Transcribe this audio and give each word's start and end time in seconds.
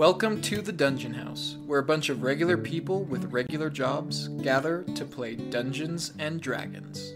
Welcome 0.00 0.40
to 0.40 0.62
the 0.62 0.72
Dungeon 0.72 1.12
House, 1.12 1.58
where 1.66 1.80
a 1.80 1.84
bunch 1.84 2.08
of 2.08 2.22
regular 2.22 2.56
people 2.56 3.04
with 3.04 3.30
regular 3.30 3.68
jobs 3.68 4.28
gather 4.28 4.82
to 4.94 5.04
play 5.04 5.34
Dungeons 5.34 6.14
and 6.18 6.40
Dragons. 6.40 7.12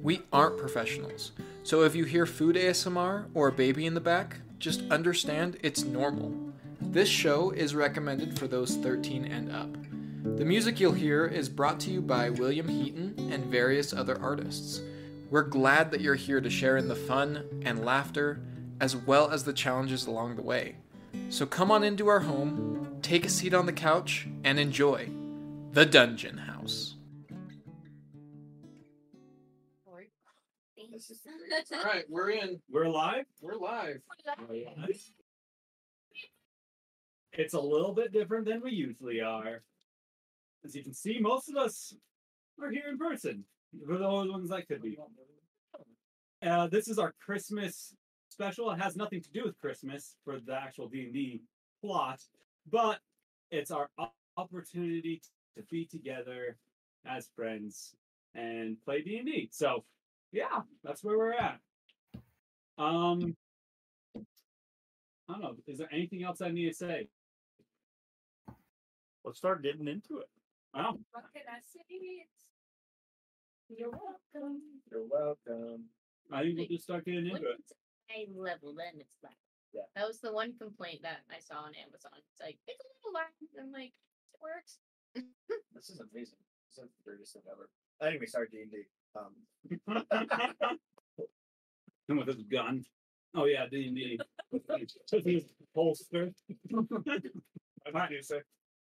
We 0.00 0.22
aren't 0.32 0.56
professionals, 0.56 1.32
so 1.62 1.82
if 1.82 1.94
you 1.94 2.06
hear 2.06 2.24
food 2.24 2.56
ASMR 2.56 3.26
or 3.34 3.48
a 3.48 3.52
baby 3.52 3.84
in 3.84 3.92
the 3.92 4.00
back, 4.00 4.38
just 4.58 4.80
understand 4.90 5.58
it's 5.62 5.84
normal. 5.84 6.34
This 6.80 7.10
show 7.10 7.50
is 7.50 7.74
recommended 7.74 8.38
for 8.38 8.48
those 8.48 8.76
13 8.76 9.26
and 9.26 9.52
up. 9.52 9.70
The 10.38 10.46
music 10.46 10.80
you'll 10.80 10.92
hear 10.92 11.26
is 11.26 11.50
brought 11.50 11.80
to 11.80 11.90
you 11.90 12.00
by 12.00 12.30
William 12.30 12.66
Heaton 12.66 13.28
and 13.30 13.44
various 13.44 13.92
other 13.92 14.18
artists. 14.22 14.80
We're 15.28 15.42
glad 15.42 15.90
that 15.90 16.00
you're 16.00 16.14
here 16.14 16.40
to 16.40 16.48
share 16.48 16.78
in 16.78 16.88
the 16.88 16.96
fun 16.96 17.44
and 17.66 17.84
laughter, 17.84 18.40
as 18.80 18.96
well 18.96 19.30
as 19.30 19.44
the 19.44 19.52
challenges 19.52 20.06
along 20.06 20.36
the 20.36 20.42
way. 20.42 20.76
So 21.28 21.46
come 21.46 21.70
on 21.70 21.82
into 21.82 22.08
our 22.08 22.20
home, 22.20 22.98
take 23.02 23.24
a 23.24 23.28
seat 23.28 23.54
on 23.54 23.66
the 23.66 23.72
couch, 23.72 24.28
and 24.44 24.58
enjoy 24.58 25.08
the 25.72 25.86
Dungeon 25.86 26.38
House. 26.38 26.96
All 31.72 31.84
right, 31.84 32.04
we're 32.08 32.30
in. 32.30 32.60
We're 32.70 32.88
live. 32.88 33.24
We're 33.40 33.56
live. 33.56 34.00
It's 37.32 37.54
a 37.54 37.60
little 37.60 37.94
bit 37.94 38.12
different 38.12 38.46
than 38.46 38.60
we 38.62 38.72
usually 38.72 39.20
are. 39.20 39.62
As 40.64 40.74
you 40.74 40.82
can 40.82 40.94
see, 40.94 41.18
most 41.18 41.48
of 41.48 41.56
us 41.56 41.94
are 42.62 42.70
here 42.70 42.84
in 42.88 42.98
person. 42.98 43.44
For 43.86 43.96
those 43.98 44.30
ones 44.30 44.50
that 44.50 44.68
could 44.68 44.82
be. 44.82 44.98
Uh, 46.42 46.66
this 46.66 46.88
is 46.88 46.98
our 46.98 47.14
Christmas 47.24 47.94
special. 48.32 48.70
It 48.70 48.80
has 48.80 48.96
nothing 48.96 49.20
to 49.20 49.30
do 49.30 49.44
with 49.44 49.58
Christmas 49.58 50.16
for 50.24 50.40
the 50.40 50.54
actual 50.54 50.88
D 50.88 51.04
and 51.04 51.12
D 51.12 51.42
plot, 51.80 52.20
but 52.70 52.98
it's 53.50 53.70
our 53.70 53.88
opportunity 54.36 55.22
to 55.56 55.62
be 55.70 55.84
together 55.84 56.56
as 57.06 57.28
friends 57.36 57.94
and 58.34 58.76
play 58.84 59.02
D 59.02 59.18
and 59.18 59.26
D. 59.26 59.48
So, 59.52 59.84
yeah, 60.32 60.60
that's 60.82 61.04
where 61.04 61.18
we're 61.18 61.34
at. 61.34 61.60
Um, 62.78 63.36
I 65.28 65.32
don't 65.34 65.42
know. 65.42 65.56
Is 65.66 65.78
there 65.78 65.88
anything 65.92 66.24
else 66.24 66.40
I 66.40 66.50
need 66.50 66.68
to 66.68 66.74
say? 66.74 67.08
Let's 69.24 69.38
start 69.38 69.62
getting 69.62 69.86
into 69.86 70.18
it. 70.18 70.28
Wow. 70.74 70.98
What 71.12 71.24
can 71.32 71.42
I 71.48 71.60
say? 71.62 72.26
You're 73.68 73.90
welcome. 73.90 74.60
You're 74.90 75.06
welcome. 75.08 75.84
I 76.32 76.42
think 76.42 76.58
we'll 76.58 76.68
just 76.68 76.84
start 76.84 77.04
getting 77.04 77.26
into 77.26 77.42
it. 77.42 77.62
It's 78.16 78.36
level, 78.36 78.74
then 78.74 79.00
it's 79.00 79.16
loud. 79.22 79.32
Yeah. 79.72 79.82
That 79.96 80.06
was 80.06 80.20
the 80.20 80.32
one 80.32 80.52
complaint 80.60 81.00
that 81.02 81.20
I 81.30 81.40
saw 81.40 81.64
on 81.64 81.72
Amazon. 81.74 82.12
It's 82.18 82.40
like 82.40 82.58
it's 82.66 82.84
a 82.84 82.88
little 83.00 83.14
loud. 83.14 83.32
I'm 83.60 83.72
like, 83.72 83.92
it 84.34 84.40
works. 84.42 84.78
This 85.74 85.90
is 85.90 86.00
amazing. 86.00 86.38
This 86.68 86.84
is 86.84 86.90
the 86.96 87.02
greatest 87.04 87.32
thing 87.32 87.42
ever. 87.50 87.68
Anyway, 88.00 88.26
start 88.26 88.50
D 88.52 88.62
and 88.62 88.70
D. 88.70 88.84
Um, 89.16 90.04
And 92.08 92.18
with 92.18 92.28
his 92.28 92.42
gun. 92.44 92.84
Oh 93.34 93.46
yeah, 93.46 93.66
D 93.70 93.86
and 93.88 93.96
D. 93.96 94.20
With 94.50 95.24
his 95.24 95.44
holster. 95.74 96.30
I 97.94 98.08
do 98.08 98.22
say. 98.22 98.40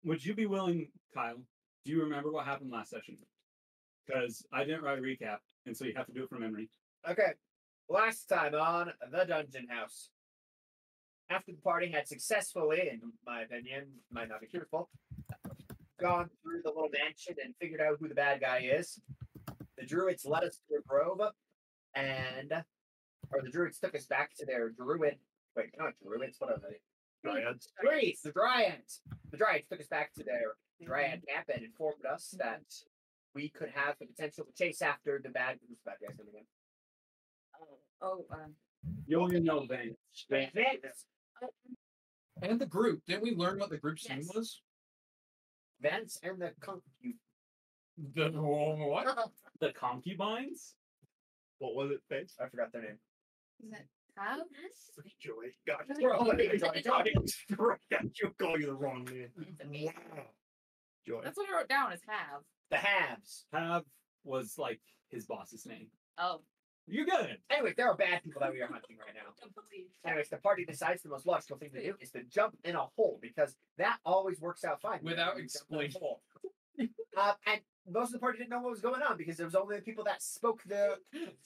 Would 0.05 0.25
you 0.25 0.35
be 0.35 0.47
willing, 0.47 0.89
Kyle? 1.15 1.41
Do 1.85 1.93
you 1.93 2.03
remember 2.03 2.31
what 2.31 2.45
happened 2.45 2.71
last 2.71 2.91
session? 2.91 3.17
Because 4.07 4.45
I 4.53 4.65
didn't 4.65 4.83
write 4.83 4.99
a 4.99 5.03
recap, 5.03 5.39
and 5.67 5.77
so 5.77 5.85
you 5.85 5.95
have 5.97 6.07
to 6.07 6.13
do 6.13 6.25
it 6.25 6.29
from 6.29 6.41
memory. 6.41 6.69
Okay. 7.09 7.33
Last 7.93 8.25
time 8.27 8.55
on 8.55 8.91
the 9.11 9.25
Dungeon 9.27 9.67
House. 9.69 10.09
After 11.29 11.53
the 11.53 11.59
party 11.59 11.91
had 11.91 12.09
successfully, 12.09 12.89
in 12.91 13.01
my 13.27 13.43
opinion, 13.43 13.85
might 14.11 14.31
not 14.31 14.41
be 14.41 14.47
truthful, 14.47 14.89
gone 16.01 16.31
through 16.43 16.63
the 16.65 16.71
little 16.71 16.89
mansion 16.89 17.35
and 17.45 17.55
figured 17.61 17.83
out 17.83 17.99
who 18.01 18.09
the 18.09 18.15
bad 18.15 18.41
guy 18.41 18.61
is, 18.61 18.99
the 19.77 19.85
druids 19.85 20.25
led 20.25 20.43
us 20.43 20.59
to 20.71 20.77
a 20.77 20.89
grove, 20.89 21.21
and 21.95 22.65
or 23.31 23.43
the 23.43 23.51
druids 23.51 23.79
took 23.79 23.95
us 23.95 24.07
back 24.07 24.31
to 24.39 24.47
their 24.47 24.71
druid. 24.71 25.19
Wait, 25.55 25.75
not 25.79 25.93
druids. 26.03 26.37
What 26.39 26.53
are 26.53 26.63
they? 26.67 26.79
Dryads. 27.23 27.69
Dryads. 27.79 28.23
The 28.23 28.33
dryads. 28.33 29.01
The 29.31 29.37
dryads 29.37 29.69
took 29.69 29.81
us 29.81 29.89
back 29.89 30.15
to 30.15 30.25
their 30.25 30.57
mm-hmm. 30.81 30.87
dryad 30.87 31.25
camp 31.29 31.51
and 31.55 31.63
informed 31.63 32.07
us 32.11 32.35
that 32.39 32.65
we 33.35 33.51
could 33.51 33.69
have 33.75 33.97
the 34.01 34.07
potential 34.07 34.47
to 34.47 34.53
chase 34.55 34.81
after 34.81 35.21
the 35.23 35.29
bad. 35.29 35.59
Who's 35.69 35.77
the 35.85 35.91
bad 35.91 35.99
guys 36.01 36.17
name 36.17 36.29
again? 36.29 36.47
Oh, 37.63 37.79
oh, 38.03 38.35
um, 38.35 38.55
You 39.07 39.21
only 39.21 39.41
know 39.41 39.65
Vance. 39.67 39.97
Vance. 40.31 41.07
And 42.43 42.61
the 42.61 42.67
group. 42.67 43.03
Didn't 43.07 43.23
we 43.23 43.35
learn 43.35 43.59
what 43.59 43.71
the 43.71 43.79
group's 43.79 44.09
name 44.09 44.19
Yes. 44.19 44.35
was? 44.35 44.63
Vance 45.81 46.19
and 46.23 46.41
the 46.41 46.53
concu. 46.61 47.15
The 48.15 48.31
what? 48.31 49.07
The 49.61 49.73
concubines? 49.73 50.75
What 51.59 51.77
was 51.77 51.93
it, 51.93 52.01
Face? 52.09 52.35
I 52.41 52.49
forgot 52.49 52.73
their 52.73 52.83
name. 52.83 52.99
is 53.65 53.71
that 53.71 53.85
how? 54.17 54.39
Joey. 55.21 55.53
God, 55.67 55.85
That's 55.87 56.01
bro. 56.01 56.19
I 56.19 56.35
Joey, 56.57 56.83
Joey. 56.83 57.15
She'll 58.15 58.31
call 58.41 58.59
you 58.59 58.67
the 58.67 58.75
wrong 58.75 59.05
name. 59.05 59.29
It's. 59.71 59.93
Joy. 61.07 61.21
That's 61.23 61.37
what 61.37 61.49
I 61.49 61.57
wrote 61.59 61.69
down. 61.69 61.93
Is 61.93 62.01
Hav. 62.09 62.43
The 62.71 62.77
halves. 62.79 63.47
Hav 63.53 63.85
was 64.25 64.55
like 64.59 64.81
his 65.11 65.27
boss's 65.27 65.65
name. 65.67 65.87
Oh, 66.19 66.41
You 66.89 67.07
got 67.07 67.25
it. 67.31 67.41
Anyway, 67.51 67.75
there 67.77 67.89
are 67.89 67.97
bad 67.97 68.23
people 68.25 68.41
that 68.41 68.53
we 68.53 68.61
are 68.61 68.67
hunting 68.67 68.97
right 68.99 69.15
now. 69.15 69.33
Anyways, 70.05 70.29
the 70.29 70.37
party 70.39 70.65
decides 70.65 71.03
the 71.03 71.09
most 71.09 71.27
logical 71.27 71.57
thing 71.57 71.71
to 71.71 71.83
do 71.83 71.95
is 72.01 72.11
to 72.11 72.23
jump 72.25 72.57
in 72.65 72.75
a 72.75 72.87
hole 72.97 73.19
because 73.23 73.57
that 73.79 73.99
always 74.05 74.41
works 74.41 74.65
out 74.65 74.81
fine. 74.81 74.99
Without 75.03 75.37
You 75.39 75.47
jump 75.49 75.65
in 75.71 75.77
a 75.77 75.81
explaining. 75.81 76.17
uh, 77.17 77.33
and 77.47 77.61
most 77.89 78.09
of 78.09 78.13
the 78.15 78.19
party 78.19 78.39
didn't 78.39 78.51
know 78.51 78.61
what 78.61 78.71
was 78.73 78.81
going 78.81 79.01
on 79.03 79.17
because 79.17 79.39
it 79.39 79.45
was 79.45 79.55
only 79.55 79.77
the 79.77 79.83
people 79.83 80.05
that 80.05 80.23
spoke 80.23 80.63
the 80.67 80.97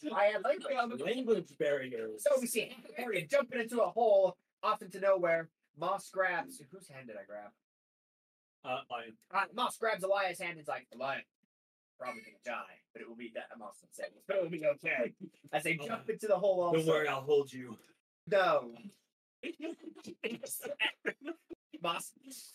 Dryad 0.02 0.42
language. 0.42 1.00
Language 1.04 1.52
barriers. 1.58 2.22
So 2.24 2.40
we 2.40 2.46
see 2.46 2.72
half 2.74 2.86
the 2.96 3.02
party 3.02 3.26
jumping 3.30 3.60
into 3.60 3.82
a 3.82 3.88
hole 3.88 4.36
off 4.62 4.80
into 4.82 5.00
nowhere. 5.00 5.48
Moss 5.78 6.08
grabs 6.10 6.62
whose 6.72 6.88
hand 6.88 7.08
did 7.08 7.16
I 7.16 7.24
grab? 7.26 7.50
Uh, 8.64 8.80
like, 8.90 9.12
Uh, 9.32 9.44
Moss 9.54 9.76
grabs 9.76 10.02
Elias' 10.02 10.38
hand 10.40 10.52
and 10.52 10.60
is 10.60 10.68
like, 10.68 10.86
Elias, 10.94 11.24
probably 12.00 12.22
gonna 12.22 12.36
die, 12.44 12.80
but 12.96 13.02
it 13.02 13.08
will 13.08 13.16
be 13.16 13.30
that 13.34 13.44
Moss 13.58 13.76
didn't 13.80 13.94
say 13.94 14.04
this, 14.14 14.24
but 14.26 14.36
it 14.36 14.42
will 14.42 14.50
be 14.50 14.64
okay. 14.64 15.12
As 15.52 15.64
they 15.64 15.74
jump 15.74 16.04
oh. 16.08 16.12
into 16.12 16.26
the 16.26 16.36
hole 16.36 16.62
also. 16.62 16.78
don't 16.78 16.86
worry, 16.86 17.08
I'll 17.08 17.20
hold 17.20 17.52
you. 17.52 17.76
No. 18.26 18.72
Moss, 21.82 22.12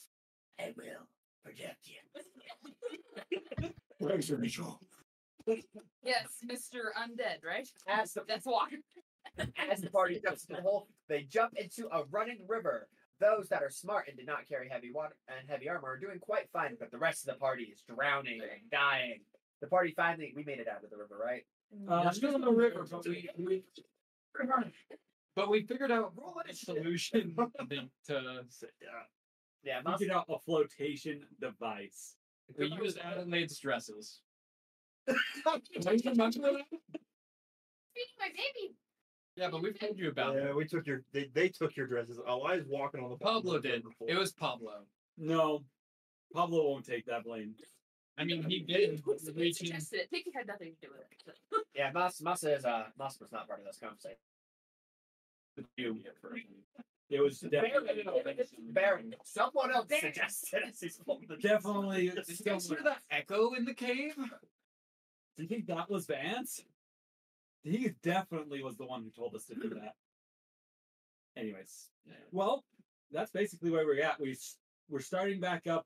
I 0.60 0.74
will 0.76 1.08
protect 1.46 1.88
you. 1.88 3.70
Thanks, 4.08 4.32
Rachel. 4.32 4.80
Yes, 6.04 6.28
Mr. 6.44 6.92
Undead, 6.98 7.46
right? 7.46 7.68
As 7.88 8.14
the 8.14 8.24
That's 8.28 8.46
why. 8.46 8.68
as 9.70 9.82
the 9.82 9.92
party 9.92 10.20
jumps 10.24 10.46
into 10.46 10.60
the 10.60 10.68
hole, 10.68 10.88
they 11.08 11.22
jump 11.22 11.54
into 11.56 11.88
a 11.96 12.04
running 12.10 12.40
river. 12.48 12.88
Those 13.20 13.48
that 13.50 13.62
are 13.62 13.70
smart 13.70 14.08
and 14.08 14.18
did 14.18 14.26
not 14.26 14.48
carry 14.48 14.68
heavy 14.68 14.92
water 14.92 15.16
and 15.28 15.48
heavy 15.48 15.70
armor 15.70 15.90
are 15.90 15.98
doing 15.98 16.18
quite 16.20 16.50
fine, 16.52 16.76
but 16.80 16.90
the 16.90 16.98
rest 16.98 17.28
of 17.28 17.36
the 17.36 17.40
party 17.40 17.66
is 17.66 17.84
drowning 17.88 18.42
and 18.42 18.72
dying. 18.72 19.20
The 19.62 19.68
party 19.68 19.94
finally 19.96 20.34
we 20.36 20.44
made 20.44 20.60
it 20.60 20.68
out 20.68 20.84
of 20.84 20.90
the 20.90 20.98
river, 20.98 21.18
right? 21.24 21.44
Uh, 21.88 22.12
still 22.12 22.36
in 22.36 22.42
the 22.42 22.52
river, 22.52 22.86
but 22.90 23.06
we, 23.06 23.30
we 23.38 23.64
but 25.36 25.50
we 25.50 25.64
figured 25.64 25.92
out 25.92 26.14
a 26.50 26.54
solution 26.54 27.36
to 28.08 28.44
Yeah, 29.64 29.82
Moss, 29.86 30.00
figured 30.00 30.18
out 30.18 30.26
a 30.30 30.40
flotation 30.40 31.22
device. 31.40 32.16
we 32.58 32.68
used 32.68 32.98
Adelaide's 32.98 33.58
dresses. 33.60 34.20
Speaking 35.08 36.16
my 38.20 38.28
baby. 38.30 38.76
Yeah, 39.36 39.50
but 39.50 39.62
we've 39.62 39.80
told 39.80 39.98
you 39.98 40.10
about 40.10 40.36
Yeah, 40.36 40.50
it. 40.50 40.56
we 40.56 40.66
took 40.66 40.86
your. 40.86 41.04
They, 41.14 41.30
they 41.34 41.50
took 41.50 41.76
your 41.78 41.88
dresses. 41.88 42.20
i 42.28 42.34
was 42.34 42.64
walking 42.68 43.04
on 43.04 43.10
the. 43.10 43.16
Pablo 43.18 43.60
did. 43.60 43.84
It 44.08 44.18
was 44.18 44.34
Pablo. 44.34 44.84
No, 45.18 45.64
Pablo 46.34 46.70
won't 46.70 46.86
take 46.86 47.06
that 47.06 47.24
blame. 47.24 47.56
I 48.18 48.24
mean, 48.24 48.44
he 48.44 48.60
did. 48.60 49.02
He 49.06 49.32
reaching- 49.32 49.68
suggested 49.68 50.02
it. 50.02 50.12
Pinky 50.12 50.32
had 50.36 50.48
nothing 50.48 50.74
to 50.82 50.88
do 50.88 50.94
with 50.94 51.02
it. 51.02 51.66
yeah, 51.76 51.92
Moss, 51.92 52.22
Moss 52.22 52.44
is 52.44 52.66
uh, 52.66 52.86
Moss 52.98 53.20
was 53.20 53.32
not 53.32 53.48
part 53.48 53.60
of 53.60 53.66
this 53.66 53.78
conversation. 53.78 54.18
You. 55.78 56.00
It 57.10 57.22
was 57.22 57.40
definitely, 57.42 58.06
Barren, 58.70 59.14
someone 59.26 59.70
else 59.72 59.88
suggested 60.00 60.62
as 60.70 60.80
he's 60.80 60.98
holding 61.06 61.28
the 61.28 61.36
definitely. 61.36 62.10
Did 62.10 62.40
you 62.40 62.46
guys 62.46 62.68
hear 62.70 62.80
that 62.84 63.02
echo 63.12 63.52
in 63.54 63.66
the 63.66 63.74
cave? 63.74 64.16
Do 64.16 65.44
you 65.44 65.48
think 65.48 65.68
that 65.68 65.90
was 65.90 66.06
Vance? 66.06 66.64
He 67.64 67.92
definitely 68.02 68.64
was 68.64 68.78
the 68.78 68.86
one 68.86 69.04
who 69.04 69.10
told 69.10 69.36
us 69.36 69.46
to 69.46 69.56
do 69.56 69.70
that. 69.70 69.96
Anyways, 71.36 71.90
well, 72.32 72.64
that's 73.12 73.32
basically 73.32 73.72
where 73.72 73.86
we're 73.86 74.04
at. 74.04 74.20
We 74.20 74.38
we're 74.90 75.02
starting 75.02 75.40
back 75.42 75.68
up, 75.68 75.86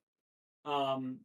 um, 0.64 1.20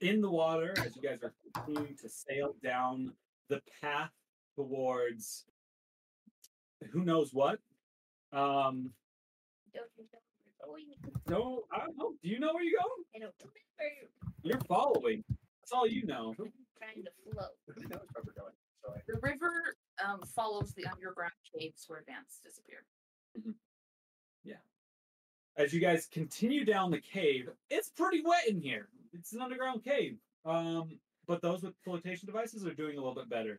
in 0.00 0.20
the 0.20 0.30
water 0.30 0.74
as 0.84 0.94
you 0.96 1.02
guys 1.02 1.22
are 1.22 1.32
continuing 1.54 1.96
to 1.96 2.08
sail 2.08 2.54
down 2.62 3.12
the 3.48 3.60
path 3.82 4.10
towards 4.54 5.44
who 6.92 7.04
knows 7.04 7.32
what. 7.32 7.58
Um, 8.32 8.90
Don't 9.72 9.86
you 9.96 10.04
know? 10.12 10.68
where 10.68 10.80
you're 10.80 10.96
going. 11.02 11.22
No, 11.28 11.62
I 11.72 11.78
don't 11.78 11.96
know. 11.96 12.12
Do 12.22 12.28
you 12.28 12.38
know 12.38 12.52
where 12.52 12.62
you're 12.62 12.80
going? 12.80 13.04
I 13.14 13.18
don't 13.20 13.34
remember. 13.40 14.10
You're 14.42 14.60
following. 14.68 15.24
That's 15.62 15.72
all 15.72 15.86
you 15.86 16.04
know. 16.04 16.34
I'm 16.38 16.52
trying 16.78 17.04
to 17.04 17.10
float. 17.32 17.48
Who 17.74 17.82
knows 17.82 18.06
where 18.12 18.24
we're 18.26 18.40
going? 18.40 18.54
So 18.82 18.92
The 19.06 19.18
river 19.22 19.76
um, 20.04 20.20
follows 20.34 20.72
the 20.76 20.86
underground 20.86 21.32
caves 21.58 21.84
where 21.88 22.02
Vance 22.06 22.40
disappeared. 22.44 22.84
As 25.56 25.72
you 25.72 25.80
guys 25.80 26.06
continue 26.12 26.64
down 26.64 26.90
the 26.90 27.00
cave, 27.00 27.48
it's 27.70 27.88
pretty 27.88 28.22
wet 28.22 28.46
in 28.48 28.60
here. 28.60 28.88
It's 29.14 29.32
an 29.32 29.40
underground 29.40 29.82
cave. 29.82 30.18
Um, 30.44 30.98
but 31.26 31.40
those 31.40 31.62
with 31.62 31.74
flotation 31.82 32.26
devices 32.26 32.66
are 32.66 32.74
doing 32.74 32.98
a 32.98 33.00
little 33.00 33.14
bit 33.14 33.30
better. 33.30 33.58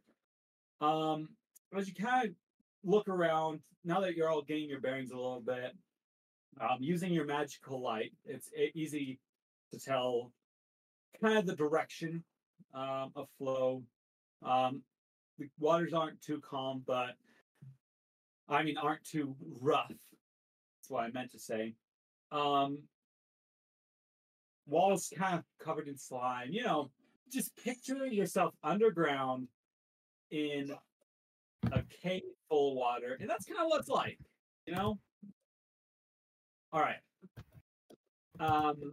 Um, 0.79 1.29
as 1.75 1.87
you 1.87 1.95
kind 1.95 2.27
of 2.27 2.35
look 2.83 3.09
around, 3.09 3.61
now 3.83 3.99
that 4.01 4.15
you're 4.15 4.29
all 4.29 4.43
getting 4.43 4.69
your 4.69 4.79
bearings 4.79 5.11
a 5.11 5.15
little 5.15 5.41
bit, 5.41 5.75
um, 6.61 6.77
using 6.79 7.11
your 7.11 7.25
magical 7.25 7.81
light, 7.81 8.13
it's 8.25 8.49
easy 8.75 9.19
to 9.71 9.79
tell 9.79 10.31
kind 11.21 11.37
of 11.37 11.45
the 11.45 11.55
direction 11.55 12.23
um, 12.73 13.11
of 13.15 13.27
flow. 13.37 13.83
Um, 14.43 14.83
the 15.39 15.49
waters 15.59 15.93
aren't 15.93 16.21
too 16.21 16.41
calm, 16.41 16.83
but 16.85 17.15
I 18.47 18.63
mean, 18.63 18.77
aren't 18.77 19.03
too 19.03 19.35
rough. 19.59 19.89
That's 19.89 20.89
what 20.89 21.03
I 21.03 21.11
meant 21.11 21.31
to 21.31 21.39
say. 21.39 21.73
Um, 22.31 22.79
walls 24.65 25.11
kind 25.15 25.37
of 25.37 25.43
covered 25.63 25.87
in 25.87 25.97
slime. 25.97 26.49
You 26.51 26.63
know, 26.63 26.91
just 27.31 27.55
picture 27.57 28.05
yourself 28.05 28.53
underground 28.63 29.47
in 30.31 30.71
a 31.71 31.83
cave 32.01 32.23
full 32.49 32.71
of 32.71 32.77
water, 32.77 33.17
and 33.19 33.29
that's 33.29 33.45
kind 33.45 33.59
of 33.59 33.67
what 33.67 33.79
it's 33.79 33.89
like. 33.89 34.19
You 34.65 34.75
know. 34.75 34.99
All 36.73 36.81
right. 36.81 36.97
Um, 38.39 38.91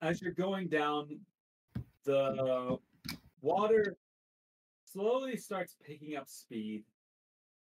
as 0.00 0.22
you're 0.22 0.32
going 0.32 0.68
down, 0.68 1.20
the 2.04 2.78
water 3.42 3.96
slowly 4.84 5.36
starts 5.36 5.76
picking 5.86 6.16
up 6.16 6.28
speed. 6.28 6.84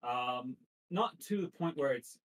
Um, 0.02 0.56
not 0.90 1.18
to 1.20 1.42
the 1.42 1.48
point 1.48 1.76
where 1.76 1.92
it's 1.92 2.18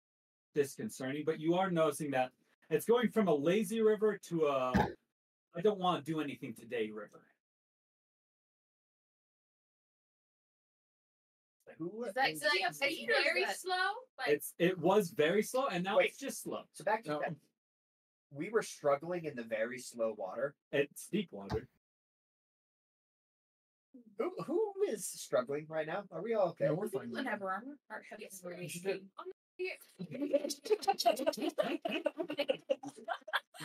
disconcerting, 0.57 1.23
but 1.27 1.39
you 1.39 1.55
are 1.55 1.71
noticing 1.71 2.11
that 2.13 2.31
it's 2.71 2.87
going 2.87 3.11
from 3.11 3.29
a 3.29 3.35
lazy 3.35 3.81
river 3.83 4.19
to 4.29 4.47
a 4.47 4.73
I 5.55 5.61
don't 5.63 5.79
want 5.79 6.05
to 6.05 6.13
do 6.13 6.21
anything 6.21 6.55
today 6.55 6.91
river. 6.91 7.23
Who 11.79 12.05
Is 12.05 12.15
that 12.15 12.31
is- 12.31 12.41
so 12.41 12.49
like 12.49 12.63
a 12.65 12.69
It's 12.69 12.79
speed 12.79 13.11
or 13.11 13.19
is 13.19 13.23
very 13.25 13.45
that- 13.45 13.59
slow. 13.59 13.89
Like 14.19 14.29
It's 14.29 14.55
it 14.59 14.79
was 14.79 15.11
very 15.11 15.43
slow 15.43 15.67
and 15.67 15.85
now 15.85 15.99
Wait. 15.99 16.09
it's 16.11 16.19
just 16.19 16.41
slow. 16.43 16.63
So 16.73 16.85
back 16.85 17.05
to 17.05 17.11
No. 17.11 17.21
that. 17.21 17.35
We 18.31 18.49
were 18.49 18.63
struggling 18.63 19.25
in 19.27 19.37
the 19.37 19.45
very 19.45 19.79
slow 19.79 20.15
water. 20.15 20.55
It's 20.73 21.07
deep 21.09 21.31
water. 21.33 21.69
Who 24.19 24.31
who 24.45 24.75
is 24.89 25.05
struggling 25.07 25.67
right 25.69 25.87
now? 25.87 26.05
Are 26.11 26.23
we 26.23 26.33
all 26.33 26.49
okay? 26.51 26.65
Yeah, 26.65 26.71
we're 26.73 26.87
People 26.87 27.01
fine. 27.01 27.13
that 27.13 27.27
have 27.27 27.43
armor 27.43 27.79
are 27.91 28.03
heavy. 28.09 28.23
Yes, 28.23 28.43
armor. 28.43 29.36
We 29.59 29.73
should- 30.49 31.55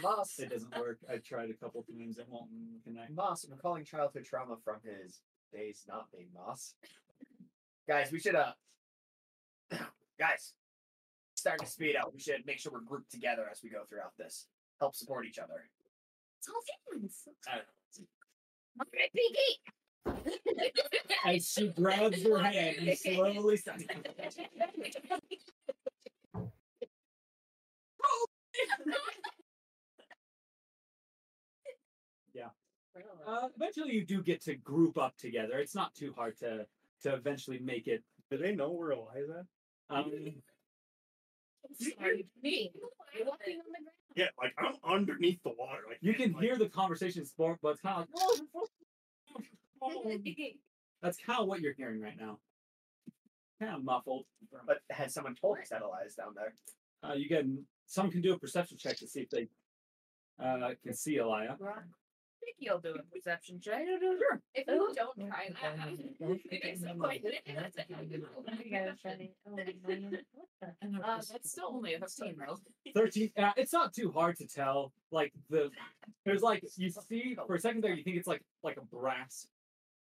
Moss, 0.02 0.40
It 0.40 0.50
doesn't 0.50 0.78
work. 0.78 1.00
I 1.10 1.18
tried 1.18 1.50
a 1.50 1.54
couple 1.54 1.84
times. 1.84 2.18
It 2.18 2.28
won't 2.30 2.50
connect. 2.84 3.12
Moss, 3.12 3.46
recalling 3.50 3.84
childhood 3.86 4.26
trauma 4.26 4.56
from 4.64 4.78
his 4.84 5.20
days 5.54 5.84
not 5.88 6.08
being 6.12 6.30
Moss. 6.34 6.76
Guys, 7.88 8.12
we 8.12 8.20
should 8.20 8.36
uh 8.36 8.54
guys 10.20 10.54
starting 11.36 11.66
to 11.66 11.72
speed 11.72 11.96
up. 11.96 12.12
We 12.14 12.20
should 12.20 12.46
make 12.46 12.60
sure 12.60 12.72
we're 12.72 12.80
grouped 12.82 13.12
together 13.12 13.48
as 13.52 13.62
we 13.64 13.70
go 13.70 13.84
throughout 13.90 14.14
this. 14.18 14.48
Help 14.80 14.96
support 14.96 15.26
each 15.26 15.40
other. 15.40 15.70
it's 16.40 16.48
all 16.48 16.62
humans. 16.92 17.28
I 17.48 17.56
don't 17.56 17.66
know. 17.66 18.08
Okay, 18.84 19.10
Pinky. 19.14 19.60
As 21.26 21.52
she 21.52 21.68
grabs 21.70 22.24
your 22.24 22.40
hand 22.40 22.78
and 22.80 22.98
slowly 22.98 23.60
starts. 28.66 29.32
Uh, 33.26 33.48
eventually, 33.56 33.94
you 33.94 34.06
do 34.06 34.22
get 34.22 34.42
to 34.44 34.56
group 34.56 34.98
up 34.98 35.16
together. 35.18 35.60
It's 35.60 35.76
not 35.76 35.94
too 35.94 36.14
hard 36.16 36.38
to 36.40 36.66
to 37.04 37.14
eventually 37.14 37.60
make 37.60 37.88
it. 37.88 38.04
Do 38.30 38.38
they 38.38 38.54
know 38.54 38.72
where 38.72 38.92
Eli's 38.92 39.30
at? 39.30 39.46
Um, 39.96 40.12
Sorry, 41.80 42.26
me. 42.42 42.72
You're 43.16 43.26
walking 43.26 43.60
on 43.60 43.66
the 43.66 43.84
ground. 43.84 43.88
Yeah, 44.16 44.28
like 44.42 44.54
I'm 44.58 44.76
underneath 44.84 45.42
the 45.44 45.54
water. 45.58 45.82
Like 45.88 46.00
you 46.02 46.14
can 46.14 46.34
like, 46.34 46.44
hear 46.44 46.58
the 46.58 46.70
conversation 46.70 47.26
sport, 47.26 47.60
but 47.62 47.70
it's 47.70 47.82
kind 47.82 48.04
of 48.04 48.08
like 50.06 50.22
that's 51.02 51.18
kind 51.18 51.40
of 51.40 51.48
what 51.48 51.62
you're 51.62 51.74
hearing 51.74 52.02
right 52.02 52.20
now. 52.20 52.40
Kind 53.60 53.76
of 53.76 53.84
muffled. 53.84 54.26
But 54.66 54.80
has 54.90 55.14
someone 55.14 55.36
told 55.36 55.60
us 55.60 55.70
that 55.70 55.82
Eli's 55.82 56.16
down 56.16 56.34
there? 56.36 56.54
Uh, 57.04 57.14
you 57.14 57.30
can 57.30 57.66
some 57.92 58.10
can 58.10 58.22
do 58.22 58.32
a 58.32 58.40
perception 58.40 58.78
check 58.78 58.96
to 58.98 59.06
see 59.08 59.22
if 59.22 59.30
they 59.30 59.50
uh, 60.42 60.70
can 60.82 60.94
see 60.94 61.18
Alia. 61.18 61.58
I 61.62 62.46
think 62.46 62.56
you'll 62.60 62.80
do 62.80 62.96
a 62.96 63.04
perception 63.14 63.60
check. 63.60 63.86
Sure. 63.86 64.42
If 64.56 64.66
you 64.66 64.94
don't 64.96 65.28
try 65.28 65.50
that, 65.62 65.90
it 66.50 66.74
is 66.74 66.82
so 66.82 66.94
quite 66.98 67.22
Uh, 70.64 71.22
that's 71.30 71.52
still 71.52 71.68
only 71.68 71.96
a 71.96 72.00
15 72.00 72.38
though. 72.38 72.58
13 72.96 73.32
uh, 73.38 73.52
it's 73.58 73.74
not 73.74 73.94
too 73.94 74.10
hard 74.12 74.38
to 74.38 74.48
tell 74.48 74.94
like 75.12 75.34
the 75.50 75.70
there's 76.24 76.42
like 76.42 76.64
you 76.78 76.90
see 76.90 77.36
for 77.48 77.56
a 77.56 77.60
second 77.60 77.84
there 77.84 77.94
you 77.94 78.04
think 78.04 78.16
it's 78.16 78.28
like 78.28 78.44
like 78.64 78.78
a 78.78 78.96
brass 78.96 79.48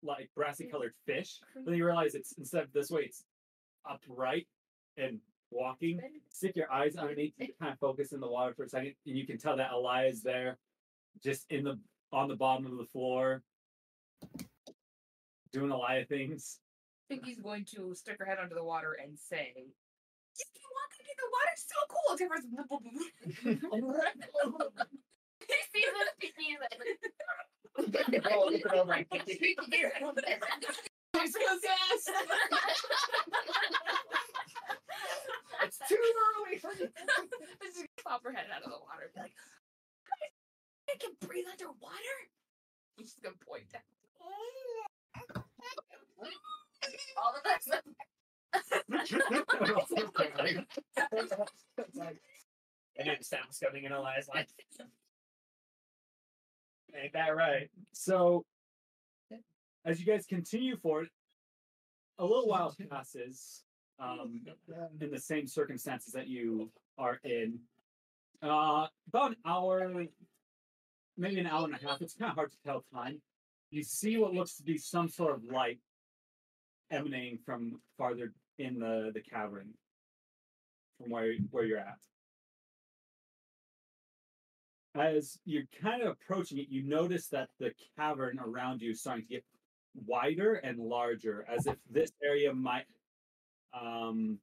like 0.03 0.29
brassy 0.35 0.65
colored 0.65 0.93
fish 1.05 1.39
but 1.53 1.65
then 1.65 1.75
you 1.75 1.85
realize 1.85 2.15
it's 2.15 2.33
instead 2.37 2.63
of 2.63 2.73
this 2.73 2.89
way 2.89 3.03
it's 3.03 3.23
upright 3.89 4.47
and 4.97 5.19
walking 5.51 5.99
stick 6.29 6.55
your 6.55 6.71
eyes 6.71 6.95
underneath 6.97 7.33
and 7.39 7.49
kind 7.59 7.71
of 7.73 7.79
focus 7.79 8.11
in 8.11 8.19
the 8.19 8.27
water 8.27 8.53
for 8.53 8.63
a 8.63 8.69
second 8.69 8.93
and 9.05 9.17
you 9.17 9.25
can 9.25 9.37
tell 9.37 9.55
that 9.55 9.69
Alia 9.73 10.09
is 10.09 10.21
there 10.21 10.57
just 11.23 11.45
in 11.49 11.63
the 11.63 11.79
on 12.11 12.27
the 12.27 12.35
bottom 12.35 12.65
of 12.65 12.77
the 12.77 12.85
floor 12.85 13.43
doing 15.51 15.71
Alia 15.71 16.05
things 16.05 16.59
I 17.09 17.13
think 17.13 17.25
he's 17.25 17.39
going 17.39 17.63
to 17.75 17.95
stick 17.95 18.17
her 18.19 18.25
head 18.25 18.37
under 18.41 18.53
the 18.53 18.63
water 18.65 18.97
and 19.01 19.17
say, 19.17 19.53
"Just 20.37 20.53
keep 20.53 20.67
walking 20.75 21.07
into 21.07 21.23
the 21.23 21.31
water. 21.31 21.51
It's 21.53 21.63
so 21.71 21.79
cool." 21.87 22.11
It's 22.11 22.21
everyone's 22.21 22.51
boop, 22.51 22.67
boop, 23.71 24.59
boop. 24.59 24.87
He 25.47 25.55
sees 25.71 25.87
us, 25.87 26.11
Pinky 26.19 26.51
is 26.51 26.59
like, 26.59 26.75
Oh, 28.33 28.49
look 28.51 28.59
it 28.59 28.73
over 28.73 28.93
and 28.93 29.09
kick 29.09 29.23
it. 29.27 29.55
It's 35.67 35.79
too 35.89 35.97
early 35.99 36.57
for 36.57 36.71
you. 36.73 36.87
Just 37.61 37.87
pop 38.03 38.23
her 38.23 38.31
head 38.31 38.45
out 38.55 38.63
of 38.63 38.71
the 38.71 38.77
water 38.79 39.03
and 39.03 39.13
be 39.13 39.19
like, 39.21 39.33
I 40.89 40.95
can 40.97 41.11
breathe 41.27 41.45
underwater." 41.51 42.17
And 42.97 43.05
She's 43.07 43.19
gonna 43.21 43.35
point 43.45 43.69
down. 43.71 43.81
all 47.17 47.33
of 47.35 47.45
us. 47.45 47.67
and 52.97 53.07
then 53.07 53.21
sounds 53.21 53.59
coming 53.59 53.83
in 53.83 53.91
Eli's 53.91 54.29
life. 54.33 54.47
Ain't 56.95 57.13
that 57.13 57.35
right? 57.35 57.69
So, 57.93 58.45
as 59.85 59.99
you 59.99 60.05
guys 60.05 60.25
continue 60.25 60.77
forward, 60.77 61.09
a 62.17 62.25
little 62.25 62.47
while 62.47 62.73
passes 62.89 63.63
um, 63.99 64.41
in 65.01 65.11
the 65.11 65.19
same 65.19 65.47
circumstances 65.47 66.13
that 66.13 66.27
you 66.27 66.71
are 66.97 67.19
in. 67.23 67.59
Uh, 68.41 68.87
about 69.07 69.31
an 69.31 69.37
hour, 69.45 69.91
maybe 71.17 71.39
an 71.39 71.47
hour 71.47 71.65
and 71.65 71.73
a 71.73 71.87
half. 71.87 72.01
It's 72.01 72.13
kind 72.13 72.29
of 72.29 72.35
hard 72.35 72.51
to 72.51 72.57
tell 72.65 72.83
time. 72.93 73.21
You 73.71 73.83
see 73.83 74.17
what 74.17 74.33
looks 74.33 74.55
to 74.57 74.63
be 74.63 74.77
some 74.77 75.09
sort 75.09 75.35
of 75.35 75.43
light 75.45 75.79
emanating 76.91 77.39
from 77.45 77.81
farther 77.97 78.31
in 78.59 78.79
the, 78.79 79.11
the 79.13 79.21
cavern 79.21 79.73
from 80.97 81.11
where 81.11 81.33
where 81.51 81.65
you're 81.65 81.79
at. 81.79 81.97
As 84.95 85.37
you're 85.45 85.67
kind 85.81 86.01
of 86.01 86.09
approaching 86.09 86.57
it, 86.57 86.69
you 86.69 86.83
notice 86.83 87.27
that 87.27 87.49
the 87.59 87.71
cavern 87.97 88.39
around 88.39 88.81
you 88.81 88.91
is 88.91 89.01
starting 89.01 89.25
to 89.25 89.29
get 89.29 89.43
wider 90.05 90.55
and 90.55 90.79
larger, 90.79 91.45
as 91.49 91.67
if 91.67 91.75
this 91.89 92.11
area 92.23 92.53
might 92.53 92.85
um, 93.73 94.39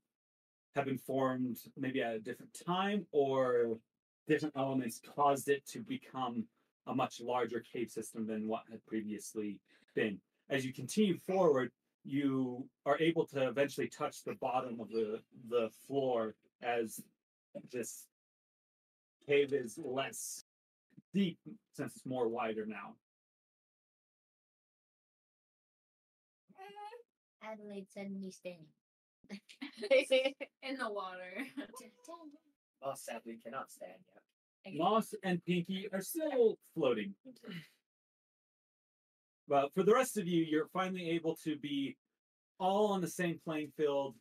have 0.75 0.87
been 0.87 0.99
formed 0.99 1.59
maybe 1.77 2.03
at 2.03 2.15
a 2.15 2.19
different 2.19 2.57
time 2.67 3.07
or 3.13 3.79
different 4.27 4.55
elements 4.57 5.01
caused 5.15 5.49
it 5.49 5.67
to 5.67 5.81
become 5.81 6.45
a 6.87 6.95
much 6.95 7.21
larger 7.21 7.61
cave 7.61 7.91
system 7.91 8.27
than 8.27 8.49
what 8.49 8.63
had 8.71 8.85
previously 8.87 9.59
been. 9.95 10.19
As 10.51 10.65
you 10.65 10.73
continue 10.73 11.19
forward, 11.19 11.71
you 12.05 12.67
are 12.85 12.99
able 12.99 13.27
to 13.27 13.49
eventually 13.49 13.89
touch 13.89 14.23
the 14.25 14.35
bottom 14.35 14.81
of 14.81 14.89
the, 14.91 15.21
the 15.49 15.71
floor 15.87 16.35
as 16.63 17.01
this 17.73 18.05
cave 19.27 19.53
is 19.53 19.79
less 19.83 20.45
deep 21.15 21.39
since 21.73 21.97
it's 21.97 22.05
more 22.05 22.29
wider 22.29 22.67
now. 22.67 22.95
Adelaide 27.43 27.87
suddenly 27.93 28.31
standing. 28.31 28.67
in 29.91 30.77
the 30.79 30.91
water. 30.91 31.33
Moss 32.83 33.05
sadly 33.05 33.39
cannot 33.43 33.71
stand 33.71 33.93
yet. 34.15 34.75
Moss 34.77 35.15
and 35.23 35.45
Pinky 35.45 35.89
are 35.93 36.01
still 36.01 36.59
floating. 36.75 37.15
But 39.47 39.73
for 39.75 39.83
the 39.83 39.93
rest 39.93 40.17
of 40.17 40.27
you, 40.27 40.43
you're 40.43 40.69
finally 40.73 41.11
able 41.11 41.37
to 41.45 41.57
be 41.59 41.97
all 42.59 42.93
on 42.93 43.01
the 43.01 43.09
same 43.09 43.39
playing 43.45 43.73
field. 43.77 44.15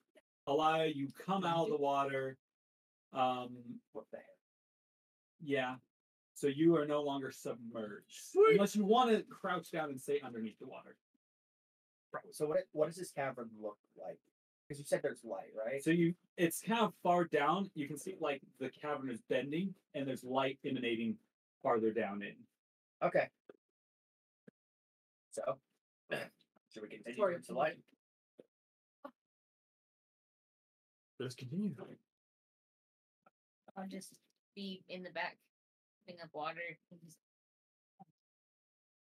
Alia, 0.48 0.92
you 0.94 1.08
come 1.26 1.46
out 1.46 1.66
of 1.66 1.70
the 1.70 1.78
water. 1.78 2.38
Um, 3.14 3.50
What 3.94 4.06
the 4.12 4.18
heck? 4.18 4.26
yeah. 5.42 5.76
So 6.36 6.48
you 6.48 6.76
are 6.76 6.86
no 6.86 7.02
longer 7.04 7.32
submerged. 7.32 8.36
Unless 8.36 8.76
you 8.76 8.84
want 8.86 9.12
to 9.12 9.24
crouch 9.30 9.72
down 9.72 9.92
and 9.92 10.02
stay 10.02 10.20
underneath 10.26 10.58
the 10.60 10.66
water. 10.68 10.98
So 12.32 12.48
what 12.48 12.64
what 12.74 12.88
does 12.88 12.96
this 12.96 13.12
cavern 13.12 13.50
look 13.62 13.78
like? 13.98 14.20
Because 14.74 14.80
you 14.80 14.86
said 14.88 15.01
there's 15.03 15.24
light, 15.24 15.51
right? 15.56 15.84
So 15.84 15.92
you 15.92 16.15
it's 16.36 16.60
kind 16.60 16.82
of 16.82 16.94
far 17.03 17.25
down. 17.25 17.70
You 17.75 17.88
can 17.88 17.96
see 17.96 18.15
like 18.20 18.42
the 18.60 18.70
cavern 18.70 19.12
is 19.12 19.22
bending 19.30 19.75
and 19.94 20.08
there's 20.08 20.24
light 20.24 20.58
emanating 20.65 21.15
farther 21.62 21.92
down 21.92 22.24
in. 22.24 22.34
Okay. 23.06 23.30
So 25.32 25.44
should 26.74 26.82
we 26.82 26.89
continue 26.89 27.15
Sorry. 27.20 27.36
into 27.36 27.53
light? 27.53 27.75
Let's 31.20 31.36
continue. 31.36 31.75
I'll 33.77 33.88
just 33.88 34.15
be 34.56 34.82
in 34.89 35.03
the 35.03 35.12
back, 35.12 35.38
putting 36.08 36.20
up 36.22 36.30
water. 36.34 36.58
and 36.92 37.00
just- 37.06 37.18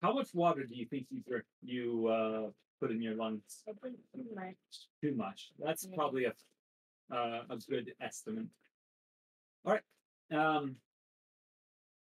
How 0.05 0.13
much 0.13 0.35
water 0.35 0.65
do 0.65 0.75
you 0.75 0.85
think 0.85 1.07
you 1.11 1.21
dr- 1.27 1.47
you 1.63 2.09
uh, 2.09 2.51
put 2.79 2.91
in 2.91 3.01
your 3.01 3.15
lungs? 3.15 3.63
Too 3.67 4.27
much. 4.35 4.55
Too 5.01 5.15
much. 5.15 5.53
That's 5.59 5.87
Yeah. 5.89 5.97
probably 5.97 6.25
a 6.27 6.35
uh, 7.11 7.45
a 7.49 7.57
good 7.71 7.95
estimate. 8.03 8.49
All 9.65 9.73
right. 9.73 9.83
Um, 10.31 10.77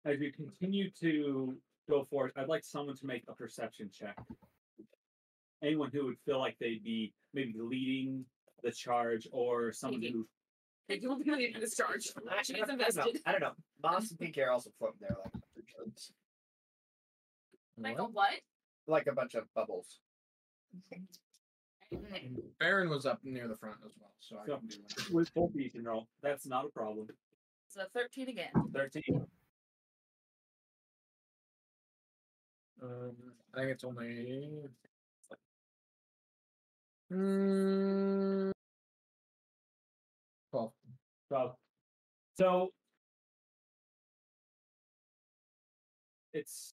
as 0.06 0.18
we 0.18 0.32
continue 0.32 0.90
to 1.00 1.54
go 1.86 2.04
forward, 2.04 2.32
I'd 2.34 2.48
like 2.48 2.64
someone 2.64 2.96
to 2.96 3.04
make 3.06 3.24
a 3.28 3.34
perception 3.34 3.90
check. 3.92 4.16
Anyone 5.62 5.90
who 5.92 6.06
would 6.06 6.18
feel 6.24 6.38
like 6.38 6.56
they'd 6.60 6.82
be 6.82 7.12
maybe 7.34 7.54
leading 7.58 8.24
the 8.62 8.72
charge, 8.72 9.28
or 9.32 9.70
someone 9.74 10.00
Maybe. 10.00 10.12
who 10.12 10.26
They 10.88 10.98
don't 10.98 11.26
really 11.26 11.48
need 11.48 11.60
this 11.60 11.76
charge. 11.76 12.04
She's 12.04 12.16
I 12.56 12.58
don't 12.60 12.68
know. 12.68 12.72
invested. 12.72 13.20
I 13.26 13.32
don't 13.32 13.42
know. 13.42 13.52
Moss 13.82 14.10
and 14.10 14.18
Pinky 14.18 14.40
are 14.40 14.50
also 14.50 14.70
floating 14.78 15.00
there 15.02 15.16
like 15.22 15.32
birds. 15.76 16.12
Like 17.78 17.98
a 17.98 18.04
what? 18.04 18.40
like 18.86 19.06
a 19.06 19.12
bunch 19.12 19.34
of 19.34 19.44
bubbles. 19.54 19.98
Barren 22.58 22.88
was 22.88 23.06
up 23.06 23.20
near 23.22 23.48
the 23.48 23.56
front 23.56 23.76
as 23.84 23.92
well, 24.00 24.12
so 24.20 24.38
I 24.38 24.46
can 24.46 24.66
do 24.66 24.76
that. 24.96 25.10
with 25.10 25.32
both 25.34 25.50
of 25.50 25.60
you 25.60 25.70
can 25.70 25.84
roll. 25.84 26.08
That's 26.22 26.46
not 26.46 26.64
a 26.66 26.68
problem. 26.68 27.08
So 27.68 27.82
13 27.94 28.28
again. 28.28 28.50
Thirteen. 28.74 29.26
Um, 32.82 33.12
I 33.54 33.60
think 33.60 33.70
it's 33.70 33.84
only. 33.84 34.68
Mm, 37.12 38.50
Twelve. 40.50 40.72
So, 41.28 41.56
so 42.36 42.70
it's 46.32 46.74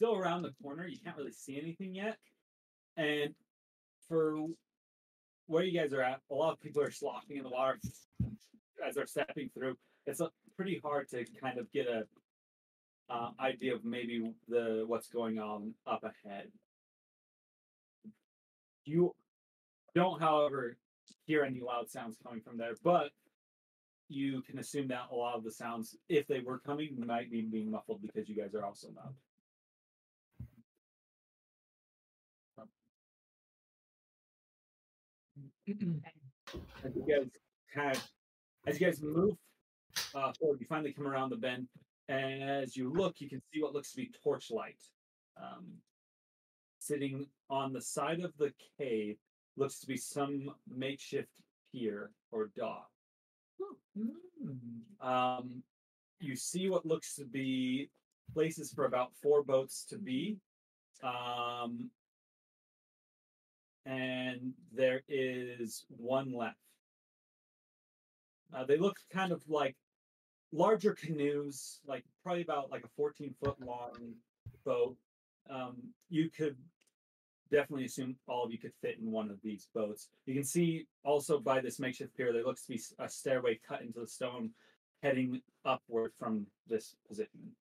still 0.00 0.16
around 0.16 0.40
the 0.40 0.54
corner. 0.62 0.86
You 0.86 0.96
can't 1.04 1.16
really 1.18 1.30
see 1.30 1.60
anything 1.60 1.94
yet. 1.94 2.16
And 2.96 3.34
for 4.08 4.46
where 5.46 5.62
you 5.62 5.78
guys 5.78 5.92
are 5.92 6.00
at, 6.00 6.20
a 6.30 6.34
lot 6.34 6.54
of 6.54 6.60
people 6.60 6.82
are 6.82 6.90
sloshing 6.90 7.36
in 7.36 7.42
the 7.42 7.50
water 7.50 7.78
as 8.86 8.94
they're 8.94 9.06
stepping 9.06 9.50
through. 9.52 9.76
It's 10.06 10.22
pretty 10.56 10.80
hard 10.82 11.10
to 11.10 11.26
kind 11.38 11.58
of 11.58 11.70
get 11.72 11.86
a 11.86 12.04
uh, 13.10 13.30
idea 13.40 13.74
of 13.74 13.84
maybe 13.84 14.32
the 14.48 14.84
what's 14.86 15.08
going 15.08 15.38
on 15.38 15.74
up 15.86 16.02
ahead. 16.02 16.46
You 18.86 19.14
don't, 19.94 20.18
however, 20.18 20.78
hear 21.26 21.44
any 21.44 21.60
loud 21.60 21.90
sounds 21.90 22.16
coming 22.24 22.40
from 22.40 22.56
there, 22.56 22.72
but 22.82 23.10
you 24.08 24.40
can 24.42 24.58
assume 24.58 24.88
that 24.88 25.08
a 25.12 25.14
lot 25.14 25.36
of 25.36 25.44
the 25.44 25.52
sounds, 25.52 25.94
if 26.08 26.26
they 26.26 26.40
were 26.40 26.58
coming, 26.58 26.96
might 27.06 27.30
be 27.30 27.42
being 27.42 27.70
muffled 27.70 28.00
because 28.00 28.30
you 28.30 28.34
guys 28.34 28.54
are 28.54 28.64
also 28.64 28.88
loud. 28.96 29.14
As 36.84 36.92
you 36.94 37.04
guys 37.08 37.28
kind 37.74 37.96
of, 37.96 38.08
as 38.66 38.80
you 38.80 38.86
guys 38.86 39.02
move 39.02 39.34
uh, 40.14 40.32
forward, 40.38 40.60
you 40.60 40.66
finally 40.68 40.92
come 40.92 41.06
around 41.06 41.30
the 41.30 41.36
bend, 41.36 41.68
and 42.08 42.42
as 42.42 42.76
you 42.76 42.92
look, 42.92 43.20
you 43.20 43.28
can 43.28 43.40
see 43.52 43.62
what 43.62 43.72
looks 43.72 43.90
to 43.92 43.96
be 43.96 44.10
torchlight. 44.22 44.80
Um, 45.40 45.66
sitting 46.78 47.26
on 47.48 47.72
the 47.72 47.80
side 47.80 48.20
of 48.20 48.32
the 48.38 48.52
cave 48.78 49.16
looks 49.56 49.78
to 49.80 49.86
be 49.86 49.96
some 49.96 50.50
makeshift 50.68 51.28
pier 51.72 52.10
or 52.32 52.50
dock. 52.56 52.88
Um, 55.00 55.62
you 56.20 56.36
see 56.36 56.68
what 56.68 56.84
looks 56.86 57.14
to 57.16 57.24
be 57.24 57.90
places 58.32 58.72
for 58.72 58.84
about 58.84 59.12
four 59.22 59.42
boats 59.42 59.84
to 59.90 59.98
be. 59.98 60.38
Um, 61.02 61.90
and 63.86 64.52
there 64.72 65.02
is 65.08 65.84
one 65.88 66.32
left. 66.32 66.56
Uh, 68.54 68.64
they 68.64 68.76
look 68.76 68.96
kind 69.12 69.32
of 69.32 69.42
like 69.48 69.76
larger 70.52 70.92
canoes, 70.92 71.80
like 71.86 72.04
probably 72.22 72.42
about 72.42 72.70
like 72.70 72.84
a 72.84 72.90
14 72.96 73.34
foot 73.42 73.56
long 73.60 74.14
boat. 74.64 74.96
Um, 75.48 75.76
you 76.08 76.30
could 76.30 76.56
definitely 77.50 77.86
assume 77.86 78.16
all 78.28 78.44
of 78.44 78.52
you 78.52 78.58
could 78.58 78.72
fit 78.80 78.98
in 79.00 79.10
one 79.10 79.30
of 79.30 79.38
these 79.42 79.68
boats. 79.74 80.08
You 80.26 80.34
can 80.34 80.44
see 80.44 80.86
also 81.04 81.38
by 81.38 81.60
this 81.60 81.78
makeshift 81.80 82.16
pier, 82.16 82.32
there 82.32 82.44
looks 82.44 82.62
to 82.62 82.68
be 82.68 82.80
a 82.98 83.08
stairway 83.08 83.58
cut 83.66 83.82
into 83.82 84.00
the 84.00 84.06
stone 84.06 84.50
heading 85.02 85.40
upward 85.64 86.12
from 86.18 86.46
this 86.68 86.94
position. 87.08 87.52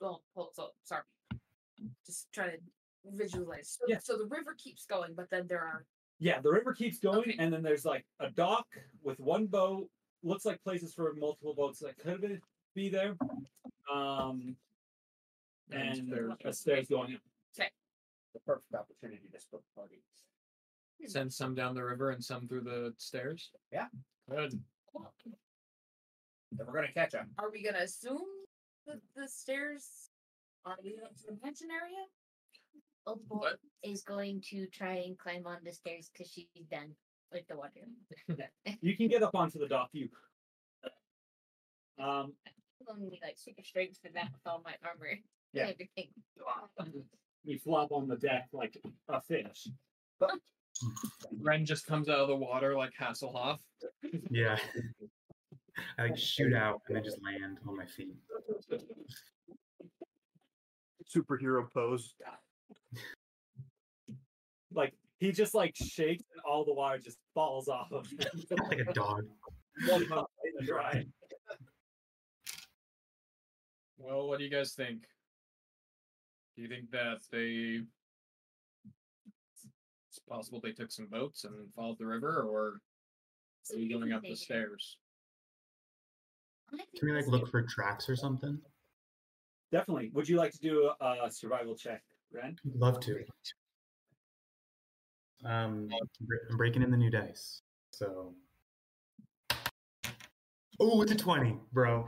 Well, 0.00 0.22
hold, 0.34 0.50
so 0.54 0.70
sorry. 0.84 1.02
Just 2.04 2.32
trying 2.32 2.50
to 2.52 2.58
visualize. 3.04 3.76
So, 3.78 3.84
Yeah. 3.88 3.98
so 3.98 4.16
the 4.18 4.26
river 4.26 4.54
keeps 4.54 4.84
going, 4.86 5.14
but 5.14 5.30
then 5.30 5.46
there 5.46 5.62
are 5.62 5.86
Yeah, 6.18 6.40
the 6.40 6.50
river 6.50 6.72
keeps 6.72 6.98
going, 6.98 7.20
Okay. 7.20 7.36
and 7.38 7.52
then 7.52 7.62
there's 7.62 7.84
like 7.84 8.06
a 8.20 8.30
dock 8.30 8.66
with 9.02 9.20
one 9.20 9.46
boat. 9.46 9.90
Looks 10.22 10.44
like 10.46 10.62
places 10.62 10.94
for 10.94 11.12
multiple 11.14 11.54
boats 11.54 11.78
that 11.80 11.98
could 11.98 12.20
be, 12.22 12.40
be 12.74 12.88
there. 12.88 13.16
Um, 13.90 14.56
And 15.70 15.98
and 15.98 16.12
there's 16.12 16.32
a 16.44 16.52
stairs 16.52 16.88
going 16.88 17.14
up. 17.16 17.22
The 18.32 18.40
perfect 18.40 18.74
opportunity 18.74 19.28
to 19.28 19.40
split 19.40 19.62
the 19.62 19.80
party. 19.80 20.02
Send 21.06 21.32
some 21.32 21.54
down 21.54 21.74
the 21.74 21.82
river 21.84 22.10
and 22.10 22.22
some 22.24 22.46
through 22.48 22.62
the 22.62 22.94
stairs. 22.98 23.50
Yeah. 23.72 23.88
Good. 24.28 24.52
Then 26.52 26.66
we're 26.66 26.72
gonna 26.72 26.92
catch 26.92 27.12
them. 27.12 27.34
Are 27.38 27.50
we 27.50 27.62
gonna 27.62 27.78
assume 27.78 28.45
that 28.86 29.00
the 29.14 29.28
stairs 29.28 30.10
are 30.64 30.76
leading 30.82 31.00
up 31.04 31.14
to 31.16 31.22
the 31.28 31.36
mansion 31.42 31.68
area? 31.70 32.04
Opal 33.06 33.38
What? 33.38 33.58
is 33.82 34.02
going 34.02 34.40
to 34.50 34.66
try 34.66 34.94
and 35.06 35.16
climb 35.18 35.46
on 35.46 35.58
the 35.64 35.72
stairs 35.72 36.10
because 36.12 36.30
she's 36.30 36.46
done 36.70 36.90
with 37.32 37.46
the 37.48 37.56
water. 37.56 37.86
You 38.80 38.96
can 38.96 39.08
get 39.08 39.22
up 39.22 39.34
onto 39.34 39.58
the 39.58 39.66
dock. 39.68 39.90
You. 39.92 40.08
Um, 41.98 42.32
I'm 42.88 42.96
gonna 42.98 43.10
be 43.10 43.20
like 43.22 43.36
super 43.38 43.62
strength 43.62 43.98
for 44.02 44.10
that 44.14 44.28
with 44.32 44.40
all 44.46 44.60
my 44.64 44.74
armor. 44.84 45.06
and 45.10 45.20
Yeah. 45.52 45.68
Everything. 45.68 46.08
you 47.44 47.58
flop 47.58 47.92
on 47.92 48.06
the 48.08 48.16
deck 48.16 48.48
like 48.52 48.76
a 49.08 49.20
fish. 49.22 49.68
But 50.20 50.32
Ren 51.40 51.64
just 51.64 51.86
comes 51.86 52.08
out 52.08 52.18
of 52.18 52.28
the 52.28 52.36
water 52.36 52.76
like 52.76 52.92
Hasselhoff. 53.00 53.58
Yeah. 54.30 54.58
I 55.98 56.02
like 56.02 56.16
shoot 56.16 56.54
out 56.54 56.82
and 56.86 56.96
then 56.96 57.04
just 57.04 57.22
land 57.22 57.58
on 57.66 57.76
my 57.76 57.86
feet. 57.86 58.14
Superhero 61.14 61.70
pose. 61.72 62.14
Like 64.72 64.94
he 65.18 65.32
just 65.32 65.54
like 65.54 65.74
shakes 65.76 66.24
and 66.32 66.42
all 66.48 66.64
the 66.64 66.72
water 66.72 66.98
just 66.98 67.18
falls 67.34 67.68
off 67.68 67.92
of 67.92 68.06
him. 68.06 68.18
like 68.68 68.80
a 68.80 68.92
dog. 68.92 69.24
One 69.88 70.04
hop 70.06 70.30
in 70.44 70.52
the 70.58 70.66
dry. 70.66 71.04
Well, 73.98 74.28
what 74.28 74.38
do 74.38 74.44
you 74.44 74.50
guys 74.50 74.74
think? 74.74 75.02
Do 76.54 76.62
you 76.62 76.68
think 76.68 76.90
that 76.92 77.22
they 77.32 77.80
it's 80.10 80.18
possible 80.28 80.60
they 80.62 80.72
took 80.72 80.90
some 80.90 81.06
boats 81.06 81.44
and 81.44 81.52
followed 81.74 81.98
the 81.98 82.06
river, 82.06 82.42
or 82.42 82.80
Are 83.72 83.78
you 83.78 83.88
going 83.88 84.12
up 84.12 84.22
the 84.22 84.36
stairs? 84.36 84.98
I 86.72 86.76
think 86.76 86.88
Can 86.98 87.08
we 87.08 87.14
like 87.14 87.26
look 87.28 87.50
for 87.50 87.62
tracks 87.62 88.08
or 88.08 88.16
something? 88.16 88.58
Definitely. 89.72 90.10
Would 90.14 90.28
you 90.28 90.36
like 90.36 90.52
to 90.52 90.58
do 90.58 90.90
a, 91.00 91.16
a 91.24 91.30
survival 91.30 91.74
check, 91.74 92.02
Ren? 92.32 92.56
Love 92.76 93.00
to. 93.00 93.24
Um, 95.44 95.88
I'm 96.50 96.56
breaking 96.56 96.82
in 96.82 96.90
the 96.90 96.96
new 96.96 97.10
dice. 97.10 97.62
So. 97.92 98.34
Oh, 100.78 101.02
it's 101.02 101.12
a 101.12 101.16
20, 101.16 101.56
bro. 101.72 102.06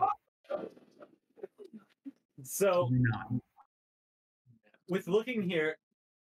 So 2.43 2.91
with 4.89 5.09
looking 5.09 5.43
here, 5.43 5.77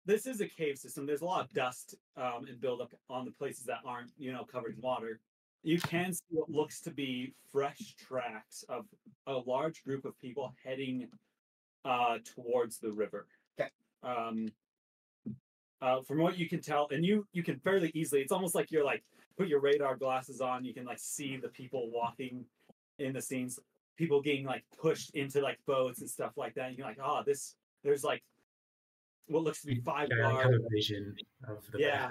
this 0.06 0.25
is 0.25 0.42
a 0.42 0.48
cave 0.48 0.77
system. 0.77 1.06
There's 1.06 1.22
a 1.22 1.25
lot 1.25 1.46
of 1.46 1.51
dust 1.53 1.96
um, 2.18 2.46
and 2.48 2.60
buildup 2.60 2.92
on 3.10 3.25
the 3.25 3.32
places 3.32 3.63
that 3.65 3.80
aren't, 3.86 4.12
you 4.18 4.32
know, 4.32 4.44
covered 4.44 4.75
in 4.75 4.82
water. 4.82 5.20
You 5.63 5.79
can 5.79 6.13
see 6.13 6.24
what 6.29 6.50
looks 6.50 6.82
to 6.82 6.91
be 6.91 7.34
fresh 7.51 7.96
tracks 7.96 8.63
of 8.67 8.86
a 9.27 9.34
large 9.34 9.84
group 9.84 10.03
of 10.05 10.20
people 10.20 10.53
heading 10.63 11.08
uh, 11.86 12.17
towards 12.36 12.79
the 12.79 12.91
river. 12.91 13.27
Okay. 13.60 13.70
Um, 14.03 14.48
uh, 15.82 16.01
from 16.01 16.20
what 16.20 16.38
you 16.38 16.48
can 16.48 16.62
tell, 16.62 16.88
and 16.91 17.05
you 17.05 17.25
you 17.34 17.43
can 17.43 17.60
fairly 17.60 17.91
easily. 17.93 18.22
It's 18.22 18.32
almost 18.32 18.55
like 18.55 18.72
you're 18.72 18.86
like 18.86 19.03
put 19.38 19.48
your 19.48 19.60
radar 19.60 19.96
glasses 19.96 20.41
on. 20.41 20.63
You 20.63 20.74
can 20.74 20.86
like 20.86 21.00
see 21.00 21.38
the 21.38 21.50
people 21.50 21.89
walking 21.91 22.46
in 23.00 23.13
the 23.13 23.22
scenes. 23.22 23.60
People 23.98 24.22
getting 24.22 24.46
like 24.46 24.63
pushed 24.82 25.12
into 25.15 25.41
like 25.41 25.60
boats 25.67 26.00
and 26.01 26.10
stuff 26.10 26.34
like 26.38 26.55
that. 26.55 26.70
And 26.70 26.77
you're 26.77 26.88
like, 26.88 27.00
oh, 27.03 27.22
this. 27.25 27.55
There's 27.84 28.03
like 28.03 28.24
what 29.27 29.43
looks 29.43 29.62
to 29.62 29.67
be 29.67 29.75
five 29.75 30.10
Yeah, 30.17 30.27
I 30.27 30.32
have 30.32 30.43
guards. 30.51 30.63
a 30.65 30.70
vision 30.70 31.15
of 31.48 31.63
the 31.72 31.79
Yeah. 31.79 32.10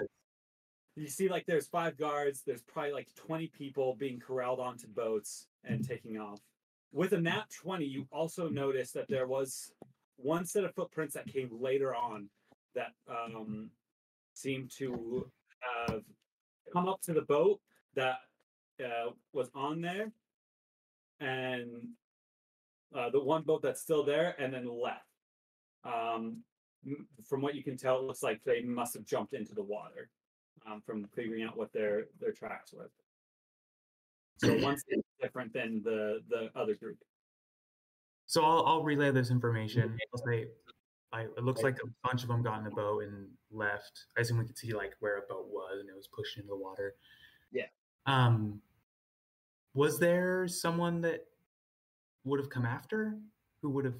You 0.95 1.07
see, 1.07 1.27
like, 1.27 1.45
there's 1.47 1.67
five 1.67 1.97
guards. 1.97 2.43
There's 2.45 2.61
probably 2.61 2.91
like 2.91 3.07
20 3.15 3.47
people 3.47 3.95
being 3.95 4.19
corralled 4.19 4.59
onto 4.59 4.87
boats 4.87 5.47
and 5.63 5.87
taking 5.87 6.17
off. 6.19 6.39
With 6.91 7.13
a 7.13 7.19
nat 7.19 7.45
20, 7.61 7.85
you 7.85 8.07
also 8.11 8.47
notice 8.47 8.91
that 8.91 9.07
there 9.09 9.25
was 9.25 9.71
one 10.17 10.45
set 10.45 10.63
of 10.63 10.75
footprints 10.75 11.15
that 11.15 11.25
came 11.25 11.49
later 11.51 11.95
on 11.95 12.29
that 12.75 12.91
um, 13.09 13.71
seemed 14.33 14.69
to 14.77 15.29
have 15.87 16.03
come 16.71 16.87
up 16.87 17.01
to 17.01 17.13
the 17.13 17.23
boat 17.23 17.59
that 17.95 18.17
uh, 18.83 19.11
was 19.33 19.49
on 19.55 19.81
there, 19.81 20.11
and 21.19 21.69
uh, 22.95 23.09
the 23.09 23.19
one 23.19 23.41
boat 23.41 23.63
that's 23.63 23.81
still 23.81 24.03
there, 24.03 24.35
and 24.39 24.53
then 24.53 24.67
left. 24.67 25.01
Um, 25.83 26.43
from 27.27 27.41
what 27.41 27.55
you 27.55 27.63
can 27.63 27.77
tell, 27.77 27.97
it 27.97 28.03
looks 28.03 28.21
like 28.21 28.41
they 28.43 28.61
must 28.61 28.93
have 28.93 29.05
jumped 29.05 29.33
into 29.33 29.55
the 29.55 29.63
water 29.63 30.09
um, 30.69 30.81
from 30.85 31.07
figuring 31.15 31.43
out 31.43 31.57
what 31.57 31.71
their 31.73 32.05
their 32.19 32.31
tracks 32.31 32.73
were. 32.73 32.89
So 34.37 34.57
one's 34.61 34.83
different 35.21 35.53
than 35.53 35.81
the 35.83 36.21
the 36.29 36.49
other 36.55 36.75
group. 36.75 36.97
So 38.25 38.43
I'll, 38.43 38.65
I'll 38.65 38.83
relay 38.83 39.11
this 39.11 39.31
information. 39.31 39.97
I'll 40.13 40.25
say, 40.25 40.47
I, 41.11 41.23
it 41.23 41.43
looks 41.43 41.61
like 41.61 41.77
a 41.83 42.07
bunch 42.07 42.23
of 42.23 42.29
them 42.29 42.41
got 42.41 42.61
in 42.61 42.67
a 42.67 42.71
boat 42.71 43.03
and 43.03 43.27
left. 43.51 44.05
I 44.17 44.21
assume 44.21 44.39
we 44.39 44.45
could 44.45 44.57
see 44.57 44.73
like 44.73 44.93
where 45.01 45.17
a 45.17 45.21
boat 45.21 45.47
was 45.51 45.79
and 45.79 45.89
it 45.89 45.95
was 45.95 46.07
pushed 46.07 46.37
into 46.37 46.47
the 46.47 46.55
water. 46.55 46.95
Yeah. 47.51 47.65
Um, 48.05 48.61
was 49.75 49.99
there 49.99 50.47
someone 50.47 51.01
that 51.01 51.25
would 52.23 52.39
have 52.39 52.49
come 52.49 52.65
after 52.65 53.17
who 53.61 53.69
would 53.71 53.85
have 53.85 53.95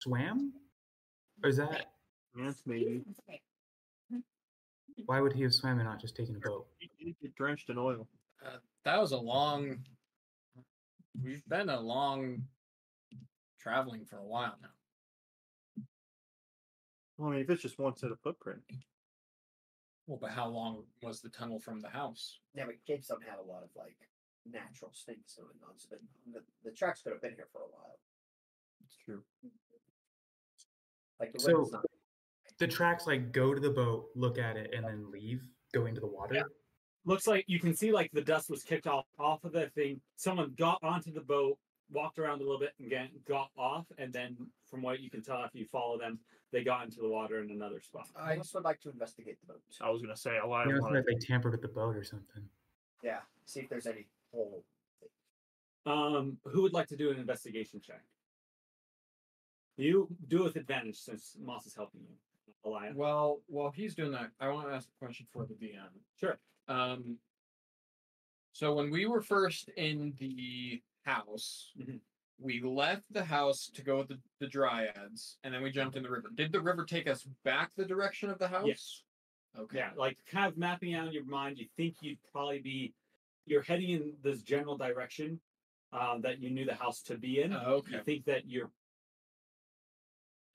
swam? 0.00 0.52
Or 1.42 1.48
is 1.48 1.56
that 1.56 1.86
Yes, 2.38 2.62
maybe. 2.66 3.02
Why 5.06 5.20
would 5.20 5.32
he 5.32 5.42
have 5.42 5.54
swam 5.54 5.78
and 5.78 5.88
not 5.88 6.00
just 6.00 6.16
taken 6.16 6.36
a 6.36 6.38
boat? 6.40 6.66
You- 6.80 6.88
you 6.98 7.14
get 7.22 7.34
drenched 7.34 7.70
in 7.70 7.78
oil. 7.78 8.08
Uh, 8.44 8.58
that 8.84 8.98
was 9.00 9.12
a 9.12 9.16
long. 9.18 9.84
We've 11.22 11.44
been 11.48 11.68
a 11.68 11.80
long 11.80 12.48
traveling 13.58 14.04
for 14.06 14.18
a 14.18 14.24
while 14.24 14.56
now. 14.62 15.84
Well, 17.16 17.28
I 17.28 17.32
mean, 17.32 17.40
if 17.40 17.50
it's 17.50 17.62
just 17.62 17.78
one 17.78 17.96
set 17.96 18.10
of 18.12 18.20
footprint, 18.20 18.62
Well, 20.06 20.18
but 20.20 20.30
how 20.30 20.48
long 20.48 20.84
was 21.02 21.20
the 21.20 21.28
tunnel 21.28 21.60
from 21.60 21.80
the 21.80 21.88
house? 21.88 22.40
Yeah, 22.54 22.66
but 22.66 22.76
caves 22.86 23.06
don't 23.08 23.22
have 23.24 23.38
a 23.38 23.42
lot 23.42 23.62
of 23.62 23.68
like 23.76 23.96
natural 24.46 24.90
stinks 24.92 25.34
going 25.36 25.48
on, 25.68 25.78
so 25.78 25.88
the, 25.90 26.40
the, 26.40 26.44
the 26.64 26.70
tracks 26.72 27.02
could 27.02 27.12
have 27.12 27.20
been 27.22 27.34
here 27.34 27.48
for 27.52 27.60
a 27.62 27.66
while. 27.68 27.98
it's 28.84 28.96
true. 28.96 29.22
Like 31.18 31.32
the 31.32 31.40
So- 31.40 31.54
wind's 31.58 31.72
not 31.72 31.84
The 32.60 32.68
tracks 32.68 33.06
like 33.06 33.32
go 33.32 33.54
to 33.54 33.60
the 33.60 33.70
boat, 33.70 34.10
look 34.14 34.38
at 34.38 34.58
it, 34.58 34.74
and 34.76 34.84
then 34.84 35.10
leave, 35.10 35.48
go 35.72 35.86
into 35.86 35.98
the 35.98 36.06
water. 36.06 36.44
Looks 37.06 37.26
like 37.26 37.46
you 37.48 37.58
can 37.58 37.74
see 37.74 37.90
like 37.90 38.10
the 38.12 38.20
dust 38.20 38.50
was 38.50 38.62
kicked 38.62 38.86
off 38.86 39.06
off 39.18 39.42
of 39.44 39.52
the 39.52 39.70
thing. 39.70 39.98
Someone 40.16 40.52
got 40.58 40.78
onto 40.82 41.10
the 41.10 41.22
boat, 41.22 41.56
walked 41.90 42.18
around 42.18 42.42
a 42.42 42.44
little 42.44 42.58
bit, 42.58 42.74
and 42.78 42.86
again 42.86 43.08
got 43.26 43.48
off. 43.56 43.86
And 43.96 44.12
then, 44.12 44.36
from 44.70 44.82
what 44.82 45.00
you 45.00 45.08
can 45.08 45.22
tell, 45.22 45.42
if 45.42 45.54
you 45.54 45.64
follow 45.64 45.98
them, 45.98 46.18
they 46.52 46.62
got 46.62 46.84
into 46.84 47.00
the 47.00 47.08
water 47.08 47.42
in 47.42 47.50
another 47.50 47.80
spot. 47.80 48.08
I 48.14 48.36
just 48.36 48.52
would 48.52 48.64
like 48.64 48.78
to 48.80 48.90
investigate 48.90 49.38
the 49.40 49.54
boat. 49.54 49.62
I 49.80 49.88
was 49.88 50.02
gonna 50.02 50.14
say 50.14 50.36
a 50.36 50.46
lot 50.46 50.66
You 50.66 50.72
know, 50.72 50.80
of 50.80 50.94
it's 50.94 50.94
like 50.94 51.06
they 51.06 51.26
tampered 51.26 51.52
with 51.52 51.62
the 51.62 51.68
boat 51.68 51.96
or 51.96 52.04
something. 52.04 52.42
Yeah, 53.02 53.20
see 53.46 53.60
if 53.60 53.70
there's 53.70 53.86
any 53.86 54.06
hole. 54.34 54.62
Um, 55.86 56.36
who 56.44 56.60
would 56.60 56.74
like 56.74 56.88
to 56.88 56.96
do 56.96 57.10
an 57.10 57.18
investigation 57.18 57.80
check? 57.80 58.02
You 59.78 60.08
do 60.28 60.44
with 60.44 60.56
advantage 60.56 60.98
since 60.98 61.38
Moss 61.42 61.64
is 61.64 61.74
helping 61.74 62.02
you. 62.02 62.16
Elias. 62.64 62.94
Well, 62.94 63.40
while 63.46 63.70
he's 63.70 63.94
doing 63.94 64.12
that, 64.12 64.30
I 64.40 64.48
want 64.48 64.68
to 64.68 64.74
ask 64.74 64.88
a 64.88 65.04
question 65.04 65.26
for 65.32 65.46
the 65.46 65.54
DM. 65.54 65.88
Sure. 66.18 66.38
Um. 66.68 67.16
So 68.52 68.74
when 68.74 68.90
we 68.90 69.06
were 69.06 69.22
first 69.22 69.68
in 69.76 70.14
the 70.18 70.82
house, 71.04 71.72
Mhm. 71.78 72.00
we 72.38 72.60
left 72.60 73.04
the 73.10 73.24
house 73.24 73.68
to 73.70 73.82
go 73.82 73.98
with 73.98 74.08
the, 74.08 74.20
the 74.38 74.46
dryads, 74.48 75.38
and 75.44 75.54
then 75.54 75.62
we 75.62 75.70
jumped 75.70 75.96
in 75.96 76.02
the 76.02 76.10
river. 76.10 76.30
Did 76.34 76.52
the 76.52 76.60
river 76.60 76.84
take 76.84 77.06
us 77.06 77.24
back 77.44 77.74
the 77.74 77.84
direction 77.84 78.28
of 78.28 78.38
the 78.38 78.48
house? 78.48 78.66
Yes. 78.66 79.02
Okay. 79.58 79.78
Yeah, 79.78 79.92
like 79.96 80.18
kind 80.26 80.46
of 80.46 80.56
mapping 80.58 80.94
out 80.94 81.06
in 81.06 81.12
your 81.12 81.24
mind, 81.24 81.58
you 81.58 81.66
think 81.76 81.96
you'd 82.02 82.22
probably 82.32 82.60
be, 82.60 82.92
you're 83.46 83.62
heading 83.62 83.90
in 83.90 84.16
this 84.22 84.42
general 84.42 84.76
direction 84.76 85.40
um, 85.92 86.20
that 86.22 86.38
you 86.40 86.50
knew 86.50 86.64
the 86.64 86.74
house 86.74 87.02
to 87.02 87.16
be 87.18 87.40
in. 87.42 87.52
Oh, 87.52 87.74
okay. 87.76 87.96
You 87.96 88.02
think 88.02 88.24
that 88.26 88.46
you're, 88.46 88.70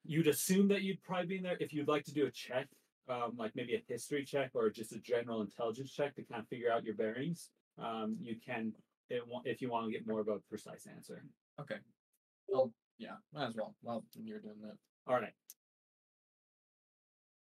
you'd 0.05 0.27
assume 0.27 0.67
that 0.69 0.81
you'd 0.81 1.01
probably 1.03 1.27
be 1.27 1.37
in 1.37 1.43
there. 1.43 1.57
If 1.59 1.73
you'd 1.73 1.87
like 1.87 2.03
to 2.05 2.13
do 2.13 2.25
a 2.25 2.31
check, 2.31 2.67
um, 3.09 3.33
like 3.37 3.51
maybe 3.55 3.75
a 3.75 3.83
history 3.87 4.23
check 4.25 4.51
or 4.53 4.69
just 4.69 4.91
a 4.93 4.99
general 4.99 5.41
intelligence 5.41 5.91
check 5.91 6.15
to 6.15 6.23
kind 6.23 6.41
of 6.41 6.47
figure 6.47 6.71
out 6.71 6.83
your 6.83 6.95
bearings, 6.95 7.49
um, 7.77 8.17
you 8.19 8.35
can, 8.43 8.73
if 9.09 9.61
you 9.61 9.69
want 9.69 9.85
to 9.87 9.91
get 9.91 10.07
more 10.07 10.19
of 10.21 10.27
a 10.27 10.39
precise 10.49 10.87
answer. 10.87 11.23
Okay. 11.59 11.75
Well, 12.47 12.71
yeah, 12.97 13.15
might 13.33 13.47
as 13.49 13.55
well. 13.55 13.75
Well, 13.83 14.03
you're 14.15 14.39
doing 14.39 14.61
that. 14.61 14.75
All 15.07 15.19
right. 15.19 15.33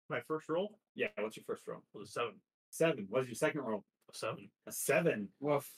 My 0.09 0.19
first 0.27 0.49
roll 0.49 0.77
Yeah, 0.95 1.07
what's 1.19 1.37
your 1.37 1.43
first 1.45 1.67
roll? 1.67 1.81
was 1.93 2.09
a 2.09 2.11
seven. 2.11 2.33
Seven. 2.69 3.05
What's 3.09 3.27
your 3.27 3.35
second 3.35 3.61
roll? 3.61 3.83
A 4.11 4.15
seven. 4.15 4.49
A 4.67 4.71
seven. 4.71 5.29
Woof. 5.39 5.69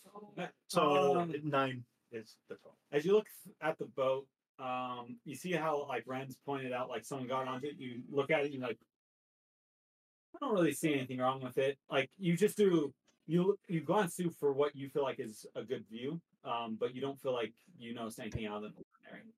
So 0.68 1.20
Um, 1.20 1.34
nine 1.44 1.84
is 2.12 2.38
the 2.50 2.56
total. 2.56 2.78
as 2.92 3.06
you 3.06 3.14
look 3.14 3.28
at 3.62 3.78
the 3.78 3.86
boat, 3.86 4.28
um, 4.60 5.18
you 5.26 5.36
see 5.36 5.52
how 5.52 5.86
like 5.88 6.04
Ren's 6.08 6.38
pointed 6.46 6.72
out, 6.72 6.90
like 6.90 7.06
someone 7.06 7.28
got 7.28 7.48
onto 7.48 7.68
it. 7.68 7.76
You 7.78 8.02
look 8.10 8.32
at 8.32 8.46
it, 8.46 8.52
you 8.52 8.62
like, 8.62 8.78
I 10.36 10.46
don't 10.46 10.54
really 10.54 10.74
see 10.74 10.94
anything 10.94 11.20
wrong 11.20 11.42
with 11.42 11.58
it. 11.58 11.78
Like 11.90 12.10
you 12.18 12.38
just 12.38 12.58
do, 12.58 12.94
you 13.28 13.58
you 13.68 13.82
glance 13.82 14.16
through 14.16 14.32
for 14.40 14.54
what 14.54 14.76
you 14.76 14.90
feel 14.90 15.04
like 15.04 15.20
is 15.20 15.46
a 15.56 15.64
good 15.64 15.86
view, 15.90 16.22
um, 16.44 16.78
but 16.80 16.96
you 16.96 17.02
don't 17.02 17.20
feel 17.20 17.34
like 17.34 17.54
you 17.78 17.94
notice 17.94 18.20
anything 18.20 18.46
out 18.46 18.64
of 18.64 18.76
the 18.76 18.84
ordinary. 19.04 19.34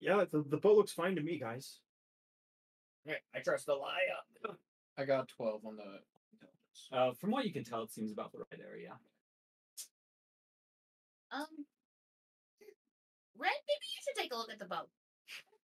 Yeah, 0.00 0.24
the, 0.30 0.42
the 0.48 0.56
boat 0.56 0.76
looks 0.76 0.92
fine 0.92 1.14
to 1.16 1.22
me, 1.22 1.38
guys. 1.38 1.78
Right, 3.06 3.16
I 3.34 3.40
trust 3.40 3.66
the 3.66 3.74
lie 3.74 3.98
up. 4.46 4.56
I 4.98 5.04
got 5.04 5.28
twelve 5.28 5.64
on 5.64 5.76
the 5.76 6.00
intelligence. 6.32 6.88
Uh, 6.92 7.12
from 7.18 7.30
what 7.30 7.46
you 7.46 7.52
can 7.52 7.64
tell, 7.64 7.82
it 7.82 7.92
seems 7.92 8.12
about 8.12 8.32
the 8.32 8.38
right 8.38 8.60
area. 8.60 8.92
Um, 11.32 11.64
Red, 13.40 13.56
maybe 13.66 13.86
you 13.88 14.00
should 14.04 14.20
take 14.20 14.32
a 14.32 14.36
look 14.36 14.50
at 14.52 14.58
the 14.58 14.66
boat. 14.66 14.88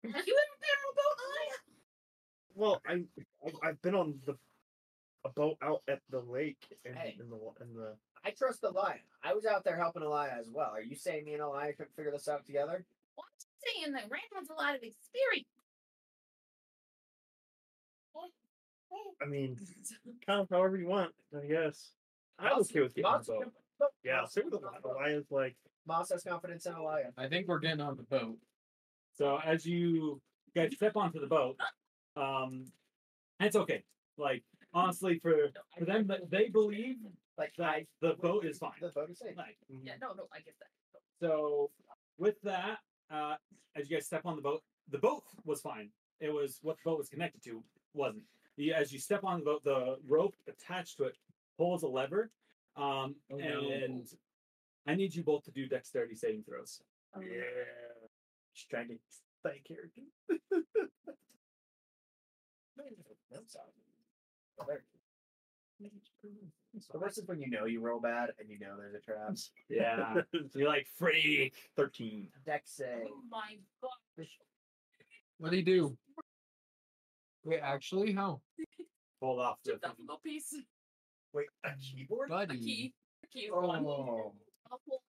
Have 0.04 0.26
you 0.26 0.37
ever 0.38 0.56
been 0.60 0.78
on 0.78 0.92
a 0.92 0.96
boat, 0.96 1.16
Alia? 1.26 1.58
Well, 2.54 2.82
I 2.87 2.92
I've, 3.46 3.54
I've 3.70 3.82
been 3.82 3.94
on 3.94 4.14
the 4.26 4.37
a 5.24 5.30
boat 5.30 5.56
out 5.62 5.82
at 5.88 6.00
the 6.10 6.20
lake 6.20 6.62
and 6.84 6.94
Hey. 6.94 7.16
in 7.18 7.28
the 7.30 7.37
in 7.64 7.74
the 7.74 7.94
I 8.24 8.30
trust 8.30 8.60
the 8.60 8.70
lie. 8.70 9.00
I 9.22 9.34
was 9.34 9.44
out 9.46 9.64
there 9.64 9.76
helping 9.76 10.02
Alia 10.02 10.37
as 10.38 10.48
well. 10.50 10.70
Are 10.70 10.80
you 10.82 10.94
saying 10.94 11.24
me 11.24 11.32
and 11.34 11.42
Alia 11.42 11.72
could 11.72 11.88
figure 11.96 12.12
this 12.12 12.28
out 12.28 12.44
together? 12.46 12.84
Well, 13.16 13.26
I'm 13.28 13.82
saying 13.82 13.92
that 13.94 14.10
Red 14.10 14.20
has 14.37 14.48
a 14.50 14.54
lot 14.54 14.74
of 14.76 14.82
experience. 14.82 15.46
I 19.22 19.26
mean, 19.26 19.56
kind 20.26 20.40
of 20.40 20.50
however 20.50 20.76
you 20.76 20.87
want, 20.88 21.12
I 21.37 21.46
guess. 21.46 21.90
I'm 22.38 22.50
Moss- 22.58 22.70
okay 22.70 22.80
with 22.80 22.94
getting 22.94 23.06
on 23.10 23.20
the 23.22 23.32
boat. 23.32 23.52
Moss- 23.80 23.90
Yeah, 24.04 24.20
Moss- 24.20 24.32
stay 24.32 24.42
with 24.42 24.60
the 24.60 24.88
Elias 24.88 25.24
like 25.30 25.56
Moss 25.86 26.10
has 26.10 26.22
confidence 26.24 26.66
in 26.66 26.72
Alia. 26.74 27.10
I 27.16 27.28
think 27.28 27.48
we're 27.48 27.58
getting 27.58 27.80
on 27.80 27.96
the 27.96 28.02
boat. 28.04 28.36
So 29.16 29.38
as 29.44 29.64
you 29.66 30.20
guys 30.54 30.74
step 30.74 30.96
onto 30.96 31.20
the 31.20 31.26
boat, 31.26 31.56
um, 32.16 32.64
and 33.40 33.46
it's 33.46 33.56
okay. 33.56 33.82
Like 34.16 34.42
honestly, 34.72 35.18
for 35.20 35.50
for 35.78 35.84
them, 35.84 36.06
that 36.08 36.30
they 36.30 36.48
believe 36.48 36.96
Like 37.36 37.52
The, 37.56 37.64
I, 37.64 37.86
the 38.00 38.14
boat 38.14 38.44
is 38.44 38.58
fine. 38.58 38.72
The 38.80 38.88
boat 38.88 39.10
is 39.10 39.18
safe. 39.18 39.36
Like, 39.36 39.56
Yeah, 39.68 39.94
no, 40.00 40.12
no, 40.12 40.24
I 40.32 40.38
get 40.38 40.54
that. 40.60 41.00
So 41.20 41.70
with 42.18 42.40
that, 42.42 42.78
uh, 43.10 43.36
as 43.76 43.90
you 43.90 43.96
guys 43.96 44.06
step 44.06 44.22
on 44.24 44.36
the 44.36 44.42
boat, 44.42 44.62
the 44.90 44.98
boat 44.98 45.24
was 45.44 45.60
fine. 45.60 45.90
It 46.20 46.32
was 46.32 46.58
what 46.62 46.76
the 46.76 46.90
boat 46.90 46.98
was 46.98 47.08
connected 47.08 47.42
to 47.44 47.62
wasn't. 47.92 48.24
The, 48.56 48.72
as 48.72 48.92
you 48.92 49.00
step 49.00 49.24
on 49.24 49.40
the 49.40 49.44
boat, 49.44 49.64
the 49.64 49.96
rope 50.06 50.34
attached 50.48 50.96
to 50.98 51.04
it 51.04 51.16
pulls 51.58 51.82
a 51.82 51.88
lever, 51.88 52.30
um, 52.76 53.16
Oh, 53.32 53.36
no. 53.36 54.02
And 54.86 54.94
I 54.94 54.96
need 54.96 55.14
you 55.14 55.22
both 55.22 55.44
to 55.44 55.50
do 55.50 55.66
dexterity 55.66 56.14
saving 56.14 56.44
throws. 56.44 56.80
Oh 57.16 57.20
yeah. 57.20 57.42
Just 58.54 58.70
trying 58.70 58.88
to 58.88 58.96
play 59.42 59.62
character. 59.66 60.02
I'm 63.36 63.48
sorry. 63.48 63.66
Oh, 64.60 64.64
there. 64.68 64.82
The 66.92 66.98
worst 66.98 67.18
is 67.18 67.26
when 67.26 67.40
you 67.40 67.50
know 67.50 67.66
you 67.66 67.80
roll 67.80 68.00
bad 68.00 68.30
and 68.38 68.48
you 68.48 68.58
know 68.58 68.76
there's 68.78 68.94
a 68.94 69.00
trap. 69.00 69.36
Yeah, 69.68 70.22
you're 70.54 70.68
like 70.68 70.86
freak. 70.96 71.54
Thirteen. 71.76 72.28
Dex 72.46 72.80
oh 72.80 72.84
save. 72.84 73.06
Oh 73.08 73.20
my 73.30 73.56
god. 73.82 74.26
What 75.38 75.50
do 75.50 75.56
you 75.56 75.64
do? 75.64 75.96
Wait, 77.44 77.60
actually, 77.62 78.12
how? 78.12 78.40
Pulled 79.20 79.40
off 79.40 79.58
the. 79.64 79.72
A 79.72 79.92
little 79.98 80.20
piece. 80.24 80.54
Wait, 81.32 81.46
a 81.64 81.70
keyboard? 81.80 82.30
A 82.30 82.46
key. 82.46 82.94
A 83.24 83.26
key 83.26 83.40
is 83.40 83.52
one. 83.52 83.84
Oh. 83.84 84.32
Awful. 84.70 85.03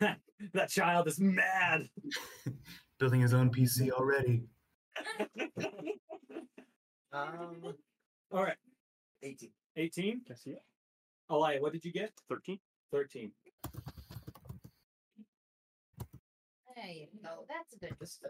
That 0.54 0.70
child 0.70 1.08
is 1.08 1.18
mad. 1.18 1.88
Building 3.00 3.20
his 3.20 3.34
own 3.34 3.50
PC 3.50 3.90
already. 3.90 4.44
Um, 7.10 7.74
All 8.30 8.42
right, 8.44 8.56
18. 9.22 9.50
18. 9.76 10.24
Can 10.24 10.32
I 10.32 10.34
see 10.34 10.50
it? 10.50 10.62
Alia, 11.30 11.60
what 11.60 11.72
did 11.72 11.84
you 11.84 11.92
get? 11.92 12.12
Thirteen. 12.28 12.58
13. 12.92 13.32
There 16.76 16.86
you 16.86 17.06
go. 17.22 17.44
That's 17.48 17.74
a 17.74 17.78
good. 17.78 17.96
This 17.98 18.10
is 18.10 18.18
the 18.22 18.28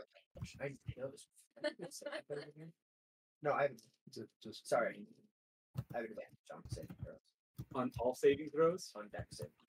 I 0.65 0.69
didn't 0.69 0.79
know 0.97 1.11
this. 1.11 1.27
No, 3.43 3.53
I 3.53 3.63
haven't. 3.63 3.83
Just, 4.15 4.29
just 4.43 4.69
Sorry. 4.69 5.01
I 5.77 5.99
have 5.99 6.05
an 6.05 6.11
advantage 6.13 6.51
on 6.55 6.63
saving 6.71 6.97
throws. 7.03 7.17
On 7.75 7.91
all 8.01 8.15
saving 8.15 8.51
throws. 8.51 8.93
On 8.97 9.09
dex 9.13 9.39
saving 9.39 9.53
throws. 9.59 9.68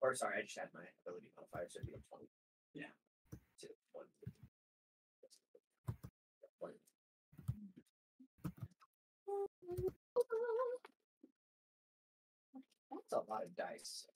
Or 0.00 0.14
sorry, 0.14 0.38
I 0.38 0.42
just 0.42 0.58
had 0.58 0.68
my 0.74 0.82
ability 1.04 1.28
modifier, 1.36 1.66
so 1.68 1.78
it'd 1.78 1.88
be 1.88 1.94
a 1.94 2.02
20. 2.08 2.28
Yeah. 2.74 2.92
Two, 3.60 3.68
one. 3.92 4.06
One. 6.60 6.72
That's 12.90 13.12
a 13.12 13.30
lot 13.30 13.44
of 13.44 13.56
dice. 13.56 14.06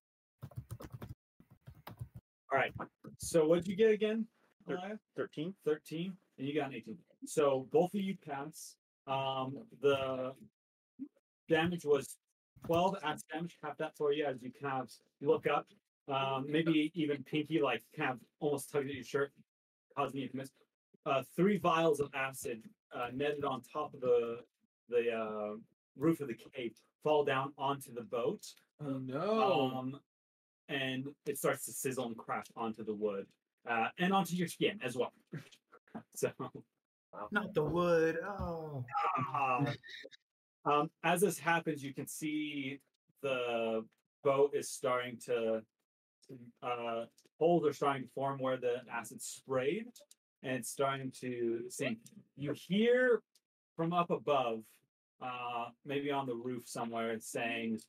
All 2.51 2.59
right. 2.59 2.73
So 3.19 3.47
what'd 3.47 3.67
you 3.67 3.77
get 3.77 3.91
again? 3.91 4.27
Thir- 4.67 4.79
Alia? 4.85 4.99
thirteen. 5.17 5.55
13 5.65 6.13
and 6.39 6.47
you 6.47 6.55
got 6.55 6.69
an 6.69 6.75
18 6.77 6.97
so 7.27 7.67
both 7.73 7.93
of 7.95 8.01
you 8.01 8.17
pass 8.27 8.77
um 9.07 9.59
the 9.81 10.33
damage 11.49 11.85
was 11.85 12.17
12 12.67 12.97
acid 13.03 13.25
damage 13.33 13.57
have 13.63 13.77
that 13.79 13.97
for 13.97 14.13
you 14.13 14.25
as 14.25 14.43
you 14.43 14.51
kind 14.61 14.83
of 14.83 14.91
look 15.21 15.47
up 15.47 15.67
um 16.09 16.47
maybe 16.49 16.91
even 16.95 17.23
pinky 17.25 17.61
like 17.61 17.83
kind 17.97 18.11
of 18.11 18.19
almost 18.41 18.71
tugged 18.71 18.89
at 18.89 18.95
your 18.95 19.05
shirt 19.05 19.33
causing 19.97 20.21
you 20.21 20.29
to 20.29 20.37
miss 20.37 20.51
uh 21.07 21.23
three 21.37 21.59
vials 21.59 22.01
of 22.01 22.09
acid 22.15 22.63
uh 22.95 23.09
netted 23.13 23.45
on 23.45 23.61
top 23.73 23.93
of 23.95 24.01
the 24.01 24.39
the 24.89 25.11
uh 25.11 25.57
roof 25.97 26.21
of 26.21 26.29
the 26.29 26.35
cave 26.55 26.73
fall 27.03 27.25
down 27.25 27.53
onto 27.59 27.93
the 27.93 28.03
boat 28.03 28.45
Oh 28.85 28.99
no. 28.99 29.71
um, 29.77 30.01
and 30.69 31.07
it 31.27 31.39
starts 31.39 31.67
to 31.67 31.73
sizzle 31.73 32.07
and 32.07 32.17
crash 32.17 32.47
onto 32.57 32.85
the 32.85 32.95
wood 32.95 33.27
uh, 33.69 33.89
and 33.99 34.13
onto 34.13 34.35
your 34.35 34.49
skin 34.49 34.81
as 34.85 34.97
well. 34.97 35.13
so, 36.17 36.31
Not 37.31 37.55
the 37.55 37.63
wood. 37.63 38.19
Oh. 38.25 38.85
uh, 39.35 39.65
um, 40.65 40.91
as 41.03 41.21
this 41.21 41.39
happens, 41.39 41.83
you 41.83 41.95
can 41.95 42.07
see 42.07 42.81
the 43.23 43.85
boat 44.23 44.53
is 44.55 44.71
starting 44.71 45.19
to 45.27 45.63
uh, 46.63 47.05
holes 47.39 47.67
are 47.67 47.73
starting 47.73 48.05
to 48.05 48.09
form 48.15 48.39
where 48.39 48.57
the 48.57 48.77
acid 48.91 49.21
sprayed, 49.21 49.87
and 50.43 50.57
it's 50.57 50.71
starting 50.71 51.13
to 51.21 51.65
sink. 51.69 51.99
You 52.37 52.55
hear 52.55 53.23
from 53.77 53.93
up 53.93 54.11
above, 54.11 54.63
uh, 55.21 55.67
maybe 55.85 56.11
on 56.11 56.27
the 56.27 56.35
roof 56.35 56.63
somewhere, 56.67 57.13
it's 57.13 57.31
saying, 57.31 57.81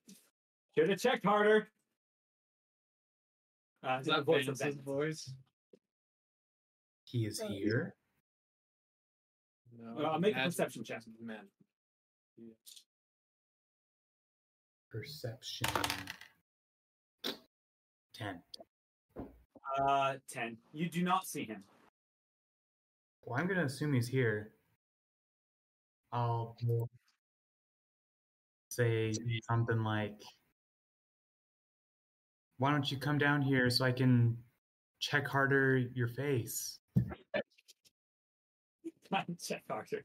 "Should 0.76 0.90
have 0.90 1.00
checked 1.00 1.26
harder." 1.26 1.70
Uh, 3.84 3.98
Is 4.00 4.06
the 4.08 4.14
that 4.14 4.26
voice 4.26 4.48
of 4.48 4.58
Vance's 4.58 4.80
voice? 4.82 5.34
He 7.04 7.26
is 7.26 7.40
here. 7.40 7.96
No. 9.78 10.06
Uh, 10.06 10.18
make 10.18 10.36
a 10.36 10.44
perception 10.46 10.84
check. 10.84 11.04
Man. 11.22 11.48
Perception. 14.92 15.68
Ten. 18.14 18.42
Uh, 19.80 20.14
ten. 20.30 20.58
You 20.72 20.90
do 20.90 21.02
not 21.02 21.26
see 21.26 21.46
him. 21.46 21.64
Well, 23.24 23.40
I'm 23.40 23.48
gonna 23.48 23.66
assume 23.66 23.94
he's 23.94 24.08
here. 24.08 24.52
I'll 26.12 26.56
say 28.70 29.14
something 29.50 29.84
like, 29.84 30.22
"Why 32.58 32.72
don't 32.72 32.92
you 32.92 32.98
come 32.98 33.18
down 33.18 33.42
here 33.42 33.70
so 33.72 33.84
I 33.84 33.92
can 33.92 34.38
check 35.00 35.28
harder 35.28 35.78
your 35.78 36.10
face?" 36.10 36.80
check 39.42 39.64
harder. 39.68 40.04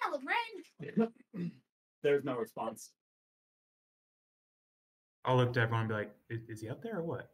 Hello, 0.00 0.18
Ren. 0.24 1.50
There's 2.02 2.24
no 2.24 2.36
response. 2.36 2.90
I'll 5.24 5.36
look 5.36 5.52
to 5.52 5.60
everyone 5.60 5.80
and 5.82 5.88
be 5.88 5.94
like, 5.94 6.14
"Is, 6.30 6.40
is 6.48 6.60
he 6.62 6.68
up 6.70 6.82
there 6.82 6.98
or 6.98 7.02
what?" 7.02 7.30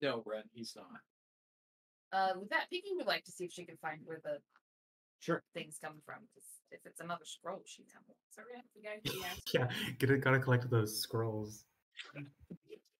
No, 0.00 0.20
Brent, 0.20 0.46
he's 0.52 0.76
not. 0.76 0.86
Uh, 2.12 2.38
with 2.38 2.50
that, 2.50 2.70
Pinky 2.70 2.90
would 2.94 3.06
like 3.06 3.24
to 3.24 3.32
see 3.32 3.44
if 3.44 3.52
she 3.52 3.64
can 3.64 3.76
find 3.78 4.00
where 4.04 4.20
the 4.22 4.38
Sure. 5.18 5.42
thing's 5.54 5.78
coming 5.78 6.00
from. 6.04 6.28
'cause 6.34 6.60
if 6.70 6.84
it's 6.86 7.00
another 7.00 7.24
scroll, 7.24 7.62
she's 7.66 7.86
coming. 7.92 8.14
Sorry, 8.30 8.62
the 8.74 8.82
guy 8.82 9.00
who. 9.04 9.18
Yeah, 9.54 9.70
gotta 9.98 10.18
gotta 10.18 10.38
collect 10.38 10.70
those 10.70 11.00
scrolls. 11.00 11.64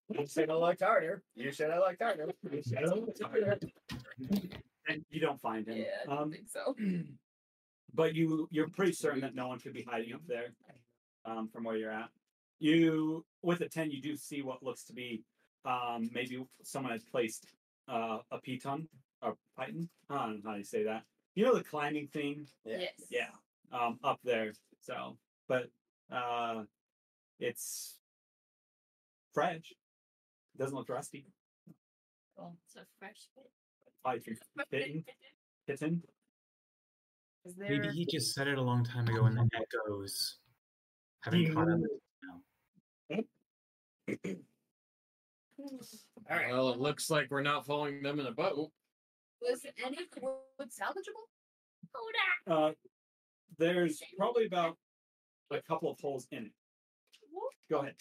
You 0.08 0.26
said 0.26 0.50
I 0.50 0.54
looked 0.54 0.80
harder. 0.82 1.22
You 1.34 1.52
said 1.52 1.70
I 1.70 1.78
looked 1.78 2.02
harder. 2.02 2.32
You 2.50 2.62
should 2.62 2.78
have 2.78 2.92
looked 2.96 3.22
harder. 3.22 3.58
And 4.88 5.04
you 5.10 5.18
don't 5.20 5.40
find 5.40 5.66
him. 5.66 5.78
Yeah, 5.78 6.02
I 6.04 6.06
don't 6.06 6.18
Um, 6.18 6.30
think 6.30 6.48
so. 6.48 6.76
but 7.96 8.14
you 8.14 8.46
you're 8.50 8.68
pretty 8.68 8.92
certain 8.92 9.20
that 9.22 9.34
no 9.34 9.48
one 9.48 9.58
could 9.58 9.72
be 9.72 9.82
hiding 9.82 10.12
up 10.12 10.20
there 10.28 10.48
um, 11.24 11.48
from 11.48 11.64
where 11.64 11.76
you're 11.76 11.90
at. 11.90 12.10
You 12.58 13.24
with 13.42 13.60
a 13.62 13.68
ten, 13.68 13.90
you 13.90 14.00
do 14.00 14.16
see 14.16 14.42
what 14.42 14.62
looks 14.62 14.84
to 14.84 14.92
be 14.92 15.22
um, 15.64 16.08
maybe 16.12 16.44
someone 16.62 16.92
has 16.92 17.02
placed 17.02 17.46
uh, 17.88 18.18
a 18.30 18.38
piton 18.38 18.86
or 19.22 19.36
python. 19.56 19.88
I 20.08 20.26
don't 20.26 20.44
know 20.44 20.50
how 20.50 20.56
you 20.56 20.64
say 20.64 20.84
that. 20.84 21.02
You 21.34 21.44
know 21.44 21.54
the 21.54 21.64
climbing 21.64 22.08
thing, 22.08 22.46
Yeah. 22.64 22.78
Yes. 22.78 22.92
yeah, 23.10 23.28
um, 23.72 23.98
up 24.04 24.20
there. 24.24 24.52
So, 24.80 25.18
but 25.48 25.68
uh, 26.10 26.62
it's 27.40 27.98
fresh. 29.34 29.72
Doesn't 30.56 30.74
look 30.74 30.88
rusty. 30.88 31.26
Well, 32.36 32.56
it's 32.66 32.76
a 32.76 32.86
fresh 32.98 33.28
bit. 33.34 33.50
Python, 34.04 34.36
kitten, 34.70 35.04
kitten. 35.66 36.02
Is 37.46 37.54
there? 37.54 37.70
Maybe 37.70 37.88
he 37.88 38.04
just 38.04 38.34
said 38.34 38.48
it 38.48 38.58
a 38.58 38.62
long 38.62 38.82
time 38.82 39.06
ago, 39.06 39.26
and 39.26 39.36
the 39.36 39.48
echoes 39.54 40.38
haven't 41.20 41.54
caught 41.54 41.70
up. 41.70 41.78
All 46.28 46.36
right. 46.36 46.48
Well, 46.50 46.70
it 46.70 46.80
looks 46.80 47.08
like 47.08 47.28
we're 47.30 47.42
not 47.42 47.64
following 47.64 48.02
them 48.02 48.18
in 48.18 48.26
a 48.26 48.32
boat. 48.32 48.70
Was 49.40 49.64
any 49.84 49.98
wood 50.20 50.70
salvageable? 50.70 52.50
Uh, 52.50 52.72
there's 53.58 54.02
probably 54.18 54.46
about 54.46 54.76
a 55.52 55.62
couple 55.62 55.90
of 55.90 56.00
holes 56.00 56.26
in 56.32 56.46
it. 56.46 56.52
Go 57.70 57.78
ahead. 57.78 57.94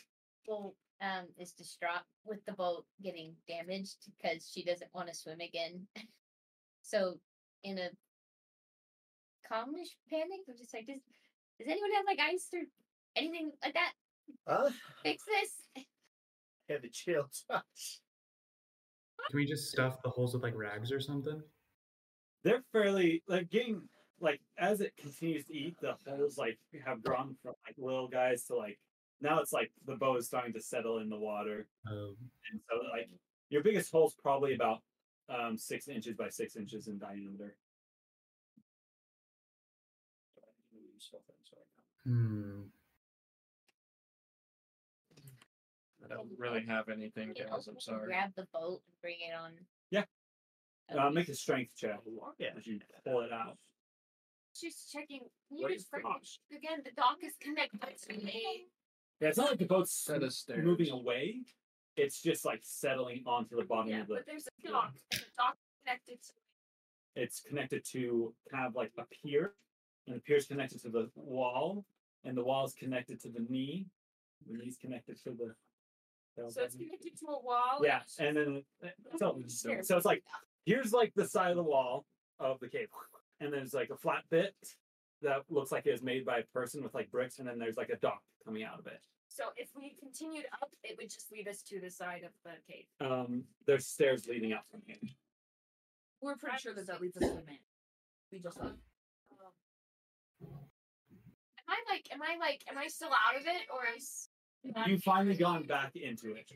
Well, 0.48 0.76
um, 1.02 1.26
is 1.38 1.52
distraught 1.52 2.04
with 2.26 2.44
the 2.46 2.54
boat 2.54 2.86
getting 3.04 3.36
damaged 3.48 3.98
because 4.18 4.50
she 4.52 4.64
doesn't 4.64 4.90
want 4.94 5.08
to 5.08 5.14
swim 5.14 5.40
again. 5.40 5.86
so, 6.82 7.20
in 7.64 7.78
a 7.78 7.90
calmish 9.52 9.96
panic, 10.10 10.42
I'm 10.50 10.58
just 10.58 10.74
like, 10.74 10.88
does 10.88 11.02
does 11.60 11.68
anyone 11.68 11.92
have 11.96 12.06
like 12.06 12.20
ice 12.20 12.50
or 12.54 12.62
anything 13.16 13.52
like 13.64 13.74
that? 13.74 13.94
Huh? 14.48 14.70
Fix 15.04 15.24
this. 15.26 15.86
Yeah, 16.68 16.78
the 16.82 16.90
chill 16.90 17.30
touch. 17.48 18.02
Can 19.30 19.38
we 19.38 19.46
just 19.46 19.70
stuff 19.70 20.02
the 20.04 20.10
holes 20.10 20.34
with 20.34 20.42
like 20.42 20.56
rags 20.56 20.92
or 20.92 21.00
something? 21.00 21.40
They're 22.44 22.64
fairly 22.72 23.22
like 23.28 23.52
getting 23.52 23.84
like 24.20 24.42
as 24.58 24.82
it 24.82 24.94
continues 24.98 25.46
to 25.46 25.56
eat, 25.56 25.76
the 25.80 25.96
holes 26.08 26.40
like 26.40 26.58
have 26.84 27.04
grown 27.04 27.36
from 27.44 27.54
like 27.68 27.76
little 27.78 28.08
guys 28.08 28.46
to 28.46 28.56
like 28.56 28.80
now 29.22 29.40
it's 29.40 29.54
like 29.54 29.72
the 29.86 29.96
bow 29.96 30.16
is 30.18 30.26
starting 30.26 30.54
to 30.54 30.62
settle 30.62 30.98
in 30.98 31.10
the 31.10 31.20
water, 31.20 31.68
Um, 31.88 32.16
and 32.52 32.60
so 32.68 32.78
like 32.92 33.10
your 33.50 33.62
biggest 33.62 33.92
hole's 33.92 34.16
probably 34.16 34.56
about 34.56 34.80
um, 35.30 35.58
six 35.58 35.88
inches 35.88 36.16
by 36.16 36.30
six 36.30 36.56
inches 36.56 36.88
in 36.88 36.98
diameter. 36.98 37.56
Hmm. 42.04 42.62
I 46.04 46.08
don't 46.14 46.30
really 46.38 46.64
have 46.66 46.90
anything, 46.90 47.34
You 47.36 47.46
know, 47.46 47.52
guys. 47.56 47.68
I'm 47.68 47.80
sorry. 47.80 48.06
Grab 48.08 48.32
the 48.36 48.46
boat 48.54 48.82
and 48.88 49.02
bring 49.02 49.16
it 49.28 49.34
on. 49.34 49.52
Yeah. 49.90 50.04
a 50.90 51.00
Uh, 51.02 51.10
make 51.10 51.30
a 51.30 51.34
strength 51.34 51.72
check 51.76 52.00
Yeah. 52.38 52.50
as 52.56 52.68
you 52.68 52.80
pull 53.04 53.22
it 53.22 53.32
out. 53.32 53.58
She's 54.54 54.88
checking. 54.92 55.22
What 55.50 55.70
You 55.72 55.76
is 55.76 55.82
just 55.84 55.92
the 55.92 56.56
again. 56.56 56.82
The 56.86 56.92
dock 56.92 57.18
is 57.24 57.34
connected 57.42 57.98
to 58.08 58.24
me. 58.24 58.68
Yeah, 59.20 59.30
it's 59.30 59.38
not 59.38 59.50
like 59.50 59.60
the 59.60 59.66
boat's 59.66 59.92
Set 59.92 60.24
of 60.24 60.34
moving 60.64 60.92
away. 60.92 61.42
It's 61.98 62.22
just 62.22 62.46
like 62.46 62.60
settling 62.64 63.24
onto 63.26 63.56
the 63.56 63.64
bottom 63.64 63.90
Yeah, 63.90 64.02
of 64.02 64.08
the. 64.08 64.16
but 64.16 64.26
there's 64.28 64.48
a 64.48 64.68
dock. 64.68 64.94
And 65.12 65.22
the 65.22 65.26
dock 65.38 65.58
connected 65.84 66.22
to 66.22 66.34
It's 67.16 67.40
connected 67.42 67.84
to 67.92 68.34
kind 68.52 68.66
of 68.68 68.76
like 68.76 68.92
a 68.98 69.04
pier, 69.06 69.56
and 70.08 70.16
appears 70.16 70.46
connected 70.46 70.82
to 70.82 70.90
the 70.90 71.10
wall, 71.16 71.86
and 72.24 72.38
the 72.38 72.44
wall 72.44 72.66
is 72.66 72.74
connected 72.74 73.20
to 73.22 73.30
the 73.30 73.46
knee. 73.50 73.88
The 74.48 74.58
knee's 74.58 74.78
connected 74.78 75.22
to 75.24 75.32
the. 75.32 75.56
So 76.38 76.64
it's 76.64 76.76
connected 76.76 77.18
to 77.20 77.28
a 77.28 77.42
wall. 77.42 77.82
Yeah, 77.84 78.02
and 78.20 78.36
then 78.36 78.64
uh, 78.84 78.88
so, 79.18 79.42
so 79.82 79.96
it's 79.96 80.06
like 80.06 80.24
here's 80.66 80.92
like 80.92 81.14
the 81.16 81.26
side 81.26 81.52
of 81.52 81.58
the 81.58 81.64
wall 81.64 82.06
of 82.40 82.60
the 82.60 82.68
cave, 82.68 82.90
and 83.40 83.54
there's 83.54 83.74
like 83.74 83.90
a 83.90 83.96
flat 83.96 84.24
bit 84.30 84.54
that 85.22 85.44
looks 85.50 85.72
like 85.72 85.86
it 85.86 85.92
was 85.92 86.04
made 86.04 86.26
by 86.26 86.40
a 86.40 86.44
person 86.54 86.84
with 86.84 86.94
like 86.94 87.10
bricks, 87.10 87.40
and 87.40 87.48
then 87.48 87.58
there's 87.58 87.78
like 87.78 87.90
a 87.90 87.96
dock 87.98 88.22
coming 88.44 88.64
out 88.64 88.80
of 88.80 88.88
it. 88.88 89.00
So 89.28 89.46
if 89.58 89.70
we 89.76 89.96
continued 90.00 90.46
up, 90.62 90.70
it 90.84 90.98
would 90.98 91.10
just 91.10 91.32
lead 91.32 91.48
us 91.48 91.62
to 91.64 91.80
the 91.80 91.90
side 91.90 92.24
of 92.24 92.32
the 92.44 92.52
cave. 92.72 92.86
Um, 93.02 93.44
there's 93.66 93.86
stairs 93.88 94.28
leading 94.28 94.54
up 94.54 94.66
from 94.70 94.82
here. 94.86 94.98
We're 96.22 96.36
pretty 96.36 96.58
sure 96.58 96.74
that 96.74 96.88
that 96.88 97.02
leads 97.02 97.18
us 97.18 97.24
to 97.24 97.30
the 97.30 97.46
man. 97.46 97.60
We 98.32 98.40
just 98.40 98.60
like. 98.60 98.74
Am 100.42 101.70
I 101.70 101.78
like? 101.92 102.08
Am 102.12 102.22
I 102.22 102.38
like? 102.40 102.64
Am 102.70 102.78
I 102.78 102.88
still 102.88 103.10
out 103.10 103.40
of 103.40 103.48
it, 103.48 103.68
or 103.74 103.82
is? 103.96 104.30
You've 104.88 105.04
finally 105.04 105.36
gone 105.36 105.64
back 105.64 105.96
into 105.96 106.34
it. 106.36 106.52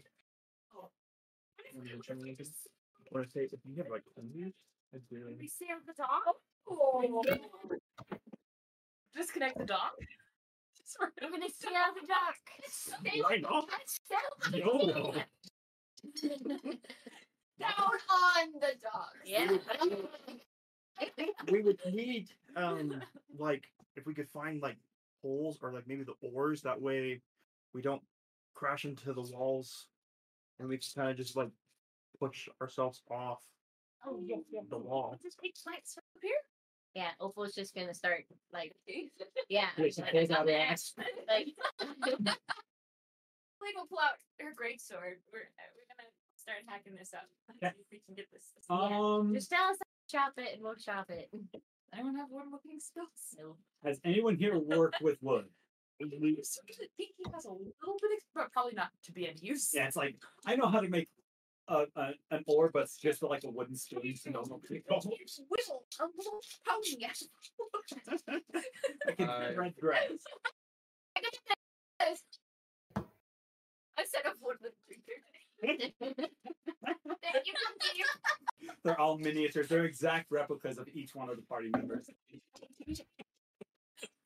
What 3.11 3.23
if 3.25 3.33
they 3.33 3.41
if 3.41 3.59
you 3.65 3.75
have 3.77 3.87
like 3.91 4.03
hundreds? 4.15 4.55
I'd 4.93 5.07
do 5.09 5.17
Did 5.17 5.27
it. 5.27 5.37
we 5.39 5.47
stay 5.47 5.67
on 5.71 5.81
the 5.85 5.93
dock? 5.93 6.35
Oh. 6.69 7.23
Disconnect 9.15 9.57
the 9.57 9.65
dock. 9.65 9.93
We're 10.99 11.29
gonna 11.29 11.49
stay 11.49 11.67
on 11.69 11.93
the 11.99 12.07
dock. 12.07 12.35
Stay 12.67 13.21
Why 13.21 13.37
not? 13.37 13.69
YOLO. 14.53 15.13
down 17.59 17.73
on 18.09 18.53
the 18.59 18.73
dock. 18.81 19.13
Yeah. 19.25 19.57
we 21.51 21.61
would 21.61 21.79
need 21.91 22.29
um 22.55 23.01
like 23.37 23.65
if 23.95 24.05
we 24.05 24.13
could 24.13 24.29
find 24.29 24.61
like 24.61 24.77
holes 25.21 25.57
or 25.61 25.71
like 25.73 25.87
maybe 25.87 26.03
the 26.03 26.27
oars 26.33 26.61
that 26.61 26.81
way 26.81 27.21
we 27.73 27.81
don't 27.81 28.01
crash 28.55 28.85
into 28.85 29.13
the 29.13 29.21
walls 29.21 29.87
and 30.59 30.67
we 30.69 30.77
just 30.77 30.95
kind 30.95 31.09
of 31.09 31.17
just 31.17 31.35
like 31.35 31.49
push 32.19 32.47
ourselves 32.61 33.01
off 33.09 33.39
Oh 34.05 34.17
yes, 34.25 34.39
yes. 34.49 34.63
the 34.69 34.77
wall. 34.77 35.17
Just 35.21 35.41
big 35.41 35.51
plants 35.61 35.95
up 35.97 36.05
here. 36.21 36.31
Yeah, 36.95 37.09
Opal's 37.19 37.53
just 37.53 37.75
gonna 37.75 37.93
start 37.93 38.23
like 38.53 38.73
yeah. 39.49 39.67
Yeah, 39.77 39.89
she 39.91 40.01
like- 40.01 40.11
pulls 40.13 40.31
out 40.31 40.47
her 40.47 40.55
axe. 40.57 40.93
like 41.27 41.47
Like 43.61 43.75
will 43.75 43.87
pull 43.87 43.99
out 43.99 44.15
her 44.39 44.53
great 44.55 44.79
sword. 44.81 45.17
We're 45.33 45.39
uh, 45.39 45.69
we're 45.75 45.89
gonna 45.91 46.09
start 46.37 46.59
hacking 46.65 46.95
this 46.97 47.13
up. 47.13 47.27
Yeah. 47.61 47.71
See 47.71 47.79
if 47.81 47.87
we 47.91 47.99
can 48.05 48.15
get 48.15 48.27
this. 48.31 48.43
Um, 48.69 49.33
just 49.33 49.49
tell 49.49 49.63
us 49.69 49.77
how 49.77 49.83
to 49.83 49.88
chop 50.09 50.33
it 50.37 50.53
and 50.53 50.63
we'll 50.63 50.75
chop 50.75 51.09
it. 51.09 51.29
I 51.93 51.97
don't 51.97 52.15
have 52.15 52.27
wood 52.29 52.45
looking 52.51 52.79
spells. 52.79 53.07
No. 53.37 53.55
has 53.83 53.99
anyone 54.03 54.35
here 54.35 54.57
worked 54.57 55.01
with 55.01 55.17
wood? 55.21 55.45
So 56.01 56.07
I 56.07 56.09
think 56.71 56.91
he 56.95 57.11
has 57.33 57.43
a 57.43 57.49
little 57.51 57.97
bit, 58.01 58.11
of, 58.13 58.19
but 58.33 58.53
probably 58.53 58.71
not 58.73 58.87
to 59.03 59.11
be 59.11 59.27
any 59.27 59.35
use. 59.41 59.71
Yeah, 59.73 59.85
it's 59.85 59.97
like 59.97 60.15
I 60.45 60.55
know 60.55 60.67
how 60.67 60.79
to 60.79 60.87
make 60.87 61.09
a, 61.67 61.87
a 61.97 62.11
an 62.31 62.45
oar, 62.47 62.69
but 62.73 62.83
it's 62.83 62.95
just 62.95 63.21
like 63.21 63.43
a 63.43 63.49
wooden 63.49 63.75
spoon. 63.75 64.15
So 64.15 64.29
no 64.29 64.39
one 64.47 64.61
can 64.61 64.81
Whittle 64.87 65.83
a 65.99 66.05
little 66.17 66.39
pony. 66.65 67.05
I 69.09 69.11
can 69.11 69.29
Uh, 69.29 69.51
thread 69.53 69.73
thread. 69.77 70.09
I 71.17 71.21
got 71.21 71.33
this. 71.99 72.23
I 72.95 74.05
said 74.05 74.21
a 74.25 74.31
woodland 74.41 74.75
creature. 74.87 75.21
Thank 75.61 75.93
you. 76.01 76.13
They're 78.83 78.99
all 78.99 79.17
miniatures. 79.17 79.67
They're 79.67 79.85
exact 79.85 80.31
replicas 80.31 80.77
of 80.77 80.87
each 80.93 81.15
one 81.15 81.29
of 81.29 81.35
the 81.35 81.41
party 81.43 81.69
members. 81.75 82.07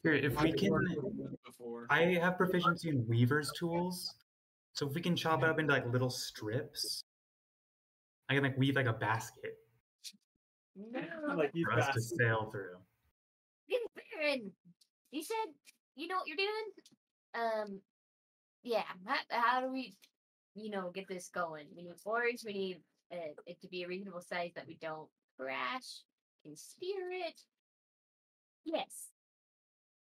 Here, 0.04 0.14
if 0.14 0.42
we 0.42 0.52
I've 0.52 0.58
can, 0.58 0.72
worked 0.72 0.90
with 0.90 1.14
wood 1.16 1.38
before. 1.46 1.88
I 1.90 2.02
have 2.22 2.38
proficiency 2.38 2.90
in 2.90 3.06
weaver's 3.08 3.52
tools, 3.58 4.16
so 4.74 4.88
if 4.88 4.94
we 4.94 5.02
can 5.02 5.16
chop 5.16 5.44
it 5.44 5.50
up 5.50 5.60
into 5.60 5.74
like 5.74 5.86
little 5.92 6.10
strips, 6.10 7.04
I 8.30 8.36
can 8.36 8.44
like 8.44 8.58
weave 8.58 8.76
like 8.76 8.88
a 8.88 8.94
basket 8.94 9.58
like 11.36 11.54
for 11.64 11.74
us 11.74 11.88
to 11.94 12.02
sail 12.02 12.50
through. 12.52 12.78
Barren, 14.20 14.52
you 15.12 15.24
said 15.24 15.54
you 15.96 16.08
know 16.08 16.16
what 16.16 16.28
you're 16.28 16.38
doing? 16.38 16.50
Um, 17.36 17.80
yeah. 18.64 18.84
How, 19.06 19.18
how 19.30 19.62
do 19.62 19.72
we, 19.72 19.96
you 20.56 20.70
know, 20.70 20.92
get 20.94 21.08
this 21.08 21.30
going? 21.30 21.66
We 21.76 21.84
need 21.84 21.94
oars. 22.06 22.44
We 22.46 22.54
need 22.54 22.82
uh, 23.12 23.34
it 23.46 23.60
to 23.62 23.68
be 23.68 23.84
a 23.84 23.88
reasonable 23.88 24.22
size 24.22 24.52
that 24.56 24.68
we 24.68 24.78
don't 24.82 25.10
crash. 25.40 26.02
and 26.46 26.58
steer 26.58 27.10
it. 27.12 27.40
Yes. 28.66 29.08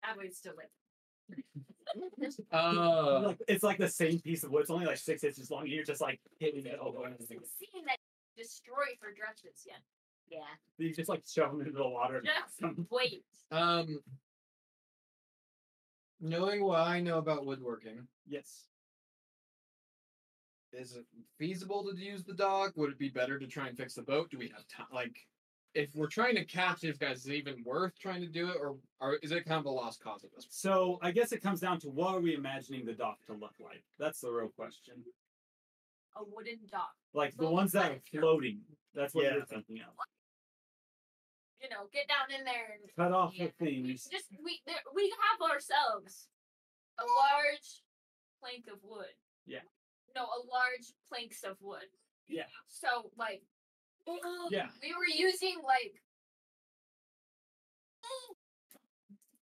I 0.04 0.16
would 0.18 0.34
still 0.36 0.54
live. 0.58 1.38
Uh, 2.52 3.34
it's 3.50 3.64
like 3.64 3.78
the 3.78 3.88
same 3.88 4.18
piece 4.20 4.44
of 4.46 4.52
wood. 4.52 4.62
It's 4.62 4.70
only 4.70 4.86
like 4.86 4.98
six 4.98 5.24
inches 5.26 5.52
long. 5.52 5.64
And 5.64 5.72
you're 5.72 5.84
just 5.84 6.00
like 6.00 6.22
hitting 6.40 6.66
it 6.66 6.80
over. 6.80 7.06
and 7.06 7.18
Seen 7.20 7.84
that 7.86 7.98
destroy 8.38 8.86
for 9.00 9.08
dredges 9.14 9.66
yet. 9.68 9.80
yeah. 10.30 10.40
You 10.78 10.94
just 10.94 11.10
like 11.10 11.24
shove 11.28 11.52
them 11.52 11.60
into 11.62 11.74
the 11.74 11.86
water. 11.88 12.22
Just 12.24 12.78
wait. 12.90 13.26
um, 13.52 14.00
knowing 16.22 16.64
what 16.64 16.80
I 16.80 17.02
know 17.02 17.18
about 17.18 17.46
woodworking, 17.46 18.08
yes. 18.26 18.68
Is 20.74 20.96
it 20.96 21.06
feasible 21.38 21.84
to 21.84 21.96
use 21.98 22.24
the 22.24 22.34
dock? 22.34 22.74
Would 22.78 22.92
it 22.92 23.00
be 23.00 23.10
better 23.10 23.38
to 23.40 23.48
try 23.48 23.68
and 23.68 23.78
fix 23.78 23.94
the 23.94 24.02
boat? 24.04 24.30
Do 24.30 24.38
we 24.38 24.48
have 24.50 24.68
time? 24.68 24.88
Like, 24.94 25.16
if 25.74 25.96
we're 25.96 26.08
trying 26.08 26.36
to 26.36 26.44
catch 26.46 26.82
these 26.82 26.98
guys, 26.98 27.20
is 27.22 27.28
it 27.28 27.34
even 27.34 27.64
worth 27.66 27.98
trying 27.98 28.22
to 28.22 28.28
do 28.28 28.50
it, 28.50 28.58
or, 28.60 28.76
or 29.00 29.16
is 29.24 29.32
it 29.32 29.46
kind 29.46 29.60
of 29.60 29.66
a 29.66 29.70
lost 29.70 30.04
cause 30.04 30.24
at 30.24 30.32
this 30.36 30.46
point? 30.46 30.54
So 30.54 31.00
I 31.02 31.12
guess 31.12 31.32
it 31.32 31.42
comes 31.42 31.60
down 31.62 31.80
to 31.82 31.90
what 31.90 32.14
are 32.16 32.20
we 32.20 32.36
imagining 32.36 32.86
the 32.86 32.94
dock 32.94 33.18
to 33.28 33.34
look 33.34 33.56
like? 33.60 33.84
That's 33.98 34.20
the 34.20 34.32
real 34.32 34.50
question. 34.50 34.96
A 36.18 36.24
wooden 36.26 36.60
dock. 36.70 36.92
Like 37.14 37.36
the 37.38 37.50
ones 37.50 37.72
that 37.72 37.92
are 37.92 38.02
floating. 38.12 38.60
That's 38.94 39.14
what 39.14 39.24
Yeah. 39.26 39.36
you're 39.36 39.46
thinking 39.46 39.78
of. 39.80 39.94
You 41.62 41.70
know, 41.70 41.88
get 41.94 42.08
down 42.08 42.38
in 42.38 42.44
there 42.44 42.74
and 42.82 42.90
Cut 42.96 43.14
off 43.14 43.34
Yeah. 43.34 43.46
the 43.48 43.66
things. 43.66 44.08
just 44.12 44.26
we 44.44 44.62
there, 44.66 44.82
we 44.94 45.14
have 45.30 45.50
ourselves 45.50 46.28
a 47.00 47.04
large 47.04 47.84
plank 48.42 48.66
of 48.68 48.84
wood. 48.84 49.14
Yeah. 49.46 49.60
No, 50.16 50.24
a 50.24 50.40
large 50.48 50.94
planks 51.08 51.44
of 51.44 51.58
wood. 51.62 51.88
Yeah. 52.28 52.44
So 52.68 53.12
like 53.18 53.42
oh, 54.08 54.50
Yeah. 54.52 54.68
we 54.82 54.94
were 54.94 55.08
using 55.08 55.58
like 55.64 56.02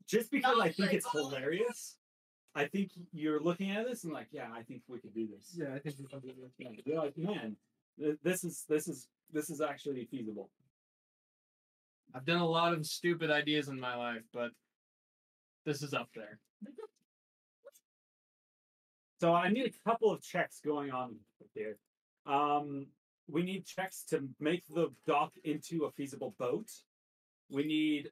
Just 0.07 0.31
because 0.31 0.57
I 0.59 0.71
think 0.71 0.79
like- 0.89 0.93
it's 0.95 1.05
oh. 1.13 1.29
hilarious, 1.29 1.97
I 2.55 2.65
think 2.65 2.91
you're 3.13 3.39
looking 3.39 3.69
at 3.71 3.85
this 3.85 4.03
and 4.05 4.13
like, 4.13 4.27
yeah, 4.31 4.49
I 4.51 4.63
think 4.63 4.81
we 4.87 4.97
could 4.99 5.13
do 5.13 5.27
this. 5.27 5.55
Yeah, 5.55 5.75
I 5.75 5.79
think 5.79 5.97
we 5.99 6.07
can 6.07 6.19
do 6.19 6.33
this. 6.41 6.51
Yeah, 6.57 6.69
You're 6.83 7.03
like, 7.03 7.17
man, 7.17 7.55
this 8.23 8.43
is 8.43 8.65
this 8.67 8.87
is 8.87 9.07
this 9.31 9.49
is 9.51 9.61
actually 9.61 10.05
feasible. 10.09 10.49
I've 12.15 12.25
done 12.25 12.41
a 12.41 12.47
lot 12.47 12.73
of 12.73 12.85
stupid 12.87 13.29
ideas 13.29 13.67
in 13.69 13.79
my 13.79 13.95
life, 13.95 14.23
but 14.33 14.49
this 15.63 15.83
is 15.83 15.93
up 15.93 16.09
there. 16.15 16.39
So 19.19 19.33
I 19.33 19.49
need 19.49 19.65
a 19.65 19.89
couple 19.89 20.11
of 20.11 20.21
checks 20.21 20.61
going 20.63 20.91
on 20.91 21.15
here. 21.53 21.77
Um, 22.25 22.87
we 23.29 23.43
need 23.43 23.65
checks 23.65 24.03
to 24.09 24.23
make 24.39 24.63
the 24.67 24.89
dock 25.05 25.33
into 25.43 25.83
a 25.85 25.91
feasible 25.91 26.35
boat. 26.39 26.69
We 27.49 27.65
need, 27.65 28.11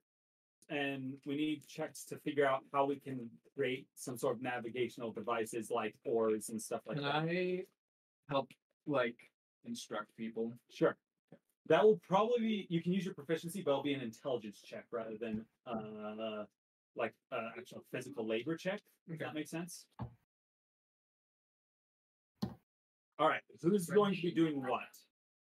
and 0.70 1.14
we 1.26 1.36
need 1.38 1.66
checks 1.68 2.04
to 2.06 2.18
figure 2.18 2.46
out 2.46 2.64
how 2.74 2.86
we 2.86 2.98
can 2.98 3.30
create 3.56 3.88
some 3.96 4.18
sort 4.18 4.36
of 4.36 4.42
navigational 4.42 5.12
devices 5.14 5.72
like 5.72 5.96
oars 6.04 6.50
and 6.50 6.62
stuff 6.62 6.82
like 6.86 6.98
Can 6.98 7.06
that. 7.06 7.16
I 7.16 7.64
help, 8.30 8.52
like, 8.86 9.16
instruct 9.64 10.16
people? 10.18 10.52
Sure. 10.70 10.98
That 11.68 11.84
will 11.84 12.00
probably 12.08 12.40
be. 12.40 12.68
You 12.70 12.82
can 12.82 12.94
use 12.94 13.06
your 13.06 13.14
proficiency, 13.14 13.62
but 13.62 13.72
it'll 13.72 13.84
be 13.84 13.94
an 13.94 14.02
intelligence 14.02 14.62
check 14.62 14.86
rather 14.92 15.18
than 15.20 15.46
uh, 15.66 16.46
like 16.96 17.14
uh, 17.32 17.50
actual 17.58 17.84
physical 17.92 18.26
labor 18.26 18.56
check. 18.56 18.82
If 19.08 19.16
Okay. 19.16 19.26
that 19.26 19.34
makes 19.34 19.52
sense. 19.52 19.86
All 23.20 23.28
right. 23.28 23.42
So 23.58 23.70
who's 23.70 23.88
going 23.88 24.16
to 24.16 24.22
be 24.22 24.32
doing 24.32 24.62
what? 24.62 24.82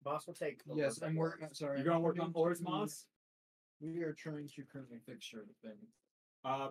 Moss 0.04 0.26
will 0.26 0.34
take. 0.34 0.60
Yes, 0.74 1.00
I'm 1.02 1.16
working. 1.16 1.48
Sorry, 1.52 1.78
You're 1.78 1.86
gonna 1.86 2.00
work 2.00 2.18
on 2.20 2.26
working 2.26 2.40
oars, 2.40 2.62
Moss. 2.62 3.06
We 3.80 4.02
are 4.02 4.12
trying 4.12 4.48
to 4.54 4.62
currently 4.72 4.98
fix 5.04 5.28
certain 5.30 5.52
things. 5.62 5.90
Uh, 6.44 6.68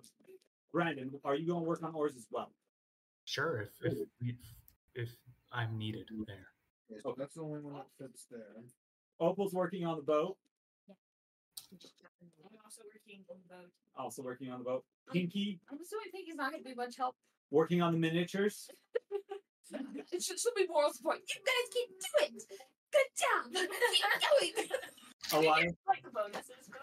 Brandon, 0.72 1.12
are 1.24 1.36
you 1.36 1.48
going 1.48 1.64
to 1.64 1.68
work 1.68 1.84
on 1.84 1.94
oars 1.94 2.16
as 2.16 2.28
well? 2.32 2.52
Sure, 3.26 3.62
if 3.62 3.70
if 3.92 3.98
we, 4.22 4.38
if 4.96 5.10
I'm 5.52 5.78
needed 5.78 6.08
there. 6.28 6.48
Okay, 6.92 7.02
so 7.04 7.14
that's 7.18 7.36
the 7.36 7.42
only 7.42 7.60
one 7.60 7.74
that 7.74 7.88
fits 8.00 8.26
there. 8.32 8.64
Opal's 9.20 9.54
working 9.54 9.86
on 9.86 9.98
the 9.98 10.04
boat. 10.04 10.38
Yeah. 10.88 10.96
I'm 11.72 12.58
also 12.64 12.82
working 12.94 13.24
on 13.30 13.38
the 13.48 13.56
boat. 13.56 13.72
Also 13.98 14.22
working 14.24 14.50
on 14.50 14.60
the 14.60 14.66
boat. 14.66 14.86
Pinky 15.12 15.60
I'm 15.70 15.78
assuming 15.82 16.08
Pinky's 16.14 16.36
not 16.36 16.52
going 16.52 16.64
to 16.64 16.70
be 16.70 16.76
much 16.76 16.98
help. 16.98 17.16
working 17.52 17.82
on 17.82 17.92
the 17.92 18.00
miniatures. 18.00 18.70
It 20.12 20.24
should, 20.24 20.40
should 20.40 20.54
be 20.56 20.68
moral 20.68 20.92
support. 20.94 21.18
You 21.18 21.42
guys 21.46 21.68
can 21.74 21.88
do 22.00 22.36
it. 22.38 22.44
Good 22.92 23.10
job. 23.18 23.70
Keep 24.54 24.70
going. 24.70 24.70
Alliance. 25.46 25.76
like 25.88 26.04
the 26.04 26.12
bonuses, 26.12 26.70
but 26.70 26.80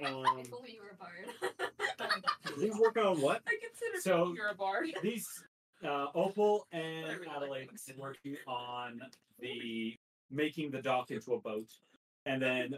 Um, 0.06 0.38
if 0.40 0.52
only 0.52 0.72
you 0.72 0.80
were 0.82 0.90
a 0.90 0.96
bard. 0.96 2.22
he's 2.60 2.74
working 2.78 3.02
on 3.04 3.20
what? 3.20 3.42
I 3.46 3.56
consider 3.62 4.00
So- 4.00 4.34
you're 4.34 4.48
a 4.48 4.54
bard. 4.54 4.86
These 5.02 5.28
uh, 5.84 6.06
Opal 6.14 6.66
and 6.72 7.06
Adelaide 7.34 7.68
is 7.74 7.96
working 7.96 8.36
on 8.46 9.00
the 9.38 9.96
making 10.30 10.70
the 10.70 10.80
dock 10.82 11.10
into 11.10 11.34
a 11.34 11.40
boat, 11.40 11.68
and 12.26 12.40
then 12.42 12.74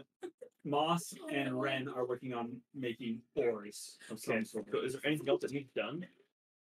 Moss 0.65 1.13
and 1.31 1.59
Ren 1.59 1.87
are 1.87 2.05
working 2.05 2.33
on 2.33 2.57
making 2.73 3.19
oars 3.35 3.97
of 4.09 4.19
some 4.19 4.35
Okay. 4.35 4.43
sort. 4.45 4.65
So 4.71 4.79
is 4.81 4.93
there 4.93 5.01
anything 5.05 5.29
else 5.29 5.41
that 5.41 5.51
needs 5.51 5.71
done? 5.75 6.05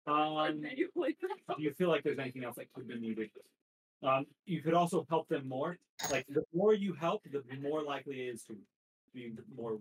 Um, 0.08 0.62
do 0.62 0.70
you 1.64 1.72
feel 1.74 1.90
like 1.90 2.04
there's 2.04 2.20
anything 2.20 2.44
else 2.44 2.56
that 2.56 2.72
could 2.74 2.88
be 2.88 3.00
needed? 3.00 3.30
Um, 4.04 4.26
you 4.46 4.62
could 4.62 4.74
also 4.74 5.06
help 5.10 5.28
them 5.30 5.48
more. 5.48 5.78
Like 6.10 6.26
the 6.28 6.44
more 6.54 6.74
you 6.74 6.94
help, 6.94 7.24
the 7.24 7.44
more 7.62 7.84
likely 7.84 8.22
it 8.28 8.34
is 8.34 8.44
to 8.46 8.58
be 9.14 9.34
more 9.56 9.78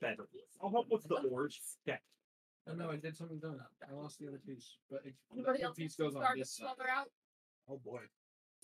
better. 0.00 0.26
I'll 0.62 0.70
help 0.70 0.88
with 0.90 1.04
the 1.08 1.14
oars. 1.30 1.58
Okay. 1.88 1.98
Oh 2.68 2.74
no, 2.74 2.90
I 2.90 2.96
did 2.96 3.16
something 3.16 3.38
done. 3.38 3.58
I 3.88 3.94
lost 3.94 4.18
the 4.18 4.28
other 4.28 4.40
piece, 4.46 4.76
but 4.90 5.00
it, 5.04 5.14
Anybody 5.32 5.58
the 5.58 5.64
else 5.64 5.76
piece 5.76 5.96
goes 5.96 6.12
to 6.14 6.18
on 6.20 6.38
this 6.38 6.56
side. 6.56 6.66
out? 6.94 7.08
Oh 7.68 7.80
boy. 7.84 8.00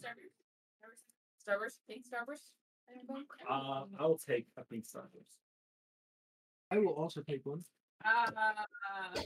Starburst. 0.02 1.46
Starburst. 1.46 1.78
Pink 1.88 2.04
Starburst. 2.06 2.50
Anybody? 2.92 3.24
Uh, 3.48 3.84
I 3.98 4.02
will 4.06 4.18
take 4.18 4.46
a 4.58 4.64
pink 4.64 4.84
starburst. 4.84 5.36
I 6.70 6.78
will 6.78 6.92
also 6.94 7.22
take 7.22 7.44
one. 7.46 7.62
Uh, 8.04 8.26
You 8.28 8.34
know, 8.34 9.22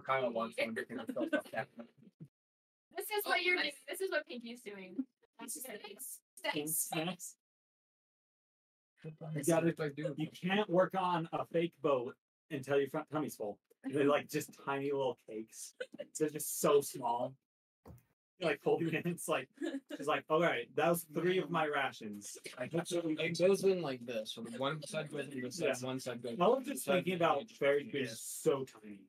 Kyle 0.00 0.30
wants 0.32 0.56
one 0.58 0.74
because 0.74 0.88
he 0.88 1.12
feels 1.12 1.28
left 1.32 1.50
this 2.96 3.06
is 3.06 3.22
Oh, 3.26 3.30
what 3.30 3.42
you're 3.42 3.56
nice. 3.56 3.64
doing. 3.64 3.72
This 3.88 4.00
is 4.00 4.10
what 4.10 4.26
Pinky's 4.26 4.62
doing. 4.62 4.96
Thanks. 5.40 6.20
Thanks. 6.52 6.74
Snacks. 6.92 7.36
You 9.04 9.10
gotta- 9.46 9.72
what 9.76 9.96
do. 9.96 10.14
You 10.16 10.28
can't 10.30 10.68
work 10.70 10.94
on 10.96 11.28
a 11.32 11.44
fake 11.46 11.72
boat 11.82 12.14
until 12.50 12.78
your 12.78 12.88
front 12.90 13.10
tummy's 13.10 13.34
full. 13.34 13.58
They're 13.84 14.04
like 14.04 14.28
just 14.28 14.50
tiny 14.64 14.92
little 14.92 15.18
cakes. 15.28 15.74
They're 16.18 16.28
just 16.28 16.60
so 16.60 16.80
small. 16.80 17.34
You're 18.38 18.50
like 18.50 18.60
holding 18.62 18.94
it. 18.94 19.06
It's 19.06 19.26
like 19.28 19.48
it's 19.90 20.06
like 20.06 20.24
all 20.30 20.40
right. 20.40 20.68
That 20.76 20.90
was 20.90 21.04
three 21.14 21.38
of 21.38 21.50
my 21.50 21.66
rations. 21.66 22.38
I 22.58 22.64
It 22.64 22.74
it 22.92 23.38
goes 23.38 23.64
in 23.64 23.82
like 23.82 24.04
this. 24.06 24.32
So 24.34 24.42
the 24.42 24.56
one 24.58 24.80
side 24.86 25.10
goes 25.10 25.26
in 25.28 25.42
this 25.42 25.56
side, 25.56 25.76
Yeah. 25.80 25.86
one 25.86 25.98
side 25.98 26.22
goes. 26.22 26.34
in 26.34 26.42
I 26.42 26.46
was 26.48 26.58
this 26.64 26.74
just 26.74 26.84
side, 26.84 26.94
thinking 26.96 27.12
and 27.14 27.22
about 27.22 27.42
each- 27.42 27.52
fairies 27.54 27.90
being 27.90 28.04
Yeah. 28.04 28.10
so 28.14 28.64
tiny. 28.64 29.00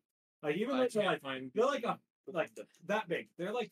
Like 0.44 0.58
even 0.58 0.76
I 0.76 0.80
though 0.82 0.88
they're 0.94 1.06
like 1.06 1.22
find. 1.22 1.52
they're 1.56 1.66
like 1.66 1.84
a 1.86 1.98
like 2.28 2.52
that 2.88 3.08
big. 3.08 3.30
They're 3.38 3.54
like 3.54 3.72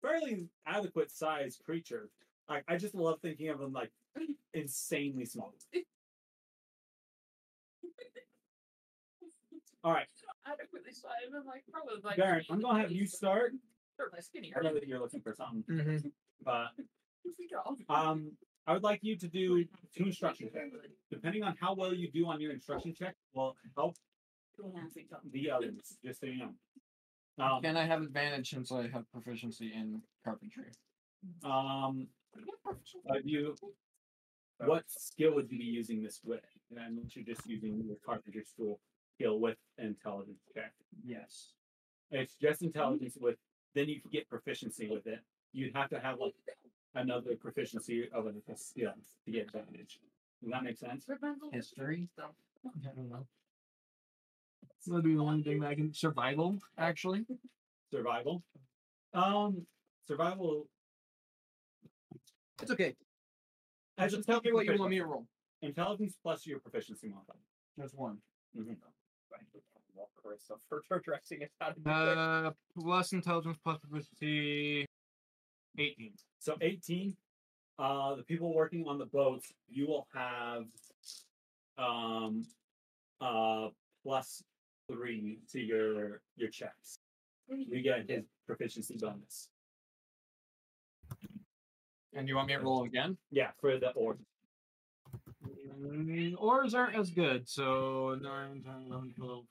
fairly 0.00 0.48
adequate 0.66 1.10
sized 1.10 1.62
creature. 1.64 2.08
Like 2.48 2.64
I 2.68 2.76
just 2.76 2.94
love 2.94 3.18
thinking 3.20 3.48
of 3.48 3.58
them 3.58 3.72
like 3.72 3.90
insanely 4.54 5.24
small. 5.26 5.52
All 9.82 9.92
right, 9.92 10.06
Adequately 10.46 10.92
sized. 10.92 11.34
I'm 11.34 11.46
like 11.46 11.62
probably 11.72 11.94
like. 12.04 12.18
Barren, 12.18 12.44
I'm 12.50 12.60
gonna 12.60 12.80
have 12.80 12.92
you 12.92 13.06
start. 13.06 13.52
They're 13.96 14.08
less 14.12 14.26
skinny. 14.26 14.52
I 14.56 14.60
know 14.62 14.74
that 14.74 14.86
you're 14.86 15.00
looking 15.00 15.22
for 15.22 15.34
something, 15.34 15.64
Mhm. 15.68 16.12
but 16.44 16.68
um, 17.88 18.30
I 18.66 18.74
would 18.74 18.82
like 18.82 19.00
you 19.02 19.16
to 19.16 19.26
do 19.28 19.64
two 19.96 20.04
instruction 20.04 20.50
checks. 20.52 20.74
Depending 21.10 21.42
on 21.44 21.56
how 21.58 21.74
well 21.74 21.94
you 21.94 22.10
do 22.10 22.26
on 22.26 22.40
your 22.42 22.52
instruction 22.52 22.94
check, 22.94 23.14
will 23.34 23.56
help 23.74 23.96
the 25.32 25.50
others. 25.50 25.96
Just 26.04 26.20
so 26.20 26.26
you 26.26 26.38
know. 26.38 26.50
Um, 27.44 27.62
Can 27.62 27.76
I 27.76 27.86
have 27.86 28.02
advantage 28.02 28.50
since 28.50 28.70
I 28.70 28.88
have 28.88 29.10
proficiency 29.12 29.72
in 29.74 30.02
carpentry? 30.24 30.72
um, 31.44 32.06
have 33.12 33.24
you? 33.24 33.54
What 34.58 34.84
skill 34.88 35.34
would 35.34 35.50
you 35.50 35.58
be 35.58 35.64
using 35.64 36.02
this 36.02 36.20
with? 36.22 36.44
And 36.76 37.10
you're 37.14 37.24
just 37.24 37.46
using 37.46 37.82
your 37.86 37.96
carpenter 38.04 38.42
tool 38.56 38.78
skill 39.16 39.40
with 39.40 39.56
intelligence 39.78 40.42
check. 40.54 40.72
Yes. 41.04 41.52
It's 42.10 42.34
just 42.36 42.62
intelligence 42.62 43.16
with. 43.20 43.36
Then 43.74 43.88
you 43.88 44.00
can 44.00 44.10
get 44.10 44.28
proficiency 44.28 44.88
with 44.88 45.06
it. 45.06 45.20
You'd 45.52 45.74
have 45.74 45.88
to 45.90 46.00
have 46.00 46.18
like 46.20 46.34
another 46.94 47.36
proficiency 47.36 48.08
of 48.12 48.26
a 48.26 48.32
skill 48.56 48.92
to 49.24 49.30
get 49.30 49.46
advantage. 49.46 50.00
Does 50.42 50.50
that 50.52 50.64
make 50.64 50.76
sense? 50.76 51.06
History. 51.52 52.08
Stuff. 52.14 52.30
I 52.66 52.94
don't 52.94 53.10
know. 53.10 53.26
That'll 54.86 55.02
be 55.02 55.14
the 55.14 55.20
only 55.20 55.42
thing 55.42 55.60
that 55.60 55.68
I 55.68 55.74
can 55.74 55.92
survival 55.92 56.58
actually. 56.78 57.26
Survival. 57.90 58.42
Um, 59.12 59.66
survival. 60.06 60.66
It's 62.62 62.70
okay. 62.70 62.94
As 63.98 64.12
Just 64.12 64.26
tell 64.26 64.40
me 64.42 64.52
what 64.52 64.66
you 64.66 64.78
want 64.78 64.90
me 64.90 64.98
to 64.98 65.04
roll. 65.04 65.26
Intelligence 65.62 66.16
plus 66.22 66.46
your 66.46 66.58
proficiency 66.60 67.08
modifier. 67.08 67.36
Just 67.78 67.96
one. 67.96 68.18
So 70.38 70.58
for 70.68 70.82
for 70.88 71.00
dressing 71.00 71.42
it 71.42 71.50
out. 71.60 71.76
Uh, 71.86 72.50
plus 72.76 73.12
intelligence 73.12 73.58
plus 73.62 73.78
proficiency. 73.78 74.86
Eighteen. 75.78 76.12
So 76.38 76.56
18, 76.60 77.16
uh, 77.78 78.16
the 78.16 78.22
people 78.22 78.54
working 78.54 78.86
on 78.88 78.98
the 78.98 79.06
boats, 79.06 79.52
you 79.68 79.86
will 79.86 80.06
have 80.14 80.64
um 81.78 82.44
uh 83.20 83.68
plus 84.02 84.42
three 84.90 85.38
to 85.52 85.60
your 85.60 86.20
your 86.36 86.50
checks. 86.50 86.98
You 87.48 87.82
get 87.82 88.08
his 88.08 88.24
proficiency 88.46 88.96
bonus. 88.98 89.48
And 92.12 92.28
you 92.28 92.36
want 92.36 92.48
me 92.48 92.54
to 92.54 92.60
roll 92.60 92.84
again? 92.84 93.16
Yeah, 93.30 93.50
for 93.60 93.78
the 93.78 93.90
or 93.90 94.16
Mm, 95.82 96.34
Oars 96.38 96.74
aren't 96.74 96.94
as 96.94 97.10
good, 97.10 97.48
so 97.48 98.16
9, 98.20 98.62
10, 98.62 98.72
11, 98.90 99.14
12, 99.16 99.44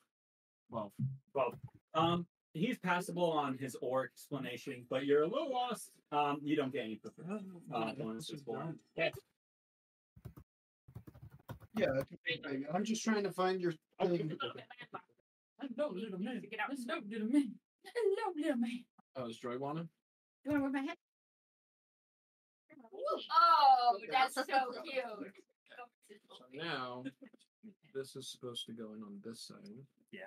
12. 0.70 0.92
well, 1.34 1.54
um 1.96 2.26
he's 2.54 2.78
passable 2.78 3.32
on 3.32 3.58
his 3.58 3.76
or 3.82 4.06
explanation, 4.06 4.86
but 4.90 5.06
you're 5.06 5.24
a 5.24 5.28
little 5.28 5.52
lost. 5.52 5.92
Um, 6.12 6.40
you 6.44 6.56
don't 6.56 6.72
get 6.72 6.84
any 6.84 6.96
proficiency. 6.96 7.46
Uh, 7.74 7.92
bonuses 7.98 8.42
for 8.42 8.62
it. 8.64 8.76
Okay. 9.00 9.12
Yeah, 11.76 11.88
I'm 12.74 12.84
just 12.84 13.04
trying 13.04 13.24
to 13.24 13.32
find 13.32 13.62
your 13.62 13.74
thing. 14.02 14.32
Hello, 15.60 15.92
little 15.94 16.20
man. 16.20 16.42
Get 16.50 16.60
out. 16.60 16.70
Hello, 16.88 17.02
little 17.10 17.28
man. 17.28 17.52
Hello, 17.84 18.34
little 18.36 18.58
man. 18.58 18.84
Oh, 19.16 19.28
is 19.30 19.38
Joy 19.38 19.58
want 19.58 19.80
him? 19.80 19.90
You 20.46 20.52
want 20.52 20.60
to 20.60 20.64
wear 20.64 20.72
my 20.72 20.88
hat? 20.88 20.98
Oh, 23.32 23.98
that's 24.12 24.36
so 24.36 24.44
cute. 24.44 25.04
So 26.30 26.44
now, 26.54 27.04
this 27.94 28.16
is 28.16 28.30
supposed 28.32 28.66
to 28.68 28.74
go 28.74 28.94
in 28.94 29.04
on 29.04 29.20
this 29.24 29.42
side. 29.42 29.58
Yeah. 30.12 30.20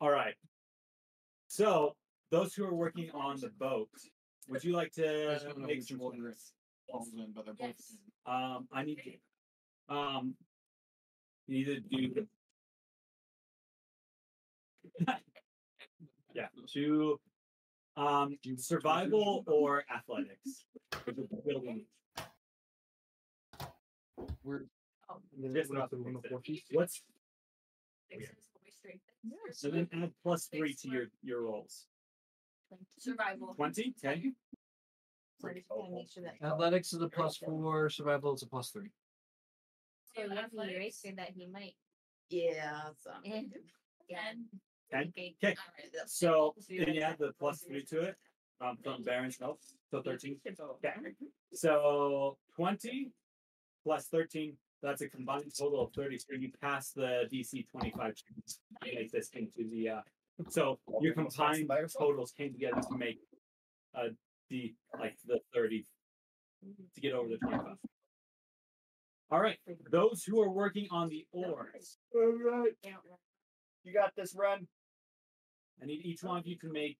All 0.00 0.10
right. 0.10 0.34
So 1.48 1.94
those 2.30 2.54
who 2.54 2.64
are 2.64 2.74
working 2.74 3.10
on 3.12 3.38
the 3.40 3.50
boat, 3.58 3.88
would 4.48 4.64
you 4.64 4.72
like 4.72 4.92
to 4.92 5.32
just 5.34 5.44
don't 5.46 5.58
know 5.60 5.66
make 5.66 5.78
which 5.78 5.88
some 5.88 5.98
one 5.98 6.16
choices? 6.18 6.52
falls 6.90 7.08
in, 7.16 7.32
but 7.34 7.44
they're 7.44 7.54
both 7.54 7.68
Yes. 7.78 7.96
in. 8.26 8.32
Um, 8.32 8.68
I 8.72 8.82
need 8.84 8.98
to. 9.88 9.94
Um, 9.94 10.34
you 11.46 11.58
either 11.58 11.80
do. 11.80 12.26
Yeah, 16.34 16.48
to 16.72 17.20
um 17.96 18.36
survival 18.56 19.44
or 19.46 19.84
athletics. 19.94 20.64
Which 21.04 21.18
is 21.18 21.26
building. 21.44 21.84
We're 24.42 24.64
Oh. 25.08 25.20
Just 25.52 25.70
about 25.70 25.90
the 25.90 25.96
one 25.98 26.16
What's 26.72 27.02
so 29.52 29.70
then 29.70 29.88
add 29.92 30.12
plus 30.22 30.46
three 30.46 30.74
to 30.74 30.88
your 30.88 31.06
your 31.22 31.42
rolls. 31.42 31.86
Survival. 32.98 33.54
Twenty. 33.54 33.94
Okay. 34.04 34.32
So 35.40 35.48
just 35.52 35.68
gotta 35.68 35.90
make 35.92 36.10
sure 36.10 36.22
that. 36.22 36.44
athletics 36.44 36.92
is 36.92 37.02
a 37.02 37.08
plus 37.08 37.36
four, 37.36 37.90
survival 37.90 38.34
is 38.34 38.42
a 38.42 38.46
plus 38.46 38.70
three. 38.70 38.90
So 40.14 40.22
if 40.22 40.30
he 40.30 40.38
athletics. 40.38 40.76
erased 40.76 41.16
that, 41.16 41.30
he 41.36 41.46
might. 41.46 41.74
Yeah. 42.30 42.82
So. 42.98 43.10
Yeah. 44.08 44.34
Ten. 44.90 45.12
Ten. 45.16 45.34
Okay. 45.42 45.52
Okay. 45.52 45.56
So 46.06 46.54
then 46.68 46.94
you 46.94 47.00
add 47.02 47.16
the 47.18 47.32
plus 47.38 47.62
three 47.62 47.84
to 47.86 48.00
it. 48.00 48.16
um, 48.60 48.76
from 48.82 49.02
Barren's 49.02 49.38
help. 49.38 49.60
So 49.90 50.02
13. 50.02 50.38
Okay. 50.48 50.90
So 51.52 52.38
20 52.56 53.12
plus 53.84 54.06
13, 54.08 54.54
that's 54.82 55.02
a 55.02 55.08
combined 55.08 55.52
total 55.58 55.82
of 55.84 55.92
33. 55.94 56.38
You 56.40 56.50
pass 56.60 56.92
the 56.92 57.28
DC 57.32 57.68
25 57.70 58.14
to 58.16 58.24
make 58.94 59.12
this 59.12 59.30
into 59.34 59.68
the. 59.70 59.88
Uh, 59.90 60.00
so 60.48 60.78
your 61.00 61.14
combined 61.14 61.68
by 61.68 61.82
totals 61.98 62.32
came 62.32 62.52
together 62.52 62.80
to 62.80 62.96
make 62.96 63.18
a 63.94 64.08
D, 64.50 64.74
like 64.98 65.16
the 65.26 65.40
30 65.54 65.84
to 66.94 67.00
get 67.00 67.12
over 67.14 67.28
the 67.28 67.38
25. 67.38 67.76
All 69.30 69.40
right. 69.40 69.58
Those 69.90 70.24
who 70.24 70.40
are 70.40 70.50
working 70.50 70.88
on 70.90 71.08
the 71.08 71.26
oars, 71.32 71.98
All 72.14 72.32
right. 72.44 72.72
You 73.84 73.92
got 73.92 74.12
this, 74.16 74.34
run. 74.36 74.66
I 75.82 75.86
need 75.86 76.04
each 76.04 76.22
one 76.22 76.38
of 76.38 76.46
you 76.46 76.56
to 76.58 76.68
make 76.72 76.96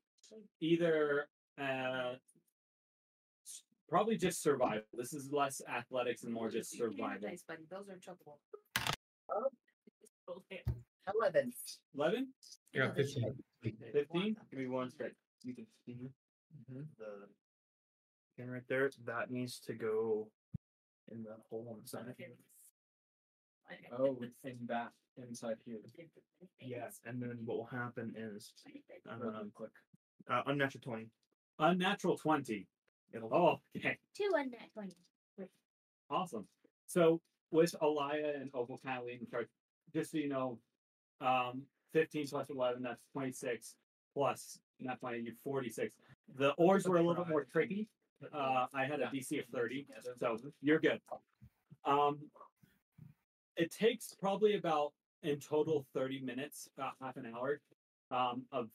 either 0.60 1.28
uh, 1.60 2.14
probably 3.88 4.16
just 4.16 4.42
survival. 4.42 4.82
This 4.94 5.12
is 5.12 5.30
less 5.32 5.62
athletics 5.68 6.24
and 6.24 6.32
more 6.32 6.50
just 6.50 6.76
survival. 6.76 7.28
Nice, 7.28 7.42
buddy. 7.46 7.62
Those 7.70 7.88
are 7.88 7.96
chuckable. 7.96 8.38
Eleven. 11.14 11.52
11, 11.94 12.26
Yeah, 12.72 12.90
15. 12.92 13.34
15. 13.92 14.36
Give 14.50 14.58
me 14.58 14.66
one 14.66 14.90
sec. 14.90 15.12
You 15.44 15.54
can 15.54 15.66
see 15.84 16.10
the 16.98 17.28
thing 18.36 18.50
right 18.50 18.62
there. 18.68 18.90
That 19.06 19.30
needs 19.30 19.60
to 19.60 19.74
go 19.74 20.28
in 21.12 21.22
the 21.22 21.36
hole 21.48 21.68
on 21.70 21.80
the 21.82 21.88
side. 21.88 22.06
Oh, 23.98 24.18
in 24.44 24.56
back 24.66 24.90
inside 25.16 25.56
here. 25.64 25.78
Yes, 26.60 27.00
and 27.04 27.20
then 27.20 27.38
what 27.44 27.56
will 27.58 27.64
happen 27.66 28.14
is 28.16 28.52
um, 29.10 29.50
click 29.54 29.70
uh, 30.30 30.42
unnatural 30.46 30.82
twenty. 30.82 31.08
Unnatural 31.58 32.18
20. 32.18 32.66
It'll 33.14 33.34
Oh, 33.34 33.60
okay. 33.76 33.96
Two 34.14 34.30
on 34.36 34.50
that 34.50 34.72
twenty. 34.74 34.96
Awesome. 36.10 36.46
So 36.86 37.20
with 37.50 37.74
Alia 37.82 38.34
and 38.40 38.50
Opal 38.54 38.78
kind 38.84 38.98
of 38.98 39.06
leading 39.06 39.26
charge, 39.26 39.48
just 39.92 40.12
so 40.12 40.18
you 40.18 40.28
know, 40.28 40.58
um, 41.20 41.62
15 41.92 42.28
plus 42.28 42.50
11, 42.50 42.82
that's 42.82 43.00
26 43.12 43.74
plus 44.14 44.58
not 44.80 45.00
20, 45.00 45.18
you 45.20 45.32
46. 45.42 45.94
The 46.36 46.50
oars 46.52 46.86
were 46.86 46.96
a 46.96 47.02
little 47.02 47.24
bit 47.24 47.30
more 47.30 47.44
tricky. 47.50 47.88
Uh, 48.32 48.66
I 48.74 48.84
had 48.84 49.00
a 49.00 49.06
DC 49.06 49.38
of 49.40 49.46
30, 49.46 49.86
so 50.20 50.36
you're 50.60 50.78
good. 50.78 51.00
Um, 51.84 52.18
it 53.56 53.70
takes 53.70 54.14
probably 54.14 54.56
about 54.56 54.92
in 55.22 55.38
total 55.40 55.86
30 55.94 56.20
minutes, 56.20 56.68
about 56.76 56.92
half 57.00 57.16
an 57.16 57.32
hour, 57.34 57.60
um, 58.10 58.42
of 58.52 58.68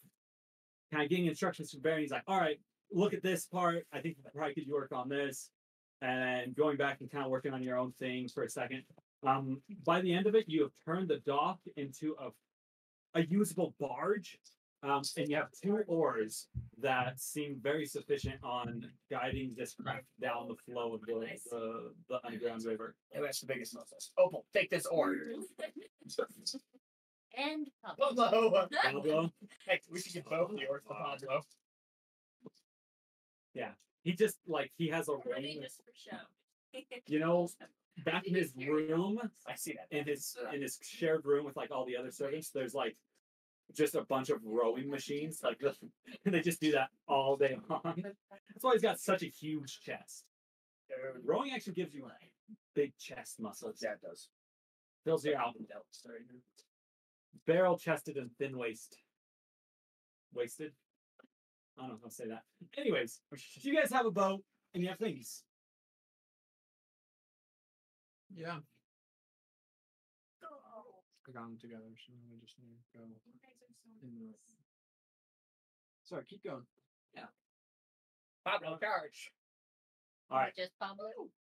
kind 0.91 1.03
of 1.03 1.09
getting 1.09 1.27
instructions 1.27 1.71
from 1.71 1.81
Barry. 1.81 2.01
He's 2.01 2.11
like, 2.11 2.23
all 2.27 2.39
right, 2.39 2.59
look 2.91 3.13
at 3.13 3.23
this 3.23 3.45
part. 3.45 3.85
I 3.93 3.99
think 3.99 4.17
probably 4.35 4.53
could 4.53 4.67
you 4.67 4.73
work 4.73 4.91
on 4.91 5.07
this? 5.07 5.49
And 6.01 6.55
going 6.55 6.77
back 6.77 6.99
and 6.99 7.11
kind 7.11 7.23
of 7.23 7.31
working 7.31 7.53
on 7.53 7.61
your 7.61 7.77
own 7.77 7.93
things 7.99 8.33
for 8.33 8.43
a 8.43 8.49
second. 8.49 8.83
Um, 9.25 9.61
by 9.85 10.01
the 10.01 10.11
end 10.13 10.25
of 10.25 10.33
it, 10.33 10.45
you 10.47 10.63
have 10.63 10.71
turned 10.83 11.09
the 11.09 11.19
dock 11.19 11.59
into 11.75 12.15
a 12.19 12.29
a 13.13 13.23
usable 13.25 13.73
barge. 13.79 14.39
Um, 14.83 15.03
and 15.15 15.29
you 15.29 15.35
have 15.35 15.49
two 15.51 15.83
oars 15.87 16.47
that 16.79 17.19
seem 17.19 17.59
very 17.61 17.85
sufficient 17.85 18.43
on 18.43 18.89
guiding 19.11 19.53
this 19.55 19.75
craft 19.75 20.05
down 20.19 20.47
the 20.47 20.55
flow 20.55 20.95
of 20.95 21.01
the, 21.05 21.19
Nice. 21.23 21.43
the, 21.43 21.91
the 22.09 22.19
underground 22.25 22.63
river. 22.65 22.95
Who 23.13 23.23
has 23.23 23.39
the 23.39 23.45
biggest 23.45 23.75
muscles? 23.75 24.11
Opal, 24.17 24.45
take 24.53 24.71
this 24.71 24.87
oar. 24.87 25.15
And 27.37 27.67
Pablo. 27.85 28.15
Pablo. 28.29 28.67
Pablo, 28.83 29.33
Heck, 29.67 29.83
we 29.91 29.99
should 30.01 30.13
give 30.13 30.25
both 30.25 30.49
the 30.49 30.65
oars 30.67 30.81
to 30.87 30.93
Pablo. 30.93 31.41
he 34.03 34.13
just 34.13 34.37
like 34.47 34.71
he 34.77 34.87
has 34.87 35.07
a 35.09 35.13
Really 35.25 35.41
ring. 35.43 35.59
just 35.61 35.77
for 35.77 35.91
show. 35.93 36.17
You 37.05 37.19
know, 37.19 37.49
back 38.05 38.25
in 38.25 38.33
his 38.33 38.53
room, 38.55 39.19
I 39.47 39.55
see 39.55 39.73
that. 39.73 39.95
in 39.95 40.05
his 40.05 40.35
in 40.53 40.61
his 40.61 40.79
shared 40.81 41.23
room 41.25 41.45
with 41.45 41.55
like 41.55 41.69
all 41.69 41.85
the 41.85 41.95
other 41.97 42.09
servants, 42.11 42.49
there's 42.49 42.73
like 42.73 42.95
just 43.75 43.95
a 43.95 44.01
bunch 44.03 44.29
of 44.29 44.39
rowing 44.43 44.89
machines. 44.89 45.41
Like 45.43 45.61
they 46.25 46.41
just 46.41 46.61
do 46.61 46.71
that 46.73 46.89
all 47.07 47.37
day 47.37 47.57
long. 47.69 47.95
That's 47.95 48.63
why 48.63 48.73
he's 48.73 48.81
got 48.81 48.99
such 48.99 49.23
a 49.23 49.27
huge 49.27 49.79
chest. 49.81 50.25
Uh, 50.91 51.19
rowing 51.23 51.51
actually 51.53 51.73
gives 51.73 51.93
you 51.93 52.03
like 52.03 52.31
big 52.75 52.97
chest 52.97 53.39
muscles. 53.39 53.79
Yeah, 53.81 53.93
it 53.93 54.01
does. 54.01 54.27
Fills 55.05 55.25
you 55.25 55.35
out. 55.35 55.55
Sorry. 55.91 56.19
Barrel 57.47 57.77
chested 57.77 58.17
and 58.17 58.29
thin 58.37 58.57
waist. 58.57 58.97
Wasted? 60.33 60.71
I 61.77 61.81
don't 61.81 61.91
know 61.91 61.97
how 62.01 62.09
to 62.09 62.13
say 62.13 62.27
that. 62.27 62.43
Anyways, 62.77 63.19
you 63.55 63.75
guys 63.75 63.91
have 63.91 64.05
a 64.05 64.11
boat 64.11 64.41
and 64.73 64.83
you 64.83 64.89
have 64.89 64.99
things. 64.99 65.43
Yeah. 68.33 68.57
I 71.27 71.31
got 71.31 71.43
them 71.43 71.57
together, 71.61 71.83
so 72.05 72.13
I 72.13 72.39
just 72.41 72.55
need 72.59 72.75
to 72.93 72.97
go 72.97 73.03
in 73.05 73.09
the. 74.19 74.33
Sorry, 76.03 76.23
keep 76.27 76.43
going. 76.43 76.63
Yeah, 77.15 77.25
Pablo 78.45 78.77
charge. 78.79 79.31
All 80.29 80.39
right. 80.39 80.55
Just 80.55 80.71
Pablo. 80.79 81.09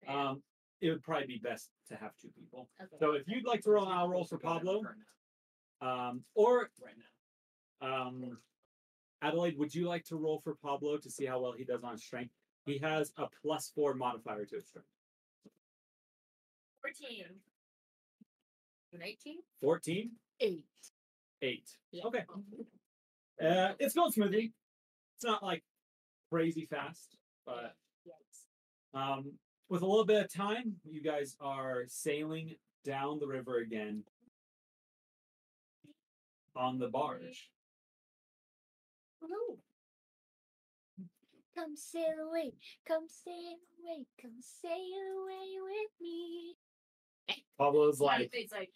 Um, 0.07 0.43
it 0.81 0.89
would 0.91 1.01
probably 1.03 1.27
be 1.27 1.39
best 1.39 1.69
to 1.89 1.95
have 1.95 2.11
two 2.21 2.29
people. 2.37 2.69
Okay. 2.81 2.95
So 2.99 3.13
if 3.13 3.23
you'd 3.27 3.45
like 3.45 3.61
to 3.61 3.71
roll, 3.71 3.87
I'll 3.87 4.07
roll 4.09 4.23
for 4.25 4.37
Pablo. 4.37 4.83
Um, 5.81 6.23
or 6.35 6.69
Right 6.83 6.93
now. 7.81 8.01
um, 8.07 8.37
Adelaide, 9.21 9.57
would 9.57 9.73
you 9.73 9.87
like 9.87 10.03
to 10.05 10.15
roll 10.15 10.39
for 10.43 10.55
Pablo 10.55 10.97
to 10.97 11.09
see 11.09 11.25
how 11.25 11.39
well 11.41 11.53
he 11.53 11.63
does 11.63 11.83
on 11.83 11.97
strength? 11.97 12.31
He 12.65 12.77
has 12.79 13.11
a 13.17 13.27
plus 13.41 13.71
four 13.75 13.93
modifier 13.93 14.45
to 14.45 14.55
his 14.55 14.67
strength. 14.67 14.87
Fourteen. 16.81 17.25
19? 18.99 19.37
14? 19.61 20.11
8. 20.39 20.63
8. 21.41 21.69
Yeah. 21.91 22.03
Okay. 22.05 22.23
Uh, 23.43 23.73
it's 23.79 23.93
going 23.93 24.11
smoothie. 24.11 24.51
It's 25.17 25.25
not 25.25 25.43
like 25.43 25.63
crazy 26.31 26.67
fast, 26.69 27.17
but 27.45 27.75
yes. 28.05 28.15
um, 28.93 29.33
with 29.69 29.81
a 29.81 29.85
little 29.85 30.05
bit 30.05 30.23
of 30.23 30.33
time, 30.33 30.75
you 30.83 31.01
guys 31.01 31.35
are 31.39 31.83
sailing 31.87 32.55
down 32.83 33.19
the 33.19 33.27
river 33.27 33.57
again 33.57 34.03
on 36.55 36.79
the 36.79 36.87
barge. 36.87 37.49
Ooh. 39.23 39.57
Come 41.57 41.75
sail 41.75 42.27
away, 42.29 42.51
come 42.85 43.05
sail 43.07 43.57
away, 43.79 44.05
come 44.21 44.35
sail 44.41 44.71
away 45.23 45.55
with 45.63 45.91
me. 46.01 46.55
Pablo's 47.57 48.01
like, 48.01 48.33
like 48.51 48.71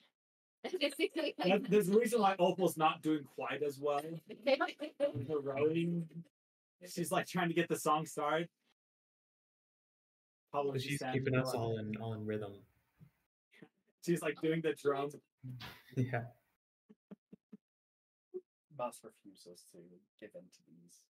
that- 0.64 1.66
there's 1.70 1.89
a 1.89 1.97
reason 1.97 2.22
why 2.22 2.36
Opal's 2.39 2.78
not 2.78 3.01
doing 3.01 3.24
quite 3.36 3.64
as 3.64 3.80
well 3.80 4.01
with 4.38 5.28
her 5.30 5.39
rowing. 5.39 6.07
She's 6.88 7.12
like 7.12 7.28
trying 7.28 7.49
to 7.49 7.53
get 7.53 7.68
the 7.70 7.78
song 7.78 8.05
started. 8.05 8.47
Pablo, 10.51 10.72
But 10.72 10.82
just 10.82 10.89
she's 10.89 11.01
keeping 11.14 11.36
us 11.36 11.47
like- 11.47 11.55
all 11.55 11.78
in 11.78 11.95
all 12.01 12.14
in 12.14 12.26
rhythm. 12.26 12.53
She's 14.05 14.22
like 14.22 14.39
doing 14.41 14.62
the 14.62 14.74
drums. 14.74 15.16
Yeah. 15.97 16.24
Moss 18.78 19.01
refuses 19.03 19.66
to 19.74 19.78
give 20.22 20.30
in 20.36 20.41
to 20.41 20.60
these 20.68 21.03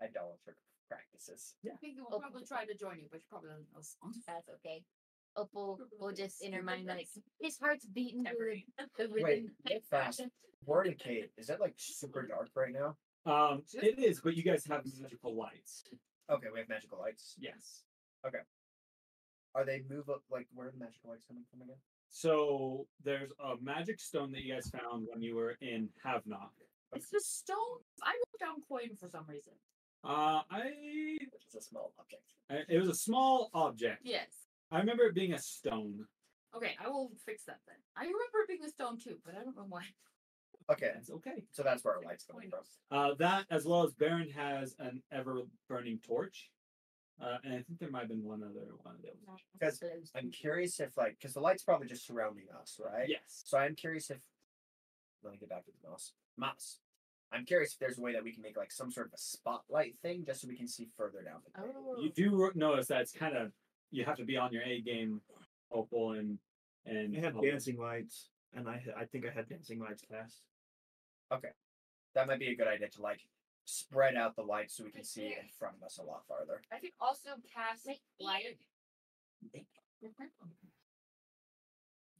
idolatric 0.00 0.56
practices. 0.88 1.54
I 1.66 1.74
think 1.80 1.96
we'll 1.98 2.20
probably 2.20 2.44
try 2.46 2.64
to 2.64 2.74
join 2.74 2.98
you, 3.00 3.06
but 3.10 3.18
you 3.18 3.26
probably 3.28 3.50
don't 3.50 3.66
know 3.74 3.80
songs. 3.82 4.18
That's 4.26 4.48
okay. 4.60 4.84
Opal 5.36 5.78
will 5.98 6.12
just 6.12 6.42
in 6.42 6.52
her 6.52 6.62
mind 6.62 6.86
like 6.86 7.08
his 7.40 7.58
heart's 7.58 7.86
beating 7.86 8.24
to 8.24 8.32
the 8.98 9.08
Wait, 9.10 9.22
rhythm. 9.24 9.50
get 9.66 9.84
fast. 9.90 10.22
Word 10.66 10.86
and 10.86 10.98
Kate, 10.98 11.30
is 11.38 11.46
that 11.48 11.60
like 11.60 11.74
super 11.76 12.26
dark 12.26 12.50
right 12.54 12.72
now? 12.72 12.96
Um, 13.24 13.62
it 13.74 13.98
is, 13.98 14.20
but 14.20 14.36
you 14.36 14.42
guys 14.42 14.64
have 14.66 14.82
magical 15.00 15.34
lights. 15.34 15.84
Okay, 16.30 16.48
we 16.52 16.58
have 16.60 16.68
magical 16.68 16.98
lights. 16.98 17.34
Yes. 17.38 17.82
Okay. 18.26 18.38
Are 19.54 19.64
they 19.64 19.82
move 19.88 20.08
up? 20.08 20.22
Like, 20.30 20.46
where 20.54 20.68
are 20.68 20.70
the 20.70 20.78
magical 20.78 21.10
lights 21.10 21.24
coming 21.26 21.44
from 21.50 21.62
again? 21.62 21.76
So 22.08 22.86
there's 23.04 23.30
a 23.40 23.54
magic 23.62 24.00
stone 24.00 24.32
that 24.32 24.42
you 24.42 24.54
guys 24.54 24.68
found 24.70 25.06
when 25.12 25.22
you 25.22 25.34
were 25.34 25.56
in 25.60 25.88
Havnock. 26.04 26.50
It's 26.94 27.10
the 27.10 27.20
stone. 27.20 27.56
I 28.02 28.12
wrote 28.12 28.40
down 28.40 28.56
coin 28.68 28.96
for 28.98 29.08
some 29.08 29.24
reason. 29.26 29.54
Uh, 30.04 30.42
I 30.50 30.72
It's 31.46 31.54
a 31.54 31.60
small 31.62 31.92
object. 31.98 32.34
I- 32.50 32.64
it 32.68 32.78
was 32.78 32.88
a 32.88 32.94
small 32.94 33.50
object. 33.54 34.00
Yes. 34.04 34.41
I 34.72 34.78
remember 34.78 35.04
it 35.04 35.14
being 35.14 35.34
a 35.34 35.38
stone. 35.38 36.06
Okay, 36.56 36.74
I 36.84 36.88
will 36.88 37.12
fix 37.24 37.44
that 37.44 37.60
then. 37.66 37.76
I 37.96 38.00
remember 38.00 38.40
it 38.42 38.48
being 38.48 38.64
a 38.64 38.68
stone 38.70 38.98
too, 38.98 39.18
but 39.24 39.34
I 39.38 39.44
don't 39.44 39.56
know 39.56 39.66
why. 39.68 39.82
Okay, 40.70 40.90
That's 40.94 41.10
okay. 41.10 41.42
so 41.50 41.64
that's 41.64 41.84
where 41.84 41.96
our 41.96 42.02
lights 42.04 42.24
coming 42.24 42.48
from. 42.48 42.60
Uh, 42.96 43.14
that 43.18 43.46
as 43.50 43.64
well 43.66 43.82
as 43.82 43.92
Barren 43.94 44.30
has 44.30 44.76
an 44.78 45.02
ever 45.10 45.42
burning 45.68 45.98
torch. 46.06 46.50
Uh, 47.20 47.38
and 47.42 47.52
I 47.54 47.56
think 47.62 47.80
there 47.80 47.90
might 47.90 48.00
have 48.02 48.08
been 48.08 48.22
one 48.22 48.44
other 48.44 48.68
one 48.82 48.94
of 48.94 49.02
those. 49.02 49.40
Because 49.58 49.82
I'm 50.16 50.30
curious 50.30 50.78
if, 50.78 50.96
like, 50.96 51.16
because 51.18 51.34
the 51.34 51.40
light's 51.40 51.64
probably 51.64 51.88
just 51.88 52.06
surrounding 52.06 52.44
us, 52.60 52.78
right? 52.82 53.08
Yes. 53.08 53.42
So 53.44 53.58
I'm 53.58 53.74
curious 53.74 54.08
if. 54.08 54.18
Let 55.24 55.32
me 55.32 55.38
get 55.38 55.48
back 55.48 55.64
to 55.64 55.72
the 55.82 55.88
mouse. 55.90 56.12
Mouse. 56.38 56.78
I'm 57.32 57.44
curious 57.44 57.72
if 57.72 57.80
there's 57.80 57.98
a 57.98 58.00
way 58.00 58.12
that 58.12 58.22
we 58.22 58.32
can 58.32 58.42
make 58.42 58.56
like 58.56 58.70
some 58.70 58.92
sort 58.92 59.08
of 59.08 59.14
a 59.14 59.18
spotlight 59.18 59.96
thing 60.00 60.22
just 60.24 60.42
so 60.42 60.48
we 60.48 60.56
can 60.56 60.68
see 60.68 60.86
further 60.96 61.22
down 61.22 61.40
the 61.44 61.60
cave. 61.60 61.72
Oh. 61.76 62.00
You 62.00 62.10
do 62.12 62.36
ro- 62.36 62.50
notice 62.54 62.86
that 62.86 63.00
it's 63.00 63.12
kind 63.12 63.36
of 63.36 63.50
you 63.92 64.04
have 64.04 64.16
to 64.16 64.24
be 64.24 64.36
on 64.36 64.52
your 64.52 64.62
A 64.64 64.80
game, 64.80 65.20
Opal, 65.70 66.12
and 66.12 66.38
and 66.84 67.16
I 67.16 67.20
have 67.20 67.36
Opal. 67.36 67.48
dancing 67.48 67.78
lights, 67.78 68.30
and 68.54 68.68
I 68.68 68.82
I 68.98 69.04
think 69.04 69.24
I 69.26 69.30
had 69.30 69.48
dancing 69.48 69.78
lights 69.78 70.02
cast. 70.10 70.42
Okay 71.32 71.50
that 72.14 72.26
might 72.26 72.38
be 72.38 72.48
a 72.48 72.54
good 72.56 72.68
idea 72.68 72.88
to 72.88 73.02
like 73.02 73.20
spread 73.64 74.16
out 74.16 74.36
the 74.36 74.42
lights 74.42 74.76
so 74.76 74.84
we 74.84 74.90
can 74.90 75.04
see 75.04 75.26
in 75.26 75.48
front 75.58 75.76
of 75.76 75.82
us 75.82 75.98
a 75.98 76.02
lot 76.02 76.22
farther. 76.26 76.60
I 76.72 76.78
can 76.78 76.90
also 77.00 77.30
cast 77.54 77.88
light. 78.20 78.58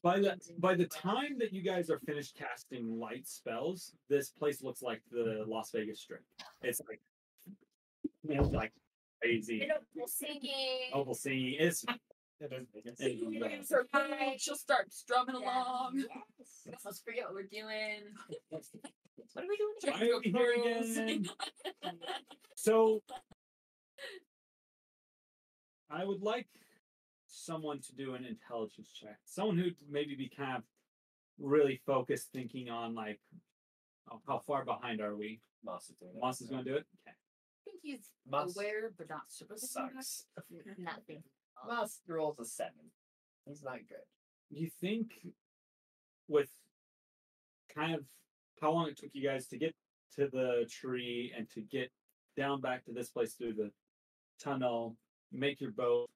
By 0.03 0.18
the 0.18 0.37
by 0.59 0.75
the 0.75 0.87
time 0.87 1.39
that 1.39 1.53
you 1.53 1.62
guys 1.62 1.89
are 1.91 2.01
finished 2.01 2.37
casting 2.37 2.99
light 2.99 3.27
spells, 3.29 3.95
this 4.09 4.31
place 4.31 4.62
looks 4.62 4.83
like 4.83 5.01
the 5.11 5.45
Las 5.47 5.70
Vegas 5.73 6.01
Strip. 6.01 6.23
It's 6.62 6.81
like 6.89 7.01
it's 8.25 8.53
like 8.53 8.73
crazy. 9.23 9.68
We'll 9.95 10.07
singing. 10.07 10.91
Opal 10.93 11.14
singing. 11.14 11.57
It's 11.59 11.85
It 12.41 12.53
is 12.53 12.66
Vegas. 12.75 13.01
it- 13.01 13.41
Waves 13.41 13.73
are 13.73 13.87
high, 13.93 14.37
She'll 14.39 14.57
start 14.57 14.93
strumming 14.93 15.37
Yeah. 15.41 15.62
along. 15.62 16.05
Yes. 16.39 16.68
Let's 16.85 17.01
forget 17.03 17.25
what 17.27 17.35
we're 17.35 17.43
doing. 17.45 18.03
what 18.49 18.64
are 19.37 19.49
we 19.49 19.57
doing? 19.57 19.95
Why 19.95 20.09
are 20.09 20.20
we 20.20 20.31
here 20.31 20.53
again? 20.55 21.29
So 22.55 23.03
I 25.91 26.05
would 26.05 26.23
like 26.23 26.47
someone 27.27 27.81
to 27.81 27.95
do 27.97 28.14
an 28.14 28.25
intelligence 28.25 28.93
check. 28.93 29.18
Someone 29.25 29.59
who 29.59 29.70
maybe 29.91 30.14
be 30.14 30.29
kind 30.29 30.59
of 30.59 30.62
really 31.41 31.81
focused, 31.85 32.29
thinking 32.33 32.70
on 32.70 32.95
like 32.95 33.20
oh, 34.12 34.20
how 34.29 34.39
far 34.39 34.64
behind 34.64 35.01
are 35.01 35.16
we? 35.16 35.41
Moss 35.64 35.91
is 35.91 35.97
doing. 35.97 36.12
Moss 36.20 36.41
is 36.41 36.49
going 36.51 36.64
to 36.64 36.70
do 36.70 36.77
it. 36.77 36.87
Okay. 37.07 37.16
I 37.66 37.70
think 37.70 37.80
he's 37.82 38.10
Moss 38.28 38.56
aware, 38.56 38.92
but 38.96 39.08
not 39.08 39.22
super 39.28 39.56
sucks. 39.56 40.24
Nothing. 40.78 41.22
Moss 41.66 42.00
rolls 42.08 42.38
a 42.40 42.44
seven. 42.44 42.90
He's 43.46 43.62
not 43.62 43.78
good. 43.88 44.04
You 44.50 44.68
think 44.80 45.12
with 46.28 46.50
kind 47.74 47.94
of 47.94 48.04
how 48.60 48.72
long 48.72 48.88
it 48.88 48.98
took 48.98 49.10
you 49.12 49.26
guys 49.26 49.46
to 49.48 49.58
get 49.58 49.74
to 50.16 50.28
the 50.28 50.68
tree 50.70 51.32
and 51.36 51.48
to 51.50 51.60
get 51.60 51.90
down 52.36 52.60
back 52.60 52.84
to 52.84 52.92
this 52.92 53.10
place 53.10 53.34
through 53.34 53.54
the 53.54 53.70
tunnel, 54.42 54.96
make 55.32 55.60
your 55.60 55.72
boat, 55.72 56.10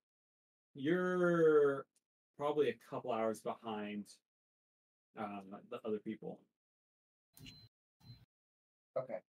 you're 0.75 1.87
probably 2.37 2.69
a 2.69 2.77
couple 2.91 3.13
hours 3.13 3.41
behind 3.41 4.05
um, 5.19 5.43
the 5.71 5.79
other 5.85 5.99
people. 5.99 6.41
Okay. 8.99 9.15
Okay. 9.15 9.21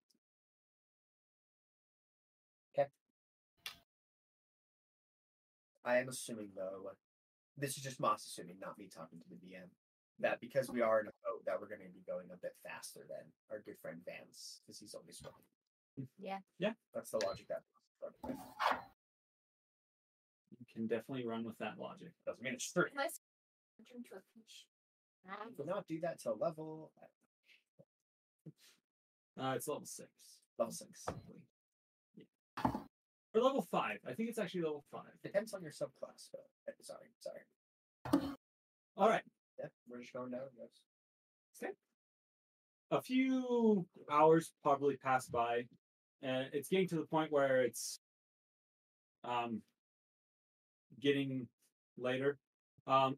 I 5.87 5.99
am 5.99 6.09
assuming 6.09 6.49
though, 6.53 6.91
this 7.57 7.77
is 7.77 7.83
just 7.83 7.99
Moss 8.01 8.25
assuming, 8.27 8.57
not 8.59 8.77
me 8.77 8.89
talking 8.93 9.19
to 9.19 9.25
the 9.29 9.39
DM, 9.39 9.71
that 10.19 10.41
because 10.41 10.69
we 10.69 10.81
are 10.81 10.99
in 10.99 11.07
a 11.07 11.15
boat, 11.23 11.45
that 11.45 11.55
we're 11.61 11.69
going 11.71 11.79
to 11.87 11.93
be 11.93 12.03
going 12.05 12.27
a 12.27 12.37
bit 12.37 12.51
faster 12.61 13.07
than 13.07 13.23
our 13.49 13.63
good 13.65 13.79
friend 13.81 14.01
Vance, 14.05 14.59
because 14.61 14.79
he's 14.79 14.93
only 14.93 15.13
swimming. 15.13 15.47
Yeah. 16.19 16.39
Yeah. 16.59 16.73
That's 16.93 17.11
the 17.11 17.23
logic 17.25 17.47
that 17.47 17.63
Moss 17.71 17.87
is 17.87 18.27
with. 18.27 18.37
You 20.59 20.65
can 20.73 20.87
definitely 20.87 21.25
run 21.25 21.45
with 21.45 21.57
that 21.59 21.79
logic. 21.79 22.11
doesn't 22.25 22.43
mean 22.43 22.53
it's 22.53 22.69
true. 22.69 22.85
Unless 22.91 23.21
turn 23.89 24.03
to 24.03 24.17
a 24.17 24.21
fish. 24.35 24.65
I 25.29 25.35
will 25.57 25.65
not 25.65 25.87
do 25.87 25.99
that 26.01 26.19
till 26.19 26.37
level 26.37 26.91
Uh, 29.39 29.53
it's 29.55 29.67
level 29.67 29.85
six. 29.85 30.09
level 30.57 30.73
six. 30.73 31.05
Or 33.37 33.41
level 33.41 33.67
five. 33.69 33.99
I 34.07 34.13
think 34.13 34.29
it's 34.29 34.39
actually 34.39 34.61
level 34.61 34.83
five. 34.91 35.11
Depends 35.23 35.53
on 35.53 35.61
your 35.61 35.71
subclass. 35.71 36.29
But, 36.31 36.73
sorry, 36.81 37.07
sorry. 37.19 38.31
All 38.97 39.09
right. 39.09 39.21
Yeah, 39.59 39.65
we're 39.87 40.01
just 40.01 40.13
going 40.13 40.31
down. 40.31 40.41
Yes. 40.59 40.69
a 42.91 43.01
few 43.01 43.85
hours 44.11 44.53
probably 44.63 44.95
pass 44.95 45.27
by 45.27 45.63
and 46.21 46.47
it's 46.53 46.69
getting 46.69 46.87
to 46.87 46.95
the 46.95 47.05
point 47.05 47.31
where 47.31 47.61
it's 47.61 47.99
um 49.23 49.61
getting 51.01 51.47
later 51.97 52.37
um 52.87 53.17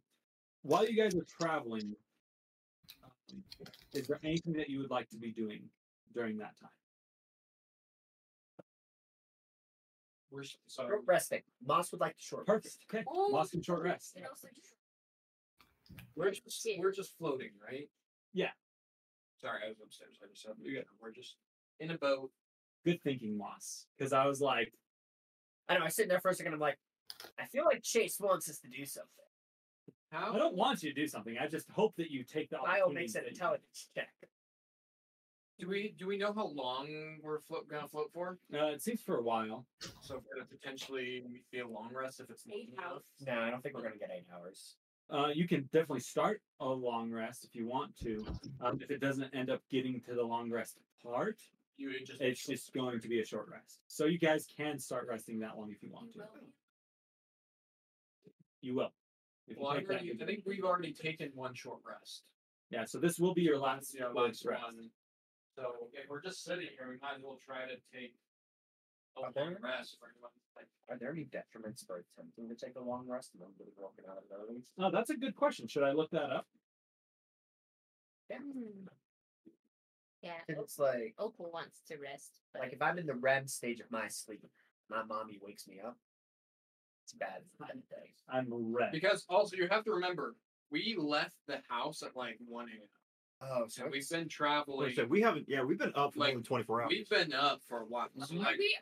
while 0.64 0.88
you 0.88 0.98
guys 0.98 1.16
are 1.16 1.26
traveling 1.40 1.94
um, 3.04 3.44
is 3.94 4.08
there 4.08 4.20
anything 4.24 4.54
that 4.54 4.70
you 4.70 4.80
would 4.80 4.90
like 4.90 5.08
to 5.10 5.18
be 5.18 5.32
doing 5.32 5.62
during 6.14 6.38
that 6.38 6.58
time 6.60 6.79
We're 10.32 10.42
s- 10.42 10.58
so 10.68 10.84
Short 10.88 11.02
resting. 11.06 11.42
Moss 11.66 11.92
would 11.92 12.02
like 12.02 12.16
to 12.18 12.22
short 12.24 12.46
perfect 12.46 12.66
rest. 12.66 12.86
okay 12.94 13.04
Oh. 13.08 13.30
lost 13.32 13.54
in 13.54 13.62
short 13.62 13.84
rest 13.84 14.16
And 14.16 14.26
also 14.26 14.48
just 14.56 14.74
we're 16.16 16.32
just 16.32 16.68
we're 16.80 16.92
just 16.92 17.18
floating, 17.18 17.52
right? 17.66 17.90
Yeah. 18.34 18.52
Sorry, 19.42 19.60
I 19.66 19.70
was 19.70 19.78
upstairs. 19.84 20.18
I 20.24 20.28
just 20.28 20.44
said 20.44 20.52
we 20.64 20.80
we're 21.02 21.12
just 21.12 21.38
in 21.80 21.92
a 21.92 21.98
boat. 21.98 22.32
good 22.86 23.02
thinking 23.02 23.38
moss 23.38 23.88
because 23.98 24.14
i 24.14 24.26
was 24.26 24.40
like 24.42 24.74
I 25.68 25.74
don't 25.74 25.82
know. 25.82 25.86
I 25.86 25.90
sit 25.90 26.10
there 26.10 26.20
for 26.20 26.30
a 26.30 26.34
second. 26.34 26.54
I'm 26.54 26.60
like, 26.60 26.80
I 27.38 27.46
feel 27.46 27.64
like 27.64 27.84
Chase 27.84 28.20
wants 28.20 28.50
us 28.50 28.58
to 28.60 28.68
do 28.70 28.86
something. 28.86 29.12
How? 30.12 30.34
i 30.34 30.38
don't 30.40 30.56
want 30.56 30.82
you 30.82 30.92
to 30.92 31.00
do 31.00 31.08
something 31.08 31.38
i 31.40 31.46
just 31.48 31.70
hope 31.70 31.96
that 31.98 32.10
you 32.10 32.24
take 32.24 32.50
the 32.50 32.58
Kyle 32.58 32.66
opportunity 32.86 32.96
makes 32.96 33.14
an 33.16 33.22
that 33.22 33.26
you- 33.26 33.30
intelligence 33.36 33.90
check. 33.94 34.10
Do 35.60 35.68
we 35.68 35.94
do 35.98 36.08
we 36.08 36.18
know 36.18 36.32
how 36.34 36.48
long 36.48 37.18
we're 37.22 37.42
float, 37.42 37.68
gonna 37.68 37.88
float 37.88 38.12
for? 38.14 38.38
uh, 38.54 38.68
it 38.68 38.82
seems 38.82 39.02
for 39.02 39.18
a 39.18 39.22
while 39.22 39.66
So 40.02 40.16
if 40.16 40.24
we're 40.24 40.36
gonna 40.36 40.48
potentially 40.48 41.24
be 41.52 41.60
a 41.60 41.68
long 41.68 41.92
rest 41.94 42.22
if 42.22 42.30
it's 42.30 42.46
long 42.48 42.60
Eight 42.60 42.70
enough. 42.74 42.86
hours. 42.92 43.02
No, 43.26 43.40
I 43.42 43.50
don't 43.50 43.62
think 43.62 43.76
we're 43.76 43.84
gonna 43.84 43.98
get 43.98 44.10
eight 44.16 44.26
hours. 44.34 44.76
Uh, 45.12 45.28
you 45.34 45.48
can 45.48 45.64
definitely 45.74 46.00
start 46.02 46.42
a 46.60 46.68
long 46.68 47.12
rest 47.12 47.44
if 47.44 47.56
you 47.56 47.68
want 47.68 47.96
to. 47.98 48.26
Um, 48.62 48.80
if 48.82 48.90
it 48.92 49.02
doesn't 49.02 49.34
end 49.36 49.50
up 49.50 49.62
getting 49.70 50.00
to 50.02 50.14
the 50.14 50.24
long 50.24 50.50
rest 50.52 50.78
part, 51.04 51.40
You 51.78 51.90
it 51.92 52.06
just 52.06 52.22
it's 52.22 52.46
just 52.46 52.72
going 52.74 53.00
to 53.02 53.08
be 53.10 53.20
a 53.20 53.26
short 53.26 53.50
rest. 53.52 53.80
So 53.88 54.06
you 54.06 54.20
guys 54.20 54.48
can 54.56 54.78
start 54.80 55.08
resting 55.10 55.40
that 55.40 55.58
long 55.58 55.72
if 55.72 55.82
you 55.84 55.92
want 55.92 56.14
to. 56.14 56.20
You 58.62 58.76
will. 58.76 58.92
If 59.48 59.58
you 59.58 59.64
Well, 59.64 59.72
I, 59.72 59.80
take 59.80 59.90
already, 59.90 60.18
I 60.22 60.26
think 60.26 60.44
we've 60.46 60.64
already 60.64 60.94
taken 60.94 61.32
one 61.34 61.54
short 61.56 61.80
rest. 61.84 62.24
yeah. 62.70 62.86
So 62.86 63.00
this 63.00 63.18
will 63.20 63.34
be 63.34 63.42
your 63.42 63.58
last, 63.58 63.96
Yeah, 63.98 64.08
last 64.08 64.16
last 64.16 64.46
rest. 64.46 64.64
one. 64.64 64.90
So 65.60 65.90
if 65.94 66.08
we're 66.10 66.22
just 66.22 66.44
sitting 66.44 66.68
here, 66.78 66.88
we 66.88 66.96
might 67.02 67.18
as 67.18 67.22
well 67.24 67.38
try 67.44 67.66
to 67.68 67.76
take 67.92 68.16
a 69.18 69.20
Are 69.20 69.24
long 69.24 69.34
there- 69.36 69.60
rest 69.62 69.98
for 70.00 70.08
anyone. 70.10 70.32
Like, 70.56 70.68
Are 70.90 70.98
there 70.98 71.12
any 71.12 71.26
detriments 71.26 71.86
for 71.86 71.98
attempting 72.00 72.48
to 72.50 72.56
take 72.56 72.76
a 72.76 72.82
long 72.82 73.08
rest 73.08 73.34
and 73.34 73.42
then 73.42 73.50
really 73.60 73.72
broken 73.78 74.06
out 74.10 74.18
of 74.18 74.24
early? 74.32 74.64
Oh, 74.78 74.90
that's 74.92 75.10
a 75.10 75.18
good 75.18 75.36
question. 75.36 75.68
Should 75.68 75.84
I 75.84 75.92
look 75.92 76.12
that 76.12 76.32
up? 76.32 76.48
Hmm. 78.32 78.88
Yeah. 80.22 80.40
It's 80.48 80.78
like, 80.80 81.16
Opal 81.18 81.50
wants 81.52 81.82
to 81.88 81.98
rest, 81.98 82.32
but 82.54 82.62
like 82.62 82.74
if 82.74 82.82
I'm 82.82 82.98
in 83.00 83.06
the 83.06 83.14
REM 83.16 83.48
stage 83.48 83.80
of 83.80 83.90
my 83.90 84.08
sleep, 84.08 84.46
my 84.90 85.04
mommy 85.04 85.40
wakes 85.42 85.68
me 85.68 85.80
up. 85.80 85.98
It's 87.04 87.14
bad. 87.14 87.42
It's 87.46 87.56
bad 87.58 87.82
day. 87.90 88.14
I'm 88.30 88.48
red. 88.76 88.92
because 88.92 89.26
also 89.30 89.56
you 89.56 89.68
have 89.70 89.84
to 89.86 89.92
remember, 89.92 90.36
we 90.72 90.96
left 90.98 91.36
the 91.48 91.62
house 91.70 92.04
at 92.04 92.16
like 92.16 92.38
one 92.48 92.68
a.m. 92.70 92.88
Oh, 93.42 93.66
so 93.68 93.84
So 93.84 93.90
we've 93.90 94.10
been 94.10 94.28
traveling. 94.28 94.94
said, 94.94 95.10
we 95.10 95.22
haven't. 95.22 95.46
Yeah, 95.48 95.64
we've 95.64 95.80
been 95.80 95.94
up 95.96 96.14
for 96.14 96.20
Like, 96.20 96.30
more 96.30 96.36
than 96.36 96.44
twenty 96.44 96.64
four 96.66 96.82
hours. 96.82 96.90
We've 96.92 97.10
been 97.10 97.34
up 97.34 97.62
for 97.68 97.82
a 97.82 97.86
while. 97.86 98.10
So 98.20 98.34
Do 98.36 98.40
like, 98.40 98.58
we, 98.58 98.76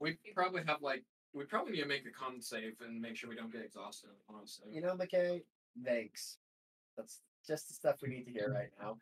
we, 0.00 0.10
we 0.24 0.32
probably 0.34 0.62
have 0.66 0.82
like 0.82 1.04
we 1.32 1.44
probably 1.44 1.72
need 1.74 1.82
to 1.82 1.86
make 1.86 2.04
a 2.06 2.10
con 2.10 2.40
save 2.40 2.74
and 2.84 3.00
make 3.00 3.16
sure 3.16 3.30
we 3.30 3.36
don't 3.36 3.52
get 3.52 3.62
exhausted. 3.62 4.10
Honestly, 4.28 4.66
you 4.72 4.80
know, 4.80 4.96
McKay, 4.96 5.42
thanks. 5.84 6.38
That's 6.96 7.20
just 7.46 7.68
the 7.68 7.74
stuff 7.74 7.96
we 8.02 8.08
need 8.08 8.24
to 8.24 8.32
hear 8.32 8.52
right 8.52 8.70
now. 8.82 8.96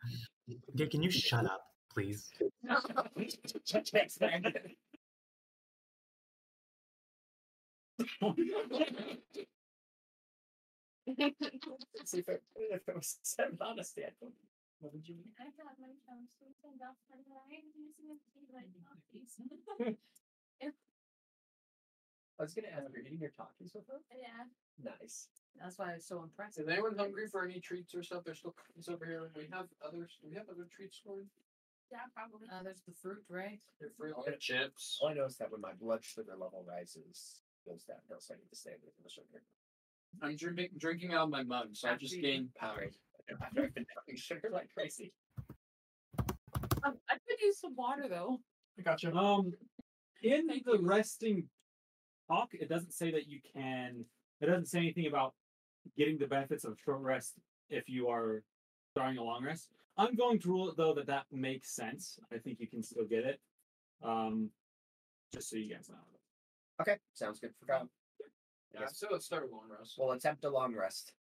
Okay, 0.75 0.87
can 0.87 1.01
you 1.01 1.09
shut 1.09 1.45
up, 1.45 1.61
please? 1.91 2.29
Thanks, 3.91 4.19
man. 4.21 4.53
See 12.05 12.19
if 12.19 12.29
it, 12.29 12.43
if 12.55 12.87
it 12.87 12.95
was 12.95 13.17
said 13.23 13.57
honesty, 13.61 14.03
I 14.03 14.09
don't. 14.21 14.33
What 14.79 14.93
would 14.93 15.07
you 15.09 15.15
mean? 15.17 15.33
I 15.41 15.49
got 15.57 15.73
my 15.81 15.89
chums 16.05 16.29
to 16.37 16.45
send 16.61 16.81
off 16.85 16.97
my 17.09 17.17
line 17.33 17.65
using 17.73 18.13
a 18.13 18.17
tea 18.29 18.45
light 18.53 18.69
coffees. 18.85 19.41
I 22.39 22.43
was 22.43 22.53
gonna 22.53 22.67
ask, 22.69 22.85
are 22.85 22.97
you 22.99 23.05
eating 23.07 23.19
your 23.19 23.31
talkies 23.33 23.73
with 23.73 23.87
her? 23.89 23.97
Yeah. 24.13 24.45
Nice. 24.77 25.27
that's 25.59 25.79
why 25.79 25.93
it's 25.97 26.05
so 26.07 26.21
impressive. 26.21 26.65
is 26.65 26.69
anyone 26.69 26.95
hungry 26.95 27.25
for 27.27 27.43
any 27.43 27.59
treats 27.59 27.95
or 27.95 28.03
stuff? 28.03 28.21
There's 28.23 28.37
still 28.37 28.53
cookies 28.53 28.87
over 28.89 29.05
here. 29.05 29.31
We 29.35 29.49
have 29.51 29.65
others. 29.81 30.19
Do 30.21 30.29
we 30.29 30.35
have 30.35 30.45
other 30.47 30.67
treats 30.69 31.01
for 31.03 31.17
you? 31.17 31.25
Yeah, 31.91 32.05
probably. 32.13 32.45
Uh, 32.53 32.61
there's 32.61 32.81
the 32.85 32.93
fruit, 32.93 33.23
right? 33.29 33.59
They're 33.79 33.89
free. 33.97 34.11
We 34.13 34.29
have 34.31 34.39
chips. 34.39 34.99
All 35.01 35.09
I 35.09 35.13
know 35.15 35.25
is 35.25 35.37
that 35.37 35.51
when 35.51 35.61
my 35.61 35.73
blood 35.81 36.03
sugar 36.05 36.33
level 36.37 36.63
rises, 36.67 37.41
goes 37.65 37.83
downhill, 37.85 38.19
so 38.19 38.35
I 38.35 38.37
need 38.37 38.49
to 38.51 38.55
stay 38.55 38.71
away 38.71 38.91
from 38.93 39.03
the 39.03 39.09
sugar. 39.09 39.41
I'm 40.21 40.35
drinking 40.35 40.77
drinking 40.77 41.13
out 41.13 41.23
of 41.23 41.29
my 41.29 41.41
mug, 41.43 41.69
so 41.73 41.89
I 41.89 41.95
just 41.95 42.13
After 42.13 42.15
you- 42.17 42.21
gained 42.21 42.53
power. 42.53 42.85
After 43.29 43.63
I've 43.63 43.73
been 43.73 43.85
drinking 44.05 44.21
sugar 44.21 44.49
like 44.51 44.69
crazy. 44.73 45.13
Um, 46.83 46.93
I 47.09 47.13
put 47.13 47.21
could 47.27 47.41
use 47.41 47.59
some 47.59 47.75
water 47.75 48.07
though. 48.09 48.39
I 48.77 48.81
got 48.81 49.03
you. 49.03 49.11
Um, 49.13 49.51
in 50.23 50.47
Thank 50.47 50.65
the 50.65 50.73
you. 50.77 50.87
resting 50.87 51.43
talk, 52.29 52.49
it 52.53 52.69
doesn't 52.69 52.93
say 52.93 53.11
that 53.11 53.27
you 53.27 53.39
can. 53.53 54.05
It 54.41 54.45
doesn't 54.47 54.67
say 54.67 54.79
anything 54.79 55.07
about 55.07 55.33
getting 55.97 56.17
the 56.17 56.27
benefits 56.27 56.63
of 56.63 56.77
short 56.83 57.01
rest 57.01 57.33
if 57.69 57.89
you 57.89 58.07
are 58.09 58.43
starting 58.95 59.17
a 59.17 59.23
long 59.23 59.43
rest. 59.43 59.69
I'm 59.97 60.15
going 60.15 60.39
to 60.39 60.47
rule 60.49 60.69
it 60.69 60.77
though 60.77 60.93
that 60.93 61.07
that 61.07 61.25
makes 61.31 61.71
sense. 61.75 62.19
I 62.33 62.37
think 62.37 62.59
you 62.59 62.67
can 62.67 62.83
still 62.83 63.05
get 63.05 63.25
it. 63.25 63.39
Um, 64.03 64.49
just 65.33 65.49
so 65.49 65.57
you 65.57 65.73
guys 65.73 65.89
know. 65.89 65.95
Okay, 66.79 66.97
sounds 67.13 67.39
good 67.39 67.51
for 67.59 67.65
Kyle. 67.65 67.89
Yeah, 68.73 68.85
so 68.91 69.07
let's 69.11 69.25
start 69.25 69.43
a 69.49 69.53
long 69.55 69.63
rest. 69.77 69.95
We'll 69.97 70.11
attempt 70.11 70.45
a 70.45 70.49
long 70.49 70.75
rest. 70.75 71.13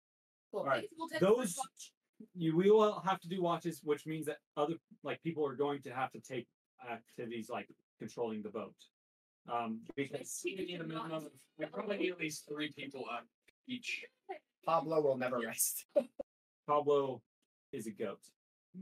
Cool. 0.52 0.62
Alright, 0.62 0.90
we'll 0.98 1.08
take 1.08 1.22
those- 1.22 1.56
watch. 1.58 1.94
You 2.34 2.56
we 2.56 2.72
will 2.72 3.02
have 3.06 3.20
to 3.22 3.28
do 3.28 3.42
watches, 3.42 3.82
which 3.84 4.06
means 4.06 4.26
that 4.28 4.38
other 4.56 4.76
like 5.04 5.22
people 5.22 5.46
are 5.46 5.56
going 5.56 5.82
to 5.84 5.90
have 5.94 6.12
to 6.12 6.20
take 6.20 6.48
activities 6.90 7.50
like 7.50 7.68
controlling 8.00 8.42
the 8.42 8.50
boat. 8.50 8.76
Um, 9.52 9.82
because 9.96 10.42
We 10.44 10.56
need 10.56 10.82
a 10.82 10.84
minimum 10.84 11.12
of, 11.12 11.28
we 11.58 11.66
probably 11.68 11.98
need 11.98 12.12
at 12.12 12.20
least 12.20 12.48
three 12.50 12.72
people 12.72 13.06
up 13.12 13.26
each. 13.68 14.04
Pablo 14.66 15.02
will 15.02 15.18
never 15.18 15.40
Yeah. 15.42 15.50
rest. 15.50 15.86
Pablo 16.68 17.22
is 17.72 17.86
a 17.88 17.92
goat. 17.92 18.22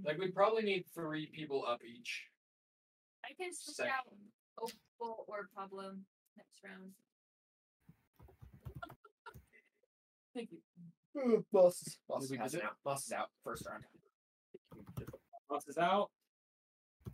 Like 0.06 0.18
we 0.18 0.32
probably 0.32 0.64
need 0.64 0.86
three 0.96 1.28
people 1.28 1.66
up 1.68 1.82
each. 1.84 2.28
I 3.26 3.34
can 3.40 3.54
switch 3.54 3.76
Second. 3.76 3.92
out 3.92 4.06
Opal 4.62 5.26
or 5.28 5.50
Pablo 5.56 5.96
next 6.38 6.64
round. 6.64 6.92
Thank 10.34 10.52
you. 10.52 10.58
Boss, 11.52 11.98
boss, 12.10 12.24
Did 12.28 12.32
we 12.32 12.38
has 12.38 12.54
it 12.56 12.58
it? 12.60 12.64
out. 12.64 12.76
Boss 12.84 13.06
is 13.06 13.12
out. 13.14 13.28
First 13.44 13.66
round. 13.70 13.84
Boss 15.50 15.68
is 15.68 15.78
out. 15.78 16.10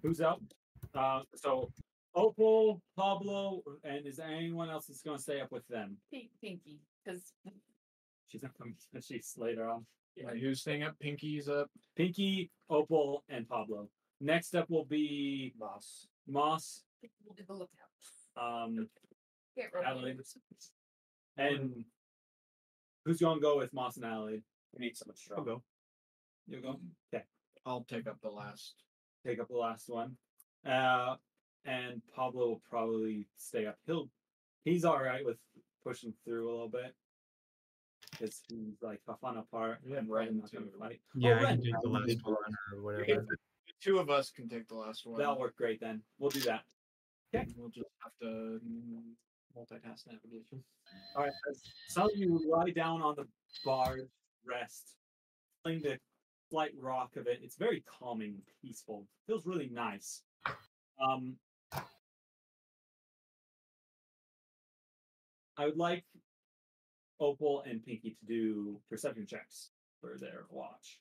Who's 0.02 0.22
out? 0.22 0.42
Uh, 0.96 1.22
so 1.36 1.72
Opal, 2.16 2.82
Pablo, 2.98 3.62
and 3.84 4.06
is 4.08 4.18
there 4.18 4.28
anyone 4.28 4.70
else 4.70 4.88
that's 4.88 5.02
going 5.02 5.18
to 5.18 5.22
stay 5.24 5.42
up 5.42 5.52
with 5.52 5.68
them? 5.68 5.98
Pink, 6.12 6.30
Pinky, 6.42 6.80
because 7.04 7.34
She's 8.28 8.44
not 8.44 8.58
coming. 8.58 8.76
She's 9.02 9.34
later 9.38 9.68
on. 9.70 9.86
Yeah, 10.16 10.30
who's 10.40 10.62
staying 10.62 10.84
up? 10.84 10.96
Pinky's 11.00 11.50
up. 11.50 11.70
Pinky, 11.96 12.52
Opal, 12.70 13.24
and 13.30 13.48
Pablo. 13.48 13.90
Next 14.22 14.56
up 14.56 14.70
will 14.70 14.86
be 14.86 15.54
Moss. 15.60 16.08
Moss, 16.28 16.84
we'll 17.26 17.36
do 17.36 17.44
the 17.48 17.54
lookout. 17.54 17.70
um, 18.66 18.88
Get 19.56 19.72
ready. 19.74 19.88
Adelaide, 19.88 20.18
and 21.38 21.84
who's 23.10 23.20
going 23.20 23.38
to 23.38 23.42
go 23.42 23.58
with 23.58 23.74
Moss 23.74 23.96
and 23.98 24.06
Adelaide? 24.06 24.44
We 24.78 24.86
need 24.86 24.96
someone 24.96 25.16
strong. 25.16 25.40
I'll 25.40 25.46
go. 25.46 25.64
You 26.48 26.62
go. 26.62 26.80
Okay. 27.12 27.24
I'll 27.66 27.84
take 27.90 28.06
up 28.06 28.18
the 28.22 28.30
last. 28.30 28.76
take 29.26 29.40
up 29.40 29.48
the 29.48 29.58
last 29.58 29.90
one. 29.90 30.16
Uh, 30.64 31.16
and 31.66 32.02
Pablo 32.16 32.48
will 32.50 32.62
probably 32.70 33.28
stay 33.36 33.66
up. 33.66 33.78
He'll 33.88 34.10
he's 34.64 34.86
all 34.86 35.02
right 35.02 35.26
with 35.26 35.38
pushing 35.84 36.14
through 36.24 36.48
a 36.48 36.52
little 36.52 36.70
bit. 36.70 36.94
Because 38.12 38.42
he's 38.48 38.76
like 38.84 39.00
a 39.08 39.16
fun 39.18 39.38
apart 39.38 39.80
Yeah, 39.84 39.98
and 39.98 40.10
Ren 40.10 40.28
Ren 40.28 40.38
not 40.40 40.52
gonna 40.52 40.66
too. 40.68 40.72
fight. 40.80 41.02
Yeah, 41.16 41.32
I 41.40 41.44
Ren. 41.44 41.56
can 41.62 41.64
take 41.66 41.82
the 41.82 41.90
last 41.90 42.18
one 42.24 42.36
or 42.76 42.82
whatever. 42.84 43.28
Two 43.82 43.98
of 43.98 44.10
us 44.12 44.30
can 44.30 44.48
take 44.50 44.68
the 44.68 44.76
last 44.76 45.06
one. 45.06 45.18
That'll 45.20 45.40
work 45.40 45.56
great 45.56 45.80
then. 45.80 46.02
We'll 46.20 46.30
do 46.30 46.42
that. 46.42 46.62
Okay. 47.34 47.48
We'll 47.58 47.70
just 47.70 47.90
have 48.04 48.12
to 48.22 48.60
multitask 49.58 50.08
navigation. 50.08 50.64
All 51.16 51.24
right. 51.24 51.32
as 51.50 51.62
Some 51.88 52.10
you 52.16 52.42
lie 52.50 52.72
down 52.72 53.02
on 53.02 53.16
the 53.16 53.26
bar, 53.66 53.98
rest, 54.46 54.96
feeling 55.64 55.82
the 55.82 55.98
slight 56.50 56.72
rock 56.80 57.16
of 57.16 57.28
it. 57.28 57.40
It's 57.42 57.56
very 57.56 57.84
calming, 58.00 58.36
peaceful. 58.62 59.06
Feels 59.28 59.46
really 59.46 59.70
nice. 59.72 60.22
Um, 61.02 61.36
I 65.58 65.66
would 65.66 65.78
like 65.78 66.06
Opal 67.20 67.64
and 67.68 67.84
Pinky 67.84 68.16
to 68.20 68.26
do 68.26 68.80
perception 68.90 69.26
checks 69.28 69.72
for 70.00 70.18
their 70.18 70.46
watch. 70.50 71.00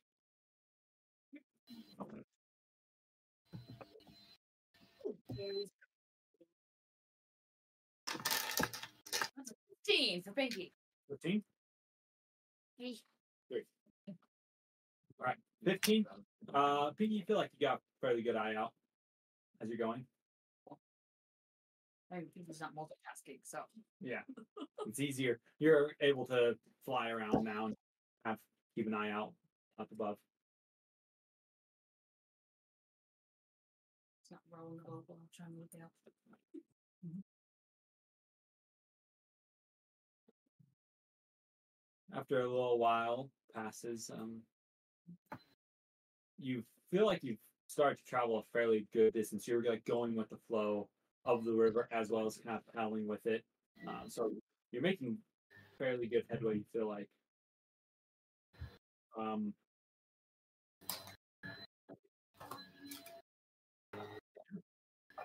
15 9.89 10.23
for 10.23 10.33
Pinky. 10.33 10.73
15? 11.09 11.43
Three. 12.77 13.01
Three. 13.49 13.63
All 14.09 15.27
right. 15.27 15.37
15. 15.65 16.05
Uh, 16.53 16.91
Pinky, 16.91 17.15
you 17.15 17.23
feel 17.25 17.37
like 17.37 17.51
you 17.59 17.67
got 17.67 17.79
a 17.79 17.81
fairly 18.01 18.23
good 18.23 18.37
eye 18.37 18.55
out 18.55 18.73
as 19.63 19.69
you're 19.69 19.79
going. 19.79 20.05
I 22.11 22.17
mean, 22.17 22.27
Pinky's 22.35 22.61
not 22.61 22.75
multitasking, 22.75 23.41
so 23.43 23.61
Yeah, 24.01 24.21
it's 24.87 25.01
easier. 25.01 25.41
You're 25.59 25.93
able 26.01 26.27
to 26.27 26.55
fly 26.85 27.11
around 27.11 27.45
now 27.45 27.67
and 27.67 27.77
have 28.25 28.39
keep 28.75 28.87
an 28.87 28.95
eye 28.95 29.11
out 29.11 29.33
up 29.79 29.89
above. 29.93 30.17
it's 34.23 34.31
not 34.31 34.41
rolling 34.51 34.79
boat. 34.79 35.05
while 35.07 35.19
I'm 35.21 35.29
trying 35.35 35.53
to 35.53 35.61
look 35.61 35.83
out. 35.83 35.91
After 42.19 42.41
a 42.41 42.49
little 42.49 42.79
while 42.79 43.31
passes, 43.55 44.11
um, 44.13 44.41
you 46.37 46.65
feel 46.91 47.07
like 47.07 47.21
you've 47.23 47.39
started 47.69 47.99
to 47.99 48.05
travel 48.05 48.41
a 48.41 48.43
fairly 48.53 48.89
good 48.93 49.13
distance. 49.13 49.47
You're 49.47 49.63
like 49.63 49.85
going 49.85 50.17
with 50.17 50.29
the 50.29 50.39
flow 50.49 50.89
of 51.25 51.45
the 51.45 51.53
river 51.53 51.89
as 51.93 52.11
well 52.11 52.27
as 52.27 52.39
kind 52.39 52.57
of 52.57 52.75
paddling 52.75 53.07
with 53.07 53.25
it. 53.27 53.45
Uh, 53.87 54.09
so 54.09 54.33
you're 54.73 54.83
making 54.83 55.19
fairly 55.79 56.09
good 56.09 56.25
headway. 56.29 56.57
You 56.57 56.65
feel 56.73 56.89
like. 56.89 57.09
Um, 59.17 59.55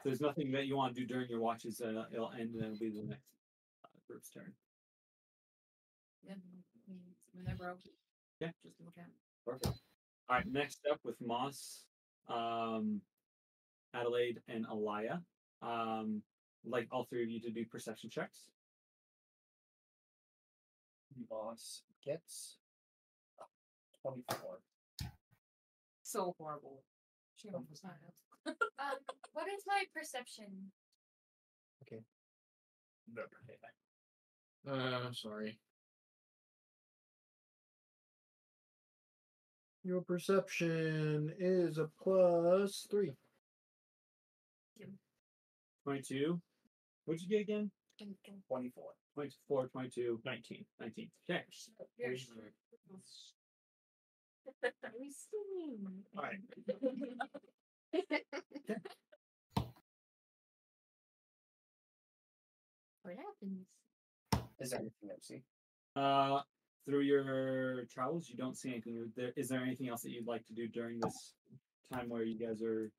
there's 0.03 0.21
nothing 0.21 0.51
that 0.51 0.67
you 0.67 0.77
want 0.77 0.93
to 0.93 1.01
do 1.01 1.07
during 1.07 1.27
your 1.27 1.41
watches, 1.41 1.81
uh, 1.81 2.05
it'll 2.13 2.31
end 2.39 2.53
and 2.53 2.63
it'll 2.63 2.77
be 2.77 2.91
the 2.91 3.01
next 3.01 3.31
uh, 3.83 3.87
group's 4.07 4.29
turn. 4.29 4.53
Yeah, 6.27 6.35
I 7.34 7.38
mean, 7.38 7.45
whenever 7.45 7.71
I 7.71 7.75
Yeah. 8.39 8.51
just 8.63 8.79
look 8.81 8.97
out. 8.97 9.11
Perfect. 9.45 9.81
All 10.29 10.38
right, 10.38 10.47
next 10.47 10.86
up 10.86 11.03
with 11.03 11.19
Moss, 11.21 11.86
um, 12.27 13.01
Adelaide, 13.93 14.41
and 14.47 14.65
Alia. 14.69 15.23
Um, 15.61 16.23
like 16.63 16.88
all 16.91 17.05
three 17.05 17.23
of 17.23 17.29
you 17.29 17.39
to 17.41 17.51
do 17.51 17.65
perception 17.65 18.09
checks. 18.09 18.49
Moss 21.29 21.84
gets 22.03 22.59
24. 24.01 24.61
So 26.03 26.36
horrible. 26.38 26.84
She 27.36 27.49
almost 27.49 27.84
not 27.84 27.97
out. 28.05 28.13
Um, 28.79 28.97
what 29.34 29.47
is 29.47 29.63
my 29.65 29.86
perception? 29.93 30.71
Okay. 31.84 32.03
No. 33.07 33.23
Uh, 34.65 35.11
sorry. 35.13 35.59
Your 39.84 40.01
perception 40.01 41.34
is 41.38 41.77
a 41.77 41.89
plus 42.01 42.88
three. 42.89 43.11
22. 45.84 46.41
What'd 47.05 47.21
you 47.21 47.27
get 47.27 47.41
again? 47.41 47.69
24. 48.47 48.84
24, 49.15 49.67
22, 49.67 50.21
19. 50.25 50.65
19. 50.79 51.11
Okay. 51.29 51.43
Here's- 51.97 52.27
All 56.17 56.23
right. 56.23 56.39
What 63.03 63.15
happens? 63.17 63.67
Is 64.59 64.69
there 64.71 64.79
anything 64.79 65.09
I 65.11 65.19
see? 65.21 65.41
Uh, 65.95 66.41
through 66.86 67.01
your 67.01 67.86
travels, 67.86 68.29
you 68.29 68.36
don't 68.36 68.57
see 68.57 68.69
anything. 68.69 68.97
Is 68.97 69.13
there, 69.15 69.31
is 69.36 69.47
there 69.49 69.61
anything 69.61 69.89
else 69.89 70.01
that 70.01 70.11
you'd 70.11 70.27
like 70.27 70.45
to 70.47 70.53
do 70.53 70.67
during 70.67 70.99
this 70.99 71.34
time 71.91 72.09
where 72.09 72.23
you 72.23 72.38
guys 72.38 72.61
are 72.61 72.91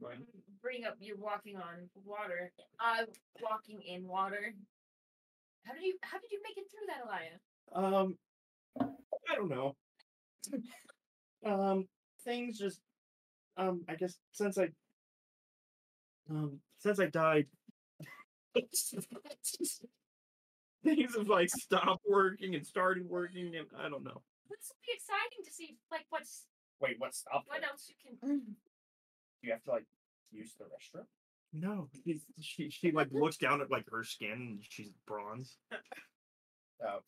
going? 0.00 0.18
Bring 0.60 0.84
up 0.84 0.96
you're 1.00 1.16
walking 1.16 1.56
on 1.56 1.88
water. 2.04 2.52
Uh, 2.78 3.04
walking 3.42 3.80
in 3.86 4.06
water. 4.06 4.54
How 5.64 5.74
did 5.74 5.82
you 5.82 5.96
How 6.02 6.18
did 6.18 6.30
you 6.30 6.40
make 6.42 6.56
it 6.56 6.64
through 6.70 6.86
that, 6.88 7.02
Alia? 7.06 7.38
Um, 7.74 8.16
I 9.30 9.34
don't 9.34 9.48
know. 9.48 9.76
um, 11.46 11.86
things 12.24 12.58
just, 12.58 12.80
um, 13.56 13.82
I 13.88 13.94
guess 13.94 14.16
since 14.32 14.58
I, 14.58 14.68
um, 16.30 16.58
since 16.78 17.00
I 17.00 17.06
died, 17.06 17.46
things 20.84 21.16
have 21.16 21.28
like 21.28 21.48
stopped 21.50 22.04
working 22.08 22.54
and 22.54 22.66
started 22.66 23.08
working, 23.08 23.54
and 23.56 23.66
I 23.78 23.88
don't 23.88 24.04
know. 24.04 24.22
This 24.50 24.68
will 24.70 24.76
be 24.86 24.92
exciting 24.94 25.44
to 25.44 25.50
see, 25.52 25.76
like 25.90 26.04
what's 26.10 26.46
Wait, 26.80 26.96
what's 26.98 27.24
up? 27.32 27.44
what 27.46 27.62
else 27.64 27.88
you 27.88 27.94
can. 28.20 28.38
Do 28.38 28.42
you 29.42 29.52
have 29.52 29.62
to 29.64 29.70
like 29.70 29.84
use 30.30 30.54
the 30.58 30.64
restroom? 30.64 31.04
No, 31.52 31.88
she, 32.04 32.20
she 32.40 32.70
she 32.70 32.92
like 32.92 33.08
looks 33.12 33.36
down 33.36 33.60
at 33.60 33.70
like 33.70 33.84
her 33.90 34.04
skin 34.04 34.32
and 34.32 34.58
she's 34.68 34.90
bronze. 35.06 35.58
Oh, 36.84 37.00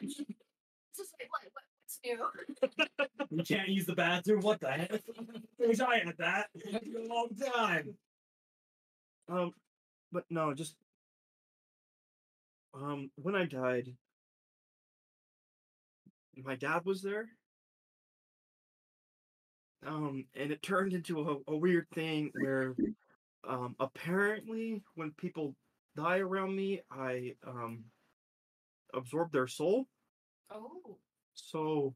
It's 0.00 0.16
just 0.96 1.14
like, 1.20 1.28
what, 1.30 1.42
what, 1.52 1.64
what's 1.82 2.00
new? 2.04 3.36
You 3.36 3.44
can't 3.44 3.68
use 3.68 3.86
the 3.86 3.94
bathroom. 3.94 4.40
What 4.40 4.60
the 4.60 4.70
heck? 4.70 5.02
Wish 5.58 5.80
I 5.80 5.98
had 5.98 6.16
that. 6.18 6.48
It 6.54 6.72
took 6.72 6.82
a 6.82 7.06
long 7.08 7.28
time. 7.54 7.94
Um, 9.28 9.52
but 10.12 10.24
no, 10.30 10.54
just 10.54 10.76
um, 12.74 13.10
when 13.16 13.34
I 13.34 13.46
died, 13.46 13.88
my 16.36 16.56
dad 16.56 16.84
was 16.84 17.02
there. 17.02 17.28
Um, 19.86 20.26
and 20.34 20.50
it 20.50 20.62
turned 20.62 20.92
into 20.92 21.20
a, 21.20 21.52
a 21.52 21.56
weird 21.56 21.86
thing 21.94 22.30
where, 22.40 22.74
um, 23.48 23.74
apparently 23.80 24.82
when 24.94 25.12
people 25.12 25.54
die 25.96 26.18
around 26.18 26.54
me, 26.54 26.80
I 26.90 27.34
um 27.46 27.84
absorb 28.94 29.32
their 29.32 29.46
soul. 29.46 29.86
Oh. 30.50 30.98
So 31.34 31.94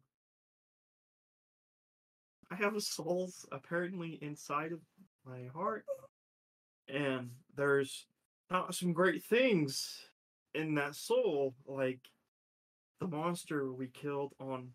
I 2.50 2.56
have 2.56 2.74
a 2.74 2.80
soul 2.80 3.30
apparently 3.52 4.18
inside 4.22 4.72
of 4.72 4.80
my 5.26 5.48
heart, 5.52 5.84
and 6.88 7.30
there's 7.56 8.06
not 8.50 8.74
some 8.74 8.92
great 8.92 9.24
things 9.24 10.00
in 10.54 10.74
that 10.76 10.94
soul, 10.94 11.54
like 11.66 12.00
the 13.00 13.08
monster 13.08 13.72
we 13.72 13.88
killed 13.88 14.32
on 14.40 14.70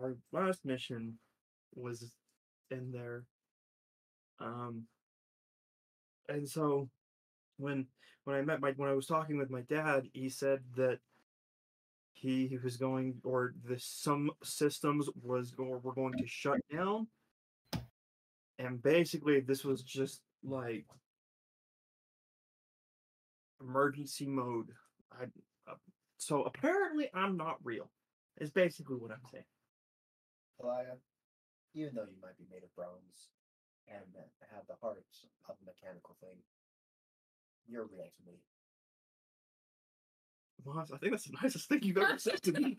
our 0.00 0.16
last 0.32 0.64
mission 0.64 1.18
was 1.74 2.12
in 2.70 2.92
there. 2.92 3.24
Um, 4.40 4.84
and 6.28 6.48
so 6.48 6.88
when 7.58 7.86
when 8.24 8.36
I 8.36 8.42
met 8.42 8.60
my 8.60 8.72
when 8.76 8.88
I 8.88 8.94
was 8.94 9.06
talking 9.06 9.38
with 9.38 9.50
my 9.50 9.62
dad, 9.62 10.08
he 10.12 10.28
said 10.28 10.60
that 10.76 10.98
he 12.12 12.56
was 12.62 12.76
going 12.76 13.14
or 13.24 13.54
the 13.64 13.78
some 13.78 14.30
systems 14.44 15.08
was 15.22 15.54
or 15.58 15.78
were 15.78 15.94
going 15.94 16.16
to 16.18 16.26
shut 16.26 16.60
down 16.72 17.08
and 18.58 18.82
basically 18.82 19.40
this 19.40 19.64
was 19.64 19.82
just 19.82 20.20
like 20.44 20.84
emergency 23.66 24.26
mode 24.26 24.68
I, 25.12 25.24
uh, 25.70 25.74
so 26.16 26.42
apparently 26.44 27.10
i'm 27.14 27.36
not 27.36 27.56
real 27.64 27.90
is 28.38 28.50
basically 28.50 28.96
what 28.96 29.10
i'm 29.10 29.20
saying. 29.30 29.44
Alia, 30.62 30.96
even 31.74 31.94
though 31.94 32.02
you 32.02 32.20
might 32.22 32.38
be 32.38 32.44
made 32.50 32.62
of 32.62 32.74
bronze 32.74 33.30
and 33.88 34.04
have 34.54 34.66
the 34.68 34.74
heart 34.80 34.98
of 35.48 35.56
a 35.60 35.64
mechanical 35.64 36.16
thing, 36.20 36.38
you're 37.66 37.84
real 37.84 38.04
to 38.04 38.30
me. 38.30 38.38
Moss, 40.64 40.92
i 40.92 40.98
think 40.98 41.12
that's 41.12 41.24
the 41.24 41.36
nicest 41.42 41.68
thing 41.68 41.80
you've 41.82 41.98
ever 41.98 42.18
said 42.18 42.40
to 42.42 42.52
me. 42.60 42.78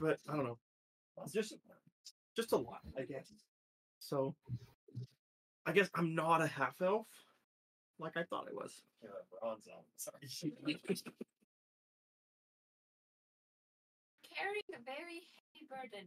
But 0.00 0.18
i 0.28 0.34
don't 0.34 0.44
know. 0.44 0.58
Just 1.32 1.54
just 2.36 2.52
a 2.52 2.56
lot 2.56 2.80
i 2.96 3.02
guess. 3.02 3.32
So 4.00 4.34
i 5.68 5.72
guess 5.72 5.90
i'm 5.94 6.14
not 6.14 6.40
a 6.42 6.46
half 6.46 6.80
elf 6.82 7.06
like 7.98 8.16
i 8.16 8.22
thought 8.24 8.46
i 8.50 8.54
was 8.54 8.82
you're 9.02 9.12
a 9.12 9.40
bronze 9.40 9.68
elf. 9.72 9.84
Sorry. 9.96 10.18
Carrying 14.34 14.70
a 14.74 14.80
very 14.84 15.28
heavy 15.34 15.66
burden. 15.68 16.06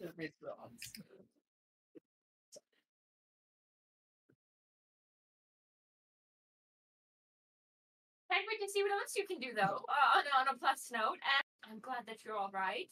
You're 0.00 0.12
made 0.16 0.32
bronze. 0.40 0.92
Can't 8.30 8.46
wait 8.48 8.58
to 8.66 8.68
see 8.72 8.82
what 8.82 8.92
else 8.92 9.14
you 9.16 9.26
can 9.26 9.38
do, 9.38 9.54
though. 9.54 9.84
Uh, 9.86 10.18
on, 10.18 10.24
a- 10.26 10.34
on 10.40 10.46
a 10.54 10.58
plus 10.58 10.90
note, 10.92 11.20
and 11.22 11.44
I'm 11.70 11.78
glad 11.80 12.06
that 12.06 12.24
you're 12.24 12.36
all 12.36 12.50
right. 12.52 12.88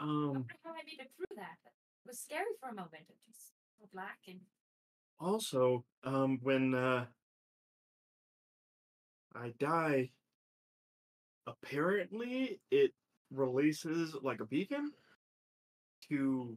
I 0.00 0.04
um 0.04 0.44
wonder 0.44 0.56
how 0.64 0.72
I 0.72 0.82
made 0.84 1.00
it 1.00 1.10
through 1.16 1.36
that. 1.36 1.56
It 1.64 2.08
was 2.08 2.18
scary 2.20 2.52
for 2.60 2.68
a 2.68 2.74
moment. 2.74 3.08
It 3.08 3.16
just 3.24 3.52
black 3.92 4.18
and 4.28 4.40
also 5.22 5.84
um 6.04 6.38
when 6.42 6.74
uh 6.74 7.04
i 9.34 9.52
die 9.58 10.10
apparently 11.46 12.60
it 12.70 12.92
releases 13.30 14.14
like 14.22 14.40
a 14.40 14.46
beacon 14.46 14.90
to 16.08 16.56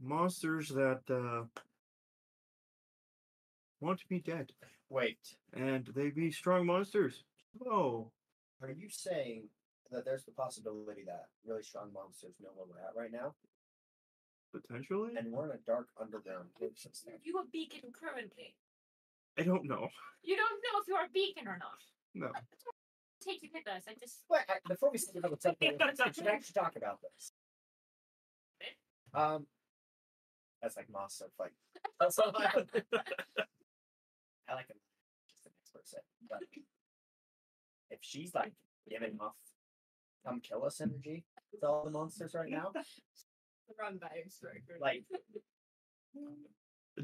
monsters 0.00 0.68
that 0.68 1.00
uh 1.10 1.44
want 3.80 3.98
to 4.00 4.08
be 4.08 4.20
dead. 4.20 4.52
Wait, 4.88 5.18
and 5.52 5.86
they 5.94 6.08
be 6.10 6.30
strong 6.30 6.64
monsters. 6.64 7.24
Oh 7.66 8.10
are 8.62 8.70
you 8.70 8.88
saying 8.88 9.48
that 9.90 10.04
there's 10.04 10.24
the 10.24 10.32
possibility 10.32 11.02
that 11.06 11.26
really 11.44 11.62
strong 11.62 11.92
monsters 11.92 12.34
know 12.42 12.50
where 12.54 12.66
we're 12.66 12.86
at 12.86 12.96
right 12.96 13.12
now, 13.12 13.34
potentially 14.52 15.10
and 15.16 15.32
we're 15.32 15.46
in 15.46 15.52
a 15.52 15.60
dark 15.66 15.88
underground 16.00 16.48
cave 16.58 16.72
system? 16.76 17.12
are 17.14 17.20
you 17.24 17.38
a 17.38 17.44
beacon 17.52 17.90
currently? 17.92 18.54
i 19.38 19.42
don't 19.42 19.64
know 19.64 19.88
You 20.22 20.36
don't 20.36 20.60
know 20.64 20.80
if 20.80 20.88
you're 20.88 21.04
a 21.04 21.08
beacon 21.12 21.46
or 21.48 21.58
not. 21.58 21.80
no 22.14 22.30
Take 23.22 23.42
you 23.42 23.48
with 23.52 23.66
us. 23.66 23.82
I 23.88 23.94
just 23.98 24.22
Wait, 24.30 24.42
I- 24.48 24.58
before 24.68 24.90
we 24.92 24.98
start 24.98 25.22
the 25.22 25.36
temple, 25.36 25.68
we 26.06 26.12
should 26.12 26.26
actually 26.28 26.52
talk 26.54 26.76
about 26.76 27.00
this. 27.02 27.32
Um, 29.14 29.46
that's 30.62 30.76
like 30.76 30.88
Moss 30.90 31.14
so 31.14 31.26
fight. 31.36 31.52
That's 31.98 32.18
all 32.18 32.32
I, 32.36 32.44
I 34.48 34.54
like 34.54 34.68
him. 34.68 34.76
Just 35.28 35.46
an 35.46 35.52
expert 35.62 35.86
set, 35.88 36.04
but 36.28 36.40
if 37.90 37.98
she's 38.02 38.34
like 38.34 38.52
giving 38.88 39.18
off 39.20 39.34
come 40.24 40.40
kill 40.40 40.64
us 40.64 40.80
energy 40.80 41.24
with 41.52 41.64
all 41.64 41.84
the 41.84 41.90
monsters 41.90 42.34
right 42.34 42.50
now, 42.50 42.70
run 43.78 43.98
by 43.98 44.08
a 44.26 44.30
striker. 44.30 44.76
like 44.80 45.04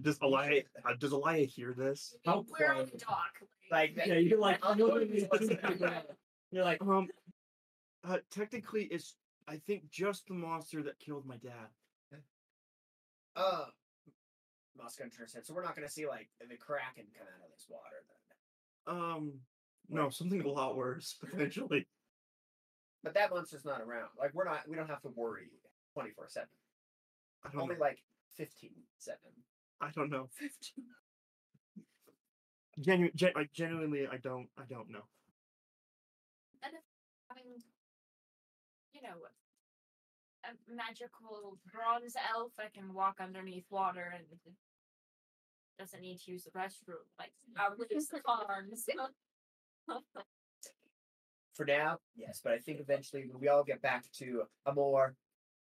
does 0.00 0.18
Alia, 0.22 0.62
uh, 0.88 0.94
does 0.98 1.12
Alia 1.12 1.44
hear 1.46 1.74
this 1.76 2.14
How 2.24 2.44
we're 2.58 2.68
on 2.68 2.74
quiet. 2.76 2.92
the 2.92 2.98
dock. 2.98 3.32
like 3.70 3.92
Yeah, 3.96 4.14
you're 4.14 4.38
like, 4.38 4.58
I'll 4.64 4.76
you're 4.76 4.98
to 4.98 5.04
the- 5.06 5.28
looking 5.30 5.50
at 5.52 5.62
the 5.62 5.74
ground. 5.76 6.04
You're 6.50 6.64
like, 6.64 6.80
um 6.82 7.08
uh, 8.04 8.18
technically 8.30 8.84
it's 8.84 9.14
i 9.48 9.56
think 9.56 9.88
just 9.90 10.26
the 10.26 10.34
monster 10.34 10.82
that 10.82 10.98
killed 10.98 11.24
my 11.26 11.36
dad 11.36 11.68
uh 13.36 13.64
Moss 14.76 14.96
gonna 14.96 15.10
turn 15.10 15.26
head, 15.32 15.44
so 15.46 15.52
we're 15.54 15.62
not 15.62 15.76
gonna 15.76 15.88
see 15.88 16.06
like 16.08 16.28
the 16.40 16.56
kraken 16.56 17.04
come 17.16 17.26
out 17.28 17.44
of 17.46 17.52
this 17.54 17.66
water 17.68 18.02
then. 18.08 18.96
Um, 18.96 19.32
no, 19.90 20.08
something 20.08 20.40
a 20.42 20.48
lot 20.48 20.76
worse 20.76 21.14
potentially. 21.20 21.86
But 23.04 23.12
that 23.14 23.30
monster's 23.30 23.64
not 23.66 23.82
around. 23.82 24.08
Like 24.18 24.32
we're 24.32 24.44
not 24.46 24.66
we 24.66 24.74
don't 24.76 24.88
have 24.88 25.02
to 25.02 25.10
worry 25.14 25.50
twenty 25.92 26.10
four 26.10 26.26
seven. 26.28 26.48
I 27.44 27.50
don't. 27.50 27.62
Only 27.62 27.74
Know. 27.74 27.80
like 27.80 28.02
fifteen 28.36 28.72
seven. 28.98 29.30
I 29.80 29.90
don't 29.90 30.10
know. 30.10 30.28
Genu- 32.80 33.12
gen- 33.14 33.32
like 33.34 33.52
genuinely, 33.52 34.06
I 34.06 34.16
don't. 34.16 34.48
I 34.58 34.62
don't 34.68 34.88
know. 34.90 35.04
And 36.62 36.72
if 36.74 36.80
having, 37.28 37.52
you 38.94 39.02
know, 39.02 39.16
a 40.44 40.74
magical 40.74 41.58
bronze 41.72 42.14
elf 42.34 42.52
that 42.56 42.72
can 42.72 42.94
walk 42.94 43.16
underneath 43.20 43.64
water 43.70 44.14
and 44.14 44.24
doesn't 45.78 46.00
need 46.00 46.18
to 46.20 46.30
use 46.30 46.44
the 46.44 46.50
restroom, 46.52 47.02
like 47.18 47.32
our 47.58 47.76
loose 47.76 48.08
arms. 48.24 48.88
For 51.54 51.66
now, 51.66 51.98
yes, 52.16 52.40
but 52.42 52.52
I 52.52 52.58
think 52.58 52.80
eventually 52.80 53.26
when 53.28 53.38
we 53.40 53.48
all 53.48 53.64
get 53.64 53.82
back 53.82 54.10
to 54.18 54.44
a 54.64 54.72
more 54.72 55.14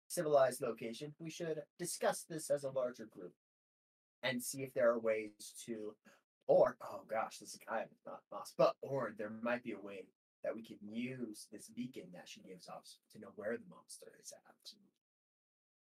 civilized 0.08 0.60
location, 0.60 1.14
we 1.18 1.30
should 1.30 1.62
discuss 1.78 2.24
this 2.28 2.50
as 2.50 2.64
a 2.64 2.70
larger 2.70 3.06
group 3.06 3.32
and 4.22 4.42
see 4.42 4.62
if 4.62 4.72
there 4.74 4.90
are 4.90 4.98
ways 4.98 5.52
to 5.66 5.94
or 6.48 6.76
oh 6.80 7.00
gosh, 7.10 7.38
this 7.38 7.54
is 7.54 7.60
kind 7.68 7.82
of 7.84 7.90
not 8.06 8.20
Moss, 8.30 8.54
but 8.56 8.74
or 8.80 9.12
there 9.18 9.32
might 9.42 9.64
be 9.64 9.72
a 9.72 9.80
way 9.80 10.04
that 10.44 10.54
we 10.54 10.62
can 10.62 10.76
use 10.82 11.48
this 11.50 11.68
beacon 11.68 12.04
that 12.14 12.28
she 12.28 12.40
gives 12.40 12.68
us 12.68 12.98
to 13.12 13.18
know 13.18 13.32
where 13.34 13.56
the 13.56 13.68
monster 13.68 14.12
is 14.22 14.32
at. 14.32 14.72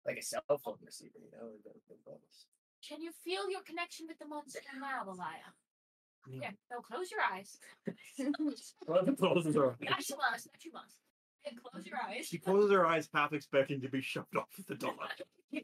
Like 0.06 0.18
a 0.18 0.22
cell 0.22 0.42
phone 0.64 0.78
receiver, 0.86 1.20
you 1.20 1.32
know? 1.32 1.50
the- 1.64 1.80
the 1.90 1.96
phones. 2.06 2.48
Can 2.88 3.02
you 3.02 3.12
feel 3.12 3.50
your 3.50 3.62
connection 3.62 4.08
with 4.08 4.20
the 4.20 4.26
monster 4.26 4.60
now, 4.80 5.04
Alia? 5.08 5.20
Yeah. 6.28 6.34
Hmm. 6.36 6.42
Yeah, 6.42 6.52
no, 6.72 6.80
close 6.82 7.12
your 7.12 7.22
eyes. 7.22 7.58
Closes 9.18 9.56
her. 9.56 9.76
Not 9.82 10.10
you 10.10 10.16
must, 10.18 10.48
not 10.48 10.64
you 10.66 10.72
must. 10.72 10.98
Yeah, 11.46 11.52
close 11.64 11.86
your 11.86 11.98
eyes. 11.98 12.26
She 12.28 12.38
closes 12.38 12.72
her 12.72 12.86
eyes, 12.86 13.10
half 13.14 13.34
expecting 13.34 13.82
to 13.82 13.90
be 13.90 14.02
shoved 14.02 14.36
off 14.38 14.48
the 14.68 14.76
dock. 14.76 14.96
you 15.52 15.62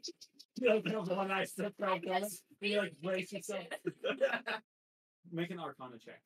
know, 0.60 0.80
that 0.80 1.00
was 1.00 1.08
one 1.10 1.30
I 1.30 1.44
stepped 1.44 1.80
I 1.82 1.86
out 1.92 2.02
going. 2.02 2.20
guess 2.22 2.42
You 2.60 2.78
like 2.78 2.94
brace 3.02 3.30
fix 3.30 3.48
yourself. 3.48 3.66
Make 5.32 5.50
an 5.50 5.58
Arcana 5.60 5.96
check. 5.98 6.20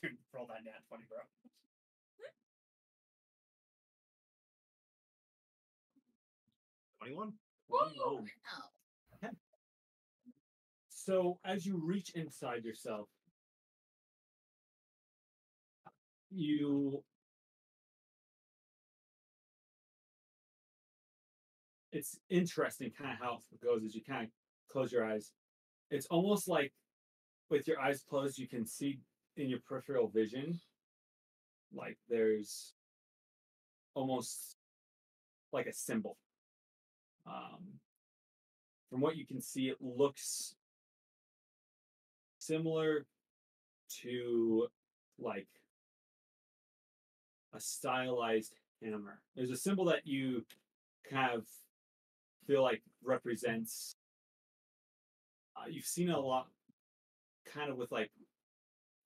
Dude, 0.00 0.12
roll 0.34 0.46
that 0.46 0.64
down 0.64 0.74
20, 0.88 1.04
bro. 1.08 1.18
21. 7.00 7.32
Whoa. 7.68 7.88
Oh, 8.04 8.20
So 10.90 11.38
as 11.44 11.64
you 11.64 11.80
reach 11.82 12.10
inside 12.14 12.64
yourself, 12.64 13.08
you 16.30 17.02
it's 21.98 22.20
interesting 22.30 22.92
kind 22.96 23.10
of 23.10 23.18
how 23.18 23.38
it 23.52 23.60
goes 23.60 23.82
as 23.84 23.92
you 23.92 24.02
kind 24.02 24.24
of 24.24 24.30
close 24.70 24.92
your 24.92 25.04
eyes. 25.04 25.32
It's 25.90 26.06
almost 26.06 26.46
like 26.46 26.72
with 27.50 27.66
your 27.66 27.80
eyes 27.80 28.04
closed, 28.08 28.38
you 28.38 28.46
can 28.46 28.64
see 28.64 29.00
in 29.36 29.48
your 29.48 29.58
peripheral 29.68 30.06
vision, 30.06 30.60
like 31.74 31.98
there's 32.08 32.72
almost 33.94 34.56
like 35.52 35.66
a 35.66 35.72
symbol. 35.72 36.16
Um, 37.26 37.80
from 38.88 39.00
what 39.00 39.16
you 39.16 39.26
can 39.26 39.40
see, 39.40 39.68
it 39.68 39.78
looks 39.80 40.54
similar 42.38 43.06
to 44.02 44.68
like 45.18 45.48
a 47.52 47.58
stylized 47.58 48.54
hammer. 48.80 49.18
There's 49.34 49.50
a 49.50 49.56
symbol 49.56 49.86
that 49.86 50.06
you 50.06 50.44
kind 51.10 51.32
of 51.34 51.44
feel 52.48 52.62
like 52.62 52.82
represents. 53.04 53.94
Uh, 55.56 55.68
you've 55.68 55.84
seen 55.84 56.10
a 56.10 56.18
lot, 56.18 56.48
kind 57.52 57.70
of 57.70 57.76
with 57.76 57.92
like 57.92 58.10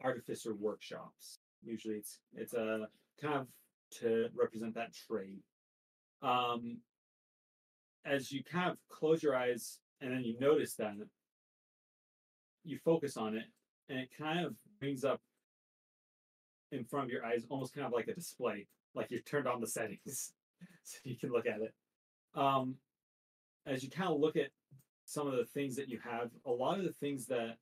artificer 0.03 0.55
workshops. 0.55 1.38
Usually, 1.62 1.97
it's 1.97 2.20
it's 2.34 2.55
a 2.55 2.86
kind 3.20 3.34
of 3.34 3.47
to 4.01 4.28
represent 4.34 4.74
that 4.76 4.95
trade. 4.95 5.40
Um, 6.22 6.78
as 8.05 8.32
you 8.32 8.43
kind 8.43 8.70
of 8.70 8.78
close 8.88 9.22
your 9.22 9.36
eyes 9.36 9.78
and 10.01 10.12
then 10.12 10.24
you 10.24 10.36
notice 10.40 10.74
that 10.74 10.95
you 12.64 12.78
focus 12.84 13.16
on 13.16 13.36
it 13.36 13.45
and 13.88 13.99
it 13.99 14.09
kind 14.16 14.45
of 14.45 14.55
brings 14.80 15.05
up 15.05 15.20
in 16.70 16.84
front 16.84 17.07
of 17.07 17.11
your 17.11 17.24
eyes 17.24 17.45
almost 17.49 17.74
kind 17.74 17.86
of 17.86 17.93
like 17.93 18.09
a 18.09 18.14
display 18.14 18.66
like 18.95 19.11
you've 19.11 19.24
turned 19.24 19.47
on 19.47 19.61
the 19.61 19.66
settings 19.66 20.32
so 20.84 20.99
you 21.05 21.16
can 21.16 21.30
look 21.30 21.47
at 21.47 21.61
it 21.61 21.74
um 22.34 22.74
as 23.66 23.82
you 23.82 23.90
kind 23.90 24.10
of 24.10 24.20
look 24.20 24.36
at 24.36 24.48
some 25.04 25.26
of 25.26 25.36
the 25.36 25.44
things 25.44 25.76
that 25.76 25.88
you 25.88 25.98
have 26.02 26.30
a 26.46 26.50
lot 26.50 26.78
of 26.78 26.84
the 26.84 26.92
things 26.92 27.26
that 27.26 27.56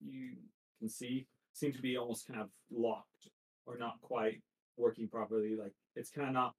you 0.00 0.32
can 0.78 0.88
see 0.88 1.26
seem 1.52 1.72
to 1.72 1.80
be 1.80 1.96
almost 1.96 2.26
kind 2.26 2.40
of 2.40 2.48
locked 2.70 3.30
or 3.66 3.78
not 3.78 4.00
quite 4.02 4.42
working 4.76 5.08
properly 5.08 5.56
like 5.56 5.72
it's 5.94 6.10
kind 6.10 6.28
of 6.28 6.34
not 6.34 6.54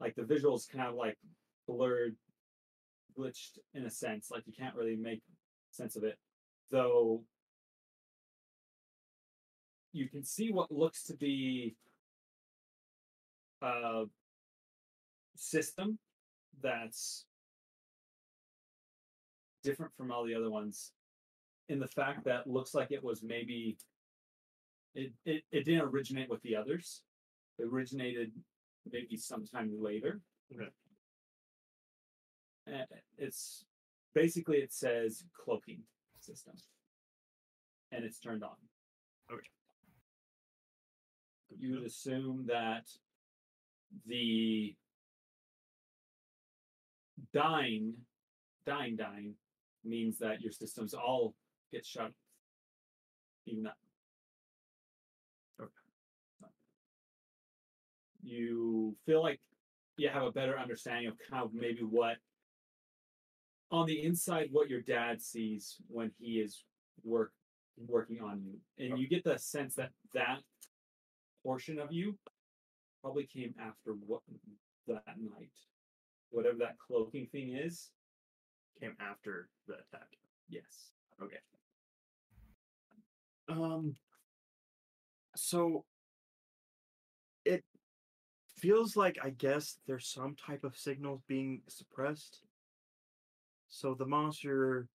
like 0.00 0.14
the 0.14 0.22
visuals 0.22 0.68
kind 0.68 0.88
of 0.88 0.94
like 0.94 1.18
blurred 1.66 2.16
glitched 3.18 3.58
in 3.74 3.84
a 3.84 3.90
sense 3.90 4.30
like 4.30 4.46
you 4.46 4.52
can't 4.52 4.74
really 4.74 4.96
make 4.96 5.22
sense 5.70 5.96
of 5.96 6.04
it. 6.04 6.18
Though 6.70 7.22
you 9.92 10.08
can 10.08 10.22
see 10.24 10.52
what 10.52 10.70
looks 10.70 11.04
to 11.04 11.16
be 11.16 11.76
a 13.62 14.04
system 15.36 15.98
that's 16.62 17.24
different 19.68 19.92
from 19.94 20.10
all 20.10 20.24
the 20.24 20.34
other 20.34 20.48
ones 20.50 20.92
in 21.68 21.78
the 21.78 21.86
fact 21.86 22.24
that 22.24 22.46
looks 22.46 22.72
like 22.74 22.90
it 22.90 23.04
was 23.04 23.22
maybe 23.22 23.76
it, 24.94 25.12
it, 25.26 25.42
it 25.52 25.64
didn't 25.66 25.82
originate 25.82 26.30
with 26.30 26.40
the 26.42 26.56
others 26.56 27.02
it 27.58 27.64
originated 27.70 28.32
maybe 28.90 29.16
sometime 29.18 29.70
later 29.78 30.20
Okay. 30.54 30.70
and 32.66 32.86
it's 33.18 33.66
basically 34.14 34.56
it 34.58 34.72
says 34.72 35.24
cloaking 35.44 35.82
system 36.20 36.54
and 37.92 38.04
it's 38.06 38.18
turned 38.20 38.42
on 38.42 38.56
Okay. 39.30 39.50
you 41.58 41.74
would 41.74 41.84
assume 41.84 42.46
that 42.46 42.86
the 44.06 44.74
dying 47.34 47.92
dying 48.64 48.96
dying 48.96 49.34
means 49.84 50.18
that 50.18 50.40
your 50.40 50.52
systems 50.52 50.94
all 50.94 51.34
get 51.72 51.84
shut. 51.84 52.12
Even 53.46 53.64
that. 53.64 53.76
Okay. 55.60 55.70
you 58.22 58.94
feel 59.06 59.22
like 59.22 59.40
you 59.96 60.08
have 60.08 60.22
a 60.22 60.32
better 60.32 60.58
understanding 60.58 61.08
of 61.08 61.14
kind 61.30 61.42
of 61.42 61.52
maybe 61.52 61.82
what 61.82 62.16
on 63.70 63.86
the 63.86 64.02
inside 64.02 64.48
what 64.50 64.68
your 64.68 64.80
dad 64.80 65.20
sees 65.20 65.76
when 65.88 66.10
he 66.18 66.40
is 66.40 66.64
work 67.04 67.32
working 67.86 68.20
on 68.20 68.42
you. 68.42 68.58
And 68.84 68.98
you 68.98 69.08
get 69.08 69.24
the 69.24 69.38
sense 69.38 69.74
that 69.76 69.90
that 70.14 70.38
portion 71.44 71.78
of 71.78 71.92
you 71.92 72.16
probably 73.02 73.24
came 73.24 73.54
after 73.60 73.92
what 74.06 74.22
that 74.86 75.02
night. 75.06 75.50
Whatever 76.30 76.58
that 76.58 76.76
cloaking 76.78 77.28
thing 77.30 77.56
is 77.56 77.90
Came 78.80 78.96
after 79.00 79.48
the 79.66 79.74
attack. 79.74 80.08
yes 80.48 80.92
Okay. 81.22 81.38
Um. 83.48 83.96
So 85.34 85.84
it 87.44 87.64
feels 88.56 88.96
like 88.96 89.18
I 89.22 89.30
guess 89.30 89.78
there's 89.86 90.06
some 90.06 90.36
type 90.36 90.64
of 90.64 90.76
signals 90.76 91.22
being 91.26 91.62
suppressed. 91.68 92.42
So 93.68 93.94
the 93.94 94.06
monster 94.06 94.86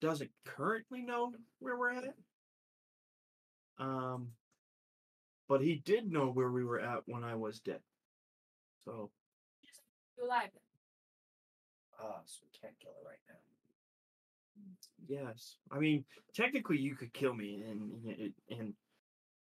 doesn't 0.00 0.30
currently 0.44 1.02
know 1.02 1.32
where 1.60 1.78
we're 1.78 1.92
at. 1.92 2.14
Um. 3.78 4.28
But 5.48 5.60
he 5.60 5.82
did 5.84 6.10
know 6.10 6.26
where 6.26 6.50
we 6.50 6.64
were 6.64 6.80
at 6.80 7.02
when 7.06 7.24
I 7.24 7.34
was 7.34 7.60
dead. 7.60 7.80
So 8.84 9.10
You 10.18 10.26
alive. 10.26 10.50
So 12.26 12.42
we 12.44 12.58
can't 12.60 12.78
kill 12.80 12.92
her 13.02 13.08
right 13.08 13.18
now. 13.28 13.36
Yes, 15.08 15.56
I 15.70 15.78
mean 15.78 16.04
technically 16.34 16.78
you 16.78 16.94
could 16.94 17.12
kill 17.12 17.34
me 17.34 17.62
and 17.62 18.04
and- 18.06 18.34
and 18.50 18.74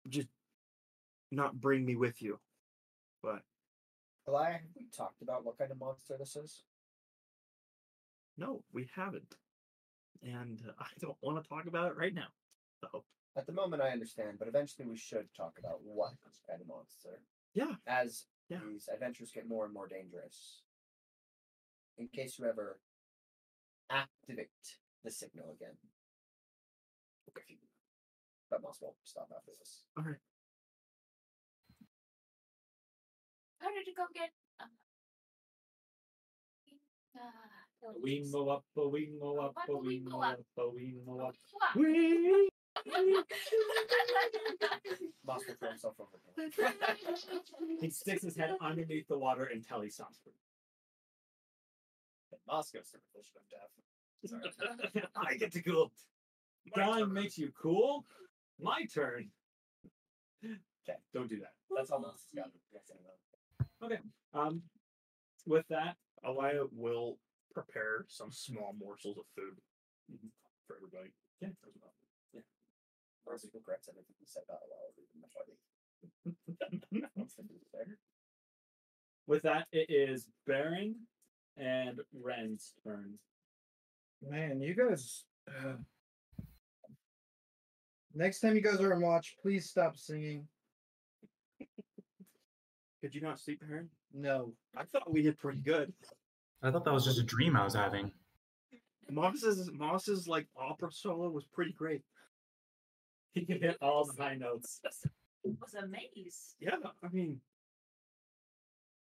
just 0.08 0.28
not 1.30 1.60
bring 1.60 1.84
me 1.84 1.96
with 1.96 2.22
you, 2.22 2.38
but 3.22 3.42
Eli, 4.28 4.52
have 4.52 4.60
we 4.76 4.86
talked 4.86 5.22
about 5.22 5.44
what 5.44 5.58
kind 5.58 5.70
of 5.70 5.78
monster 5.78 6.16
this 6.18 6.36
is? 6.36 6.64
no, 8.38 8.62
we 8.72 8.86
haven't, 8.94 9.34
and 10.22 10.62
I 10.78 10.88
don't 11.00 11.16
want 11.22 11.42
to 11.42 11.48
talk 11.48 11.66
about 11.66 11.90
it 11.90 11.96
right 11.96 12.12
now. 12.14 12.28
So 12.82 13.04
At 13.34 13.46
the 13.46 13.52
moment, 13.52 13.80
I 13.82 13.90
understand, 13.90 14.38
but 14.38 14.46
eventually 14.48 14.86
we 14.86 14.96
should 14.96 15.32
talk 15.34 15.58
about 15.58 15.80
what 15.82 16.12
kind 16.46 16.60
of 16.60 16.66
monster. 16.68 17.22
Yeah. 17.54 17.76
As 17.86 18.26
Yeah. 18.48 18.60
these 18.64 18.88
adventures 18.88 19.32
get 19.32 19.46
more 19.48 19.64
and 19.64 19.72
more 19.72 19.86
dangerous. 19.88 20.62
In 21.98 22.08
case 22.08 22.38
you 22.38 22.44
ever 22.46 22.78
activate 23.90 24.50
the 25.04 25.10
signal 25.10 25.50
again. 25.56 25.76
Okay. 27.30 27.58
But 28.50 28.62
must 28.62 28.82
won't 28.82 28.96
stop 29.04 29.28
after 29.34 29.52
this. 29.58 29.82
all 29.96 30.04
right, 30.04 30.16
How 33.60 33.68
did 33.72 33.88
it 33.88 33.96
go 33.96 34.04
get? 34.14 34.30
Uh, 34.60 34.64
uh, 37.18 37.92
we 38.02 38.24
mo 38.30 38.48
up 38.48 38.64
a 38.76 38.88
we 38.88 39.08
mo 39.18 39.38
up 39.38 39.56
a 39.68 39.76
we 39.76 40.00
mo 40.00 40.18
Wappa-wee-mo-up. 40.18 40.40
a 40.58 40.68
we 40.68 40.94
mo 41.06 41.26
up 41.26 41.34
Wah. 41.54 41.80
we 41.80 42.48
Moss 45.26 45.42
will 45.48 45.54
throw 45.58 45.70
himself 45.70 45.94
over. 45.98 46.18
he 47.80 47.90
sticks 47.90 48.22
his 48.22 48.36
head 48.36 48.54
underneath 48.60 49.08
the 49.08 49.18
water 49.18 49.44
until 49.52 49.80
he 49.80 49.88
stops 49.90 50.18
Moss 50.24 50.30
to 52.92 52.98
the 52.98 53.18
fish 53.18 53.30
of 53.36 53.42
death. 53.50 55.06
I 55.16 55.34
get 55.36 55.52
to 55.52 55.62
cool. 55.62 55.92
Dying 56.74 57.12
makes 57.12 57.38
you 57.38 57.52
cool. 57.60 58.04
My 58.60 58.84
turn. 58.92 59.30
Okay. 60.44 60.98
Don't 61.12 61.28
do 61.28 61.38
that. 61.40 61.52
That's 61.74 61.90
has 62.12 62.24
got. 62.34 62.50
Yes, 62.72 62.82
Um, 64.34 64.62
with 65.46 65.66
that, 65.68 65.96
Alia 66.24 66.64
will 66.72 67.18
prepare 67.52 68.04
some 68.08 68.32
small 68.32 68.74
morsels 68.78 69.18
of 69.18 69.24
food 69.34 69.56
for 70.66 70.76
everybody. 70.76 71.10
yeah, 71.40 71.48
regrets 73.54 73.88
everything 73.88 74.14
he 74.18 74.26
said 74.26 74.42
about 74.48 74.60
a 74.62 74.68
while 74.70 74.86
the 77.38 77.42
news 77.42 77.64
with 79.26 79.42
that, 79.42 79.66
it 79.72 79.90
is 79.90 80.28
Barren 80.46 80.94
and 81.56 82.00
Ren's 82.22 82.74
turn. 82.84 83.14
Man, 84.28 84.60
you 84.60 84.74
guys. 84.74 85.24
Uh, 85.48 85.74
next 88.14 88.40
time 88.40 88.54
you 88.54 88.62
guys 88.62 88.80
are 88.80 88.94
on 88.94 89.00
watch, 89.00 89.36
please 89.40 89.68
stop 89.68 89.96
singing. 89.96 90.46
Could 93.00 93.14
you 93.14 93.20
not 93.20 93.38
sleep, 93.38 93.62
Heron? 93.66 93.88
No. 94.12 94.52
I 94.76 94.84
thought 94.84 95.12
we 95.12 95.22
did 95.22 95.38
pretty 95.38 95.60
good. 95.60 95.92
I 96.62 96.70
thought 96.70 96.84
that 96.84 96.94
was 96.94 97.04
just 97.04 97.20
a 97.20 97.22
dream 97.22 97.56
I 97.56 97.64
was 97.64 97.74
having. 97.74 98.10
Moss's 99.10 99.70
Moss's 99.72 100.26
like 100.26 100.48
opera 100.56 100.90
solo 100.90 101.30
was 101.30 101.44
pretty 101.44 101.72
great. 101.72 102.02
He 103.34 103.44
can 103.44 103.60
hit 103.60 103.76
all 103.80 104.04
the 104.04 104.20
high 104.20 104.34
notes. 104.34 104.80
It 105.44 105.54
was 105.60 105.74
a 105.74 105.86
maze. 105.86 106.56
Yeah, 106.58 106.72
I 107.04 107.08
mean, 107.12 107.40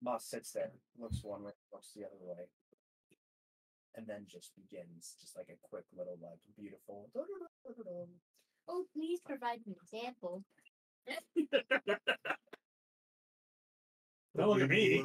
Moss 0.06 0.24
sits 0.24 0.52
there, 0.52 0.70
looks 1.00 1.24
one 1.24 1.42
way, 1.42 1.50
looks 1.72 1.90
the 1.96 2.04
other 2.04 2.14
way, 2.20 2.46
and 3.96 4.06
then 4.06 4.24
just 4.30 4.52
begins 4.54 5.16
just 5.20 5.36
like 5.36 5.48
a 5.50 5.58
quick 5.68 5.84
little 5.96 6.16
like 6.22 6.38
beautiful. 6.56 7.10
Oh, 8.68 8.84
please 8.92 9.20
provide 9.20 9.60
an 9.64 9.76
example. 9.80 10.42
Don't 14.36 14.48
look 14.48 14.60
at 14.62 14.68
me. 14.68 15.04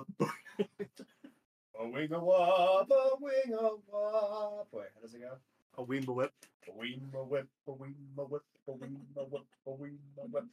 A 1.79 1.87
wing 1.87 2.11
a 2.11 2.19
wop, 2.19 2.89
a 2.89 3.09
wing 3.19 3.53
a 3.53 3.69
wop. 3.87 4.67
Wait, 4.71 4.87
how 4.95 5.01
does 5.01 5.13
it 5.13 5.21
go? 5.21 5.37
a 5.77 5.85
Weemba 5.85 6.15
whip. 6.15 6.33
A 6.67 6.71
wing 6.75 7.01
a 7.13 7.23
whip, 7.23 7.47
a 7.67 7.71
wing 7.71 7.95
a 8.17 8.23
whip, 8.23 8.41
a 8.67 8.71
wing 8.71 8.97
a 9.15 9.23
whip, 9.23 9.45
a 9.67 9.71
wing 9.71 9.99
a 10.17 10.21
whip. 10.27 10.45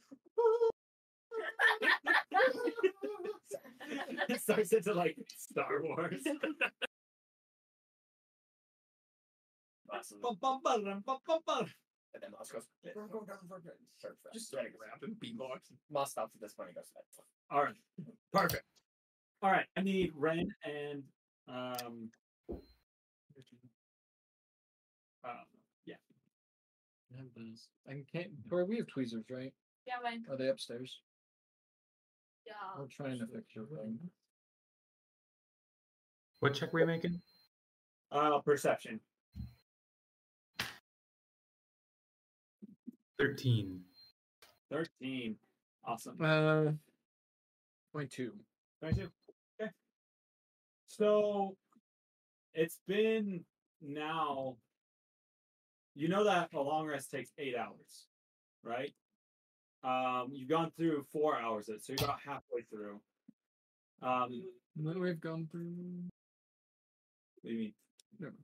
It 4.29 4.41
starts 4.41 4.73
into 4.73 4.93
like 4.93 5.17
Star 5.37 5.81
Wars. 5.83 6.21
Moss 9.91 10.11
is- 10.11 10.17
Bum, 10.21 10.37
bum, 10.39 10.59
bum, 10.63 10.83
bum, 10.83 11.03
bum, 11.05 11.17
bum, 11.25 11.39
bum. 11.45 11.65
And 12.13 12.23
then 12.23 12.31
Moss 12.31 12.51
goes, 12.51 12.65
"Go, 12.93 13.05
go 13.07 13.21
down 13.25 13.37
for 13.47 13.57
a 13.57 13.61
bit." 13.61 13.77
To- 14.01 14.15
Just 14.33 14.51
then 14.51 14.65
it 14.65 14.73
and 15.03 15.15
beatbox. 15.19 15.71
Moss 15.91 16.11
stops 16.11 16.33
at 16.35 16.41
this 16.41 16.53
point 16.53 16.69
and 16.69 16.75
goes, 16.75 16.91
All 17.51 17.63
right, 17.63 17.75
perfect. 18.33 18.65
All 19.41 19.51
right, 19.51 19.65
I 19.77 19.81
need 19.81 20.11
Ren 20.15 20.47
and 20.63 21.03
um. 21.47 22.11
Uh, 25.23 25.43
yeah, 25.85 25.95
I 27.13 27.17
have 27.17 27.27
those. 27.35 27.67
I 27.87 28.03
can't. 28.11 28.31
Or 28.51 28.65
we 28.65 28.77
have 28.77 28.87
tweezers, 28.87 29.25
right? 29.29 29.53
Yeah, 29.85 29.95
man. 30.03 30.25
Are 30.29 30.37
they 30.37 30.47
upstairs? 30.47 31.01
Yeah. 32.49 32.55
We're 32.79 32.87
trying 32.87 33.19
to 33.19 33.27
fix 33.27 33.55
your 33.55 33.65
thing. 33.65 33.99
What 36.39 36.55
check 36.55 36.73
were 36.73 36.79
you 36.79 36.87
making? 36.87 37.21
uh, 38.11 38.39
perception. 38.39 38.99
13. 43.19 43.81
Thirteen. 44.71 45.35
Awesome. 45.85 46.17
Uh, 46.23 46.71
point 47.93 48.09
two. 48.09 48.33
22. 48.81 49.09
Okay. 49.61 49.71
So 50.87 51.55
it's 52.53 52.79
been 52.87 53.43
now. 53.81 54.55
You 55.95 56.07
know 56.07 56.23
that 56.23 56.49
a 56.53 56.59
long 56.61 56.87
rest 56.87 57.11
takes 57.11 57.31
eight 57.37 57.55
hours, 57.57 58.07
right? 58.63 58.93
Um, 59.83 60.29
you've 60.33 60.49
gone 60.49 60.71
through 60.75 61.03
four 61.11 61.37
hours 61.39 61.69
of 61.69 61.75
it, 61.75 61.83
so 61.83 61.93
you're 61.93 62.03
about 62.05 62.19
halfway 62.25 62.61
through. 62.63 62.99
Um, 64.01 64.43
What 64.75 64.97
we've 64.97 65.19
gone 65.19 65.47
through. 65.51 66.09
what 67.41 67.49
do 67.49 67.49
you 67.53 67.57
mean? 67.59 67.73
Never. 68.19 68.35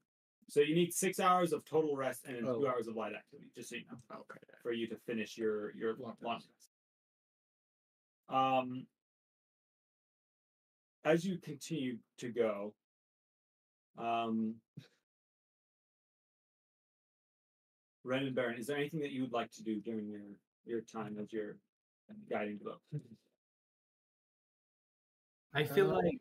So 0.47 0.61
you 0.61 0.75
need 0.75 0.93
six 0.93 1.19
hours 1.19 1.51
of 1.53 1.65
total 1.65 1.95
rest 1.97 2.25
and 2.25 2.35
then 2.35 2.43
two 2.43 2.65
Oh. 2.65 2.67
hours 2.67 2.87
of 2.87 2.95
light 2.95 3.13
activity, 3.13 3.49
just 3.55 3.69
so 3.69 3.75
you 3.77 3.85
know, 3.85 3.99
Okay. 4.19 4.39
for 4.61 4.71
you 4.71 4.87
to 4.87 4.97
finish 4.97 5.37
your 5.37 5.71
your 5.75 5.95
Long 5.95 6.15
rest. 6.21 6.49
Um, 8.29 8.87
as 11.03 11.25
you 11.25 11.37
continue 11.39 11.99
to 12.17 12.31
go, 12.31 12.73
um, 13.97 14.61
Ren 18.03 18.23
and 18.25 18.35
Barren, 18.35 18.57
is 18.59 18.67
there 18.67 18.77
anything 18.77 18.99
that 19.01 19.11
you 19.11 19.21
would 19.23 19.31
like 19.33 19.51
to 19.53 19.63
do 19.63 19.81
during 19.81 20.07
your 20.07 20.21
your 20.65 20.81
time 20.81 21.17
as 21.21 21.31
you're 21.31 21.57
guiding 22.29 22.59
book? 22.63 22.81
I 25.53 25.63
feel 25.63 25.87
like 25.87 26.17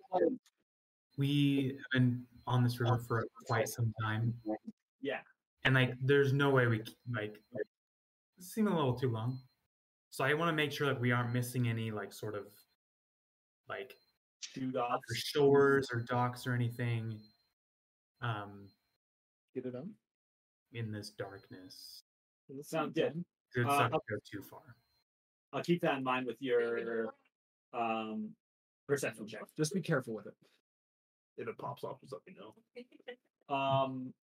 we 1.16 1.76
have 1.76 2.00
been 2.00 2.22
on 2.46 2.62
this 2.62 2.80
river 2.80 2.98
for 2.98 3.26
quite 3.46 3.68
some 3.68 3.92
time. 4.02 4.32
Yeah. 5.00 5.20
And 5.64 5.74
like, 5.74 5.94
there's 6.00 6.32
no 6.32 6.50
way 6.50 6.66
we 6.66 6.78
c- 6.84 6.94
like. 7.12 7.40
seem 8.38 8.68
a 8.68 8.74
little 8.74 8.94
too 8.94 9.10
long. 9.10 9.38
So 10.10 10.24
I 10.24 10.34
want 10.34 10.50
to 10.50 10.52
make 10.54 10.70
sure 10.70 10.86
that 10.86 11.00
we 11.00 11.10
aren't 11.10 11.32
missing 11.32 11.68
any 11.68 11.90
like 11.90 12.12
sort 12.12 12.34
of 12.36 12.44
like 13.68 13.94
Shoot 14.40 14.76
or 14.76 14.98
shores 15.14 15.88
or 15.92 16.00
docks 16.02 16.46
or 16.46 16.52
anything. 16.54 17.18
Um, 18.20 18.68
Get 19.54 19.64
it 19.66 19.74
on. 19.74 19.90
in 20.72 20.92
this 20.92 21.10
darkness, 21.10 22.02
Sounds 22.62 22.92
good. 22.94 23.24
'Cause 23.54 23.64
it's 23.66 23.72
Uh, 23.72 23.88
not 23.88 24.06
go 24.08 24.18
too 24.24 24.42
far. 24.42 24.76
I'll 25.52 25.62
keep 25.62 25.80
that 25.82 25.96
in 25.98 26.02
mind 26.04 26.26
with 26.26 26.40
your 26.42 27.14
um 27.72 28.36
perception 28.86 29.26
check. 29.26 29.42
Just 29.56 29.72
be 29.72 29.80
careful 29.80 30.14
with 30.14 30.26
it. 30.26 30.36
If 31.36 31.48
it 31.48 31.58
pops 31.58 31.84
off, 31.84 32.00
just 32.00 32.12
let 32.12 32.26
me 32.26 32.34
know. 32.34 32.54
Um, 33.46 34.14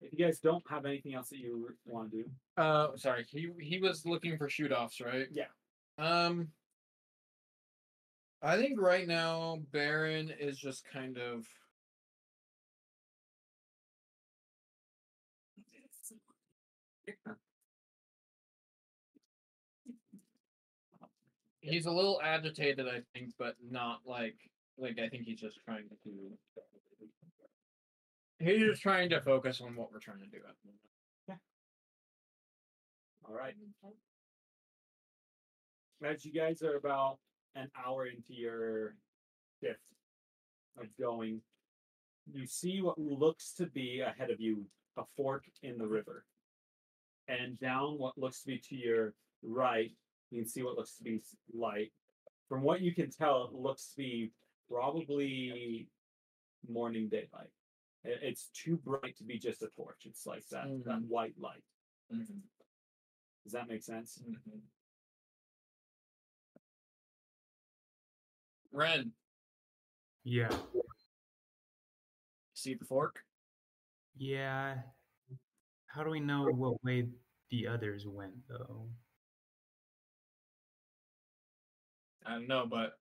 if 0.00 0.12
you 0.12 0.24
guys 0.24 0.40
don't 0.40 0.68
have 0.68 0.84
anything 0.86 1.14
else 1.14 1.28
that 1.30 1.38
you 1.38 1.76
want 1.84 2.10
to 2.10 2.22
do, 2.24 2.30
Uh, 2.56 2.96
sorry. 2.96 3.24
He 3.24 3.50
he 3.60 3.78
was 3.78 4.06
looking 4.06 4.38
for 4.38 4.48
shoot 4.48 4.72
offs, 4.72 5.00
right? 5.00 5.28
Yeah. 5.30 5.48
Um. 5.98 6.52
I 8.42 8.56
think 8.56 8.78
right 8.80 9.06
now 9.08 9.56
Barren 9.72 10.30
is 10.30 10.58
just 10.58 10.84
kind 10.84 11.18
of. 11.18 11.46
He's 21.60 21.86
a 21.86 21.90
little 21.90 22.20
agitated, 22.22 22.86
I 22.86 23.00
think, 23.12 23.32
but 23.38 23.56
not 23.70 24.00
like 24.06 24.36
like 24.78 24.98
I 24.98 25.08
think 25.08 25.24
he's 25.24 25.40
just 25.40 25.58
trying 25.64 25.88
to. 26.04 26.38
He's 28.38 28.60
just 28.60 28.82
trying 28.82 29.10
to 29.10 29.20
focus 29.20 29.60
on 29.60 29.74
what 29.74 29.90
we're 29.92 29.98
trying 29.98 30.20
to 30.20 30.26
do 30.26 30.36
at 30.36 30.54
the 30.62 30.68
moment. 30.68 31.40
all 33.28 33.34
right. 33.34 33.54
As 36.04 36.24
you 36.24 36.32
guys 36.32 36.62
are 36.62 36.76
about 36.76 37.18
an 37.54 37.70
hour 37.84 38.06
into 38.06 38.34
your 38.34 38.94
shift 39.60 39.80
of 40.78 40.86
going, 41.00 41.40
you 42.30 42.46
see 42.46 42.82
what 42.82 42.98
looks 42.98 43.54
to 43.54 43.66
be 43.66 44.00
ahead 44.00 44.30
of 44.30 44.40
you 44.40 44.66
a 44.98 45.02
fork 45.16 45.44
in 45.62 45.78
the 45.78 45.86
river. 45.86 46.24
And 47.28 47.58
down 47.58 47.98
what 47.98 48.16
looks 48.16 48.40
to 48.42 48.46
be 48.46 48.58
to 48.68 48.76
your 48.76 49.14
right, 49.42 49.90
you 50.30 50.40
can 50.42 50.48
see 50.48 50.62
what 50.62 50.76
looks 50.76 50.96
to 50.98 51.02
be 51.04 51.20
light. 51.52 51.92
From 52.48 52.62
what 52.62 52.80
you 52.80 52.94
can 52.94 53.10
tell, 53.10 53.44
it 53.46 53.54
looks 53.54 53.90
to 53.90 53.96
be 53.96 54.32
probably 54.68 55.88
morning 56.68 57.08
daylight. 57.08 57.50
It's 58.04 58.48
too 58.54 58.76
bright 58.76 59.16
to 59.16 59.24
be 59.24 59.38
just 59.38 59.62
a 59.62 59.68
torch. 59.76 60.02
It's 60.06 60.26
like 60.26 60.46
that, 60.48 60.66
that 60.84 61.00
Mhm. 61.00 61.08
white 61.08 61.36
light. 61.38 61.64
Does 62.10 63.52
that 63.52 63.68
make 63.68 63.82
sense? 63.82 64.22
Ren, 68.72 69.12
Yeah. 70.22 70.50
see 72.52 72.74
the 72.74 72.84
fork? 72.84 73.24
Yeah. 74.16 74.82
How 75.96 76.04
do 76.04 76.10
we 76.10 76.20
know 76.20 76.44
what 76.44 76.84
way 76.84 77.06
the 77.50 77.66
others 77.66 78.06
went, 78.06 78.34
though? 78.50 78.86
I 82.26 82.32
don't 82.32 82.46
know, 82.46 82.66
but 82.68 82.98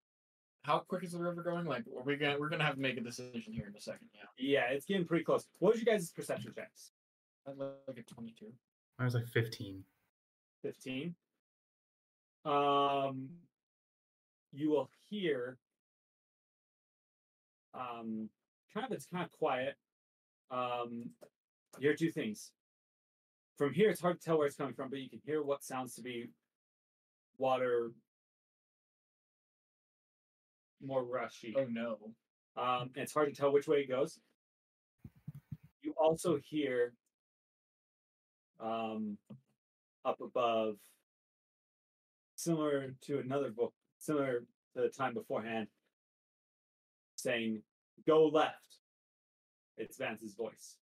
how 0.63 0.79
quick 0.79 1.03
is 1.03 1.11
the 1.11 1.19
river 1.19 1.43
going? 1.43 1.65
Like, 1.65 1.83
are 1.93 2.03
we 2.03 2.15
gonna 2.15 2.39
we're 2.39 2.47
gonna 2.47 2.63
have 2.63 2.75
to 2.75 2.81
make 2.81 2.95
a 2.95 3.01
decision 3.01 3.51
here 3.51 3.67
in 3.67 3.75
a 3.75 3.81
second. 3.81 4.07
Yeah, 4.13 4.21
Yeah, 4.37 4.73
it's 4.73 4.85
getting 4.85 5.05
pretty 5.05 5.25
close. 5.25 5.45
What 5.59 5.73
was 5.73 5.81
you 5.81 5.85
guys' 5.85 6.09
perception 6.09 6.53
checks? 6.55 6.91
I'd 7.45 7.57
like 7.57 7.97
a 7.97 8.13
twenty-two. 8.13 8.53
I 8.97 9.03
was 9.03 9.13
like 9.13 9.27
15. 9.27 9.83
15. 10.61 11.13
Um, 12.45 13.27
you 14.53 14.69
will 14.69 14.89
hear 15.09 15.57
um, 17.73 18.29
kind 18.73 18.85
of 18.85 18.93
it's 18.93 19.05
kind 19.05 19.25
of 19.25 19.31
quiet. 19.33 19.75
Um, 20.49 21.09
you 21.77 21.89
hear 21.89 21.93
two 21.93 22.11
things. 22.13 22.53
From 23.57 23.73
here, 23.73 23.89
it's 23.89 24.01
hard 24.01 24.19
to 24.19 24.25
tell 24.25 24.37
where 24.37 24.47
it's 24.47 24.57
coming 24.57 24.73
from, 24.73 24.89
but 24.89 24.99
you 24.99 25.09
can 25.09 25.21
hear 25.25 25.41
what 25.41 25.63
sounds 25.63 25.95
to 25.95 26.01
be 26.01 26.27
water 27.37 27.91
more 30.81 31.03
rushy. 31.03 31.55
Oh 31.57 31.65
no! 31.69 31.97
Um, 32.57 32.91
and 32.95 33.03
it's 33.03 33.13
hard 33.13 33.33
to 33.33 33.35
tell 33.39 33.53
which 33.53 33.67
way 33.67 33.79
it 33.79 33.89
goes. 33.89 34.19
You 35.81 35.93
also 35.97 36.37
hear 36.43 36.93
um, 38.59 39.17
up 40.03 40.19
above 40.21 40.75
similar 42.35 42.93
to 43.03 43.19
another 43.19 43.51
book, 43.51 43.73
similar 43.99 44.43
to 44.75 44.81
the 44.81 44.89
time 44.89 45.13
beforehand, 45.13 45.67
saying, 47.15 47.61
"Go 48.05 48.27
left." 48.27 48.79
It's 49.77 49.97
Vance's 49.97 50.35
voice. 50.35 50.77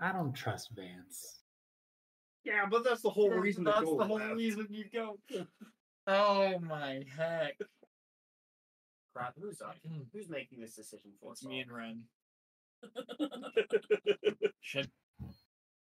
I 0.00 0.12
don't 0.12 0.32
trust 0.32 0.70
Vance. 0.74 1.40
Yeah, 2.44 2.66
but 2.70 2.82
that's 2.84 3.02
the 3.02 3.10
whole 3.10 3.30
reason 3.30 3.64
to 3.64 3.70
That's 3.70 3.84
go 3.84 3.98
the 3.98 4.04
whole 4.04 4.18
left. 4.18 4.34
reason 4.36 4.66
you 4.70 4.84
go. 4.92 5.18
Oh 6.08 6.58
my 6.58 7.04
heck! 7.16 7.56
Crap, 9.14 9.34
who's 9.40 9.60
on? 9.60 9.74
Who's 10.12 10.28
making 10.28 10.58
this 10.60 10.74
decision 10.74 11.12
for 11.20 11.30
It's 11.30 11.44
us? 11.44 11.48
me 11.48 11.64
all? 11.70 11.76
and 11.78 12.02
Ren. 13.14 14.42
Shit. 14.60 14.90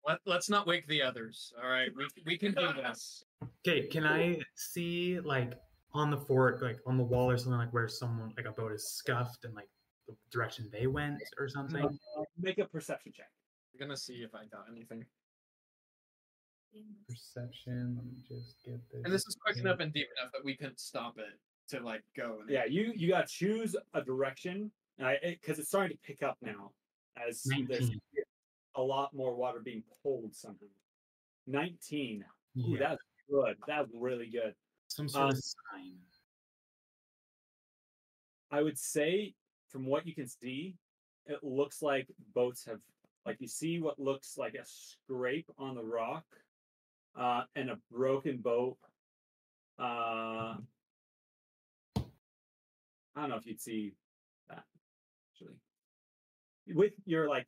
Let, 0.07 0.19
let's 0.27 0.47
not 0.47 0.67
wake 0.67 0.85
the 0.85 1.01
others. 1.01 1.51
All 1.63 1.67
right, 1.67 1.89
we 1.97 2.05
we 2.25 2.37
can 2.37 2.51
do 2.53 2.67
this. 2.75 3.23
Okay, 3.67 3.87
can 3.87 4.05
I 4.05 4.39
see 4.55 5.19
like 5.21 5.53
on 5.95 6.11
the 6.11 6.17
fort, 6.17 6.61
like 6.61 6.77
on 6.85 6.97
the 6.97 7.03
wall 7.03 7.31
or 7.31 7.37
something, 7.39 7.57
like 7.57 7.73
where 7.73 7.87
someone 7.87 8.31
like 8.37 8.45
a 8.45 8.51
boat 8.51 8.71
is 8.73 8.87
scuffed 8.93 9.45
and 9.45 9.55
like 9.55 9.69
the 10.07 10.13
direction 10.31 10.69
they 10.71 10.85
went 10.85 11.19
or 11.39 11.47
something? 11.49 11.83
Uh, 11.83 12.23
make 12.39 12.59
a 12.59 12.65
perception 12.65 13.11
check. 13.15 13.31
I'm 13.81 13.87
gonna 13.87 13.97
see 13.97 14.17
if 14.23 14.35
I 14.35 14.45
got 14.45 14.65
anything. 14.71 15.03
Perception. 17.09 17.95
Let 17.97 18.05
me 18.05 18.11
just 18.27 18.63
get 18.63 18.79
this. 18.91 19.01
And 19.03 19.11
this 19.11 19.25
is 19.27 19.35
quick 19.43 19.57
enough 19.57 19.79
and 19.79 19.91
deep 19.91 20.07
enough 20.19 20.31
that 20.33 20.45
we 20.45 20.55
couldn't 20.55 20.79
stop 20.79 21.17
it 21.17 21.39
to 21.75 21.83
like 21.83 22.03
go. 22.15 22.39
and- 22.41 22.49
Yeah, 22.49 22.65
you 22.65 22.93
you 22.95 23.09
got 23.09 23.27
to 23.27 23.33
choose 23.33 23.75
a 23.93 24.01
direction, 24.03 24.71
because 24.97 25.57
it's 25.57 25.69
starting 25.69 25.97
to 25.97 26.03
pick 26.03 26.21
up 26.21 26.37
now, 26.41 26.71
as 27.17 27.43
there's 27.67 27.89
a 28.75 28.81
lot 28.81 29.13
more 29.15 29.35
water 29.35 29.59
being 29.59 29.83
pulled 30.03 30.35
somehow. 30.35 30.67
Nineteen. 31.47 32.23
Ooh, 32.59 32.61
Yeah, 32.77 32.89
that's 32.89 33.01
good. 33.29 33.57
That's 33.67 33.89
really 33.93 34.29
good. 34.29 34.53
some 34.89 35.09
sort 35.09 35.23
um, 35.23 35.29
of 35.31 35.37
sign. 35.37 35.97
I 38.51 38.61
would 38.61 38.77
say, 38.77 39.33
from 39.69 39.87
what 39.87 40.05
you 40.05 40.13
can 40.13 40.27
see, 40.27 40.75
it 41.25 41.43
looks 41.43 41.81
like 41.81 42.07
boats 42.35 42.65
have, 42.65 42.79
like 43.25 43.37
you 43.39 43.47
see 43.47 43.79
what 43.79 43.99
looks 43.99 44.37
like 44.37 44.55
a 44.55 44.65
scrape 44.65 45.49
on 45.57 45.75
the 45.75 45.83
rock, 45.83 46.25
uh, 47.17 47.43
and 47.55 47.69
a 47.69 47.77
broken 47.91 48.37
boat. 48.37 48.77
Uh, 49.79 50.55
I 51.95 53.19
don't 53.19 53.29
know 53.29 53.35
if 53.35 53.45
you'd 53.45 53.61
see 53.61 53.93
that 54.49 54.63
actually. 55.33 55.55
With 56.73 56.93
your 57.05 57.29
like 57.29 57.47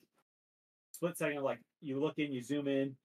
split 0.92 1.18
second, 1.18 1.44
like 1.44 1.60
you 1.82 2.00
look 2.00 2.18
in, 2.18 2.32
you 2.32 2.42
zoom 2.42 2.68
in, 2.68 2.96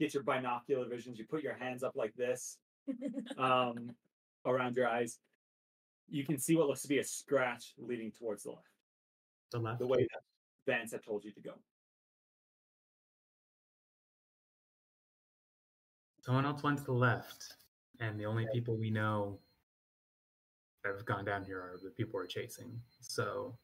get 0.00 0.14
your 0.14 0.22
binocular 0.22 0.88
visions, 0.88 1.18
you 1.18 1.26
put 1.26 1.42
your 1.42 1.54
hands 1.54 1.82
up 1.82 1.92
like 1.94 2.14
this, 2.14 2.58
um, 3.38 3.90
around 4.44 4.76
your 4.76 4.88
eyes 4.88 5.18
you 6.12 6.24
can 6.24 6.38
see 6.38 6.56
what 6.56 6.68
looks 6.68 6.82
to 6.82 6.88
be 6.88 6.98
a 6.98 7.04
scratch 7.04 7.72
leading 7.78 8.12
towards 8.12 8.42
the 8.44 8.50
left, 8.50 8.66
The 9.50 9.58
left. 9.58 9.78
the 9.78 9.86
way 9.86 10.02
that 10.02 10.20
Vance 10.66 10.92
had 10.92 11.02
told 11.04 11.24
you 11.24 11.32
to 11.32 11.40
go. 11.40 11.52
Someone 16.20 16.46
else 16.46 16.62
went 16.62 16.78
to 16.78 16.84
the 16.84 16.92
left, 16.92 17.54
and 17.98 18.18
the 18.18 18.26
only 18.26 18.46
people 18.52 18.76
we 18.76 18.90
know 18.90 19.40
that 20.84 20.94
have 20.94 21.04
gone 21.04 21.24
down 21.24 21.44
here 21.44 21.58
are 21.58 21.78
the 21.82 21.90
people 21.90 22.12
we're 22.14 22.26
chasing. 22.26 22.80
So 23.00 23.56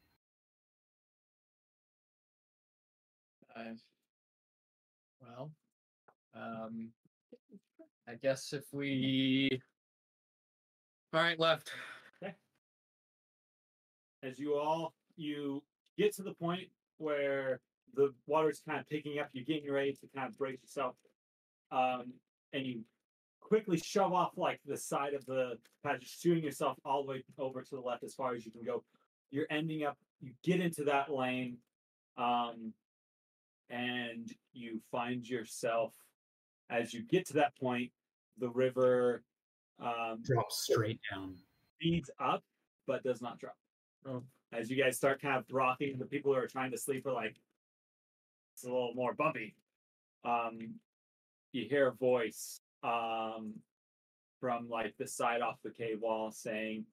I've, 3.57 3.81
well, 5.21 5.53
um, 6.35 6.91
I 8.09 8.15
guess 8.15 8.53
if 8.53 8.65
we. 8.73 9.61
All 11.13 11.21
right, 11.21 11.39
left. 11.39 11.71
Okay. 12.23 12.35
As 14.25 14.39
you 14.39 14.57
all 14.57 14.95
you 15.17 15.63
get 15.97 16.15
to 16.17 16.23
the 16.23 16.35
point 16.35 16.69
where 16.99 17.61
the 17.95 18.13
water's 18.27 18.61
kind 18.67 18.79
of 18.79 18.89
picking 18.89 19.19
up, 19.19 19.29
you're 19.33 19.45
getting 19.45 19.71
ready 19.71 19.93
to 19.93 20.09
kind 20.15 20.29
of 20.29 20.37
brace 20.37 20.61
yourself, 20.63 20.95
um, 21.73 22.13
and 22.53 22.67
you 22.67 22.81
quickly 23.41 23.79
shove 23.79 24.13
off 24.13 24.33
like 24.37 24.61
the 24.67 24.77
side 24.77 25.15
of 25.15 25.25
the 25.27 25.59
passage, 25.83 26.17
shooting 26.21 26.45
yourself 26.45 26.77
all 26.85 27.03
the 27.03 27.09
way 27.09 27.25
over 27.39 27.63
to 27.63 27.75
the 27.77 27.81
left 27.81 28.05
as 28.05 28.15
far 28.15 28.35
as 28.35 28.45
you 28.45 28.53
can 28.53 28.63
go. 28.63 28.85
You're 29.31 29.47
ending 29.51 29.85
up. 29.85 29.97
You 30.21 30.33
get 30.43 30.61
into 30.61 30.85
that 30.85 31.13
lane, 31.13 31.59
um, 32.17 32.73
and 33.71 34.33
you 34.53 34.81
find 34.91 35.27
yourself 35.29 35.93
as 36.71 36.93
you 36.93 37.03
get 37.03 37.27
to 37.29 37.35
that 37.35 37.57
point. 37.59 37.91
The 38.39 38.51
river 38.51 39.23
um, 39.81 40.19
drop 40.23 40.53
straight 40.53 41.01
down. 41.13 41.35
speeds 41.77 42.11
up 42.21 42.43
but 42.87 43.03
does 43.05 43.21
not 43.21 43.39
drop. 43.39 43.57
Oh. 44.07 44.23
As 44.53 44.71
you 44.71 44.83
guys 44.83 44.97
start 44.97 45.21
kind 45.21 45.37
of 45.37 45.45
rocking, 45.51 45.99
the 45.99 46.07
people 46.07 46.33
who 46.33 46.39
are 46.39 46.47
trying 46.47 46.71
to 46.71 46.79
sleep 46.79 47.07
are 47.07 47.13
like, 47.13 47.37
it's 48.55 48.65
a 48.65 48.67
little 48.67 48.95
more 48.95 49.15
bumpy. 49.15 49.55
Um, 50.25 50.75
you 51.53 51.67
hear 51.69 51.89
a 51.89 51.93
voice 51.93 52.61
um, 52.83 53.55
from 54.41 54.69
like 54.69 54.95
the 54.99 55.07
side 55.07 55.43
off 55.43 55.59
the 55.63 55.71
cave 55.71 56.01
wall 56.01 56.31
saying, 56.31 56.85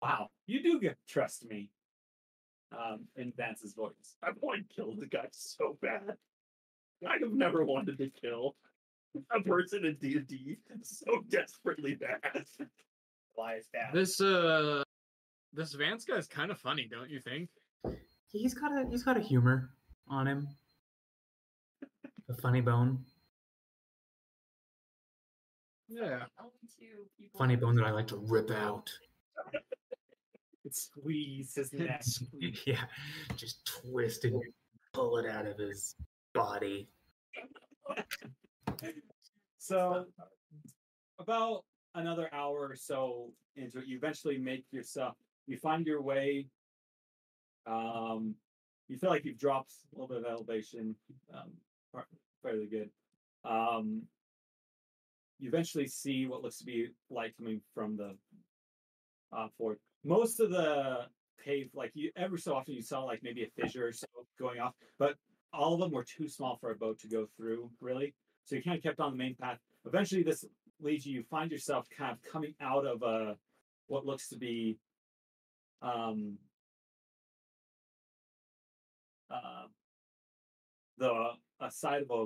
"Wow, 0.00 0.30
you 0.46 0.62
do 0.62 0.80
get 0.80 0.96
trust 1.08 1.48
me." 1.48 1.70
Um, 2.72 3.00
in 3.16 3.32
Vance's 3.36 3.74
voice, 3.74 4.16
I 4.22 4.30
want 4.40 4.68
to 4.68 4.74
kill 4.74 4.94
the 4.94 5.06
guy 5.06 5.26
so 5.30 5.76
bad. 5.82 6.16
I 7.06 7.18
have 7.20 7.32
never 7.32 7.64
wanted 7.64 7.98
to 7.98 8.08
kill 8.08 8.56
a 9.30 9.40
person 9.42 9.84
in 9.84 9.96
D 9.96 10.16
and 10.16 10.26
D 10.26 10.56
so 10.82 11.22
desperately 11.28 11.94
bad. 11.94 12.46
Why 13.34 13.56
is 13.56 13.66
that? 13.74 13.92
This 13.92 14.20
uh, 14.20 14.82
this 15.52 15.72
Vance 15.74 16.04
guy's 16.04 16.26
kind 16.26 16.50
of 16.50 16.58
funny, 16.58 16.88
don't 16.90 17.10
you 17.10 17.20
think? 17.20 17.48
He's 18.30 18.54
got 18.54 18.72
a 18.72 18.86
he's 18.88 19.02
got 19.02 19.16
a 19.16 19.20
humor 19.20 19.70
on 20.08 20.26
him. 20.26 20.48
A 22.28 22.34
funny 22.34 22.60
bone. 22.60 23.04
Yeah. 25.88 26.24
Only 26.40 26.52
two 26.78 27.06
people. 27.18 27.38
Funny 27.38 27.56
bone 27.56 27.74
that 27.76 27.84
I 27.84 27.90
like 27.90 28.06
to 28.08 28.16
rip 28.16 28.50
out. 28.50 28.90
It 30.64 30.76
squeezes 30.76 31.56
his 31.56 31.72
neck. 31.72 32.04
yeah. 32.66 32.84
Just 33.34 33.66
twist 33.66 34.24
and 34.24 34.40
pull 34.92 35.18
it 35.18 35.28
out 35.28 35.44
of 35.44 35.58
his 35.58 35.96
body. 36.32 36.88
So, 39.58 40.06
about 41.20 41.64
another 41.94 42.28
hour 42.32 42.68
or 42.70 42.74
so 42.74 43.30
into 43.54 43.78
it, 43.78 43.86
you 43.86 43.96
eventually 43.96 44.36
make 44.36 44.64
yourself. 44.72 45.14
You 45.46 45.56
find 45.56 45.86
your 45.86 46.02
way. 46.02 46.46
Um, 47.66 48.34
you 48.88 48.98
feel 48.98 49.10
like 49.10 49.24
you've 49.24 49.38
dropped 49.38 49.72
a 49.94 50.00
little 50.00 50.08
bit 50.08 50.24
of 50.24 50.30
elevation. 50.30 50.94
Um, 51.32 51.50
fairly 52.42 52.66
good. 52.66 52.90
Um, 53.44 54.02
you 55.38 55.48
eventually 55.48 55.88
see 55.88 56.26
what 56.26 56.42
looks 56.42 56.58
to 56.58 56.64
be 56.64 56.88
light 57.10 57.36
coming 57.36 57.60
from 57.74 57.96
the 57.96 58.14
uh, 59.36 59.48
fort. 59.58 59.80
Most 60.04 60.40
of 60.40 60.50
the 60.50 61.06
cave, 61.44 61.70
like 61.74 61.90
you, 61.94 62.10
ever 62.16 62.36
so 62.36 62.54
often, 62.54 62.74
you 62.74 62.82
saw 62.82 63.02
like 63.02 63.20
maybe 63.22 63.42
a 63.42 63.62
fissure 63.62 63.86
or 63.88 63.92
so 63.92 64.06
going 64.38 64.60
off, 64.60 64.74
but 64.98 65.16
all 65.52 65.74
of 65.74 65.80
them 65.80 65.90
were 65.90 66.04
too 66.04 66.28
small 66.28 66.56
for 66.60 66.70
a 66.70 66.76
boat 66.76 66.98
to 67.00 67.08
go 67.08 67.26
through. 67.36 67.70
Really, 67.80 68.14
so 68.44 68.56
you 68.56 68.62
kind 68.62 68.76
of 68.76 68.82
kept 68.82 69.00
on 69.00 69.10
the 69.10 69.16
main 69.16 69.34
path. 69.40 69.58
Eventually, 69.84 70.22
this 70.22 70.44
leads 70.80 71.06
you. 71.06 71.14
You 71.14 71.24
find 71.30 71.50
yourself 71.50 71.86
kind 71.96 72.12
of 72.12 72.32
coming 72.32 72.54
out 72.60 72.86
of 72.86 73.02
a 73.02 73.36
what 73.88 74.06
looks 74.06 74.28
to 74.28 74.36
be 74.36 74.78
um, 75.82 76.38
uh, 79.30 79.66
the 80.98 81.30
a 81.60 81.70
side 81.70 82.02
of 82.02 82.10
a 82.10 82.22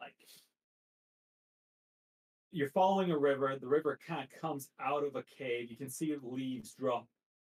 like 0.00 0.14
you're 2.50 2.68
following 2.68 3.10
a 3.10 3.18
river. 3.18 3.56
The 3.60 3.68
river 3.68 3.98
kind 4.06 4.22
of 4.22 4.40
comes 4.40 4.70
out 4.80 5.04
of 5.04 5.16
a 5.16 5.22
cave. 5.38 5.70
You 5.70 5.76
can 5.76 5.88
see 5.90 6.14
leaves 6.22 6.74
drop 6.74 7.06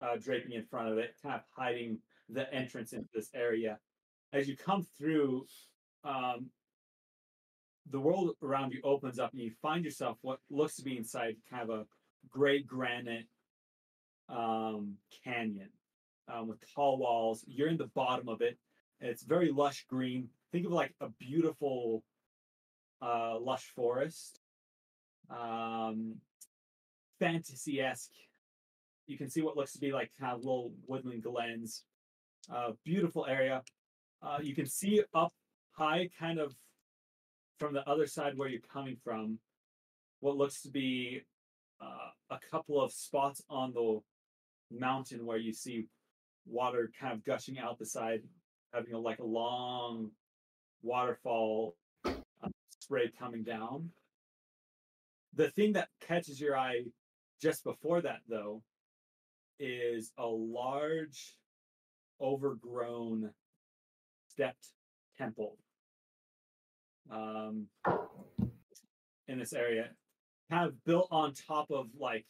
uh, 0.03 0.17
draping 0.21 0.53
in 0.53 0.65
front 0.65 0.89
of 0.89 0.99
it, 0.99 1.15
kind 1.23 1.37
of 1.37 1.43
hiding 1.57 1.99
the 2.29 2.53
entrance 2.53 2.93
into 2.93 3.09
this 3.15 3.31
area. 3.35 3.79
As 4.33 4.49
you 4.49 4.57
come 4.57 4.87
through, 4.99 5.47
um, 6.05 6.51
the 7.91 8.01
world 8.01 8.33
around 8.43 8.73
you 8.73 8.81
opens 8.85 9.19
up, 9.19 9.33
and 9.33 9.41
you 9.41 9.53
find 9.63 9.85
yourself 9.85 10.19
what 10.23 10.41
looks 10.51 10.77
to 10.77 10.83
be 10.83 10.97
inside 10.97 11.37
kind 11.51 11.71
of 11.71 11.71
a 11.71 11.87
gray 12.29 12.63
granite 12.63 13.27
um, 14.29 14.97
canyon 15.25 15.71
um, 16.33 16.49
with 16.49 16.59
tall 16.75 16.99
walls. 16.99 17.45
You're 17.47 17.69
in 17.69 17.77
the 17.77 17.91
bottom 17.95 18.29
of 18.29 18.41
it. 18.43 18.59
It's 19.01 19.23
very 19.23 19.51
lush 19.51 19.87
green. 19.89 20.29
Think 20.53 20.67
of 20.67 20.73
like 20.73 20.95
a 21.01 21.09
beautiful 21.09 22.03
uh, 23.01 23.39
lush 23.39 23.65
forest, 23.77 24.41
um, 25.31 26.17
fantasy 27.19 27.81
esque. 27.81 28.13
You 29.07 29.17
can 29.17 29.31
see 29.31 29.41
what 29.43 29.57
looks 29.57 29.73
to 29.73 29.79
be 29.81 29.93
like 29.93 30.11
kind 30.21 30.33
of 30.33 30.41
little 30.41 30.73
woodland 30.87 31.23
glens. 31.23 31.85
Uh, 32.53 32.73
beautiful 32.85 33.27
area. 33.27 33.63
Uh, 34.23 34.39
you 34.43 34.55
can 34.55 34.67
see 34.67 35.03
up 35.15 35.33
high, 35.73 36.09
kind 36.19 36.39
of 36.39 36.55
from 37.59 37.73
the 37.75 37.89
other 37.89 38.07
side 38.07 38.37
where 38.37 38.49
you're 38.49 38.61
coming 38.73 38.97
from. 39.05 39.39
what 40.21 40.37
looks 40.37 40.63
to 40.63 40.71
be 40.71 41.23
uh, 41.81 42.11
a 42.31 42.39
couple 42.51 42.81
of 42.81 42.93
spots 42.93 43.43
on 43.49 43.73
the 43.73 44.01
mountain 44.71 45.25
where 45.25 45.39
you 45.39 45.53
see 45.53 45.87
water 46.47 46.91
kind 46.99 47.13
of 47.13 47.25
gushing 47.25 47.59
out 47.59 47.79
the 47.79 47.87
side, 47.87 48.23
having 48.73 48.93
a, 48.93 48.99
like 48.99 49.19
a 49.19 49.25
long 49.25 50.11
waterfall 50.83 51.77
uh, 52.05 52.49
spray 52.81 53.11
coming 53.19 53.43
down. 53.43 53.91
The 55.35 55.51
thing 55.51 55.75
that 55.75 55.89
catches 56.01 56.41
your 56.41 56.57
eye 56.57 56.85
just 57.41 57.65
before 57.65 58.01
that, 58.03 58.21
though, 58.29 58.63
is 59.61 60.13
a 60.19 60.27
large, 60.27 61.37
overgrown, 62.21 63.31
stepped 64.29 64.69
temple 65.17 65.57
um, 67.11 67.67
in 69.27 69.39
this 69.39 69.53
area, 69.53 69.91
kind 70.51 70.67
of 70.67 70.85
built 70.85 71.09
on 71.11 71.33
top 71.35 71.71
of 71.71 71.87
like. 71.99 72.27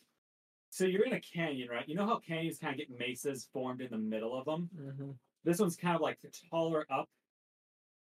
So 0.79 0.85
you're 0.85 1.05
in 1.05 1.15
a 1.15 1.21
canyon, 1.21 1.69
right? 1.69 1.89
You 1.89 1.97
know 1.97 2.07
how 2.07 2.21
canyons 2.21 2.61
kind 2.61 2.73
of 2.73 2.79
get 2.79 2.97
mesas 2.97 3.49
formed 3.53 3.81
in 3.81 3.91
the 3.91 3.99
middle 3.99 4.39
of 4.39 4.45
them. 4.45 4.71
Mm-hmm. 4.81 5.11
This 5.43 5.59
one's 5.59 5.75
kind 5.75 5.97
of 5.97 6.01
like 6.01 6.21
taller 6.53 6.87
up 6.89 7.09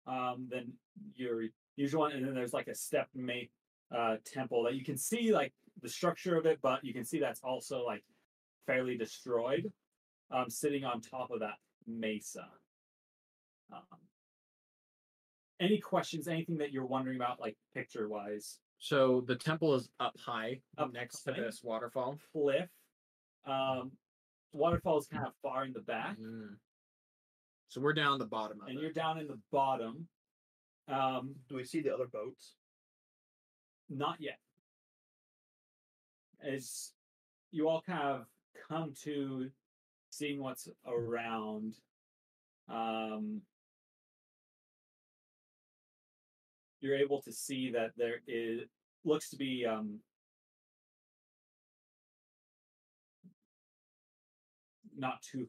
um, 0.06 0.46
than 0.50 0.74
your 1.14 1.44
usual 1.76 2.02
one, 2.02 2.12
and 2.12 2.22
then 2.22 2.34
there's 2.34 2.52
like 2.52 2.68
a 2.68 2.74
step 2.74 3.08
ma- 3.14 3.48
uh, 3.96 4.16
temple 4.26 4.62
that 4.64 4.74
you 4.74 4.84
can 4.84 4.98
see 4.98 5.32
like 5.32 5.54
the 5.80 5.88
structure 5.88 6.36
of 6.36 6.44
it, 6.44 6.58
but 6.60 6.84
you 6.84 6.92
can 6.92 7.06
see 7.06 7.18
that's 7.18 7.40
also 7.42 7.82
like 7.82 8.04
fairly 8.66 8.98
destroyed, 8.98 9.72
um, 10.30 10.50
sitting 10.50 10.84
on 10.84 11.00
top 11.00 11.30
of 11.30 11.40
that 11.40 11.56
mesa. 11.86 12.46
Um, 13.72 14.00
any 15.60 15.78
questions? 15.78 16.28
Anything 16.28 16.58
that 16.58 16.72
you're 16.72 16.84
wondering 16.84 17.16
about, 17.16 17.40
like 17.40 17.56
picture 17.72 18.06
wise? 18.06 18.58
So 18.78 19.22
the 19.22 19.36
temple 19.36 19.74
is 19.74 19.88
up 20.00 20.16
high, 20.18 20.60
Up 20.78 20.92
next 20.92 21.24
high. 21.26 21.32
to 21.34 21.40
this 21.42 21.62
waterfall. 21.62 22.18
Cliff. 22.32 22.68
Um, 23.46 23.92
waterfall 24.52 24.98
is 24.98 25.06
kind 25.06 25.26
of 25.26 25.32
far 25.42 25.64
in 25.64 25.72
the 25.72 25.80
back, 25.80 26.18
Mm. 26.18 26.56
So 27.68 27.80
we're 27.80 27.94
down 27.94 28.18
the 28.18 28.26
bottom 28.26 28.60
of 28.60 28.68
and 28.68 28.78
it. 28.78 28.82
you're 28.82 28.92
down 28.92 29.18
in 29.18 29.26
the 29.26 29.38
bottom. 29.50 30.08
Um, 30.88 31.34
Do 31.48 31.56
we 31.56 31.64
see 31.64 31.80
the 31.80 31.92
other 31.92 32.06
boats? 32.06 32.54
Not 33.88 34.20
yet. 34.20 34.38
As 36.40 36.92
you 37.50 37.68
all 37.68 37.82
kind 37.82 38.02
of 38.02 38.26
come 38.68 38.94
to 39.02 39.50
seeing 40.10 40.40
what's 40.40 40.68
around, 40.86 41.74
um, 42.68 43.42
you're 46.80 46.96
able 46.96 47.20
to 47.22 47.32
see 47.32 47.70
that 47.72 47.90
there 47.96 48.20
is 48.26 48.62
looks 49.04 49.30
to 49.30 49.36
be 49.36 49.64
um, 49.64 50.00
not 54.96 55.22
too. 55.22 55.48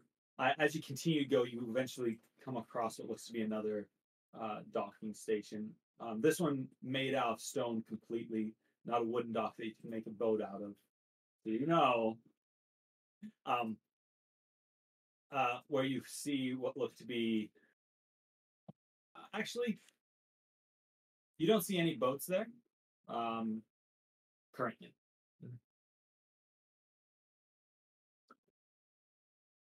As 0.59 0.75
you 0.75 0.81
continue 0.81 1.23
to 1.23 1.29
go, 1.29 1.43
you 1.43 1.65
eventually 1.69 2.19
come 2.43 2.57
across 2.57 2.99
what 2.99 3.09
looks 3.09 3.25
to 3.25 3.33
be 3.33 3.41
another 3.41 3.87
uh, 4.39 4.59
docking 4.73 5.13
station. 5.13 5.69
Um, 5.99 6.21
this 6.21 6.39
one 6.39 6.67
made 6.83 7.15
out 7.15 7.33
of 7.33 7.41
stone 7.41 7.83
completely, 7.87 8.53
not 8.85 9.01
a 9.01 9.05
wooden 9.05 9.33
dock 9.33 9.55
that 9.57 9.65
you 9.65 9.73
can 9.81 9.89
make 9.89 10.05
a 10.05 10.11
boat 10.11 10.41
out 10.41 10.61
of. 10.61 10.73
So 11.43 11.49
you 11.49 11.65
know, 11.65 12.17
um, 13.47 13.77
uh, 15.31 15.59
where 15.67 15.85
you 15.85 16.01
see 16.05 16.53
what 16.53 16.77
look 16.77 16.95
to 16.97 17.03
be. 17.05 17.49
uh, 19.15 19.21
Actually, 19.33 19.79
you 21.37 21.47
don't 21.47 21.63
see 21.63 21.77
any 21.77 21.95
boats 21.95 22.25
there. 22.25 22.47
Um, 23.07 23.61
currently. 24.53 24.93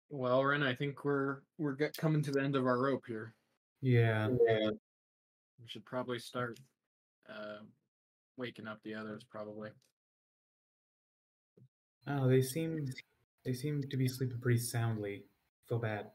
Well, 0.09 0.43
Ren, 0.43 0.63
I 0.63 0.73
think 0.73 1.03
we're 1.03 1.39
we're 1.57 1.73
get, 1.73 1.95
coming 1.97 2.21
to 2.23 2.31
the 2.31 2.41
end 2.41 2.55
of 2.55 2.65
our 2.65 2.79
rope 2.79 3.03
here. 3.07 3.33
Yeah. 3.81 4.29
yeah. 4.47 4.69
We 5.59 5.67
should 5.67 5.85
probably 5.85 6.19
start 6.19 6.59
uh, 7.29 7.59
waking 8.37 8.67
up 8.67 8.79
the 8.83 8.95
others. 8.95 9.23
Probably. 9.29 9.69
Oh, 12.07 12.27
they 12.29 12.41
seem 12.41 12.85
they 13.43 13.53
seem 13.53 13.83
to 13.89 13.97
be 13.97 14.07
sleeping 14.07 14.39
pretty 14.39 14.59
soundly. 14.59 15.25
Feel 15.67 15.79
bad. 15.79 16.07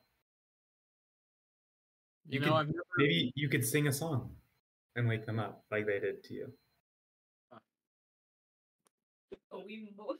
You, 2.28 2.40
You 2.40 2.46
know, 2.46 2.52
could- 2.52 2.56
I've 2.56 2.66
never. 2.68 2.84
Maybe 2.96 3.32
you 3.34 3.48
could 3.50 3.64
sing 3.64 3.88
a 3.88 3.92
song 3.92 4.30
and 4.96 5.08
wake 5.08 5.26
them 5.26 5.38
up 5.38 5.64
like 5.70 5.86
they 5.86 5.98
did 5.98 6.22
to 6.24 6.34
you. 6.34 6.52
Oh, 9.50 9.62
we 9.66 9.90
both. 9.96 10.16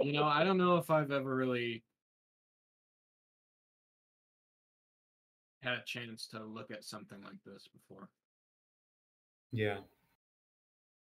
You 0.00 0.12
know, 0.12 0.24
I 0.24 0.44
don't 0.44 0.58
know 0.58 0.76
if 0.76 0.90
I've 0.90 1.10
ever 1.10 1.34
really 1.34 1.82
had 5.62 5.74
a 5.74 5.82
chance 5.84 6.26
to 6.28 6.42
look 6.42 6.70
at 6.70 6.84
something 6.84 7.18
like 7.22 7.42
this 7.44 7.68
before. 7.68 8.08
Yeah. 9.52 9.78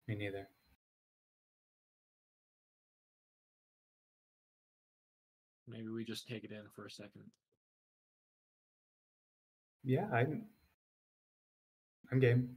Me 0.07 0.15
neither. 0.15 0.47
Maybe 5.67 5.87
we 5.87 6.03
just 6.03 6.27
take 6.27 6.43
it 6.43 6.51
in 6.51 6.63
for 6.75 6.85
a 6.85 6.91
second. 6.91 7.23
Yeah, 9.83 10.07
I'm 10.13 10.43
I'm 12.11 12.19
game. 12.19 12.49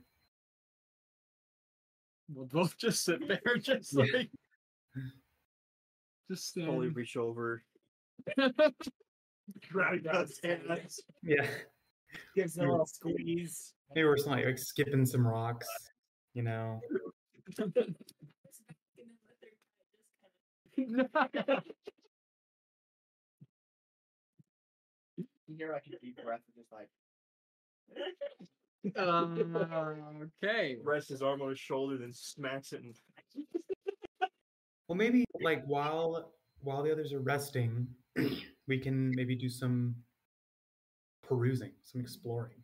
We'll 2.32 2.46
both 2.46 2.76
just 2.78 3.04
sit 3.04 3.26
there, 3.28 3.56
just 3.60 3.92
Yeah. 3.96 4.04
like 4.12 4.30
just 6.30 6.54
Slowly 6.54 6.86
stand. 6.86 6.96
reach 6.96 7.16
over. 7.16 7.62
Grab 9.70 10.02
God's 10.02 10.40
hands, 10.42 11.00
Yeah. 11.22 11.46
gives 12.34 12.56
it 12.56 12.64
a 12.64 12.70
little 12.70 12.86
squeeze. 12.86 13.74
Maybe 13.94 14.06
we're 14.06 14.16
like, 14.26 14.44
like 14.46 14.58
skipping 14.58 15.04
some 15.06 15.26
rocks, 15.26 15.68
you 16.32 16.42
know. 16.42 16.80
You 25.46 25.56
hear 25.56 25.72
like 25.72 25.86
a 25.86 25.98
deep 26.04 26.22
breath 26.24 26.40
and 26.46 26.56
just 26.56 26.72
like 26.72 26.88
um, 28.96 30.30
okay. 30.42 30.76
Rests 30.82 31.10
his 31.10 31.22
arm 31.22 31.42
on 31.42 31.50
his 31.50 31.58
shoulder, 31.58 31.96
then 31.98 32.12
smacks 32.12 32.72
it 32.72 32.82
and 32.82 32.94
Well, 34.88 34.96
maybe 34.96 35.24
like 35.42 35.64
while 35.64 36.32
while 36.60 36.82
the 36.82 36.92
others 36.92 37.12
are 37.12 37.20
resting, 37.20 37.86
we 38.68 38.78
can 38.78 39.10
maybe 39.14 39.34
do 39.34 39.48
some 39.48 39.94
perusing, 41.26 41.72
some 41.82 42.00
exploring. 42.00 42.62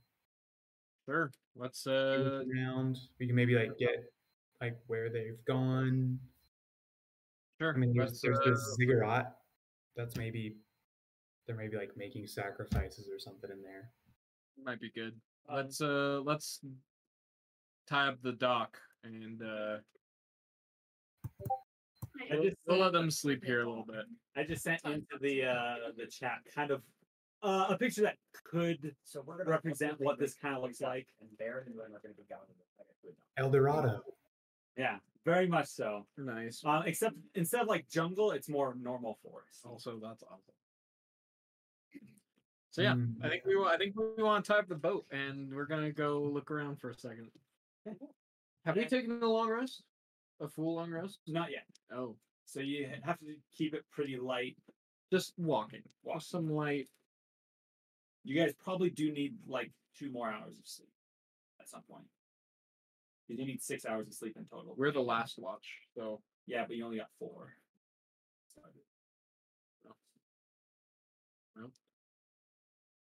Sure. 1.08 1.30
Let's 1.56 1.86
uh 1.86 2.42
around. 2.54 2.98
We 3.18 3.26
can 3.26 3.34
maybe 3.34 3.54
like 3.54 3.78
get 3.78 4.04
like 4.60 4.76
where 4.86 5.08
they've 5.08 5.42
gone. 5.46 6.18
sure. 7.60 7.74
I 7.74 7.78
mean, 7.78 7.94
there's, 7.94 8.10
let's, 8.10 8.20
there's 8.20 8.38
uh, 8.38 8.50
this 8.50 8.76
ziggurat. 8.78 9.34
That's 9.96 10.16
maybe 10.16 10.56
they're 11.46 11.56
maybe 11.56 11.76
like 11.76 11.96
making 11.96 12.26
sacrifices 12.26 13.08
or 13.12 13.18
something 13.18 13.50
in 13.50 13.62
there. 13.62 13.90
might 14.62 14.80
be 14.80 14.90
good. 14.94 15.14
Um, 15.48 15.56
Let's 15.56 15.80
uh 15.80 16.20
let's 16.24 16.60
tie 17.88 18.08
up 18.08 18.22
the 18.22 18.32
dock 18.32 18.78
and 19.02 19.42
uh 19.42 19.78
I 22.30 22.36
just 22.36 22.56
we'll 22.66 22.78
let 22.78 22.92
them 22.92 23.10
sleep 23.10 23.44
here 23.44 23.62
a 23.62 23.68
little 23.68 23.84
bit. 23.84 24.04
I 24.36 24.44
just 24.44 24.62
sent 24.62 24.80
into 24.84 25.18
the 25.20 25.44
uh 25.44 25.74
the 25.96 26.06
chat 26.06 26.38
kind 26.54 26.70
of 26.70 26.82
uh, 27.42 27.68
a 27.70 27.78
picture 27.78 28.02
that 28.02 28.16
could 28.44 28.94
so 29.04 29.22
we're 29.26 29.38
gonna 29.38 29.48
represent 29.50 29.98
what 29.98 30.18
this 30.18 30.34
kind 30.34 30.54
of 30.54 30.62
looks 30.62 30.80
like. 30.80 31.08
and 31.20 31.30
Barren 31.38 31.64
and 31.66 31.74
Glenn 31.74 31.88
are 31.88 32.00
gonna 32.02 32.14
be 32.14 32.24
gone 32.28 32.40
in 32.48 32.54
like 32.78 32.86
a 32.90 33.06
good 33.06 33.14
El 33.38 33.50
Dorado. 33.50 34.02
Yeah, 34.76 34.98
very 35.24 35.48
much 35.48 35.66
so. 35.68 36.06
Nice. 36.18 36.62
Uh, 36.64 36.82
except 36.84 37.14
instead 37.34 37.62
of 37.62 37.66
like 37.66 37.88
jungle, 37.88 38.32
it's 38.32 38.48
more 38.48 38.74
normal 38.80 39.18
forest. 39.22 39.60
Also, 39.64 39.98
that's 40.02 40.22
awesome. 40.22 40.54
So 42.70 42.82
yeah, 42.82 42.94
Mm. 42.94 43.24
I 43.24 43.28
think 43.28 43.44
we 43.44 43.56
I 43.64 43.76
think 43.76 43.96
we 43.96 44.22
want 44.22 44.44
to 44.44 44.52
tie 44.52 44.58
up 44.60 44.68
the 44.68 44.74
boat, 44.76 45.04
and 45.10 45.52
we're 45.52 45.66
gonna 45.66 45.90
go 45.92 46.22
look 46.22 46.50
around 46.50 46.76
for 46.80 46.90
a 46.90 46.94
second. 46.94 47.30
Have 48.64 48.76
we 48.76 48.82
Okay. 48.82 48.88
taken 48.88 49.22
a 49.22 49.26
long 49.26 49.48
rest? 49.50 49.82
A 50.40 50.48
full 50.48 50.74
long 50.76 50.90
rest? 50.90 51.18
Not 51.26 51.50
yet. 51.50 51.66
Oh, 51.92 52.16
So 52.44 52.60
you 52.60 52.88
have 53.02 53.18
to 53.20 53.36
keep 53.52 53.74
it 53.74 53.84
pretty 53.90 54.16
light. 54.16 54.56
just 55.12 55.34
walking. 55.38 55.82
Walk 56.04 56.22
some 56.22 56.48
light. 56.48 56.88
You 58.22 58.40
guys 58.40 58.52
probably 58.54 58.90
do 58.90 59.10
need 59.12 59.34
like 59.48 59.72
two 59.98 60.10
more 60.10 60.30
hours 60.30 60.56
of 60.58 60.68
sleep 60.68 60.92
at 61.60 61.68
some 61.68 61.82
point. 61.82 62.06
You 63.26 63.44
need 63.44 63.60
six 63.62 63.84
hours 63.84 64.06
of 64.06 64.14
sleep 64.14 64.36
in 64.36 64.44
total. 64.46 64.74
We're 64.76 64.92
the 64.92 65.00
last 65.02 65.38
watch, 65.38 65.66
so 65.96 66.22
Yeah, 66.46 66.64
but 66.66 66.76
you 66.76 66.84
only 66.84 66.98
got 66.98 67.10
four. 67.18 67.56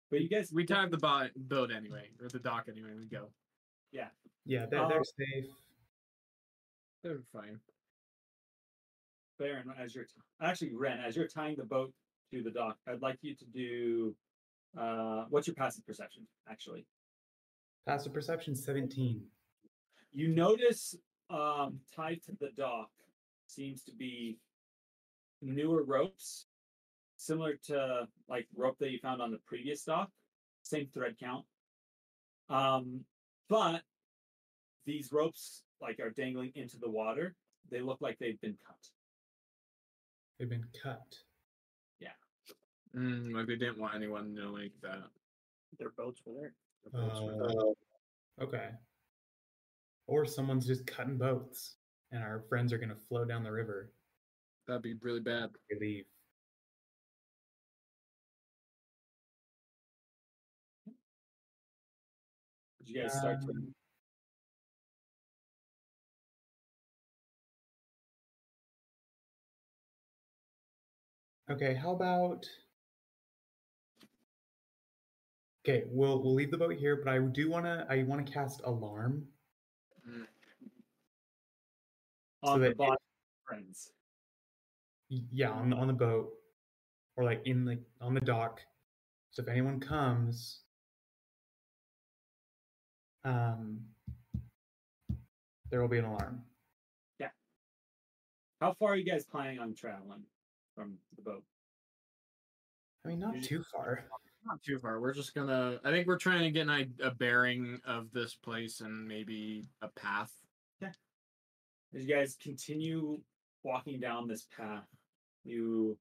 But 0.10 0.22
you 0.22 0.30
guys, 0.30 0.52
we 0.54 0.66
tied 0.66 0.92
the 0.92 0.98
bo- 0.98 1.30
boat 1.36 1.72
anyway, 1.72 2.10
or 2.22 2.30
the 2.30 2.40
dock 2.40 2.66
anyway. 2.70 2.92
We 2.98 3.06
go. 3.06 3.28
yeah, 3.92 4.08
Yeah, 4.46 4.66
they're, 4.66 4.82
Uh, 4.86 4.88
they're 4.90 5.04
safe. 5.04 5.46
They're 7.04 7.22
fine. 7.34 7.60
Barren, 9.40 9.72
as 9.78 9.94
you're 9.94 10.06
t- 10.06 10.14
actually 10.42 10.74
Ren, 10.74 11.00
as 11.00 11.16
you're 11.16 11.28
tying 11.28 11.56
the 11.58 11.64
boat 11.66 11.94
to 12.32 12.42
the 12.42 12.50
dock, 12.52 12.78
I'd 12.88 13.02
like 13.02 13.20
you 13.22 13.36
to 13.36 13.46
do. 13.46 14.16
Uh, 14.78 15.26
what's 15.30 15.48
your 15.48 15.56
passive 15.56 15.86
perception? 15.86 16.28
Actually, 16.50 16.86
Passive 17.86 18.14
perception 18.14 18.56
17. 18.56 19.24
you 20.14 20.28
notice 20.30 20.96
um, 21.30 21.80
tied 21.96 22.22
to 22.24 22.32
the 22.40 22.50
dock 22.58 22.90
seems 23.48 23.84
to 23.84 23.94
be 23.94 24.38
newer 25.42 25.84
ropes, 25.84 26.48
similar 27.18 27.56
to 27.66 28.08
like 28.30 28.48
rope 28.56 28.78
that 28.80 28.92
you 28.92 29.00
found 29.00 29.22
on 29.22 29.32
the 29.32 29.40
previous 29.46 29.84
dock. 29.84 30.10
Same 30.64 30.88
thread 30.94 31.16
count. 31.20 31.46
Um, 32.50 33.02
but 33.50 33.82
these 34.86 35.12
ropes 35.12 35.64
like 35.82 36.00
are 36.00 36.12
dangling 36.12 36.52
into 36.56 36.78
the 36.78 36.90
water. 36.90 37.36
They 37.70 37.82
look 37.82 38.00
like 38.00 38.18
they've 38.20 38.40
been 38.40 38.58
cut. 38.66 38.78
They've 40.40 40.50
been 40.50 40.66
cut. 40.82 41.18
Mm, 42.98 43.34
like 43.34 43.48
they 43.48 43.56
didn't 43.56 43.80
want 43.80 43.96
anyone 43.96 44.34
knowing 44.34 44.72
that. 44.82 45.04
Their 45.78 45.92
boats 45.98 46.22
were 46.26 46.34
there. 46.34 46.54
Their 46.92 47.02
boats 47.02 47.22
were 47.22 47.34
there. 47.34 47.60
Oh, 47.60 47.76
okay. 48.42 48.70
Or 50.08 50.26
someone's 50.26 50.66
just 50.66 50.88
cutting 50.88 51.18
boats, 51.18 51.76
and 52.12 52.24
our 52.24 52.44
friends 52.50 52.72
are 52.74 52.78
going 52.78 52.90
to 52.90 52.96
flow 52.96 53.26
down 53.26 53.44
the 53.44 53.52
river. 53.52 53.92
That'd 54.68 54.82
be 54.82 54.96
really 55.02 55.20
bad. 55.20 55.50
They 55.70 56.06
Did 62.88 62.96
you 62.96 63.02
guys 63.02 63.18
start 63.18 63.42
to 63.42 63.50
Um, 63.50 63.76
Okay, 71.50 71.74
how 71.74 71.92
about? 71.92 72.46
Okay, 75.66 75.84
we'll 75.88 76.22
we'll 76.24 76.34
leave 76.34 76.52
the 76.52 76.58
boat 76.58 76.76
here, 76.76 76.96
but 76.96 77.10
I 77.12 77.20
do 77.20 77.50
want 77.50 77.66
to 77.66 77.86
I 77.90 78.04
want 78.04 78.26
to 78.26 78.32
cast 78.32 78.62
alarm. 78.64 79.28
on 82.44 82.62
that 82.62 82.78
the 82.78 82.84
it- 82.94 83.00
friends? 83.46 83.92
Yeah, 85.10 85.52
on 85.52 85.70
the 85.70 85.76
on 85.76 85.88
the 85.88 85.94
boat, 85.94 86.32
or 87.16 87.24
like 87.24 87.42
in 87.46 87.66
the 87.66 87.80
on 88.02 88.14
the 88.14 88.22
dock. 88.22 88.62
So 89.32 89.42
if 89.42 89.50
anyone 89.50 89.80
comes, 89.80 90.64
um, 93.28 93.80
there 95.70 95.82
will 95.82 95.88
be 95.90 95.98
an 95.98 96.06
alarm. 96.06 96.42
Yeah. 97.20 97.30
How 98.62 98.74
far 98.74 98.92
are 98.94 98.96
you 98.96 99.04
guys 99.04 99.26
planning 99.26 99.60
on 99.60 99.74
traveling 99.74 100.24
from 100.76 100.98
the 101.16 101.22
boat? 101.22 101.44
I 103.06 103.10
mean, 103.10 103.20
not 103.20 103.36
Usually- 103.36 103.48
too 103.60 103.64
far. 103.72 104.06
Not 104.46 104.62
too 104.64 104.80
far. 104.80 105.02
We're 105.02 105.14
just 105.14 105.34
gonna. 105.36 105.80
I 105.84 105.92
think 105.92 106.08
we're 106.08 106.18
trying 106.18 106.44
to 106.44 106.52
get 106.52 106.62
an, 106.62 106.70
i- 106.70 106.88
a 107.04 107.12
bearing 107.14 107.82
of 107.86 108.12
this 108.14 108.34
place 108.36 108.80
and 108.80 109.06
maybe 109.06 109.68
a 109.82 109.90
path. 109.90 110.32
Yeah. 110.80 110.94
As 111.94 112.04
you 112.06 112.16
guys 112.16 112.38
continue 112.42 113.20
walking 113.64 114.00
down 114.00 114.28
this 114.28 114.48
path, 114.56 114.88
you 115.44 115.98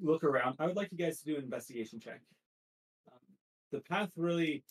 look 0.00 0.24
around. 0.24 0.56
I 0.58 0.66
would 0.66 0.74
like 0.74 0.90
you 0.90 0.98
guys 0.98 1.20
to 1.20 1.26
do 1.26 1.36
an 1.36 1.44
investigation 1.44 2.00
check. 2.00 2.22
Um, 3.12 3.18
the 3.70 3.80
path 3.80 4.10
really. 4.16 4.64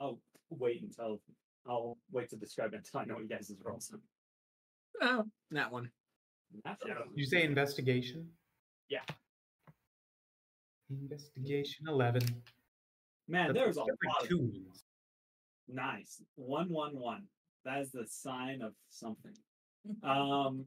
I'll 0.00 0.18
wait 0.50 0.82
until 0.82 1.20
I'll 1.66 1.98
wait 2.12 2.30
to 2.30 2.36
describe 2.36 2.74
it 2.74 2.76
until 2.76 3.00
I 3.00 3.04
know 3.04 3.14
what 3.14 3.22
you 3.24 3.28
guys' 3.28 3.50
are 3.50 3.68
rolls. 3.68 3.92
Oh, 5.00 5.24
that 5.50 5.70
one. 5.70 5.90
Natural. 6.64 7.04
You 7.14 7.26
say 7.26 7.42
investigation? 7.42 8.28
Yeah. 8.88 9.00
Investigation 10.90 11.88
eleven. 11.88 12.22
Man, 13.28 13.48
That's 13.48 13.58
there's 13.58 13.76
a 13.76 13.80
every 13.80 14.08
lot 14.08 14.22
of 14.22 14.28
two. 14.28 14.52
Nice. 15.68 16.22
One 16.36 16.68
one 16.68 16.96
one. 16.96 17.24
That 17.64 17.80
is 17.80 17.90
the 17.90 18.06
sign 18.06 18.62
of 18.62 18.72
something. 18.90 19.34
Um 20.04 20.66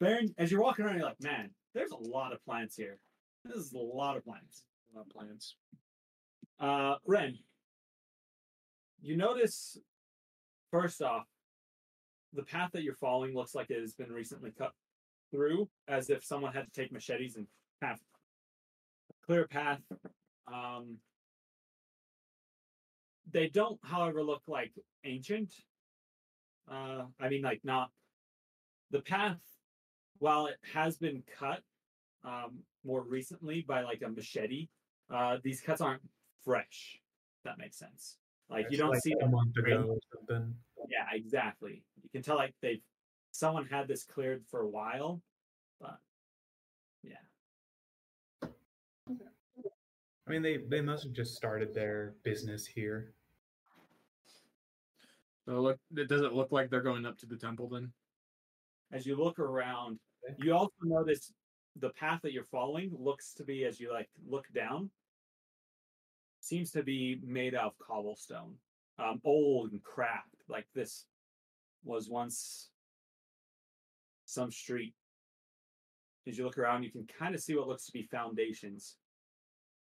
Barren, 0.00 0.34
as 0.38 0.52
you're 0.52 0.62
walking 0.62 0.84
around, 0.84 0.96
you're 0.96 1.06
like, 1.06 1.20
man, 1.20 1.50
there's 1.74 1.90
a 1.90 1.96
lot 1.96 2.32
of 2.32 2.44
plants 2.44 2.76
here. 2.76 2.98
This 3.44 3.56
is 3.56 3.72
a 3.72 3.78
lot 3.78 4.16
of 4.16 4.24
plants. 4.24 4.64
A 4.92 4.98
lot 4.98 5.06
of 5.06 5.12
plants. 5.12 5.56
Uh 6.60 6.96
Ren, 7.06 7.38
you 9.00 9.16
notice 9.16 9.78
first 10.70 11.02
off, 11.02 11.26
the 12.32 12.42
path 12.42 12.70
that 12.72 12.82
you're 12.82 12.94
following 12.94 13.34
looks 13.34 13.54
like 13.54 13.70
it 13.70 13.80
has 13.80 13.94
been 13.94 14.12
recently 14.12 14.52
cut 14.56 14.72
through, 15.30 15.68
as 15.86 16.10
if 16.10 16.24
someone 16.24 16.52
had 16.52 16.66
to 16.66 16.80
take 16.80 16.92
machetes 16.92 17.36
and 17.36 17.46
have 17.80 17.98
a 19.10 19.26
clear 19.26 19.46
path. 19.46 19.80
Um, 20.46 20.98
they 23.30 23.48
don't, 23.48 23.78
however, 23.82 24.22
look 24.22 24.42
like 24.46 24.72
ancient. 25.04 25.54
Uh, 26.70 27.04
I 27.20 27.28
mean, 27.28 27.42
like 27.42 27.60
not 27.64 27.90
the 28.90 29.00
path. 29.00 29.38
While 30.18 30.46
it 30.46 30.56
has 30.74 30.96
been 30.96 31.22
cut 31.38 31.60
um, 32.24 32.58
more 32.84 33.02
recently 33.02 33.64
by 33.66 33.82
like 33.82 34.02
a 34.04 34.08
machete, 34.08 34.68
uh, 35.10 35.36
these 35.42 35.60
cuts 35.60 35.80
aren't 35.80 36.02
fresh. 36.44 37.00
That 37.44 37.58
makes 37.58 37.78
sense. 37.78 38.16
Like 38.50 38.66
you 38.70 38.78
don't 38.78 38.90
like 38.90 39.02
see 39.02 39.12
a 39.12 39.18
them 39.18 39.32
month 39.32 39.54
green. 39.54 39.76
ago 39.76 39.88
or 39.88 39.98
something. 40.14 40.54
yeah, 40.88 41.06
exactly. 41.12 41.82
You 42.02 42.08
can 42.10 42.22
tell 42.22 42.36
like 42.36 42.54
they've 42.62 42.80
someone 43.30 43.66
had 43.66 43.88
this 43.88 44.04
cleared 44.04 44.44
for 44.50 44.62
a 44.62 44.68
while, 44.68 45.20
but 45.80 45.98
yeah. 47.02 47.16
I 48.42 50.30
mean, 50.30 50.42
they 50.42 50.58
they 50.68 50.80
must 50.80 51.04
have 51.04 51.12
just 51.12 51.34
started 51.34 51.74
their 51.74 52.14
business 52.22 52.66
here. 52.66 53.12
So 55.44 55.60
look, 55.60 55.78
it 55.96 56.08
does 56.08 56.22
it 56.22 56.32
look 56.32 56.52
like 56.52 56.70
they're 56.70 56.82
going 56.82 57.06
up 57.06 57.18
to 57.18 57.26
the 57.26 57.36
temple 57.36 57.68
then? 57.68 57.92
As 58.92 59.06
you 59.06 59.16
look 59.16 59.38
around, 59.38 59.98
you 60.38 60.54
also 60.54 60.72
notice 60.82 61.32
the 61.76 61.90
path 61.90 62.20
that 62.22 62.32
you're 62.32 62.44
following 62.44 62.90
looks 62.98 63.34
to 63.34 63.44
be 63.44 63.64
as 63.64 63.78
you 63.78 63.92
like 63.92 64.08
look 64.26 64.46
down 64.54 64.90
seems 66.48 66.70
to 66.72 66.82
be 66.82 67.20
made 67.24 67.54
of 67.54 67.72
cobblestone. 67.78 68.54
Um 68.98 69.20
old 69.24 69.72
and 69.72 69.82
cracked. 69.82 70.42
Like 70.48 70.66
this 70.74 71.04
was 71.84 72.08
once 72.08 72.70
some 74.24 74.50
street. 74.50 74.94
As 76.26 76.36
you 76.36 76.44
look 76.44 76.58
around, 76.58 76.82
you 76.82 76.90
can 76.90 77.06
kind 77.06 77.34
of 77.34 77.40
see 77.40 77.54
what 77.56 77.68
looks 77.68 77.86
to 77.86 77.92
be 77.92 78.02
foundations, 78.02 78.96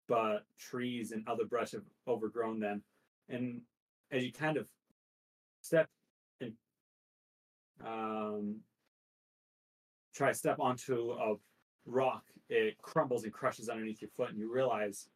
but 0.07 0.45
trees 0.57 1.11
and 1.11 1.27
other 1.27 1.45
brush 1.45 1.71
have 1.71 1.83
overgrown 2.07 2.59
them. 2.59 2.81
And 3.27 3.61
as 4.11 4.23
you 4.23 4.31
kind 4.31 4.55
of 4.55 4.67
step 5.61 5.89
and 6.39 6.53
um, 7.85 8.61
try 10.15 10.29
to 10.29 10.33
step 10.33 10.59
onto 10.59 11.11
a 11.11 11.35
rock, 11.85 12.23
it 12.49 12.77
crumbles 12.81 13.25
and 13.25 13.33
crushes 13.33 13.67
underneath 13.67 14.01
your 14.01 14.11
foot, 14.15 14.29
and 14.29 14.39
you 14.39 14.51
realize 14.51 15.09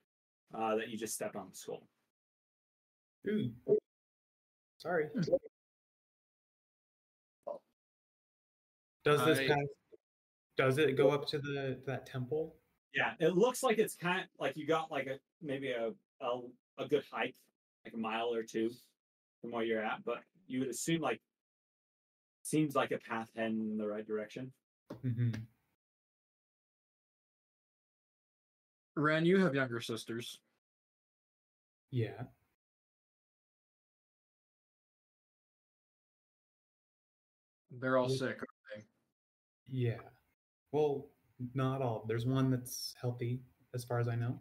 uh, 0.54 0.76
that 0.76 0.90
you 0.90 0.98
just 0.98 1.16
stepped 1.16 1.36
on 1.36 1.48
the 1.50 1.56
skull. 1.56 1.88
Ooh. 3.28 3.52
Sorry. 4.78 5.08
Does 9.06 9.26
this 9.26 9.40
I- 9.40 9.48
path? 9.48 9.58
Does 10.56 10.78
it 10.78 10.96
go 10.96 11.10
up 11.10 11.26
to 11.30 11.40
the 11.40 11.80
that 11.88 12.06
temple? 12.06 12.56
Yeah, 12.94 13.14
it 13.20 13.36
looks 13.36 13.64
like 13.64 13.80
it's 13.80 13.96
kind 13.96 14.22
of 14.22 14.28
like 14.40 14.56
you 14.56 14.68
got 14.68 14.92
like 14.92 15.08
a 15.08 15.18
maybe 15.42 15.72
a, 15.72 15.92
a 16.22 16.40
a 16.78 16.88
good 16.88 17.04
hike, 17.12 17.36
like 17.84 17.96
a 17.96 17.98
mile 17.98 18.32
or 18.34 18.44
two 18.44 18.70
from 19.42 19.52
where 19.52 19.64
you're 19.64 19.84
at, 19.84 20.04
but 20.06 20.20
you 20.48 20.60
would 20.60 20.70
assume 20.70 21.02
like 21.02 21.20
seems 22.44 22.76
like 22.76 22.92
a 22.92 23.00
path 23.00 23.30
heading 23.36 23.72
in 23.72 23.78
the 23.78 23.88
right 23.88 24.06
direction. 24.06 24.52
hmm 25.02 25.32
Ren, 28.96 29.26
you 29.26 29.40
have 29.40 29.56
younger 29.56 29.82
sisters. 29.82 30.40
Yeah. 31.92 32.24
They're 37.72 37.98
all 37.98 38.10
sick. 38.10 38.22
aren't 38.22 38.40
they? 38.76 38.84
Yeah. 39.68 39.98
Well, 40.72 41.08
not 41.54 41.82
all. 41.82 42.06
There's 42.08 42.26
one 42.26 42.52
that's 42.52 42.94
healthy, 43.00 43.42
as 43.74 43.84
far 43.84 44.00
as 44.00 44.08
I 44.08 44.16
know. 44.16 44.40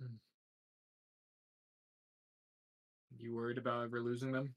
Hmm. 0.00 0.14
You 3.18 3.34
worried 3.34 3.58
about 3.58 3.84
ever 3.84 4.00
losing 4.00 4.32
them? 4.32 4.54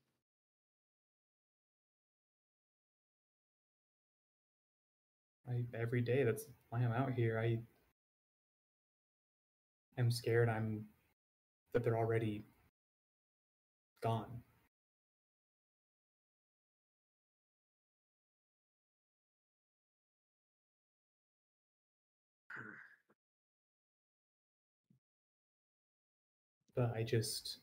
I 5.50 5.64
every 5.74 6.02
day 6.02 6.24
that's 6.24 6.46
why 6.70 6.80
I'm 6.80 6.92
out 6.92 7.14
here. 7.14 7.40
I 7.40 7.60
am 9.98 10.12
scared 10.12 10.50
I'm 10.50 10.86
that 11.74 11.84
they're 11.84 11.98
already 11.98 12.46
gone. 14.02 14.42
But 26.76 26.94
I 26.96 27.04
just 27.04 27.60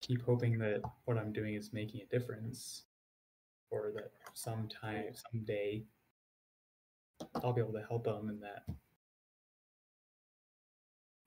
keep 0.00 0.22
hoping 0.22 0.58
that 0.58 0.80
what 1.04 1.18
I'm 1.18 1.32
doing 1.32 1.54
is 1.54 1.72
making 1.72 2.00
a 2.00 2.06
difference, 2.18 2.84
or 3.70 3.92
that 3.94 4.10
sometime, 4.34 5.04
someday, 5.30 5.82
I'll 7.42 7.52
be 7.52 7.60
able 7.60 7.72
to 7.72 7.84
help 7.88 8.04
them, 8.04 8.28
and 8.28 8.42
that 8.42 8.64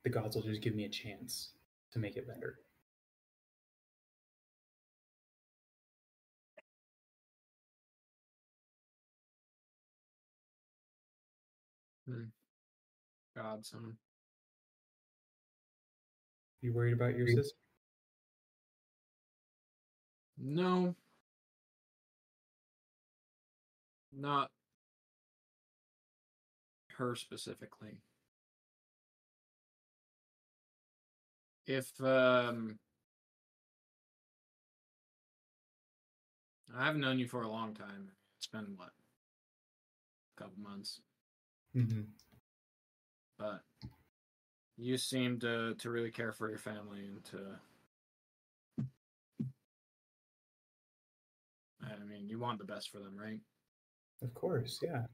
the 0.04 0.10
gods 0.10 0.36
will 0.36 0.44
just 0.44 0.62
give 0.62 0.76
me 0.76 0.86
a 0.86 0.90
chance 0.90 1.54
to 1.92 2.00
make 2.00 2.16
it 2.18 2.28
better. 2.28 2.60
Hmm. 12.08 12.24
Godson. 13.36 13.80
Hmm. 13.80 13.90
You 16.62 16.74
worried 16.74 16.94
about 16.94 17.18
your 17.18 17.28
sister? 17.28 17.56
No. 20.38 20.96
Not 24.14 24.52
her 26.98 27.16
specifically. 27.16 27.98
If 31.66 31.90
um 32.02 32.80
I 36.76 36.86
haven't 36.86 37.02
known 37.02 37.20
you 37.20 37.28
for 37.28 37.42
a 37.42 37.50
long 37.50 37.74
time. 37.74 38.12
It's 38.38 38.48
been 38.48 38.74
what? 38.76 38.92
A 40.38 40.42
couple 40.44 40.62
months. 40.62 41.02
Mm-hmm. 41.76 42.02
But 43.38 43.62
you 44.78 44.98
seem 44.98 45.40
to 45.40 45.76
to 45.76 45.90
really 45.90 46.12
care 46.12 46.32
for 46.32 46.50
your 46.50 46.60
family 46.60 47.06
and 47.06 47.24
to 47.26 47.38
I 51.84 52.04
mean, 52.06 52.30
you 52.30 52.40
want 52.40 52.60
the 52.60 52.66
best 52.66 52.92
for 52.92 53.00
them, 53.00 53.16
right? 53.18 53.40
Of 54.22 54.34
course, 54.34 54.80
yeah. 54.82 55.06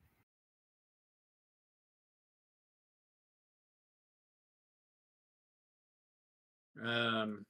Um 6.84 7.46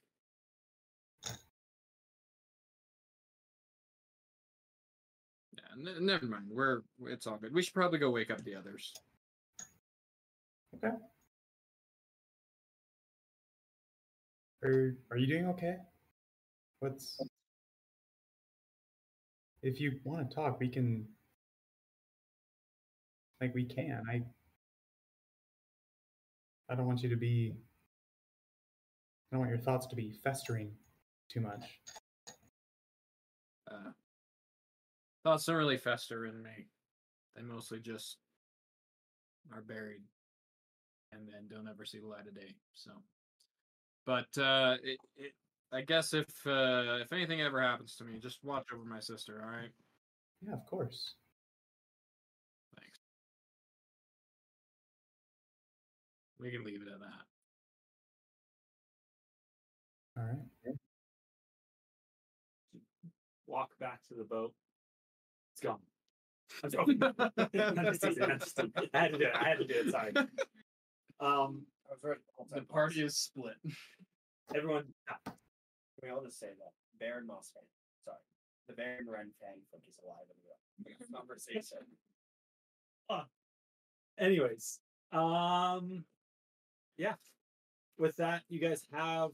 Yeah, 5.54 5.92
n- 5.92 6.06
never 6.06 6.26
mind. 6.26 6.46
We're 6.50 6.82
it's 7.06 7.28
all 7.28 7.38
good. 7.38 7.54
We 7.54 7.64
should 7.64 7.74
probably 7.74 8.00
go 8.00 8.10
wake 8.12 8.32
up 8.32 8.44
the 8.44 8.56
others. 8.56 8.94
Okay. 10.76 10.92
Are 14.64 14.96
Are 15.12 15.18
you 15.18 15.28
doing 15.28 15.48
okay? 15.50 15.78
What's 16.80 17.20
if 19.62 19.80
you 19.80 20.00
want 20.04 20.30
to 20.30 20.36
talk, 20.36 20.60
we 20.60 20.70
can. 20.70 21.08
Like 23.42 23.54
we 23.54 23.66
can. 23.66 24.04
I. 24.10 24.22
I 26.70 26.76
don't 26.76 26.88
want 26.88 27.02
you 27.02 27.10
to 27.10 27.16
be. 27.16 27.56
I 29.32 29.36
don't 29.36 29.40
want 29.40 29.50
your 29.50 29.60
thoughts 29.60 29.88
to 29.88 29.96
be 29.96 30.12
festering 30.24 30.72
too 31.30 31.42
much. 31.42 31.64
Uh, 33.70 33.92
thoughts 35.24 35.46
don't 35.46 35.56
really 35.56 35.78
fester 35.78 36.26
in 36.26 36.42
me. 36.42 36.68
They 37.36 37.42
mostly 37.42 37.80
just 37.80 38.18
are 39.54 39.62
buried 39.62 40.02
and 41.12 41.28
then 41.28 41.48
don't 41.50 41.68
ever 41.68 41.86
see 41.86 42.00
the 42.00 42.08
light 42.08 42.28
of 42.28 42.36
day. 42.36 42.56
So, 42.74 42.92
but 44.06 44.28
uh, 44.42 44.76
it, 44.84 44.98
it, 45.16 45.34
I 45.72 45.82
guess 45.82 46.14
if 46.14 46.28
uh, 46.46 47.00
if 47.02 47.12
anything 47.12 47.42
ever 47.42 47.62
happens 47.62 47.96
to 47.96 48.04
me, 48.04 48.20
just 48.20 48.44
watch 48.44 48.68
over 48.74 48.86
my 48.86 49.00
sister. 49.00 49.42
All 49.44 49.50
right. 49.50 49.72
Yeah, 50.46 50.54
of 50.54 50.66
course. 50.66 51.16
We 56.40 56.52
can 56.52 56.64
leave 56.64 56.82
it 56.82 56.88
at 56.88 57.00
that. 57.00 57.26
All 60.18 60.24
right. 60.24 60.76
Walk 63.48 63.70
back 63.80 64.02
to 64.10 64.14
the 64.16 64.24
boat. 64.24 64.54
It's 65.54 65.62
gone. 65.62 65.80
I'm 66.64 66.72
joking. 66.72 67.00
I'm 67.02 67.16
just 67.86 68.06
I'm 68.06 68.40
just 68.40 68.56
teasing. 68.58 68.72
I 68.94 69.00
had 69.00 69.12
to 69.14 69.18
do 69.18 69.26
it. 69.26 69.32
I 69.36 69.50
had 69.50 69.58
to 69.60 69.66
do 69.66 69.74
it. 69.76 69.92
Sorry. 69.92 70.12
Um, 71.20 71.66
I 71.90 71.94
was 71.94 72.04
right 72.04 72.18
the 72.18 72.34
whole 72.36 72.48
The 72.50 72.56
time. 72.58 72.66
party 72.66 73.02
is 73.04 73.18
split. 73.18 73.56
everyone. 74.56 74.86
Can 75.26 75.34
we 76.04 76.10
all 76.10 76.24
just 76.24 76.40
say 76.40 76.48
that 76.48 76.74
Baron 77.00 77.26
Mossfang, 77.28 77.66
sorry, 78.06 78.18
the 78.68 78.74
Baron 78.74 79.08
Ren 79.10 79.32
Fang 79.42 79.60
Foot 79.72 79.82
is 79.88 79.98
alive 80.04 80.28
in 80.30 80.94
the 81.10 81.14
conversation. 81.18 81.80
Anyways, 84.20 84.80
um, 85.12 86.04
yeah. 86.98 87.14
With 87.98 88.16
that, 88.18 88.44
you 88.50 88.60
guys 88.60 88.84
have 88.92 89.32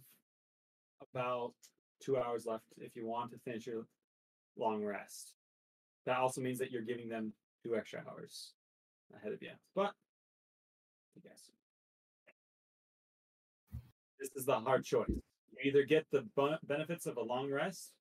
about 1.14 1.54
two 2.02 2.18
hours 2.18 2.46
left 2.46 2.66
if 2.78 2.96
you 2.96 3.08
want 3.08 3.32
to 3.32 3.38
finish 3.40 3.68
your 3.68 3.86
long 4.58 4.84
rest. 4.84 5.34
That 6.06 6.18
also 6.18 6.42
means 6.42 6.60
that 6.60 6.72
you're 6.72 6.82
giving 6.82 7.10
them 7.10 7.34
two 7.64 7.76
extra 7.76 8.04
hours 8.10 8.54
ahead 9.16 9.34
of 9.34 9.42
you. 9.42 9.52
But 9.76 9.94
I 11.16 11.28
guess 11.28 11.50
this 14.20 14.30
is 14.36 14.46
the 14.46 14.60
hard 14.60 14.86
choice. 14.86 15.10
You 15.10 15.60
either 15.64 15.84
get 15.84 16.06
the 16.12 16.26
benefits 16.66 17.06
of 17.06 17.18
a 17.18 17.24
long 17.24 17.52
rest, 17.52 17.92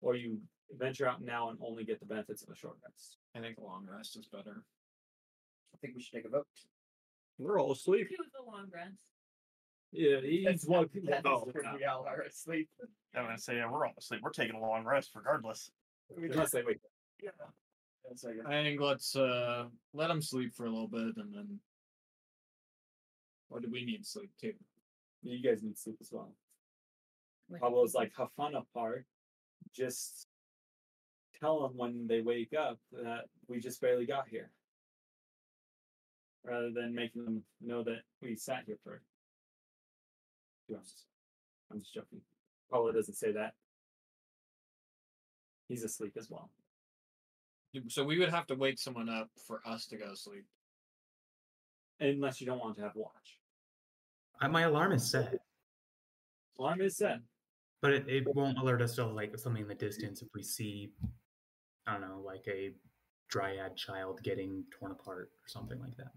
or 0.00 0.14
you 0.14 0.38
venture 0.76 1.06
out 1.06 1.22
now 1.22 1.50
and 1.50 1.58
only 1.62 1.84
get 1.84 2.00
the 2.00 2.06
benefits 2.06 2.42
of 2.42 2.50
a 2.50 2.56
short 2.56 2.76
rest. 2.86 3.16
I 3.34 3.40
think 3.40 3.58
a 3.58 3.64
long 3.64 3.86
rest 3.90 4.16
is 4.16 4.26
better. 4.26 4.62
I 5.74 5.78
think 5.78 5.94
we 5.94 6.02
should 6.02 6.14
take 6.14 6.26
a 6.26 6.30
vote. 6.30 6.46
We're 7.38 7.60
all 7.60 7.72
asleep. 7.72 8.08
Do 8.10 8.16
the 8.16 8.50
long 8.50 8.66
rest. 8.72 9.02
Yeah, 9.92 10.20
he's 10.20 10.64
one. 10.66 10.88
That 11.04 11.18
is 11.24 11.52
true, 11.52 11.62
we 11.76 11.84
all 11.84 12.04
are 12.06 12.22
asleep. 12.22 12.68
I'm 13.14 13.24
gonna 13.24 13.38
say 13.38 13.56
yeah, 13.56 13.70
we're 13.70 13.86
all 13.86 13.94
asleep. 13.98 14.20
We're 14.22 14.30
taking 14.30 14.54
a 14.56 14.60
long 14.60 14.84
rest 14.84 15.10
regardless. 15.14 15.70
unless 16.16 16.50
they 16.50 16.62
wake 16.62 16.76
up. 16.76 16.90
Yeah. 17.22 17.30
That's 18.06 18.24
like 18.24 18.36
I 18.46 18.62
think 18.62 18.80
let's 18.80 19.16
uh 19.16 19.66
let 19.92 20.08
them 20.08 20.22
sleep 20.22 20.54
for 20.54 20.66
a 20.66 20.70
little 20.70 20.88
bit 20.88 21.16
and 21.16 21.32
then. 21.34 21.60
Or 23.50 23.60
do 23.60 23.68
we 23.70 23.84
need 23.84 24.04
sleep 24.04 24.30
too? 24.40 24.52
You 25.22 25.42
guys 25.42 25.62
need 25.62 25.78
sleep 25.78 25.96
as 26.00 26.10
well. 26.12 26.34
With- 27.48 27.60
Pablo's 27.60 27.94
like 27.94 28.12
Hafana 28.14 28.62
part. 28.74 29.06
Just 29.74 30.26
tell 31.40 31.62
them 31.62 31.76
when 31.76 32.06
they 32.06 32.20
wake 32.20 32.52
up 32.52 32.78
that 32.92 33.24
we 33.48 33.58
just 33.58 33.80
barely 33.80 34.06
got 34.06 34.28
here. 34.28 34.50
Rather 36.48 36.70
than 36.70 36.94
making 36.94 37.24
them 37.24 37.42
know 37.60 37.82
that 37.82 38.00
we 38.22 38.34
sat 38.36 38.62
here 38.66 38.78
for 38.82 39.02
two 40.66 40.76
hours. 40.76 41.04
I'm 41.70 41.78
just 41.80 41.92
joking. 41.92 42.20
Pablo 42.70 42.92
doesn't 42.92 43.14
say 43.16 43.32
that. 43.32 43.52
He's 45.68 45.84
asleep 45.84 46.12
as 46.18 46.30
well. 46.30 46.50
So 47.88 48.02
we 48.04 48.18
would 48.18 48.30
have 48.30 48.46
to 48.46 48.54
wake 48.54 48.78
someone 48.78 49.10
up 49.10 49.28
for 49.46 49.60
us 49.66 49.86
to 49.88 49.96
go 49.96 50.14
sleep. 50.14 50.46
Unless 52.00 52.40
you 52.40 52.46
don't 52.46 52.60
want 52.60 52.76
to 52.76 52.82
have 52.82 52.92
watch. 52.94 53.38
Uh, 54.40 54.48
My 54.48 54.62
alarm 54.62 54.92
is 54.92 55.10
set, 55.10 55.34
Alarm 56.58 56.80
is 56.80 56.96
set. 56.96 57.18
but 57.82 57.92
it, 57.92 58.08
it 58.08 58.24
won't 58.34 58.58
alert 58.58 58.80
us 58.80 58.94
to 58.94 59.04
like 59.04 59.36
something 59.38 59.62
in 59.62 59.68
the 59.68 59.74
distance 59.74 60.22
if 60.22 60.28
we 60.34 60.42
see, 60.42 60.90
I 61.86 61.92
don't 61.92 62.00
know, 62.00 62.22
like 62.24 62.44
a 62.48 62.72
dryad 63.28 63.76
child 63.76 64.22
getting 64.22 64.64
torn 64.70 64.92
apart 64.92 65.18
or 65.18 65.48
something 65.48 65.78
like 65.80 65.96
that. 65.98 66.12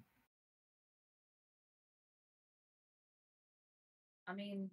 I 4.32 4.34
mean, 4.34 4.70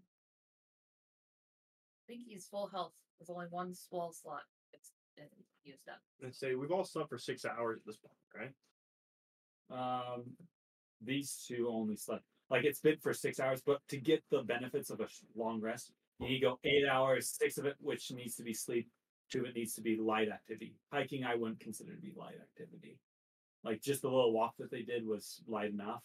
I 2.06 2.12
think 2.12 2.22
he's 2.28 2.46
full 2.46 2.68
health. 2.68 2.92
There's 3.18 3.30
only 3.30 3.46
one 3.50 3.74
spell 3.74 4.12
slot. 4.12 4.42
It's 4.72 4.92
it's 5.16 5.34
used 5.64 5.88
up. 5.88 5.98
Let's 6.22 6.38
say 6.38 6.54
we've 6.54 6.70
all 6.70 6.84
slept 6.84 7.08
for 7.08 7.18
six 7.18 7.44
hours 7.44 7.78
at 7.80 7.86
this 7.86 7.96
point, 7.96 8.52
right? 9.70 10.12
Um, 10.14 10.22
these 11.04 11.44
two 11.46 11.68
only 11.68 11.96
slept 11.96 12.22
like 12.50 12.64
it's 12.64 12.80
been 12.80 12.98
for 13.02 13.12
six 13.12 13.40
hours, 13.40 13.60
but 13.64 13.80
to 13.88 13.96
get 13.96 14.22
the 14.30 14.42
benefits 14.42 14.90
of 14.90 15.00
a 15.00 15.08
long 15.34 15.60
rest, 15.60 15.90
you 16.20 16.28
need 16.28 16.40
to 16.40 16.46
go 16.46 16.60
eight 16.64 16.86
hours, 16.88 17.28
six 17.28 17.58
of 17.58 17.66
it 17.66 17.74
which 17.80 18.12
needs 18.12 18.36
to 18.36 18.44
be 18.44 18.54
sleep, 18.54 18.88
two 19.30 19.40
of 19.40 19.46
it 19.46 19.56
needs 19.56 19.74
to 19.74 19.82
be 19.82 19.96
light 19.96 20.28
activity. 20.28 20.76
Hiking, 20.92 21.24
I 21.24 21.34
wouldn't 21.34 21.60
consider 21.60 21.94
to 21.94 22.00
be 22.00 22.12
light 22.16 22.36
activity. 22.40 22.98
Like 23.64 23.82
just 23.82 24.02
the 24.02 24.08
little 24.08 24.32
walk 24.32 24.54
that 24.60 24.70
they 24.70 24.82
did 24.82 25.04
was 25.04 25.42
light 25.48 25.70
enough. 25.72 26.02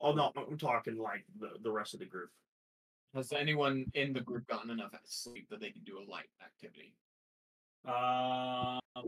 Oh 0.00 0.12
no, 0.12 0.32
I'm 0.36 0.58
talking 0.58 0.98
like 0.98 1.24
the, 1.38 1.50
the 1.62 1.70
rest 1.70 1.94
of 1.94 2.00
the 2.00 2.06
group. 2.06 2.30
Has 3.14 3.32
anyone 3.32 3.86
in 3.94 4.12
the 4.12 4.20
group 4.20 4.46
gotten 4.46 4.70
enough 4.70 4.92
sleep 5.04 5.48
that 5.50 5.60
they 5.60 5.70
can 5.70 5.82
do 5.84 5.98
a 5.98 6.04
light 6.10 6.28
activity? 6.44 6.94
Um, 7.86 8.80
I 8.96 9.02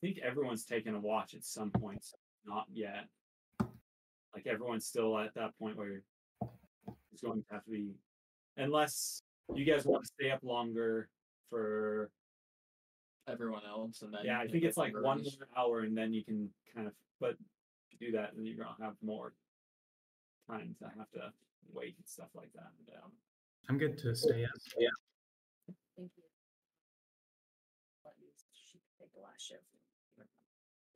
think 0.00 0.18
everyone's 0.18 0.64
taken 0.64 0.94
a 0.94 1.00
watch 1.00 1.34
at 1.34 1.44
some 1.44 1.70
point. 1.70 2.04
so 2.04 2.16
Not 2.46 2.66
yet. 2.72 3.06
Like 3.60 4.46
everyone's 4.46 4.86
still 4.86 5.18
at 5.18 5.34
that 5.34 5.56
point 5.58 5.76
where 5.76 6.02
it's 7.12 7.22
going 7.22 7.42
to 7.42 7.46
have 7.50 7.64
to 7.64 7.70
be, 7.70 7.92
unless 8.56 9.22
you 9.54 9.64
guys 9.64 9.84
want 9.84 10.04
to 10.04 10.10
stay 10.18 10.30
up 10.30 10.40
longer 10.42 11.08
for. 11.50 12.10
Everyone 13.26 13.62
else, 13.66 14.02
and 14.02 14.12
then 14.12 14.20
Yeah, 14.22 14.38
I 14.38 14.46
think 14.46 14.64
it's 14.64 14.76
like 14.76 14.92
one 15.00 15.24
hour, 15.56 15.80
and 15.80 15.96
then 15.96 16.12
you 16.12 16.22
can 16.22 16.50
kind 16.74 16.86
of. 16.86 16.92
But 17.20 17.36
if 17.90 17.98
you 17.98 18.08
do 18.08 18.12
that, 18.18 18.32
then 18.36 18.44
you're 18.44 18.62
gonna 18.62 18.76
have 18.82 18.96
more 19.02 19.32
time 20.46 20.76
to 20.80 20.84
have 20.98 21.10
to 21.12 21.32
wait 21.72 21.94
and 21.96 22.06
stuff 22.06 22.28
like 22.34 22.52
that. 22.54 22.70
Um, 23.02 23.12
I'm 23.68 23.78
good 23.78 23.96
to 23.98 24.14
stay 24.14 24.44
up. 24.44 24.50
Yeah. 24.78 24.88
Thank 25.96 26.10
you. 26.16 26.22
She 28.52 28.78
can 28.78 29.06
take 29.06 29.14
the 29.14 29.20
last 29.20 29.40
shift. 29.48 29.62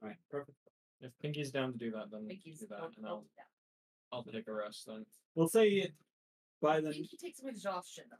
all 0.02 0.08
right, 0.08 0.16
perfect. 0.30 0.56
If 1.00 1.12
Pinky's 1.22 1.50
down 1.50 1.72
to 1.72 1.78
do 1.78 1.90
that, 1.92 2.10
then 2.10 2.26
Pinky's 2.28 2.60
do 2.60 2.66
that, 2.70 2.90
and 2.96 3.06
I'll 3.06 3.20
do 3.20 3.28
that. 3.36 3.46
I'll 4.12 4.24
take 4.24 4.48
a 4.48 4.52
rest 4.52 4.86
then. 4.86 5.04
We'll 5.34 5.48
say 5.48 5.68
it 5.68 5.92
by 6.60 6.80
then. 6.80 6.92
Pinky 6.92 7.16
takes 7.16 7.38
some 7.40 7.48
exhaustion. 7.48 8.04
though. 8.10 8.16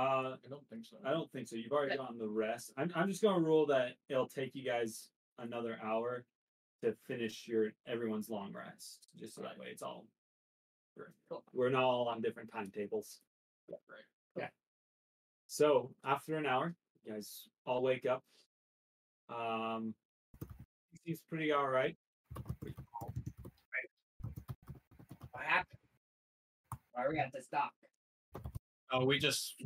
Uh, 0.00 0.36
I 0.44 0.48
don't 0.48 0.66
think 0.68 0.84
so. 0.84 0.96
I 1.04 1.10
don't 1.10 1.30
think 1.32 1.48
so. 1.48 1.56
You've 1.56 1.72
already 1.72 1.92
Okay. 1.92 1.96
gotten 1.98 2.18
the 2.18 2.28
rest. 2.28 2.72
I'm, 2.76 2.92
I'm 2.94 3.08
just 3.08 3.22
gonna 3.22 3.40
rule 3.44 3.66
that 3.66 3.94
it'll 4.08 4.28
take 4.28 4.54
you 4.54 4.64
guys 4.64 5.08
another 5.38 5.76
hour 5.82 6.24
to 6.84 6.92
finish 7.08 7.48
your 7.48 7.72
everyone's 7.86 8.28
long 8.28 8.52
rest. 8.52 9.08
Just 9.18 9.34
so 9.34 9.42
that 9.42 9.58
way 9.58 9.66
it's 9.72 9.82
all. 9.82 10.06
We're, 10.98 11.12
Cool. 11.30 11.44
we're 11.52 11.70
not 11.70 11.84
all 11.84 12.08
on 12.08 12.20
different 12.20 12.50
timetables. 12.52 13.20
Yeah. 13.68 13.76
Right. 13.88 14.04
Yeah. 14.36 14.48
So 15.46 15.90
after 16.04 16.36
an 16.36 16.46
hour, 16.46 16.74
you 17.04 17.12
guys 17.12 17.48
all 17.66 17.82
wake 17.82 18.04
up. 18.06 18.24
Um, 19.28 19.94
seems 21.04 21.20
pretty 21.28 21.52
all 21.52 21.68
right. 21.68 21.96
What 25.30 25.44
happened? 25.44 25.78
Why 26.92 27.04
are 27.04 27.10
we 27.10 27.18
at 27.18 27.32
this 27.32 27.46
dock? 27.46 27.72
Oh, 28.90 29.04
we 29.04 29.18
just 29.18 29.62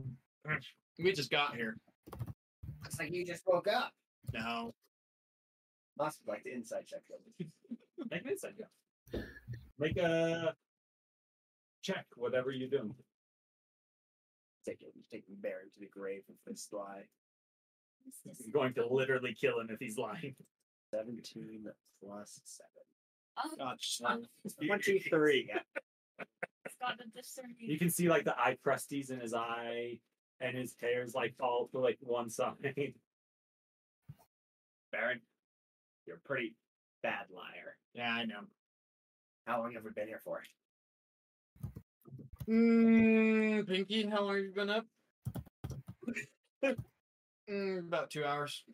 we 0.98 1.12
just 1.12 1.30
got 1.30 1.54
here. 1.56 1.76
Looks 2.82 2.98
like 2.98 3.12
you 3.12 3.24
just 3.24 3.42
woke 3.46 3.68
up. 3.68 3.92
No, 4.32 4.74
Must 5.98 6.24
be 6.24 6.30
like 6.30 6.42
the 6.44 6.52
inside 6.52 6.86
check. 6.86 7.00
Make 8.10 8.22
an 8.24 8.30
insight 8.30 8.54
check. 8.58 9.22
Make 9.78 9.96
a 9.96 10.54
check, 11.82 12.06
whatever 12.16 12.50
you're 12.50 12.68
doing. 12.68 12.94
Take 14.64 14.82
it, 14.82 14.92
taking 15.10 15.34
Barren 15.40 15.68
to 15.74 15.80
the 15.80 15.86
grave 15.88 16.22
with 16.28 16.36
this 16.46 16.68
lie. 16.72 17.04
You're 18.24 18.52
going 18.52 18.74
to 18.74 18.86
literally 18.86 19.34
kill 19.34 19.60
him 19.60 19.68
if 19.70 19.78
he's 19.80 19.98
lying. 19.98 20.34
Seventeen 20.94 21.66
plus 22.02 22.40
seven. 22.44 22.68
Oh, 23.42 23.50
Gosh, 23.56 23.98
twenty-three. 24.66 25.50
it's 26.64 26.76
got 26.80 26.94
a 27.00 27.08
discerning. 27.16 27.56
You 27.60 27.78
can 27.78 27.90
see 27.90 28.08
like 28.08 28.24
the 28.24 28.38
eye 28.38 28.56
crusties 28.64 29.10
in 29.10 29.20
his 29.20 29.34
eye, 29.34 29.98
and 30.40 30.56
his 30.56 30.74
hair's 30.80 31.14
like 31.14 31.34
fall 31.38 31.68
to 31.72 31.78
like 31.80 31.98
one 32.00 32.28
side. 32.30 32.54
Barren, 34.92 35.20
you're 36.06 36.16
a 36.16 36.20
pretty 36.28 36.54
bad 37.02 37.26
liar. 37.34 37.76
yeah, 37.94 38.12
I 38.12 38.24
know. 38.26 38.40
How 39.46 39.60
long 39.60 39.72
have 39.74 39.84
we 39.84 39.90
been 39.90 40.08
here 40.08 40.20
for? 40.22 40.42
Mm, 42.48 43.66
Pinky, 43.68 44.06
how 44.06 44.22
long 44.22 44.36
have 44.36 44.44
you 44.44 44.52
been 44.52 44.70
up? 44.70 44.86
mm, 47.50 47.78
about 47.78 48.10
two 48.10 48.24
hours. 48.24 48.64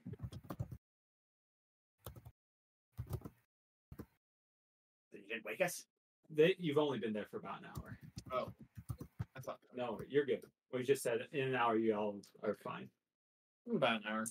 You 5.13 5.21
didn't 5.29 5.45
wake 5.45 5.61
us? 5.61 5.87
They, 6.31 6.55
you've 6.59 6.79
only 6.79 6.99
been 6.99 7.13
there 7.13 7.27
for 7.31 7.39
about 7.39 7.61
an 7.61 7.67
hour. 7.77 7.99
Oh, 8.33 8.53
I 9.37 9.41
thought 9.41 9.59
No, 9.75 10.01
you're 10.09 10.25
good. 10.25 10.41
We 10.73 10.83
just 10.83 11.03
said 11.03 11.21
in 11.33 11.49
an 11.49 11.55
hour 11.55 11.77
you 11.77 11.95
all 11.95 12.17
are 12.43 12.57
fine. 12.63 12.89
about 13.75 13.97
an 13.97 14.03
hour. 14.09 14.25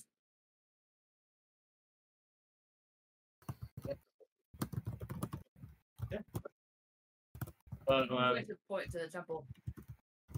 But 7.88 8.12
uh, 8.12 8.16
I 8.16 8.44
should 8.46 8.58
point 8.68 8.92
to 8.92 8.98
the 8.98 9.08
temple. 9.08 9.46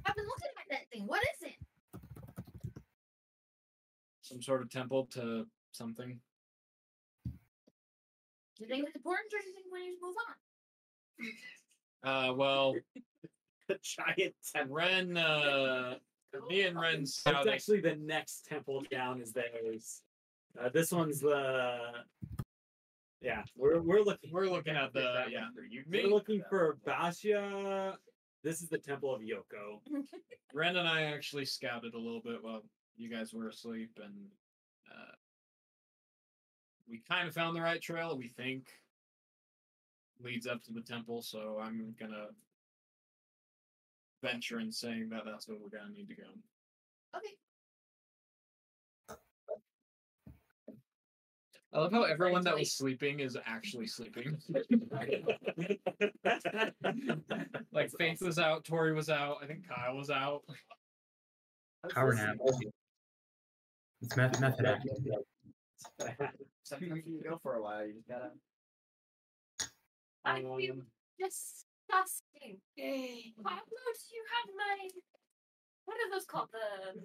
I've 0.06 0.14
been 0.14 0.24
looking 0.24 0.48
at 0.56 0.70
that 0.70 0.90
thing. 0.90 1.06
What 1.06 1.20
is 1.22 1.48
it? 1.48 1.54
some 4.30 4.40
sort 4.40 4.62
of 4.62 4.70
temple 4.70 5.08
to 5.12 5.44
something. 5.72 6.20
Do 7.26 7.32
you 8.60 8.66
think 8.68 8.86
it's 8.86 8.94
important 8.94 9.32
or 9.34 9.40
do 9.40 9.48
you 9.48 9.54
think 9.54 9.66
we 9.72 9.88
need 9.88 9.96
to 9.96 10.06
move 10.06 10.14
on? 12.04 12.30
Uh, 12.30 12.34
well, 12.34 12.76
The 13.68 13.78
giant 13.82 14.34
temple. 14.52 14.74
Ren, 14.74 15.16
uh, 15.16 15.94
me 16.48 16.62
and 16.62 16.80
Ren 16.80 17.02
It's 17.02 17.22
actually 17.26 17.80
the 17.80 17.94
next 17.94 18.46
temple 18.46 18.82
down 18.90 19.20
is 19.20 19.32
theirs. 19.32 20.02
Uh, 20.60 20.68
this 20.70 20.90
one's 20.90 21.20
the. 21.20 21.78
Yeah, 23.20 23.42
we're 23.54 23.80
we're 23.80 24.02
looking. 24.02 24.30
We're 24.32 24.48
looking 24.48 24.76
at 24.76 24.92
the 24.94 25.24
yeah. 25.30 25.48
you. 25.68 25.84
We're 25.86 26.08
looking 26.08 26.42
for 26.48 26.78
Basha. 26.86 27.98
This 28.42 28.62
is 28.62 28.68
the 28.70 28.78
temple 28.78 29.14
of 29.14 29.20
Yoko. 29.20 29.80
Ren 30.54 30.76
and 30.76 30.88
I 30.88 31.02
actually 31.02 31.44
scouted 31.44 31.92
a 31.92 31.98
little 31.98 32.22
bit 32.24 32.42
while 32.42 32.62
you 32.96 33.10
guys 33.10 33.34
were 33.34 33.48
asleep, 33.48 33.90
and 34.02 34.14
uh, 34.90 35.12
we 36.88 37.02
kind 37.08 37.28
of 37.28 37.34
found 37.34 37.54
the 37.54 37.60
right 37.60 37.80
trail. 37.80 38.16
We 38.16 38.28
think 38.28 38.68
leads 40.22 40.46
up 40.46 40.62
to 40.64 40.72
the 40.72 40.80
temple, 40.80 41.20
so 41.20 41.58
I'm 41.62 41.94
gonna 42.00 42.28
venture 44.22 44.60
in 44.60 44.72
saying 44.72 45.10
that 45.10 45.22
that's 45.26 45.46
where 45.46 45.58
we're 45.58 45.78
gonna 45.78 45.92
need 45.92 46.08
to 46.08 46.16
go. 46.16 46.28
Okay. 47.16 47.34
I 51.72 51.78
love 51.78 51.92
how 51.92 52.02
everyone 52.02 52.42
that 52.44 52.58
was 52.58 52.72
sleeping 52.72 53.20
is 53.20 53.36
actually 53.46 53.86
sleeping. 53.86 54.36
like 57.72 57.90
Faith 57.96 58.20
was 58.20 58.40
out, 58.40 58.64
Tori 58.64 58.92
was 58.92 59.08
out, 59.08 59.36
I 59.42 59.46
think 59.46 59.68
Kyle 59.68 59.96
was 59.96 60.10
out. 60.10 60.42
Power 61.90 62.14
nap. 62.14 62.36
It's 64.02 64.16
meth- 64.16 64.40
method 64.40 64.66
acting. 64.66 64.96
Sometimes 66.64 67.02
you 67.06 67.22
go 67.22 67.38
for 67.42 67.54
a 67.54 67.62
while. 67.62 67.86
You 67.86 67.94
just 67.94 68.08
gotta. 68.08 68.30
I 70.24 70.40
feel 70.40 70.82
disgusting. 71.18 72.58
Pablo, 73.42 73.60
do 73.66 74.14
you 74.14 74.24
have 74.34 74.50
my 74.56 74.88
what 75.84 75.96
are 75.96 76.10
those 76.12 76.26
called? 76.26 76.48
The 76.52 77.00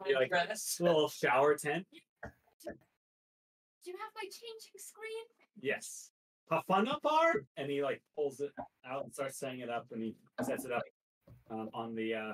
my 0.00 0.06
Yeah, 0.10 0.18
like 0.18 0.30
dress. 0.30 0.78
little 0.80 1.08
shower 1.08 1.56
tent. 1.56 1.86
Do 3.86 3.92
you 3.92 3.98
have 3.98 4.10
my 4.16 4.22
changing 4.22 4.78
screen? 4.78 5.26
Yes. 5.60 6.10
Hafana 6.50 7.00
bar, 7.02 7.44
and 7.56 7.70
he 7.70 7.84
like 7.84 8.02
pulls 8.16 8.40
it 8.40 8.50
out 8.84 9.04
and 9.04 9.14
starts 9.14 9.38
setting 9.38 9.60
it 9.60 9.70
up, 9.70 9.86
and 9.92 10.02
he 10.02 10.16
sets 10.42 10.64
it 10.64 10.72
up 10.72 10.82
um, 11.52 11.70
on 11.72 11.94
the 11.94 12.14
uh, 12.14 12.32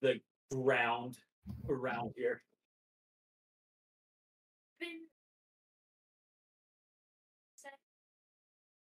the 0.00 0.14
ground 0.50 1.18
around 1.68 2.12
here. 2.16 2.40
Been 4.80 5.00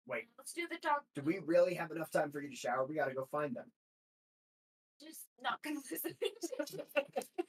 Wait, 0.06 0.26
Let's 0.38 0.54
do 0.54 0.68
the 0.70 0.78
dog. 0.84 1.00
do 1.16 1.24
we 1.24 1.40
really 1.48 1.74
have 1.74 1.90
enough 1.90 2.12
time 2.12 2.32
for 2.32 2.42
you 2.42 2.50
to 2.50 2.56
shower? 2.56 2.86
We 2.88 2.94
gotta 2.94 3.16
go 3.16 3.28
find 3.32 3.56
them. 3.56 3.72
Just 5.02 5.28
not 5.42 5.62
gonna 5.64 5.80
listen. 5.92 6.14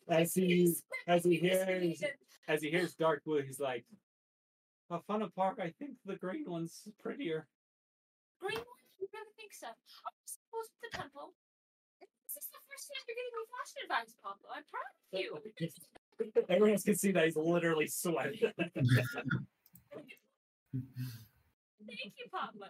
As 0.09 0.35
he 0.35 0.75
as 1.07 1.25
he 1.25 1.37
hears 1.37 2.03
as 2.49 2.63
he 2.63 2.71
hears 2.71 2.95
Darkwood, 2.95 3.47
he's 3.47 3.61
like, 3.61 3.85
Hafana 4.91 5.33
Park. 5.35 5.59
I 5.61 5.71
think 5.79 5.93
the 6.05 6.17
green 6.17 6.45
one's 6.47 6.89
prettier. 7.03 7.47
Green 8.41 8.57
one? 8.57 8.65
You 8.99 9.09
really 9.13 9.33
think 9.37 9.53
so? 9.53 9.67
I 9.69 9.73
suppose 10.27 10.69
the 10.83 10.97
temple. 10.97 11.35
This 12.01 12.45
is 12.45 12.51
the 12.51 12.59
first 12.69 12.91
time 12.91 13.03
you're 13.07 13.19
getting 13.19 13.35
me 13.35 13.45
fashion 13.51 13.79
advice, 13.85 14.15
Pablo. 14.23 14.47
I'm 14.55 14.65
proud 14.71 14.95
of 14.95 15.21
you. 15.21 15.31
Everyone 16.49 16.71
else 16.73 16.85
can 16.85 16.97
see 16.97 17.13
that 17.13 17.25
he's 17.25 17.37
literally 17.37 17.87
sweating. 17.89 18.53
Thank 21.91 22.15
you, 22.19 22.27
Pablo. 22.31 22.69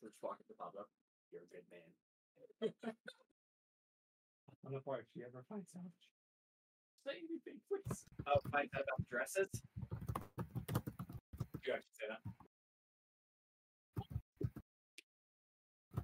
So 0.00 0.06
we're 0.06 0.12
just 0.12 0.22
walking 0.22 0.46
to 0.48 0.54
Pablo. 0.54 0.88
You're 1.30 1.42
a 1.42 1.46
good 1.52 1.68
man. 1.70 1.84
Hafana 4.64 4.80
Park. 4.82 5.04
If 5.10 5.16
you 5.20 5.26
ever 5.26 5.44
find 5.46 5.62
out, 5.76 5.92
say 7.06 7.16
anything, 7.18 7.60
please. 7.68 8.06
Oh, 8.26 8.40
find 8.50 8.68
out 8.74 8.82
about 8.82 9.08
dresses. 9.10 9.50
You 11.66 11.74
actually 11.74 11.92
say 11.92 12.06
that. 12.08 12.22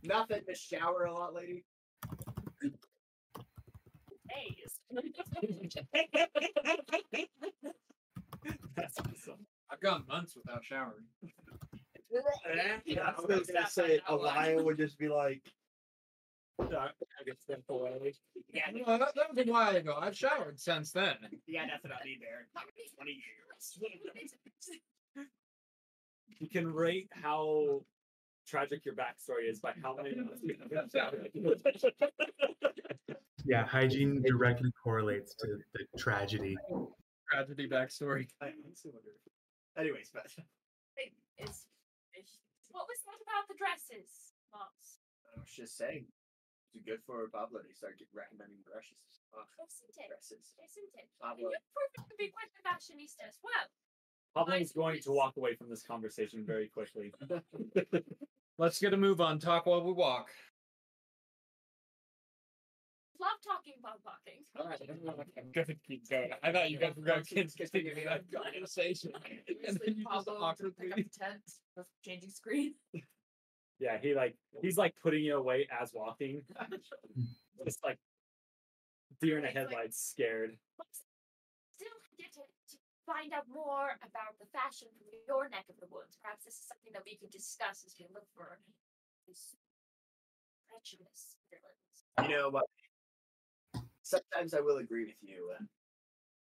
Nothing 0.05 0.45
to 0.47 0.55
shower 0.55 1.05
a 1.05 1.13
lot, 1.15 1.35
lady. 1.35 1.65
Days. 4.29 4.81
That's 8.77 8.99
awesome. 9.01 9.47
I've 9.71 9.81
gone 9.81 10.05
months 10.07 10.37
without 10.37 10.63
showering. 10.65 11.07
Yeah, 12.85 13.01
I 13.03 13.21
was 13.21 13.47
gonna 13.47 13.69
say 13.69 14.01
a 14.09 14.13
Alia 14.13 14.63
would 14.63 14.77
just 14.79 14.99
be 14.99 15.09
like, 15.09 15.43
I 16.61 16.89
get 17.25 17.41
step 17.41 17.63
away. 17.69 18.15
Yeah, 18.53 18.63
Well, 18.87 18.99
that, 18.99 19.15
that 19.15 19.35
was 19.35 19.47
a 19.47 19.51
while 19.51 19.77
ago. 19.77 19.99
I've 20.01 20.17
showered 20.17 20.59
since 20.59 20.91
then. 20.93 21.17
yeah, 21.47 21.67
that's 21.67 21.85
about 21.85 22.05
me, 22.05 22.19
Barren. 22.21 22.47
Twenty 22.97 23.13
years. 23.13 23.79
You 26.39 26.49
can 26.49 26.73
rate 26.73 27.09
how 27.13 27.81
tragic 28.47 28.85
your 28.85 28.95
backstory 28.95 29.49
is 29.51 29.61
by 29.61 29.73
how 29.83 29.97
many 29.97 30.15
months 30.15 30.43
you 30.43 30.57
have 30.75 30.91
showered. 30.95 31.31
Yeah, 33.45 33.65
hygiene 33.65 34.23
directly 34.23 34.71
correlates 34.83 35.35
to 35.37 35.59
the 35.75 35.87
tragedy. 35.99 36.57
Tragedy 37.31 37.69
backstory. 37.69 38.27
I 38.43 38.53
honestly 38.65 38.91
wonder. 38.93 39.11
Anyways, 39.79 40.11
but 40.13 40.27
Is, 40.27 41.49
is, 41.51 41.67
what 42.77 42.85
was 42.93 43.01
that 43.09 43.17
about 43.25 43.49
the 43.49 43.57
dresses, 43.57 44.37
Moss? 44.53 45.01
I 45.33 45.41
was 45.41 45.49
just 45.49 45.81
saying, 45.81 46.05
it's 46.77 46.85
good 46.85 47.01
for 47.09 47.25
Pablo 47.33 47.65
to 47.65 47.73
start 47.73 47.97
recommending 48.13 48.61
brushes. 48.69 49.01
Uh, 49.33 49.49
Isn't 49.65 49.97
it? 49.97 50.13
dresses. 50.13 50.53
Isn't 50.61 50.93
it? 50.93 51.09
And 51.09 51.41
Pablo. 51.41 51.49
you've 51.49 51.69
proven 51.73 52.05
to 52.05 52.17
be 52.21 52.29
quite 52.29 52.53
a 52.53 52.61
fashionista 52.61 53.25
as 53.25 53.41
well. 53.41 53.65
Pablo's 54.37 54.73
going 54.77 55.01
to 55.01 55.13
walk 55.17 55.41
away 55.41 55.57
from 55.57 55.73
this 55.73 55.81
conversation 55.83 56.45
very 56.45 56.69
quickly. 56.69 57.17
Let's 58.61 58.79
get 58.79 58.93
a 58.93 58.97
move 58.97 59.21
on. 59.25 59.39
Talk 59.41 59.65
while 59.65 59.81
we 59.83 59.93
walk. 59.93 60.29
Love 63.27 63.43
talking 63.43 63.75
while 63.83 63.99
walking. 64.07 64.47
I'm 64.55 65.51
gonna 65.53 65.75
keep 65.87 66.09
going. 66.09 66.31
I 66.45 66.53
thought 66.53 66.71
you 66.71 66.79
guys 66.79 66.95
were 66.95 67.03
going 67.03 67.25
to 67.25 67.35
continue 67.59 67.95
that 68.07 68.23
conversation. 68.31 69.11
And 69.67 69.75
then 69.83 69.99
you 69.99 70.05
just 70.07 70.27
Pablo 70.27 70.39
awkwardly. 70.41 70.71
pick 70.79 70.93
up 70.93 70.97
the 70.99 71.19
tent, 71.19 71.43
with 71.77 71.87
changing 72.05 72.31
screen. 72.31 72.75
Yeah, 73.79 73.99
he 74.01 74.15
like 74.15 74.33
he's 74.63 74.79
like 74.79 74.95
putting 75.03 75.21
you 75.23 75.37
away 75.37 75.69
as 75.69 75.93
walking. 75.93 76.41
Just 77.67 77.85
like 77.85 77.99
deer 79.21 79.37
in 79.37 79.43
the 79.45 79.49
It's 79.53 79.57
like- 79.57 79.69
headlights, 79.69 79.99
scared. 80.01 80.57
Still 81.77 81.93
get 82.17 82.33
to, 82.41 82.41
to 82.41 82.77
find 83.05 83.35
out 83.37 83.45
more 83.53 84.01
about 84.01 84.33
the 84.41 84.49
fashion 84.49 84.89
from 84.97 85.13
your 85.29 85.51
neck 85.53 85.69
of 85.69 85.77
the 85.77 85.93
woods. 85.93 86.17
Perhaps 86.25 86.49
this 86.49 86.57
is 86.57 86.65
something 86.65 86.89
that 86.97 87.05
we 87.05 87.21
could 87.21 87.29
discuss 87.29 87.85
as 87.85 87.93
we 88.01 88.07
look 88.15 88.25
for 88.33 88.57
these 89.29 89.53
treacherous 90.73 91.37
villains. 91.53 91.97
You 92.25 92.33
know, 92.33 92.49
but 92.51 92.65
sometimes 94.07 94.55
I 94.55 94.61
will 94.61 94.79
agree 94.79 95.05
with 95.05 95.21
you. 95.21 95.51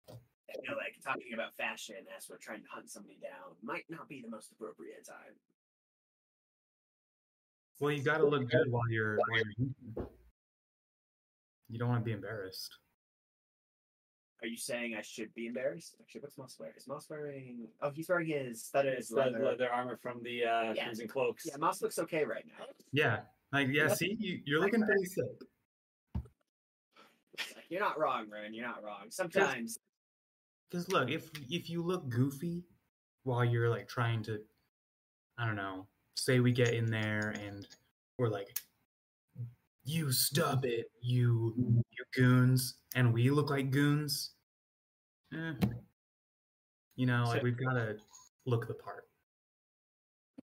Uh, 0.10 0.14
I 0.50 0.66
feel 0.66 0.76
like 0.76 0.96
talking 1.04 1.34
about 1.34 1.56
fashion 1.56 1.96
as 2.18 2.28
we're 2.30 2.38
trying 2.38 2.62
to 2.62 2.68
hunt 2.74 2.90
somebody 2.90 3.18
down 3.22 3.56
might 3.64 3.86
not 3.90 4.10
be 4.10 4.22
the 4.22 4.30
most 4.30 4.52
appropriate 4.52 5.06
time. 5.08 5.36
Well, 7.80 7.92
you 7.92 8.04
gotta 8.04 8.26
look 8.26 8.50
good 8.50 8.70
while 8.70 8.90
you're 8.90 9.16
while 9.18 9.42
you're. 9.96 10.08
You 11.70 11.80
don't 11.80 11.88
want 11.90 12.02
to 12.02 12.06
be 12.06 12.12
embarrassed. 12.12 12.78
Are 14.44 14.48
you 14.48 14.58
saying 14.58 14.96
I 14.98 15.02
should 15.04 15.34
be 15.36 15.46
embarrassed? 15.48 15.96
Actually, 16.02 16.22
what's 16.22 16.38
Moss 16.38 16.58
wearing? 16.60 16.74
Is 16.76 16.88
Moss 16.88 17.08
wearing? 17.10 17.68
Oh, 17.82 17.92
he's 17.92 18.10
wearing 18.10 18.28
his 18.28 18.70
That 18.74 18.86
his 18.86 19.06
is 19.06 19.10
the 19.10 19.16
leather. 19.18 19.40
leather 19.46 19.70
armor 19.72 19.98
from 20.02 20.22
the 20.24 20.44
uh, 20.44 20.74
Yeah. 20.74 20.84
Crimson 20.84 21.08
Cloaks. 21.08 21.46
Yeah, 21.46 21.58
Moss 21.58 21.82
looks 21.82 21.98
okay 22.00 22.26
right 22.26 22.44
now. 22.46 22.66
Yeah, 22.92 23.20
like 23.54 23.68
yeah. 23.72 23.88
See, 23.94 24.18
you, 24.20 24.42
you're 24.46 24.60
looking 24.60 24.84
pretty 24.84 25.06
sick. 25.06 25.26
Like, 27.72 27.80
You're 27.80 27.88
not 27.88 28.00
wrong, 28.00 28.26
Ren. 28.30 28.54
You're 28.54 28.68
not 28.68 28.84
wrong. 28.84 29.06
Sometimes 29.10 29.80
Because 30.70 30.90
look, 30.90 31.10
if 31.10 31.30
if 31.50 31.70
you 31.70 31.82
look 31.82 32.10
goofy 32.10 32.66
while 33.24 33.46
you're 33.46 33.70
like 33.70 33.88
trying 33.88 34.24
to, 34.24 34.40
I 35.38 35.46
don't 35.46 35.56
know, 35.56 35.88
say 36.16 36.42
we 36.42 36.52
get 36.52 36.74
in 36.74 36.86
there 36.86 37.34
and 37.42 37.66
we're 38.18 38.28
like, 38.28 38.60
you 39.86 40.12
stop 40.12 40.66
it, 40.66 40.92
you 41.02 41.54
you 41.92 42.04
goons, 42.14 42.76
and 42.96 43.14
we 43.14 43.30
look 43.30 43.50
like 43.50 43.72
goons. 43.72 44.32
Eh. 45.34 45.54
You 46.98 47.06
know, 47.06 47.24
like 47.26 47.42
we've 47.42 47.58
got 47.58 47.74
to 47.74 47.96
look 48.46 48.68
the 48.68 48.74
part. 48.74 49.08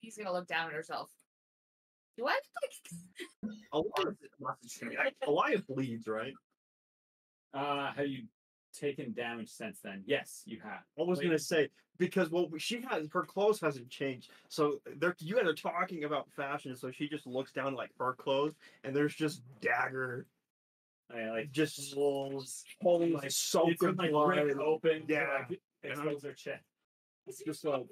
He's 0.00 0.16
gonna 0.16 0.32
look 0.32 0.46
down 0.46 0.68
at 0.68 0.74
herself. 0.74 1.10
Do 2.16 2.26
I 2.28 2.38
look 3.74 3.92
like 3.98 4.06
Alia, 4.06 4.14
Moss 4.40 4.56
Uh, 7.54 7.92
have 7.92 8.06
you 8.06 8.24
taken 8.74 9.12
damage 9.12 9.48
since 9.48 9.80
then? 9.80 10.02
Yes, 10.06 10.42
you 10.46 10.60
have. 10.62 10.82
I 10.98 11.02
was 11.02 11.18
Wait. 11.18 11.24
gonna 11.26 11.38
say 11.38 11.68
because 11.98 12.30
well, 12.30 12.48
she 12.58 12.82
has 12.82 13.08
her 13.12 13.22
clothes 13.22 13.60
hasn't 13.60 13.88
changed, 13.88 14.30
so 14.48 14.80
they're 14.98 15.16
you 15.18 15.36
guys 15.36 15.46
are 15.46 15.54
talking 15.54 16.04
about 16.04 16.30
fashion, 16.32 16.76
so 16.76 16.90
she 16.90 17.08
just 17.08 17.26
looks 17.26 17.52
down 17.52 17.74
like 17.74 17.90
her 17.98 18.12
clothes, 18.14 18.54
and 18.84 18.94
there's 18.94 19.14
just 19.14 19.40
dagger, 19.62 20.26
yeah, 21.14 21.30
like 21.32 21.50
just 21.52 21.96
wolves, 21.96 22.64
holy 22.82 23.12
like 23.12 23.30
soaked 23.30 23.72
it's 23.72 23.80
been, 23.80 23.90
in 23.90 23.96
like 23.96 24.10
blood. 24.10 24.36
ripped 24.36 24.60
open. 24.60 25.06
to, 25.06 25.12
Yeah. 25.12 25.44
like, 25.48 25.60
And 25.82 25.92
I'm- 25.92 26.00
expose 26.08 26.22
their 26.22 26.34
chest. 26.34 26.64
It's 27.26 27.42
just 27.42 27.64
like 27.64 27.86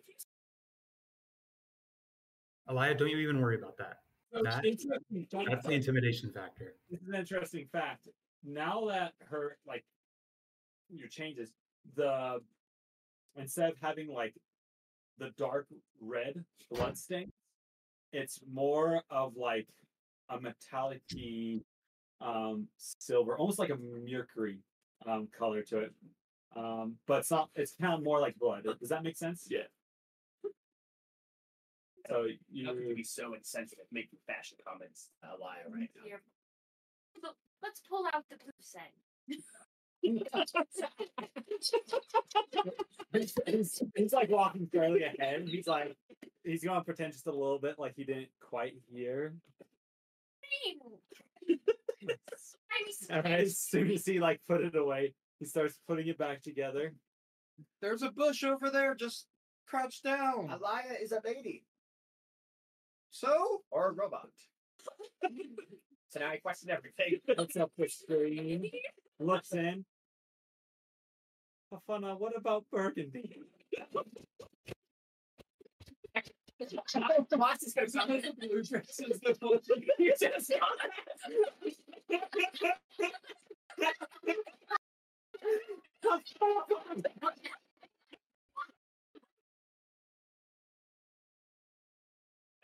Alia, 2.68 2.94
don't 2.94 3.08
you 3.08 3.18
even 3.18 3.40
worry 3.40 3.56
about 3.56 3.76
that. 3.78 3.98
That- 4.32 4.42
That's 4.44 5.66
the 5.66 5.72
intimidation 5.74 6.32
factor. 6.32 6.74
This 6.90 7.00
is 7.02 7.08
an 7.08 7.14
interesting 7.14 7.66
fact. 7.68 8.08
Now 8.44 8.86
that 8.88 9.14
her 9.30 9.56
like 9.66 9.84
your 10.90 11.08
changes, 11.08 11.50
the 11.96 12.40
instead 13.36 13.70
of 13.70 13.76
having 13.80 14.12
like 14.12 14.34
the 15.18 15.30
dark 15.38 15.66
red 16.00 16.44
blood 16.70 16.98
stain, 16.98 17.32
it's 18.12 18.40
more 18.52 19.02
of 19.10 19.36
like 19.36 19.66
a 20.28 20.40
metallic 20.40 21.02
um 22.20 22.68
silver, 22.76 23.36
almost 23.36 23.58
like 23.58 23.70
a 23.70 23.76
mercury 23.76 24.58
um 25.06 25.28
color 25.36 25.62
to 25.62 25.78
it. 25.78 25.92
Um, 26.56 26.96
but 27.06 27.20
it's 27.20 27.30
not 27.30 27.50
it's 27.54 27.74
kind 27.80 27.94
of 27.94 28.04
more 28.04 28.20
like 28.20 28.38
blood. 28.38 28.66
Does 28.78 28.90
that 28.90 29.02
make 29.02 29.16
sense? 29.16 29.46
Yeah. 29.50 29.62
So 32.08 32.26
you 32.52 32.66
don't 32.66 32.78
need 32.78 32.90
to 32.90 32.94
be 32.94 33.02
so 33.02 33.32
insensitive 33.34 33.86
making 33.90 34.18
fashion 34.26 34.58
comments, 34.66 35.08
uh, 35.22 35.28
Alia, 35.36 35.64
right 35.70 35.90
now. 35.96 36.02
Here. 36.04 36.20
Look, 37.64 37.70
let's 37.70 37.80
pull 37.88 38.06
out 38.12 38.24
the 38.30 38.36
blue 38.36 38.52
scent. 38.60 38.84
he's, 43.12 43.34
he's, 43.46 43.82
he's 43.94 44.12
like 44.12 44.28
walking 44.30 44.68
fairly 44.72 45.02
ahead. 45.02 45.48
He's 45.48 45.66
like, 45.66 45.96
he's 46.42 46.62
going 46.62 46.78
to 46.78 46.84
pretend 46.84 47.12
just 47.12 47.26
a 47.26 47.30
little 47.30 47.58
bit 47.58 47.78
like 47.78 47.94
he 47.96 48.04
didn't 48.04 48.28
quite 48.40 48.74
hear. 48.92 49.34
Green. 50.42 50.78
And 53.08 53.26
as 53.26 53.58
soon 53.58 53.90
as 53.90 54.04
he 54.04 54.20
like 54.20 54.40
put 54.48 54.60
it 54.60 54.76
away, 54.76 55.14
he 55.38 55.46
starts 55.46 55.78
putting 55.86 56.08
it 56.08 56.18
back 56.18 56.42
together. 56.42 56.94
There's 57.80 58.02
a 58.02 58.10
bush 58.10 58.44
over 58.44 58.70
there. 58.70 58.94
Just 58.94 59.26
crouch 59.66 60.02
down. 60.02 60.50
Alia 60.50 60.98
is 61.00 61.12
a 61.12 61.20
baby 61.22 61.64
So 63.10 63.62
or 63.70 63.90
a 63.90 63.92
robot. 63.92 64.28
so 66.14 66.20
now 66.20 66.30
I 66.30 66.36
question 66.36 66.70
everything. 66.70 67.18
Looks 67.36 67.56
up 67.56 67.72
the 67.76 67.88
screen, 67.88 68.70
looks 69.18 69.52
in. 69.52 69.84
Hafana, 71.72 72.12
uh, 72.12 72.16
what 72.16 72.36
about 72.36 72.64
Burgundy? 72.70 73.40
Moss 77.36 77.62
is 77.64 77.74
gonna 77.74 77.90
come 77.90 78.10
with 78.10 78.22
the 78.22 78.32
blue 78.38 78.62
dresses. 78.62 79.20
The 79.24 79.34
blue 79.40 79.58
you 79.98 80.14
just 80.18 80.52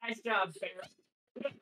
Nice 0.03 0.21
job, 0.21 0.53
Sarah. 0.55 1.53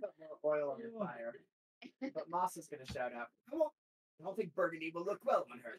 Put 0.00 0.10
more 0.18 0.38
oil 0.56 0.70
on 0.72 0.80
your 0.80 0.90
fire, 0.98 1.32
but 2.14 2.28
Moss 2.30 2.56
is 2.56 2.66
gonna 2.68 2.86
shout 2.86 3.12
out. 3.14 3.28
I 3.52 4.24
don't 4.24 4.36
think 4.36 4.54
burgundy 4.54 4.90
will 4.94 5.04
look 5.04 5.20
well 5.24 5.46
on 5.52 5.58
her. 5.60 5.78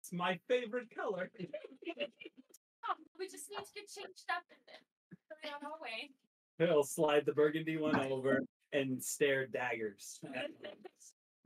It's 0.00 0.12
my 0.12 0.38
favorite 0.48 0.88
color. 0.94 1.30
Oh, 1.40 2.94
we 3.18 3.26
just 3.26 3.48
need 3.50 3.58
to 3.58 3.72
get 3.74 3.88
changed 3.88 4.24
up 4.30 4.42
and 4.50 4.60
then 4.66 4.82
put 5.28 5.38
it 5.48 5.52
on 5.54 5.64
our 5.70 5.78
way. 5.80 6.10
He'll 6.58 6.84
slide 6.84 7.24
the 7.26 7.32
burgundy 7.32 7.76
one 7.78 7.96
over 8.10 8.42
and 8.72 9.02
stare 9.02 9.46
daggers. 9.46 10.20
at 10.34 10.34
him. 10.62 10.76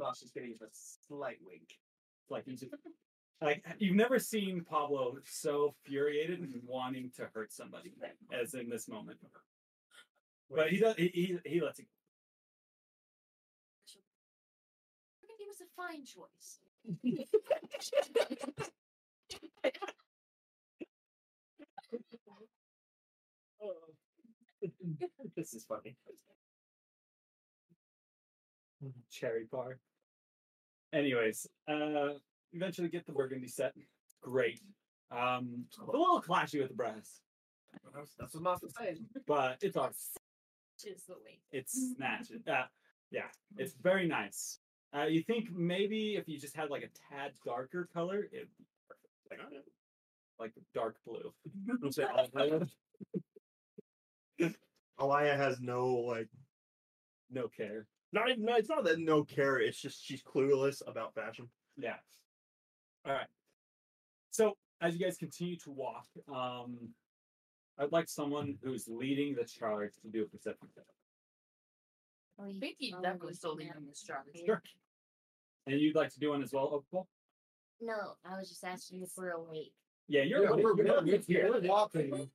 Moss 0.01 0.23
is 0.23 0.31
gonna 0.33 0.49
give 0.49 0.63
a 0.63 0.71
slight 1.09 1.39
wink. 1.47 1.79
like 2.29 2.45
he's 2.47 2.61
just, 2.61 2.75
like 3.41 3.65
you've 3.79 3.97
never 3.97 4.19
seen 4.19 4.65
Pablo 4.65 5.17
so 5.25 5.75
furiated 5.85 6.41
and 6.41 6.61
wanting 6.67 7.11
to 7.17 7.29
hurt 7.35 7.53
somebody 7.53 7.93
as 8.33 8.55
in 8.55 8.69
this 8.69 8.89
moment. 8.89 9.19
But 10.51 10.71
he 10.71 10.79
does. 10.79 10.97
He 10.97 11.09
he, 11.09 11.39
he 11.45 11.61
lets 11.61 11.79
it. 11.79 11.87
Burgundy 15.23 15.45
was 15.49 15.61
a 15.61 15.67
fine 15.77 16.05
choice. 16.05 16.59
this 25.37 25.55
is 25.55 25.65
funny. 25.65 25.97
cherry 29.11 29.47
bar. 29.51 29.79
Anyways, 30.93 31.47
uh, 31.69 32.15
eventually 32.55 32.89
get 32.89 33.05
the 33.07 33.13
burgundy 33.13 33.49
set. 33.49 33.75
Great. 34.23 34.61
Um, 35.11 35.65
a 35.81 35.85
little 35.87 36.23
clashy 36.23 36.59
with 36.61 36.69
the 36.69 36.75
brass, 36.75 37.21
That's, 37.95 38.15
that's 38.19 38.35
what 38.35 38.43
Moss 38.43 38.63
was 38.63 38.73
saying. 38.79 39.05
but 39.27 39.59
it's 39.63 39.77
all 39.77 39.91
Is 40.85 41.05
the 41.07 41.15
way. 41.15 41.39
it's 41.53 41.95
snatching. 41.97 42.43
Uh, 42.51 42.65
yeah, 43.11 43.27
it's 43.57 43.75
very 43.75 44.07
nice. 44.09 44.59
Uh, 44.97 45.05
you 45.05 45.23
think 45.23 45.51
maybe 45.53 46.17
if 46.17 46.29
you 46.29 46.39
just 46.39 46.57
had 46.57 46.71
like 46.71 46.83
a 46.83 47.15
tad 47.15 47.33
darker 47.45 47.89
color, 47.93 48.29
it 48.33 48.49
like, 49.31 49.41
like 50.39 50.53
dark 50.75 50.97
blue. 51.07 51.33
I'm 51.83 51.93
saying 51.93 52.09
Alia, 52.37 52.67
Alia 55.01 55.37
has 55.37 55.61
no 55.61 55.89
like 55.89 56.29
No 57.31 57.49
care. 57.49 57.87
not 58.13 58.31
even 58.31 58.45
no, 58.45 58.55
it's 58.57 58.69
not 58.69 58.85
that 58.85 58.99
no 59.01 59.23
care, 59.25 59.59
it's 59.59 59.81
just 59.81 60.05
she's 60.05 60.23
clueless 60.23 60.83
about 60.87 61.15
fashion. 61.15 61.49
Yeah. 61.77 61.97
All 63.07 63.13
right. 63.13 63.27
So 64.31 64.57
as 64.81 64.95
you 64.97 65.05
guys 65.05 65.17
continue 65.17 65.57
to 65.59 65.71
walk, 65.71 66.07
um, 66.29 66.77
I'd 67.79 67.93
like 67.93 68.09
someone 68.09 68.57
who's 68.63 68.89
leading 68.89 69.35
the 69.35 69.45
charge 69.45 69.93
to 70.03 70.09
do 70.09 70.23
a 70.23 70.27
perception 70.27 70.69
check. 70.75 70.85
You- 72.47 72.61
Pinky 72.61 72.95
oh, 72.97 73.01
definitely 73.03 73.35
still 73.35 73.55
now. 73.57 73.65
leading 73.65 73.87
this 73.89 74.03
charge. 74.03 74.27
Sure. 74.45 74.63
And 75.67 75.81
you'd 75.81 75.95
like 75.95 76.11
to 76.11 76.21
do 76.21 76.31
one 76.31 76.43
as 76.43 76.53
well, 76.53 76.69
Opal? 76.73 77.09
No, 77.81 78.15
I 78.25 78.39
was 78.39 78.49
just 78.49 78.65
asking 78.65 79.03
if 79.03 79.11
we're 79.17 79.31
awake. 79.31 79.73
Yeah, 80.09 80.23
you're, 80.23 80.43
Yeah, 80.43 80.49
you're, 80.57 80.57
we're, 80.75 80.85
you're, 80.85 81.03
we're, 81.05 81.19
here. 81.27 81.51
we're 81.51 81.69
walking. 81.69 82.29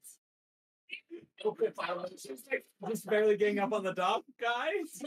Just 2.90 3.06
barely 3.08 3.38
getting 3.38 3.60
up 3.60 3.72
on 3.74 3.84
the 3.84 3.94
dock, 3.94 4.24
guys. 4.40 5.02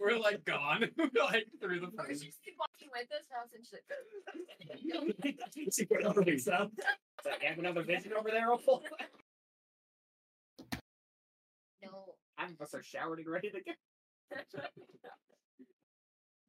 We're 0.00 0.18
like 0.18 0.44
gone. 0.44 0.88
We're 0.96 1.10
like 1.24 1.46
through 1.60 1.80
the 1.80 1.86
Or 1.86 2.04
frame. 2.04 2.18
she's 2.18 2.38
walking 2.58 2.88
with 2.92 3.08
us 3.12 3.26
now 3.30 3.44
since 3.52 3.70
she's 5.60 5.74
She 5.76 5.84
put 5.86 6.02
her 6.02 6.22
legs 6.22 6.48
up. 6.48 6.70
Is 6.78 7.24
that 7.24 7.42
have 7.42 7.58
another 7.58 7.82
vision 7.82 8.12
over 8.18 8.30
there, 8.30 8.52
Opal? 8.52 8.82
No, 11.82 12.14
I'm 12.38 12.54
gonna 12.56 12.66
start 12.66 12.84
showering 12.84 13.26
ready 13.28 13.50
to 13.50 13.60
go. 13.60 13.72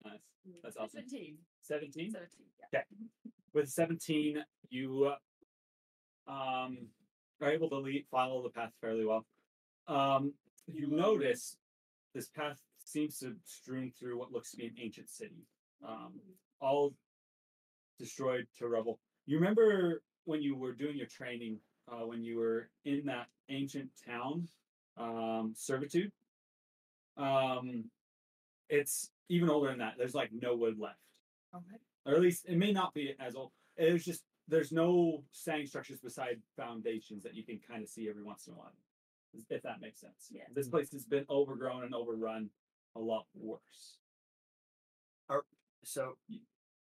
Nice. 0.04 0.20
That's 0.64 0.78
awesome. 0.78 1.02
17. 1.10 1.38
17? 1.62 2.12
17, 2.12 2.30
yeah. 2.74 2.82
With 3.54 3.70
17, 3.70 4.44
you 4.70 5.12
uh, 6.28 6.32
um, 6.32 6.78
are 7.42 7.52
able 7.52 7.70
to 7.70 7.78
lead, 7.78 8.06
follow 8.12 8.42
the 8.44 8.50
path 8.50 8.72
fairly 8.82 9.06
well. 9.06 9.26
Um, 9.88 10.34
you 10.68 10.88
notice 10.88 11.58
this 12.14 12.28
path 12.30 12.60
seems 12.84 13.20
to 13.20 13.36
strewn 13.46 13.92
through 14.00 14.18
what 14.18 14.32
looks 14.32 14.52
to 14.52 14.58
be 14.58 14.66
an 14.68 14.76
ancient 14.82 15.10
city, 15.10 15.46
um, 15.88 16.14
all 16.62 16.94
destroyed 18.00 18.48
to 18.60 18.68
rubble. 18.68 19.00
You 19.26 19.38
remember 19.38 20.02
when 20.26 20.42
you 20.42 20.56
were 20.56 20.74
doing 20.74 20.98
your 20.98 21.08
training, 21.08 21.60
uh, 21.92 22.06
when 22.06 22.24
you 22.24 22.38
were 22.38 22.70
in 22.86 23.06
that 23.06 23.28
ancient 23.50 23.90
town, 24.08 24.48
um, 24.98 25.54
Servitude? 25.56 26.12
Um, 27.18 27.86
it's 28.70 29.12
even 29.30 29.50
older 29.50 29.70
than 29.70 29.80
that. 29.80 29.94
There's 29.98 30.16
like 30.16 30.32
no 30.34 30.56
wood 30.56 30.78
left 30.80 31.00
Okay. 31.56 31.78
or 32.06 32.16
at 32.16 32.22
least 32.22 32.46
it 32.48 32.58
may 32.58 32.72
not 32.72 32.94
be 32.94 33.14
as 33.20 33.36
old. 33.36 33.52
It 33.78 33.94
was 33.94 34.04
just 34.06 34.24
there's 34.48 34.72
no 34.72 35.24
standing 35.32 35.68
structures 35.68 36.00
beside 36.00 36.40
foundations 36.56 37.24
that 37.24 37.34
you 37.36 37.44
can 37.44 37.60
kind 37.68 37.82
of 37.84 37.90
see 37.90 38.10
every 38.10 38.24
once 38.24 38.48
in 38.48 38.54
a 38.54 38.56
while, 38.58 38.74
if 39.50 39.62
that 39.64 39.82
makes 39.82 40.00
sense. 40.00 40.30
Yeah. 40.32 40.44
This 40.54 40.68
place 40.68 40.92
has 40.92 41.06
been 41.06 41.26
overgrown 41.30 41.84
and 41.84 41.94
overrun 41.96 42.50
a 42.96 43.00
lot 43.00 43.26
worse. 43.34 43.98
Are, 45.30 45.44
So, 45.84 46.18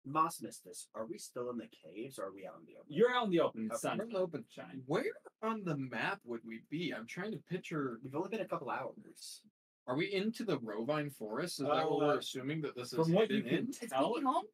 Moss 0.05 0.41
missed 0.41 0.65
this. 0.65 0.89
Are 0.95 1.05
we 1.05 1.17
still 1.17 1.49
in 1.49 1.57
the 1.57 1.67
caves 1.67 2.19
or 2.19 2.25
are 2.25 2.33
we 2.33 2.45
out 2.45 2.55
in 2.59 2.65
the 2.65 2.73
open? 2.77 2.85
You're 2.89 3.11
out 3.13 3.25
in 3.25 3.31
the 3.31 3.39
open, 3.39 3.69
Okay. 3.71 3.77
sun, 3.77 3.97
We're 3.99 4.03
in 4.03 4.09
the 4.11 4.19
open. 4.19 4.45
shine. 4.49 4.83
Where 4.85 5.05
on 5.41 5.63
the 5.63 5.77
map 5.77 6.19
would 6.25 6.41
we 6.45 6.63
be? 6.69 6.93
I'm 6.93 7.07
trying 7.07 7.31
to 7.31 7.37
picture. 7.49 7.99
We've 8.03 8.13
only 8.15 8.27
been 8.29 8.41
a 8.41 8.47
couple 8.47 8.69
hours. 8.69 9.41
Are 9.87 9.95
we 9.95 10.13
into 10.13 10.43
the 10.43 10.59
Rovine 10.59 11.09
Forest? 11.09 11.61
Is 11.61 11.67
that 11.67 11.89
what 11.89 12.03
Uh, 12.03 12.07
we're 12.07 12.17
assuming 12.19 12.61
that 12.61 12.75
this 12.75 12.91
is 12.93 12.99
From 12.99 13.13
what 13.13 13.29
you 13.29 13.37
hidden 13.37 13.49
can 13.49 13.57
in? 13.59 13.69
It's 13.69 13.79
tell, 13.79 14.13
Pinky 14.15 14.47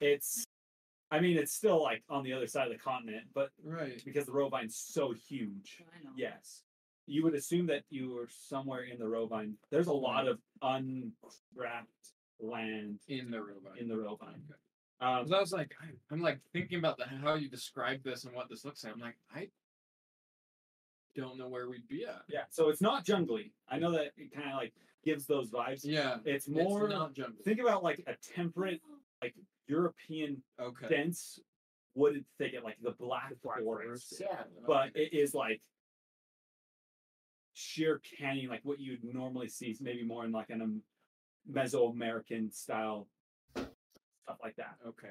it's. 0.00 0.45
I 1.10 1.20
mean, 1.20 1.36
it's 1.36 1.52
still 1.52 1.82
like 1.82 2.02
on 2.08 2.24
the 2.24 2.32
other 2.32 2.46
side 2.46 2.66
of 2.66 2.72
the 2.72 2.78
continent, 2.78 3.24
but 3.34 3.50
Right. 3.62 4.02
because 4.04 4.26
the 4.26 4.32
Rovine's 4.32 4.76
so 4.76 5.12
huge, 5.12 5.82
I 5.96 6.02
know. 6.04 6.10
Yes. 6.16 6.62
You 7.06 7.22
would 7.22 7.34
assume 7.34 7.66
that 7.66 7.84
you 7.90 8.10
were 8.10 8.28
somewhere 8.28 8.82
in 8.82 8.98
the 8.98 9.04
Rovine. 9.06 9.54
There's 9.70 9.86
a 9.86 9.92
lot 9.92 10.26
of 10.26 10.40
unwrapped 10.62 12.10
land 12.40 12.98
In 13.06 13.30
the 13.30 13.38
Rovine. 13.40 13.78
in 13.78 13.88
the 13.88 13.94
Rovine. 13.96 14.42
Okay. 14.50 14.58
Um, 15.00 15.24
'Cause 15.24 15.32
I 15.32 15.40
was 15.40 15.52
like, 15.52 15.74
I, 15.80 15.86
I'm 16.10 16.20
like 16.20 16.40
thinking 16.52 16.78
about 16.78 16.96
the, 16.98 17.04
how 17.06 17.34
you 17.34 17.48
describe 17.48 18.02
this 18.02 18.24
and 18.24 18.34
what 18.34 18.48
this 18.48 18.64
looks 18.64 18.82
like. 18.82 18.92
I'm 18.94 18.98
like, 19.00 19.16
I 19.32 19.48
don't 21.14 21.38
know 21.38 21.48
where 21.48 21.68
we'd 21.68 21.86
be 21.88 22.04
at. 22.04 22.22
yeah, 22.28 22.44
so 22.50 22.68
it's 22.68 22.80
not 22.82 23.04
jungly. 23.04 23.52
I 23.68 23.78
know 23.78 23.92
that 23.92 24.12
it 24.16 24.32
kind 24.32 24.50
of 24.50 24.56
like 24.56 24.74
gives 25.04 25.26
those 25.26 25.50
vibes. 25.50 25.80
Yeah. 25.84 26.18
It's 26.24 26.48
more. 26.48 26.86
It's 26.86 26.92
not 26.94 27.14
jungle. 27.14 27.42
think 27.44 27.60
about 27.60 27.82
like 27.84 28.02
a 28.06 28.14
temperate, 28.34 28.80
like 29.22 29.34
European 29.66 30.42
okay. 30.60 30.88
dense 30.88 31.38
wooded 31.94 32.24
thicket, 32.38 32.62
like 32.64 32.76
the 32.82 32.92
Black, 32.92 33.30
The 33.30 33.36
Black 33.42 33.62
Forest. 33.62 34.16
Forest, 34.18 34.20
Yeah. 34.20 34.42
But 34.66 34.90
it 34.94 35.12
is 35.12 35.34
like 35.34 35.60
sheer 37.54 38.00
canyon, 38.18 38.50
like 38.50 38.60
what 38.64 38.78
you'd 38.78 39.02
normally 39.02 39.48
see, 39.48 39.76
maybe 39.80 40.04
more 40.04 40.24
in 40.24 40.32
like 40.32 40.50
an 40.50 40.62
um, 40.62 40.82
Mesoamerican 41.50 42.52
style 42.52 43.08
stuff 43.54 44.38
like 44.42 44.56
that. 44.56 44.76
Okay. 44.86 45.08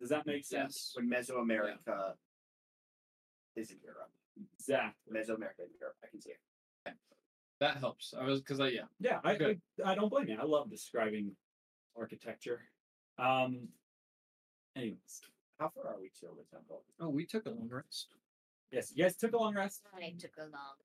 Does 0.00 0.10
that 0.10 0.26
make 0.26 0.44
sense? 0.44 0.92
Yes. 0.96 1.04
When 1.08 1.08
Mesoamerica 1.08 2.14
is 3.56 3.70
in 3.70 3.78
Europe. 3.82 4.10
Exactly. 4.58 5.12
Mesoamerica 5.14 5.60
in 5.60 5.72
Europe. 5.80 5.96
I 6.02 6.08
can 6.10 6.20
see 6.20 6.30
it. 6.30 6.94
That 7.60 7.76
helps. 7.76 8.12
I 8.18 8.24
was 8.24 8.40
because 8.40 8.58
I 8.58 8.68
yeah. 8.68 8.80
Yeah, 8.98 9.20
I, 9.22 9.32
I 9.32 9.92
I 9.92 9.94
don't 9.94 10.08
blame 10.08 10.26
you. 10.26 10.36
I 10.40 10.44
love 10.44 10.68
describing 10.68 11.36
architecture. 11.96 12.62
Um. 13.18 13.68
Anyways, 14.74 15.20
How 15.60 15.68
far 15.74 15.92
are 15.94 16.00
we 16.00 16.08
to 16.20 16.26
the 16.36 16.44
temple? 16.56 16.82
Oh, 17.00 17.08
we 17.10 17.26
took 17.26 17.44
a 17.46 17.50
long 17.50 17.68
rest. 17.70 18.06
yes, 18.70 18.90
you 18.94 19.04
guys 19.04 19.16
took 19.16 19.34
a 19.34 19.36
long 19.36 19.54
rest. 19.54 19.82
I 19.94 20.14
took 20.18 20.32
a 20.38 20.42
long. 20.42 20.76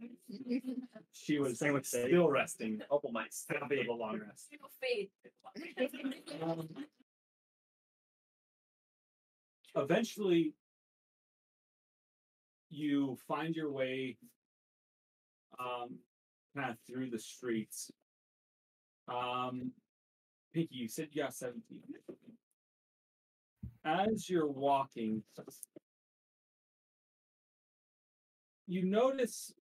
She 1.14 1.38
was 1.38 1.58
Same 1.58 1.74
with 1.74 1.86
Sadie. 1.86 2.08
still 2.10 2.28
resting. 2.30 2.80
Opal 2.90 3.12
might 3.12 3.32
Still 3.32 3.58
stop 3.58 3.70
be 3.70 3.76
it. 3.80 3.86
a 3.86 3.92
long 3.92 4.18
rest. 4.26 4.48
Um, 6.42 6.68
eventually 9.76 10.54
you 12.70 13.16
find 13.28 13.54
your 13.54 13.70
way 13.70 14.16
um 15.60 15.98
kind 16.56 16.70
of 16.70 16.76
through 16.86 17.10
the 17.10 17.18
streets 17.18 17.90
um 19.08 19.70
pinky 20.52 20.76
you 20.76 20.88
said 20.88 21.08
you 21.12 21.22
got 21.22 21.34
17 21.34 21.62
as 23.84 24.28
you're 24.28 24.50
walking 24.50 25.22
you 28.66 28.84
notice 28.84 29.52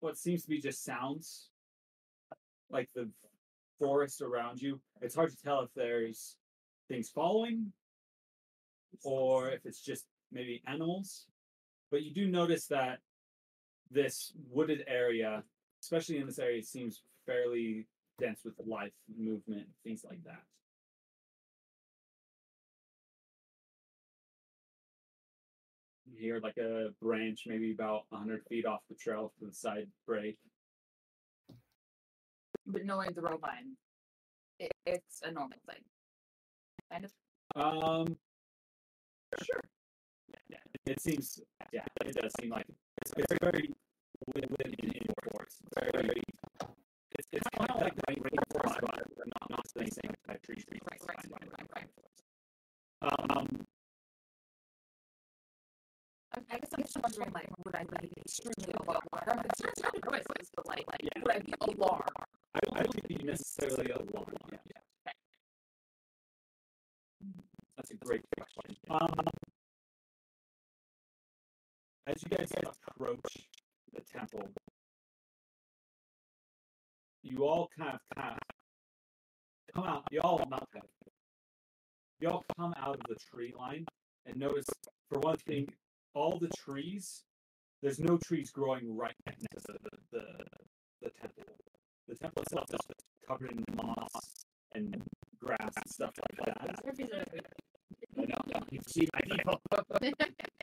what 0.00 0.16
seems 0.16 0.42
to 0.42 0.48
be 0.48 0.60
just 0.60 0.84
sounds 0.84 1.50
like 2.70 2.88
the 2.94 3.08
forest 3.78 4.22
around 4.22 4.60
you 4.60 4.80
it's 5.02 5.14
hard 5.14 5.30
to 5.30 5.36
tell 5.42 5.60
if 5.60 5.70
there's 5.74 6.36
things 6.88 7.08
following 7.08 7.72
or 9.04 9.50
if 9.50 9.66
it's 9.66 9.80
just 9.80 10.06
maybe 10.32 10.62
animals. 10.66 11.26
But 11.90 12.02
you 12.02 12.12
do 12.12 12.26
notice 12.26 12.66
that 12.66 12.98
this 13.90 14.32
wooded 14.50 14.84
area 14.88 15.44
especially 15.82 16.18
in 16.18 16.26
this 16.26 16.40
area, 16.40 16.62
seems 16.62 17.02
fairly 17.26 17.86
dense 18.18 18.40
with 18.44 18.54
life, 18.66 18.92
movement, 19.16 19.66
things 19.84 20.04
like 20.08 20.22
that. 20.24 20.42
Here, 26.18 26.40
like 26.42 26.56
a 26.56 26.88
branch, 27.02 27.42
maybe 27.46 27.72
about 27.72 28.04
100 28.08 28.42
feet 28.48 28.64
off 28.64 28.80
the 28.88 28.94
trail 28.94 29.32
to 29.38 29.46
the 29.46 29.52
side 29.52 29.88
break. 30.06 30.38
But 32.66 32.84
knowing 32.84 33.10
the 33.14 33.20
Rovine, 33.20 33.76
it, 34.58 34.72
it's 34.86 35.20
a 35.22 35.30
normal 35.30 35.58
thing. 35.68 35.82
Kind 36.90 37.04
of. 37.04 37.12
Um, 37.54 38.16
sure. 39.42 39.60
Yeah, 40.28 40.38
yeah, 40.48 40.92
it 40.92 41.00
seems. 41.00 41.40
Yeah, 41.72 41.84
it 42.04 42.14
does 42.14 42.32
seem 42.40 42.50
like 42.50 42.66
it's, 43.02 43.12
it's 43.16 43.34
very 43.42 43.70
within 44.34 44.74
indoors. 44.82 45.58
It's 45.64 45.92
very. 45.92 46.22
It's, 47.18 47.28
it's 47.32 47.48
kind 47.56 47.70
of 47.70 47.80
like 47.80 47.94
the 47.94 48.02
rain 48.08 48.18
rainforest, 48.22 48.80
but 48.80 49.26
not 49.26 49.50
not 49.50 49.64
the 49.74 49.80
same 49.80 50.12
type 50.26 50.42
trees. 50.42 50.64
trees 50.68 50.80
Right, 50.90 51.00
right, 51.08 51.26
right, 51.30 51.48
right, 51.58 51.68
right. 51.76 51.88
Um, 53.02 53.66
I, 56.34 56.40
I 56.54 56.58
guess 56.58 56.70
I'm 56.76 56.82
just 56.82 56.96
wondering, 57.02 57.32
like, 57.32 57.48
would 57.64 57.74
I 57.74 57.84
be 57.84 58.12
extremely 58.18 58.74
alarmed? 58.82 59.08
I'm 59.26 59.38
concerned 59.38 59.74
about 59.78 59.92
the 59.92 60.10
noises, 60.10 60.50
but 60.54 60.66
like, 60.66 60.84
like 60.88 61.00
would 61.22 61.32
I 61.34 61.38
be 61.38 61.54
alarmed? 61.60 62.10
I 62.54 62.58
don't, 62.64 62.78
I 62.78 62.82
don't 62.82 62.94
think 62.94 63.20
you 63.22 63.26
necessarily 63.26 63.90
alarm. 63.90 64.34
Yeah. 64.52 65.12
That's 67.76 67.90
a 67.90 67.94
great 67.94 68.22
question. 68.36 68.76
Um, 68.90 69.26
as 72.06 72.22
you 72.22 72.36
guys 72.36 72.52
approach 72.88 73.48
the 73.94 74.00
temple, 74.00 74.48
you 77.26 77.44
all 77.46 77.68
kind 77.78 77.94
of 77.94 78.00
kind 78.14 78.32
of 78.34 79.74
come 79.74 79.84
out. 79.84 80.04
You 80.10 80.20
all 80.20 80.38
not 80.50 80.66
kind 80.72 80.84
of. 80.84 81.12
You 82.20 82.28
all 82.28 82.44
come 82.58 82.74
out 82.80 82.96
of 82.96 83.02
the 83.08 83.16
tree 83.30 83.52
line 83.58 83.84
and 84.24 84.36
notice, 84.38 84.66
for 85.10 85.20
one 85.20 85.36
thing, 85.46 85.68
all 86.14 86.38
the 86.38 86.48
trees. 86.48 87.24
There's 87.82 87.98
no 87.98 88.16
trees 88.16 88.50
growing 88.50 88.96
right 88.96 89.14
next 89.26 89.42
to 89.66 89.72
the 89.72 89.78
the, 90.12 90.22
the 91.02 91.10
temple. 91.20 91.44
The 92.08 92.14
temple 92.14 92.42
itself 92.42 92.66
is 92.72 92.80
covered 93.28 93.50
in 93.52 93.64
moss 93.76 94.44
and 94.74 95.02
grass 95.40 95.72
and 95.76 95.90
stuff 95.90 96.12
like 96.22 96.46
that. 96.46 96.56
I 98.18 98.22
know, 98.22 98.34
I 98.46 98.58
know, 98.58 98.66
you 98.70 98.80
see 98.86 99.08
my 99.12 99.36
people. 99.36 99.60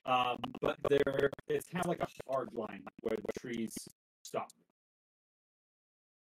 um, 0.06 0.38
but 0.60 0.76
there, 0.88 1.30
it's 1.48 1.66
kind 1.68 1.84
of 1.84 1.88
like 1.88 2.00
a 2.00 2.08
hard 2.30 2.48
line 2.52 2.82
where 3.00 3.16
the 3.16 3.40
trees 3.40 3.74
stop. 4.22 4.48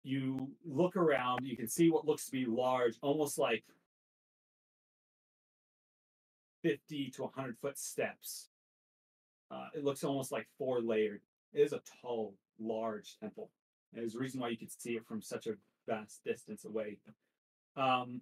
You 0.07 0.53
look 0.65 0.95
around, 0.95 1.41
you 1.45 1.57
can 1.57 1.66
see 1.66 1.91
what 1.91 2.07
looks 2.07 2.27
to 2.27 2.31
be 2.31 2.47
large, 2.47 2.95
almost 3.03 3.39
like 3.39 3.65
50 6.62 7.11
to 7.16 7.23
100 7.23 7.57
foot 7.59 7.77
steps. 7.77 8.51
Uh, 9.51 9.66
it 9.74 9.83
looks 9.83 10.05
almost 10.05 10.31
like 10.31 10.47
four 10.59 10.81
layered. 10.81 11.23
It 11.53 11.62
is 11.62 11.73
a 11.73 11.81
tall, 12.01 12.37
large 12.61 13.16
temple. 13.19 13.51
There's 13.93 14.15
a 14.15 14.20
reason 14.20 14.41
why 14.41 14.51
you 14.51 14.57
could 14.57 14.70
see 14.70 14.93
it 14.93 15.05
from 15.09 15.20
such 15.20 15.49
a 15.49 15.55
vast 15.89 16.23
distance 16.24 16.65
away. 16.65 16.99
Um, 17.77 18.20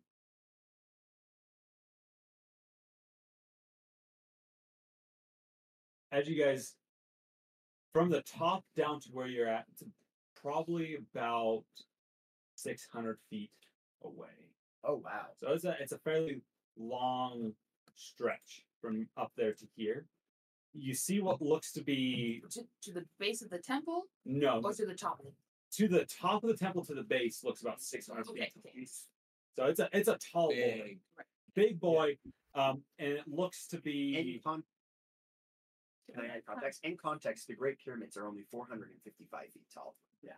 as 6.11 6.27
you 6.27 6.43
guys 6.43 6.77
from 7.93 8.09
the 8.09 8.23
top 8.23 8.65
down 8.75 9.01
to 9.01 9.09
where 9.13 9.27
you're 9.27 9.49
at, 9.49 9.67
probably 10.55 10.97
about 11.15 11.65
600 12.57 13.19
feet 13.31 13.51
away. 14.05 14.29
Oh 14.85 14.97
wow. 15.05 15.27
So 15.39 15.53
it's 15.53 15.65
a 15.65 15.77
it's 15.81 15.93
a 15.93 15.99
fairly 15.99 16.43
long 16.79 17.53
stretch 17.97 18.65
from 18.81 19.09
up 19.17 19.33
there 19.37 19.53
to 19.55 19.67
here. 19.77 20.05
You 20.75 20.93
see 20.95 21.21
what 21.21 21.41
looks 21.41 21.73
to 21.73 21.83
be 21.83 22.43
To, 22.51 22.63
to 22.83 22.93
the 22.93 23.05
base 23.19 23.43
of 23.43 23.49
the 23.51 23.59
temple 23.59 24.03
no 24.27 24.61
or 24.63 24.73
to 24.75 24.85
the 24.85 24.95
top 24.95 25.21
of 25.21 25.27
it? 25.27 25.33
to 25.77 25.89
the 25.89 26.05
top 26.05 26.45
of 26.45 26.51
the 26.51 26.57
temple 26.57 26.85
to 26.85 26.95
the 26.95 27.03
base 27.03 27.43
looks 27.45 27.63
about 27.63 27.81
600 27.81 28.29
Okay, 28.29 28.41
feet. 28.41 28.53
okay. 28.67 28.87
So 29.57 29.65
it's 29.67 29.81
a 29.81 29.89
it's 29.93 30.09
a 30.09 30.19
tall 30.33 30.49
boy, 30.49 30.55
Big. 30.57 30.99
big 31.55 31.81
boy, 31.81 32.19
um, 32.55 32.83
and 32.99 33.13
it 33.13 33.25
looks 33.29 33.67
to 33.69 33.77
In 33.77 33.83
be 33.85 34.41
con- 34.45 34.65
Can 36.13 36.25
I 36.25 36.37
add 36.37 36.45
context? 36.47 36.81
In 36.85 36.97
context, 36.97 37.47
the 37.47 37.55
Great 37.55 37.79
Pyramids 37.79 38.17
are 38.17 38.27
only 38.27 38.43
455 38.51 39.53
feet 39.53 39.63
tall. 39.73 39.95
Yeah. 40.25 40.33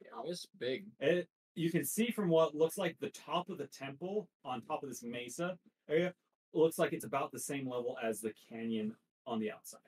It 0.00 0.28
was 0.28 0.46
big. 0.58 0.86
It, 1.00 1.28
you 1.54 1.70
can 1.70 1.84
see 1.84 2.10
from 2.10 2.28
what 2.28 2.54
looks 2.54 2.76
like 2.78 2.96
the 3.00 3.10
top 3.10 3.48
of 3.48 3.58
the 3.58 3.66
temple 3.66 4.28
on 4.44 4.62
top 4.62 4.82
of 4.82 4.88
this 4.88 5.02
mesa 5.02 5.58
area 5.88 6.12
looks 6.52 6.78
like 6.78 6.92
it's 6.92 7.04
about 7.04 7.32
the 7.32 7.38
same 7.38 7.68
level 7.68 7.96
as 8.02 8.20
the 8.20 8.32
canyon 8.50 8.94
on 9.26 9.40
the 9.40 9.50
outside. 9.50 9.80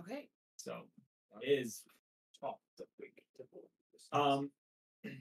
Okay. 0.00 0.28
So 0.56 0.82
it 1.40 1.48
is 1.48 1.82
Oh, 2.44 2.56
the 2.76 2.84
big 2.98 3.12
temple. 3.36 3.62
um 4.12 4.50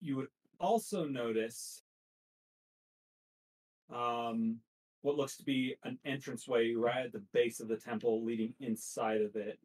you 0.00 0.16
would 0.16 0.28
also 0.58 1.04
notice 1.06 1.82
um 3.94 4.58
what 5.02 5.16
looks 5.16 5.36
to 5.36 5.44
be 5.44 5.76
an 5.84 5.98
entranceway 6.04 6.72
right 6.74 7.04
at 7.06 7.12
the 7.12 7.22
base 7.32 7.60
of 7.60 7.68
the 7.68 7.76
temple 7.76 8.24
leading 8.24 8.54
inside 8.58 9.20
of 9.20 9.36
it. 9.36 9.58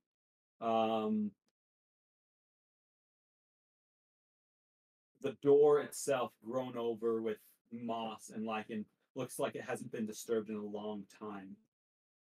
Um 0.62 1.32
the 5.22 5.36
door 5.44 5.82
itself 5.82 6.32
grown 6.46 6.78
over 6.78 7.22
with 7.22 7.38
moss 7.72 8.32
and 8.34 8.46
lichen 8.46 8.86
looks 9.16 9.40
like 9.40 9.56
it 9.56 9.64
hasn't 9.68 9.92
been 9.92 10.06
disturbed 10.06 10.50
in 10.50 10.56
a 10.56 10.64
long 10.64 11.04
time. 11.20 11.56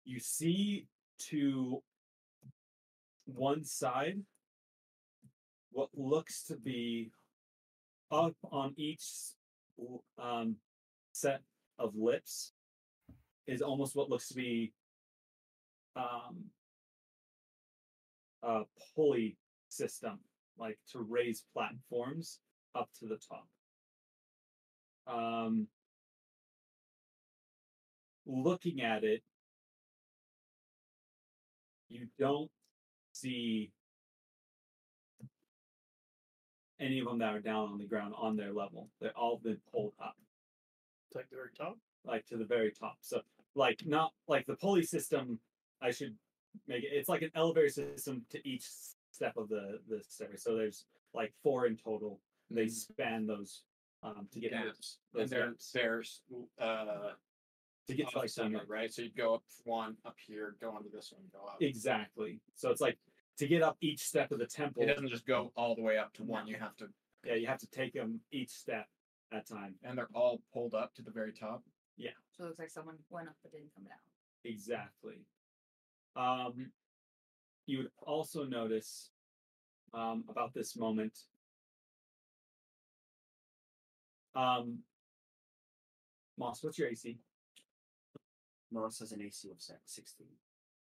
You 0.03 0.19
see 0.19 0.87
to 1.29 1.81
one 3.25 3.63
side 3.63 4.19
what 5.71 5.89
looks 5.95 6.43
to 6.43 6.57
be 6.57 7.11
up 8.11 8.35
on 8.51 8.73
each 8.75 9.03
um, 10.21 10.57
set 11.13 11.41
of 11.79 11.95
lips 11.95 12.51
is 13.47 13.61
almost 13.61 13.95
what 13.95 14.09
looks 14.09 14.27
to 14.29 14.35
be 14.35 14.73
um, 15.95 16.45
a 18.43 18.61
pulley 18.95 19.37
system, 19.69 20.19
like 20.57 20.77
to 20.91 20.99
raise 20.99 21.45
platforms 21.53 22.39
up 22.75 22.89
to 22.99 23.05
the 23.07 23.17
top. 23.17 23.47
Um, 25.07 25.67
looking 28.25 28.81
at 28.81 29.03
it, 29.03 29.23
you 31.89 32.07
don't 32.19 32.49
see 33.13 33.71
any 36.79 36.99
of 36.99 37.05
them 37.05 37.19
that 37.19 37.33
are 37.35 37.39
down 37.41 37.69
on 37.69 37.77
the 37.77 37.85
ground 37.85 38.13
on 38.17 38.35
their 38.35 38.51
level. 38.53 38.89
They're 38.99 39.15
all 39.17 39.39
been 39.43 39.59
pulled 39.71 39.93
up, 40.01 40.15
It's 41.07 41.15
like 41.15 41.29
the 41.29 41.35
very 41.35 41.49
top. 41.57 41.77
like 42.05 42.25
to 42.27 42.37
the 42.37 42.45
very 42.45 42.71
top. 42.71 42.97
So, 43.01 43.21
like 43.55 43.83
not 43.85 44.13
like 44.27 44.45
the 44.45 44.55
pulley 44.55 44.83
system. 44.83 45.39
I 45.81 45.91
should 45.91 46.15
make 46.67 46.83
it. 46.83 46.89
It's 46.93 47.09
like 47.09 47.21
an 47.21 47.31
elevator 47.35 47.69
system 47.69 48.25
to 48.31 48.47
each 48.47 48.65
step 49.11 49.37
of 49.37 49.49
the 49.49 49.79
the 49.89 50.01
stairway. 50.07 50.37
So 50.37 50.55
there's 50.55 50.85
like 51.13 51.33
four 51.43 51.67
in 51.67 51.77
total. 51.77 52.19
And 52.51 52.57
They 52.57 52.67
span 52.67 53.25
those 53.25 53.63
um, 54.03 54.27
to 54.33 54.39
get 54.39 54.51
Gaps. 54.51 54.97
those 55.13 55.21
And 55.23 55.29
there, 55.31 55.47
gaps. 55.51 55.71
there's 55.73 56.21
uh, 56.59 56.85
to 57.87 57.95
get 57.95 58.09
to 58.09 58.15
off 58.15 58.15
like 58.23 58.29
center, 58.29 58.59
some 58.59 58.67
right? 58.69 58.93
So 58.93 59.01
you 59.03 59.09
go 59.17 59.35
up 59.35 59.43
one 59.63 59.95
up 60.05 60.15
here, 60.25 60.55
go 60.61 60.71
onto 60.71 60.89
this 60.91 61.11
one, 61.15 61.23
go 61.31 61.47
up. 61.47 61.57
exactly. 61.61 62.39
So 62.55 62.69
it's 62.69 62.81
like 62.81 62.97
to 63.37 63.47
get 63.47 63.61
up 63.63 63.77
each 63.81 64.01
step 64.01 64.31
of 64.31 64.39
the 64.39 64.45
temple. 64.45 64.83
It 64.83 64.87
doesn't 64.87 65.09
just 65.09 65.25
go 65.25 65.51
all 65.55 65.75
the 65.75 65.81
way 65.81 65.97
up 65.97 66.13
to 66.13 66.23
one. 66.23 66.47
You 66.47 66.57
have 66.59 66.75
to, 66.77 66.87
Yeah, 67.25 67.35
you 67.35 67.47
have 67.47 67.59
to 67.59 67.67
take 67.67 67.93
them 67.93 68.19
each 68.31 68.49
step 68.49 68.85
at 69.31 69.49
a 69.49 69.53
time. 69.53 69.75
and 69.83 69.97
they're 69.97 70.09
all 70.13 70.41
pulled 70.53 70.73
up 70.73 70.93
to 70.95 71.01
the 71.01 71.11
very 71.11 71.31
top. 71.31 71.63
Yeah. 71.97 72.11
So 72.37 72.43
it 72.43 72.47
looks 72.47 72.59
like 72.59 72.69
someone 72.69 72.95
went 73.09 73.27
up 73.29 73.35
but 73.41 73.51
didn't 73.51 73.73
come 73.75 73.85
down. 73.85 73.97
Exactly. 74.43 75.25
Um, 76.15 76.71
you 77.67 77.77
would 77.79 77.91
also 78.05 78.43
notice 78.43 79.11
um, 79.93 80.23
about 80.29 80.53
this 80.53 80.75
moment. 80.75 81.17
Um, 84.35 84.79
Moss, 86.37 86.63
what's 86.63 86.77
your 86.79 86.87
AC? 86.87 87.17
Morris 88.71 88.99
has 88.99 89.11
an 89.11 89.21
AC 89.21 89.49
of 89.49 89.61
se- 89.61 89.73
16. 89.85 90.27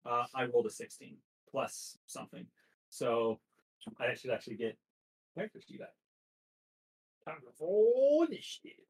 Uh, 0.05 0.25
I 0.35 0.45
rolled 0.45 0.67
a 0.67 0.71
16 0.71 1.17
plus 1.51 1.97
something. 2.07 2.47
So 2.91 3.41
I 3.99 4.15
should 4.15 4.31
actually 4.31 4.57
get 4.57 4.77
character 5.35 5.61
sheet 5.67 5.81
back. 5.81 5.95
Time 7.27 7.39
for 7.59 8.27
initiative. 8.27 8.85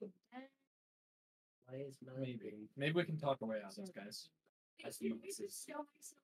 Why 0.00 1.76
is 1.86 1.98
my 2.04 2.12
Maybe. 2.20 2.68
Maybe 2.76 2.92
we 2.94 3.04
can 3.04 3.18
talk 3.18 3.40
away 3.42 3.56
on 3.62 3.70
this, 3.76 3.90
guys. 3.90 4.28
As 4.84 5.00
You 5.00 5.18
Moses. 5.22 5.64
show 5.68 5.78
myself- 5.94 6.20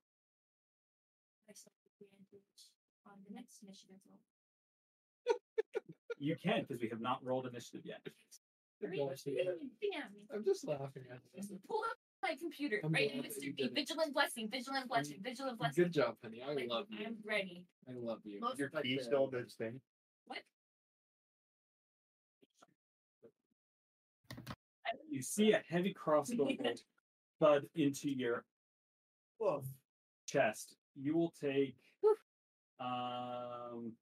myself 1.46 1.74
advantage. 2.00 2.70
on 3.06 3.18
the 3.28 3.34
next 3.34 3.62
initiative 3.62 3.96
roll. 4.08 4.20
You 6.20 6.36
can 6.36 6.66
because 6.68 6.80
we 6.82 6.88
have 6.90 7.00
not 7.00 7.24
rolled 7.24 7.46
initiative 7.46 7.80
yet. 7.84 8.00
Hurry, 8.82 8.98
gosh, 8.98 9.24
hurry, 9.24 9.36
yeah. 9.42 9.52
yeah, 9.82 9.98
me. 10.12 10.20
I'm 10.34 10.44
just 10.44 10.66
laughing 10.68 11.04
at 11.10 11.18
this. 11.34 11.50
Pull 11.66 11.80
up 11.90 11.96
my 12.22 12.36
computer. 12.38 12.80
I'm 12.84 12.92
right, 12.92 13.10
glad 13.12 13.24
it's 13.24 13.36
that 13.36 13.44
you 13.44 13.52
to 13.52 13.68
be 13.68 13.74
vigilant 13.74 14.12
blessing, 14.12 14.48
vigilant 14.50 14.86
blessing, 14.88 15.16
vigilant 15.22 15.58
blessing. 15.58 15.84
Good 15.84 15.92
job, 15.94 16.16
honey. 16.22 16.42
I 16.46 16.52
Like, 16.52 16.68
love 16.68 16.86
you. 16.90 17.06
I'm 17.06 17.16
ready. 17.26 17.64
I 17.88 17.92
love 17.98 18.18
you. 18.24 18.38
Most 18.40 18.58
Your 18.58 18.70
like 18.72 18.84
key 18.84 18.98
the- 18.98 19.02
still 19.04 19.26
did 19.28 19.40
its 19.42 19.54
thing. 19.54 19.80
You 25.08 25.22
see 25.22 25.52
a 25.52 25.62
heavy 25.68 25.92
crossbow 25.92 26.48
bolt 26.62 26.82
thud 27.40 27.66
into 27.74 28.10
your 28.10 28.44
chest. 30.26 30.76
You 30.94 31.16
will 31.16 31.32
take 31.40 31.74
um 32.78 33.92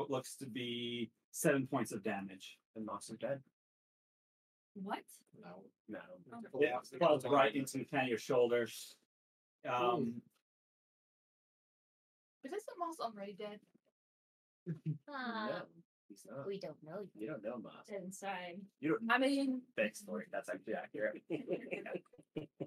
what 0.00 0.10
looks 0.10 0.34
to 0.36 0.46
be 0.46 1.10
seven 1.30 1.66
points 1.66 1.92
of 1.92 2.02
damage. 2.02 2.56
And 2.74 2.86
Moss 2.86 3.10
is 3.10 3.18
dead. 3.18 3.40
What? 4.74 5.00
No. 5.38 5.64
No. 5.88 5.98
It 6.58 6.72
plugs 6.98 7.24
right 7.26 7.54
into 7.54 7.84
kind 7.84 8.04
of 8.04 8.08
your 8.08 8.18
shoulders. 8.18 8.96
Um, 9.70 10.22
Is 12.44 12.50
this 12.50 12.64
moss 12.78 12.96
already 13.00 13.34
dead? 13.38 13.60
No, 15.08 15.62
he's 16.08 16.24
not. 16.30 16.46
we 16.46 16.58
don't 16.58 16.76
know 16.82 17.00
You 17.14 17.26
don't 17.26 17.44
know 17.44 17.58
Moss. 17.58 17.88
Inside. 17.88 18.60
You 18.80 18.90
don't 19.00 19.12
I 19.12 19.18
mean, 19.18 19.60
thanks 19.76 20.00
for. 20.00 20.24
That's 20.32 20.48
actually 20.48 20.74
accurate. 20.74 21.22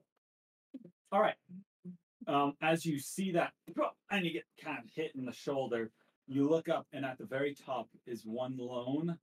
all 1.12 1.22
right. 1.22 1.36
Um, 2.28 2.54
as 2.62 2.86
you 2.86 3.00
see 3.00 3.32
that, 3.32 3.54
and 4.12 4.26
you 4.26 4.34
get 4.34 4.44
kind 4.64 4.80
of 4.80 4.86
hit 4.96 5.14
in 5.16 5.26
the 5.26 5.34
shoulder, 5.34 5.92
you 6.28 6.48
look 6.48 6.70
up, 6.70 6.88
and 6.94 7.06
at 7.06 7.18
the 7.18 7.26
very 7.26 7.54
top 7.54 7.90
is 8.06 8.24
one 8.26 8.56
lone 8.58 9.18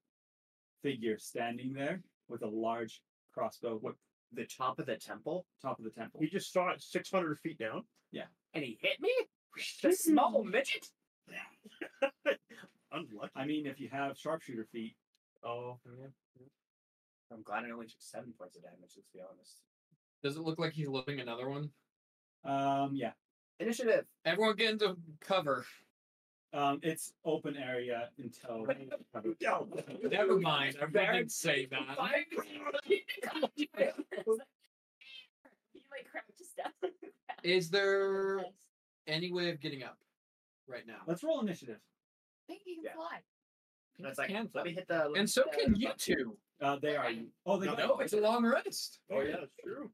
figure 0.82 1.18
standing 1.18 1.72
there 1.72 2.02
with 2.28 2.43
a 2.43 2.47
large 2.48 3.01
crossbow. 3.32 3.77
What 3.81 3.94
the 4.32 4.44
top 4.47 4.78
of 4.78 4.86
the 4.86 4.97
temple, 4.97 5.47
top 5.62 5.78
of 5.78 5.85
the 5.85 5.90
temple? 5.90 6.20
We 6.20 6.28
just 6.28 6.52
saw 6.52 6.70
it 6.70 6.82
600 6.82 7.39
feet 7.40 7.59
down. 7.59 7.85
Yeah. 8.12 8.24
And 8.55 8.64
he 8.64 8.78
hit 8.81 9.01
me. 9.01 9.12
The 9.82 9.93
small 9.93 10.44
midget. 10.44 10.86
Unlucky. 12.93 13.31
I 13.36 13.44
mean, 13.44 13.66
if 13.66 13.81
you 13.81 13.89
have 13.90 14.16
sharpshooter 14.16 14.66
feet, 14.72 14.97
Oh, 15.43 15.78
yeah. 15.86 16.06
I'm 17.32 17.43
glad 17.43 17.64
I 17.64 17.70
only 17.70 17.86
took 17.86 17.94
seven 17.98 18.35
points 18.39 18.56
of 18.56 18.62
damage. 18.62 18.90
Let's 18.97 19.09
be 19.14 19.20
honest. 19.20 19.62
Does 20.22 20.36
it 20.36 20.43
look 20.43 20.59
like 20.59 20.72
he's 20.72 20.89
loading 20.89 21.20
another 21.20 21.48
one? 21.48 21.70
um, 22.44 22.90
yeah, 22.94 23.12
Initiative. 23.59 24.05
Everyone 24.24 24.56
get 24.56 24.70
into 24.72 24.97
cover. 25.20 25.64
Um, 26.52 26.81
it's 26.82 27.12
open 27.24 27.56
area 27.56 28.09
until. 28.18 28.66
Never 30.10 30.39
mind. 30.40 30.77
I 30.82 30.86
didn't 30.86 31.31
say 31.32 31.66
that. 31.70 31.86
You 32.89 32.98
like 35.90 36.06
crouch 36.10 36.24
step. 36.43 36.72
Is 37.43 37.70
there 37.70 38.44
any 39.06 39.32
way 39.32 39.51
of 39.51 39.60
getting 39.60 39.82
up 39.82 39.97
right 40.68 40.86
now? 40.86 40.98
Let's 41.06 41.22
roll 41.22 41.40
initiative. 41.40 41.78
I 42.48 42.52
think 42.52 42.62
you 42.66 42.77
can 42.77 42.85
Yeah. 42.85 42.94
fly. 42.94 43.18
That's 43.98 44.18
like, 44.18 44.28
Can 44.31 44.48
let 44.55 44.64
me 44.64 44.72
hit 44.72 44.89
the. 44.89 44.94
let 44.97 45.12
me 45.12 45.18
And 45.20 45.28
so 45.31 45.44
hit 45.52 45.64
can 45.66 45.74
you 45.77 45.89
button. 45.89 45.98
two. 45.98 46.36
Uh, 46.62 46.77
they 46.81 46.97
are. 46.97 47.10
Oh, 47.47 47.59
they 47.59 47.66
No, 47.66 47.77
got 47.77 47.89
No, 47.89 47.98
it's 48.01 48.12
a 48.14 48.20
long 48.20 48.44
rest. 48.47 49.01
oh 49.10 49.20
yeah, 49.20 49.36
that's 49.40 49.55
true. 49.62 49.90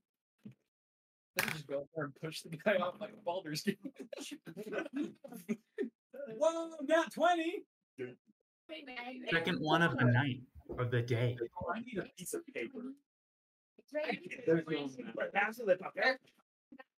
Then 1.37 1.49
just 1.53 1.67
go 1.67 1.81
up 1.81 1.87
there 1.95 2.05
and 2.07 2.15
push 2.23 2.43
the 2.43 2.57
guy 2.57 2.77
off 2.77 2.95
like 3.01 3.11
a 3.13 3.17
Baldur's 3.25 3.63
Gate. 3.63 3.79
Whoa, 6.39 6.71
not 6.83 7.13
twenty. 7.13 7.65
Second 9.31 9.59
one 9.61 9.83
of 9.83 9.97
the 9.97 10.05
night 10.05 10.41
of 10.79 10.91
the 10.91 11.03
day. 11.03 11.37
Oh, 11.63 11.73
I 11.75 11.81
need 11.81 11.99
a 11.99 12.07
piece 12.19 12.35
of 12.35 12.47
paper. 12.53 12.93
It's 13.79 13.93
right. 13.95 14.19
There's 14.47 14.65
the 14.67 14.77
old 14.77 14.99
map. 14.99 15.33
Pass 15.33 15.59
the. 15.59 15.77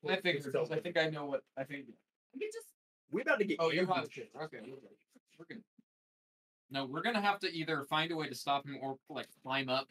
I 0.09 0.17
figured 0.21 0.45
because 0.45 0.71
I 0.71 0.81
think 0.81 0.97
I 0.99 1.11
know 1.11 1.27
what 1.27 1.43
I 1.57 1.65
think. 1.65 1.87
You 2.33 2.41
can 2.41 2.49
just 2.53 2.69
We 3.11 3.23
about 3.23 3.39
to 3.39 3.45
get. 3.45 3.59
Oh, 3.61 3.71
you're 3.71 3.87
hot 3.87 4.09
shit. 4.11 4.31
Okay, 4.43 4.59
we're 4.63 4.77
good. 4.77 4.97
We're. 5.39 5.57
No, 6.71 6.85
we're 6.85 7.03
gonna 7.03 7.21
have 7.21 7.39
to 7.41 7.53
either 7.53 7.85
find 7.85 8.13
a 8.13 8.17
way 8.17 8.29
to 8.29 8.35
stop 8.35 8.67
him 8.67 8.79
or 8.83 8.97
like 9.09 9.29
climb 9.43 9.69
up 9.69 9.89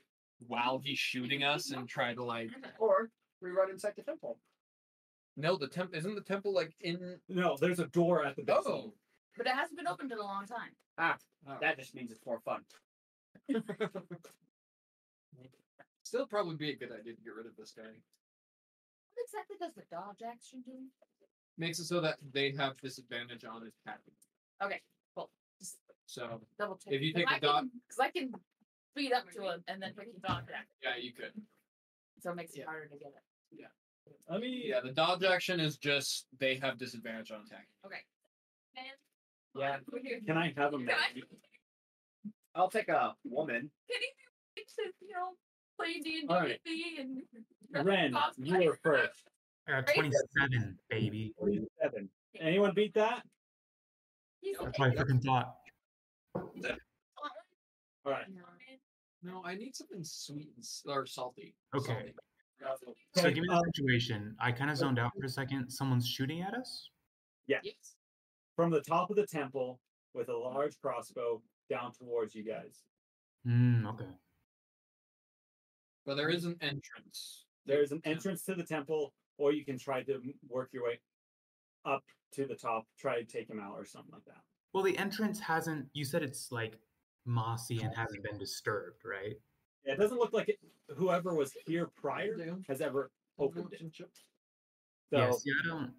while 0.48 0.80
he's 0.84 1.00
shooting 1.00 1.44
us 1.44 1.72
and 1.72 1.88
try 1.88 2.14
to 2.14 2.24
like. 2.24 2.50
Or 2.80 3.10
we 3.42 3.50
run 3.52 3.70
inside 3.70 3.94
the 3.96 4.04
temple. 4.04 4.40
No, 5.36 5.56
the 5.58 5.68
temple 5.68 5.98
isn't 5.98 6.16
the 6.16 6.22
temple 6.22 6.54
like 6.54 6.74
in. 6.82 7.20
No, 7.30 7.58
there's 7.60 7.80
a 7.80 7.88
door 7.88 8.26
at 8.26 8.36
the 8.36 8.44
base. 8.44 8.58
Oh. 8.66 8.94
But 9.38 9.48
it 9.48 9.54
hasn't 9.54 9.78
been 9.78 9.88
opened 9.88 10.12
in 10.12 10.18
a 10.18 10.24
long 10.24 10.46
time. 10.46 10.72
Ah, 10.98 11.18
Oh. 11.48 11.58
that 11.62 11.78
just 11.78 11.94
means 11.96 12.12
it's 12.12 12.26
more 12.26 12.40
fun. 12.42 12.62
Still 16.04 16.26
probably 16.26 16.56
be 16.56 16.72
a 16.72 16.76
good 16.76 16.92
idea 16.92 17.14
to 17.14 17.22
get 17.22 17.34
rid 17.36 17.46
of 17.46 17.56
this 17.58 17.72
guy. 17.72 17.84
What 17.84 19.24
exactly 19.24 19.58
does 19.60 19.74
the 19.76 19.84
dodge 19.92 20.22
action 20.26 20.64
do? 20.66 20.72
Makes 21.58 21.80
it 21.80 21.86
so 21.86 22.00
that 22.02 22.18
they 22.34 22.52
have 22.52 22.78
disadvantage 22.78 23.44
on 23.46 23.58
attacking. 23.86 24.14
Okay, 24.64 24.82
cool. 25.16 25.30
Just 25.60 25.78
So 26.06 26.42
double 26.58 26.78
check. 26.78 26.94
If 26.94 27.02
you 27.02 27.14
take 27.14 27.30
I 27.30 27.40
the 27.40 27.48
dodge- 27.48 27.60
can, 27.64 27.72
because 27.88 28.00
I 28.00 28.10
can 28.12 28.32
speed 28.94 29.12
up 29.12 29.30
to 29.32 29.42
him 29.50 29.64
and 29.68 29.82
then 29.82 29.94
take 29.96 30.14
the 30.14 30.20
dodge 30.28 30.46
action, 30.54 30.68
yeah, 30.82 30.96
you 30.98 31.12
could. 31.14 31.34
so 32.20 32.32
it 32.32 32.36
makes 32.36 32.54
it 32.54 32.60
Yeah. 32.60 32.66
harder 32.66 32.88
to 32.88 32.98
get 32.98 33.08
it. 33.10 33.24
Let 34.30 34.40
me. 34.40 34.64
Yeah, 34.68 34.80
the 34.82 34.92
dodge 34.94 35.24
action 35.24 35.60
is 35.60 35.78
just 35.78 36.28
they 36.40 36.56
have 36.56 36.78
disadvantage 36.78 37.30
on 37.32 37.42
attacking. 37.42 37.68
Okay. 37.86 38.06
Man. 38.76 38.86
Yeah. 39.58 39.78
Can 40.26 40.38
I 40.38 40.54
have 40.56 40.74
a 40.74 40.78
Can 40.78 40.90
I- 40.90 41.14
minute? 41.14 41.30
I'll 42.56 42.70
take 42.70 42.90
a 42.90 43.16
woman. 43.24 43.70
Can 43.90 44.02
he 44.02 44.08
be 44.56 44.64
to, 44.64 44.92
you 45.02 45.14
know, 45.14 45.34
play 45.78 46.00
D 46.00 46.20
and 46.22 46.30
All 46.32 46.42
right. 46.42 46.60
D 46.66 46.98
and 47.00 47.86
Ren, 47.86 48.16
you 48.38 48.58
were 48.58 48.80
first. 48.84 49.30
I 49.68 49.82
got 49.82 49.88
27, 49.94 50.80
baby. 50.90 51.34
Seven. 51.82 52.10
Anyone 52.40 52.74
beat 52.74 52.94
that? 52.96 53.24
He's 54.42 54.58
That's 54.58 54.80
what 54.80 54.92
I 54.92 54.96
freaking 54.96 55.24
thought. 55.24 55.56
All 56.36 58.12
right. 58.14 58.26
No, 59.24 59.44
I 59.44 59.56
need 59.56 59.76
something 59.76 60.04
sweet 60.04 60.50
and 60.56 60.66
or 60.92 61.06
salty. 61.06 61.54
Okay. 61.76 62.14
Salty. 62.62 62.98
So 63.16 63.22
Okay, 63.22 63.34
give 63.34 63.44
me 63.44 63.50
um, 63.54 63.62
the 63.66 63.72
situation. 63.76 64.36
I 64.40 64.52
kind 64.52 64.72
of 64.72 64.78
zoned 64.78 65.00
out 65.00 65.12
for 65.20 65.26
a 65.26 65.30
second. 65.30 65.70
Someone's 65.70 66.08
shooting 66.08 66.42
at 66.42 66.54
us? 66.54 66.90
Yeah. 67.48 67.58
From 68.58 68.72
the 68.72 68.82
top 68.82 69.12
of 69.12 69.16
the 69.16 69.26
temple 69.26 69.80
with 70.16 70.30
a 70.30 70.36
large 70.36 70.78
crossbow 70.82 71.42
down 71.70 71.94
towards 71.94 72.34
you 72.34 72.44
guys. 72.44 72.82
Mm, 73.48 73.88
okay. 73.88 74.10
But 76.06 76.16
there 76.16 76.30
is 76.30 76.44
an 76.46 76.56
entrance. 76.60 77.46
There's 77.68 77.92
an 77.92 78.02
entrance 78.04 78.44
to 78.46 78.56
the 78.56 78.64
temple, 78.64 79.14
or 79.38 79.54
you 79.54 79.64
can 79.64 79.78
try 79.78 80.02
to 80.04 80.20
work 80.50 80.70
your 80.74 80.84
way 80.86 81.00
up 81.86 82.04
to 82.34 82.48
the 82.48 82.56
top, 82.56 82.88
try 82.98 83.20
to 83.20 83.26
take 83.26 83.48
him 83.48 83.60
out 83.60 83.76
or 83.78 83.86
something 83.86 84.12
like 84.12 84.26
that. 84.26 84.42
Well, 84.74 84.84
the 84.84 84.98
entrance 84.98 85.40
hasn't, 85.40 85.86
you 85.94 86.04
said 86.04 86.24
it's 86.24 86.52
like 86.52 86.80
mossy 87.26 87.82
and 87.82 87.96
hasn't 87.96 88.24
been 88.24 88.40
disturbed, 88.40 89.04
right? 89.06 89.36
Yeah, 89.86 89.94
it 89.94 90.00
doesn't 90.00 90.18
look 90.18 90.34
like 90.34 90.50
it, 90.50 90.58
whoever 90.96 91.36
was 91.36 91.56
here 91.68 91.90
prior 91.96 92.36
has 92.68 92.82
ever 92.82 93.12
opened 93.38 93.74
it. 93.74 93.84
So 93.94 94.08
yeah, 95.12 95.28
I 95.64 95.68
don't, 95.68 95.92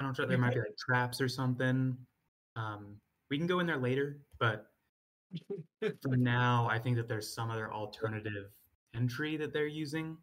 I 0.00 0.04
don't. 0.04 0.14
try- 0.14 0.26
There 0.26 0.38
might 0.38 0.54
be 0.54 0.60
like 0.60 0.76
traps 0.78 1.20
or 1.20 1.28
something. 1.28 1.96
Um, 2.56 2.96
we 3.30 3.38
can 3.38 3.46
go 3.46 3.60
in 3.60 3.66
there 3.66 3.76
later, 3.78 4.18
but 4.38 4.66
for 6.02 6.16
now, 6.16 6.68
I 6.70 6.78
think 6.78 6.96
that 6.96 7.08
there's 7.08 7.34
some 7.34 7.50
other 7.50 7.72
alternative 7.72 8.50
entry 8.94 9.36
that 9.36 9.52
they're 9.52 9.66
using, 9.66 10.16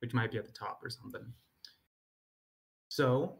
which 0.00 0.14
might 0.14 0.30
be 0.30 0.38
at 0.38 0.46
the 0.46 0.52
top 0.52 0.80
or 0.82 0.90
something. 0.90 1.24
So, 2.88 3.38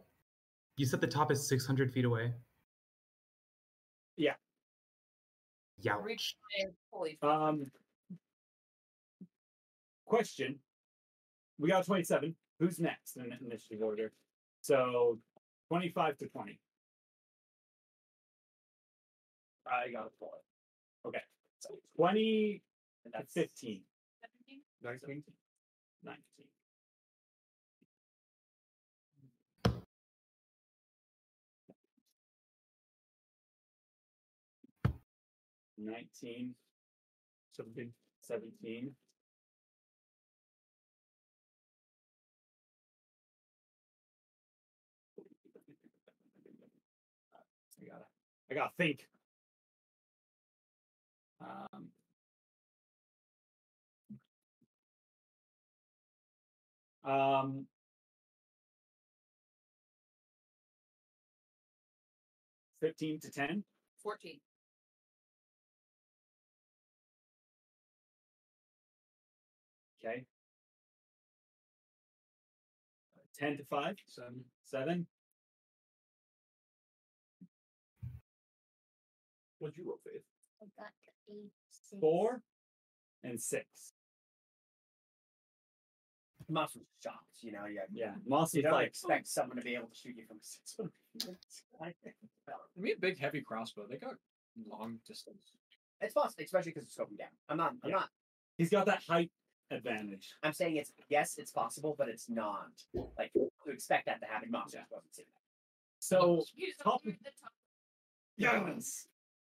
you 0.77 0.85
said 0.85 1.01
the 1.01 1.07
top 1.07 1.31
is 1.31 1.47
600 1.47 1.91
feet 1.91 2.05
away. 2.05 2.33
Yeah. 4.17 4.33
Youch. 5.83 6.03
Reach 6.03 6.35
there, 6.59 7.29
Um, 7.29 7.65
question. 10.05 10.59
We 11.57 11.69
got 11.69 11.85
27. 11.85 12.35
Who's 12.59 12.79
next 12.79 13.17
in 13.17 13.29
the 13.29 13.37
initiative 13.45 13.81
order? 13.83 14.11
So 14.61 15.19
25 15.69 16.17
to 16.19 16.27
20. 16.27 16.59
I 19.67 19.91
got 19.91 20.07
a 20.07 20.09
four. 20.19 20.31
Okay. 21.05 21.21
So 21.59 21.75
20 21.97 22.61
And 23.05 23.13
to 23.13 23.17
that's 23.17 23.33
15. 23.33 23.81
19. 24.83 25.23
19. 26.03 26.23
Nineteen, 35.81 36.55
17. 37.53 37.93
seventeen, 38.21 38.95
gotta, 47.87 48.05
I 48.51 48.55
gotta 48.55 48.71
think. 48.77 49.07
Um, 51.41 51.89
um, 57.03 57.67
fifteen 62.81 63.19
to 63.21 63.31
ten. 63.31 63.63
14. 64.03 64.39
Okay. 70.03 70.25
Uh, 73.17 73.21
Ten 73.37 73.57
to 73.57 73.65
five. 73.65 73.97
Seven. 74.07 74.45
Seven. 74.63 75.07
What'd 79.59 79.77
you 79.77 79.85
roll, 79.87 79.99
Faith? 80.03 80.21
I 80.61 80.65
got 80.81 80.91
eight, 81.29 81.51
six. 81.69 81.99
Four. 81.99 82.41
And 83.23 83.39
six. 83.39 83.65
Moss 86.51 86.73
was 86.73 86.85
shocked, 87.03 87.25
you 87.41 87.51
know. 87.51 87.65
Yeah, 87.65 87.81
Yeah. 87.91 88.13
You 88.25 88.29
Mossy's 88.29 88.63
don't 88.63 88.71
like, 88.73 88.87
expect 88.87 89.27
someone 89.27 89.57
to 89.57 89.63
be 89.63 89.75
able 89.75 89.87
to 89.87 89.95
shoot 89.95 90.15
you 90.17 90.23
from 90.27 90.37
a 90.37 90.43
six 90.43 90.73
foot. 90.75 90.91
I 91.81 91.93
mean, 92.81 92.95
a 92.97 92.99
big 92.99 93.19
heavy 93.19 93.41
crossbow. 93.41 93.85
They 93.87 93.97
got 93.97 94.15
long 94.67 94.97
distance. 95.07 95.51
It's 96.01 96.13
possible, 96.13 96.43
especially 96.43 96.71
because 96.71 96.85
it's 96.87 96.95
scoping 96.95 97.17
down. 97.19 97.27
I'm 97.49 97.57
not. 97.57 97.73
I'm 97.83 97.89
Yeah. 97.89 97.95
not. 97.97 98.09
he's 98.57 98.69
got 98.71 98.87
that 98.87 99.03
height 99.07 99.29
advantage. 99.69 100.33
I'm 100.41 100.53
saying 100.53 100.77
it's 100.77 100.91
yes, 101.09 101.37
it's 101.37 101.51
possible, 101.51 101.93
but 101.97 102.09
it's 102.09 102.29
not 102.29 102.71
like 103.17 103.31
to 103.33 103.71
expect 103.71 104.07
that 104.07 104.19
to 104.21 104.25
happen. 104.25 104.49
Moss 104.49 104.73
Yeah. 104.73 104.79
just 104.81 104.91
wasn't 104.91 105.13
saying 105.13 105.27
that. 105.35 105.43
So 105.99 106.43
Use 106.55 106.75
top- 106.81 107.03
the 107.03 107.11
the 107.11 107.31
top. 107.39 107.51
Yes. 108.37 109.07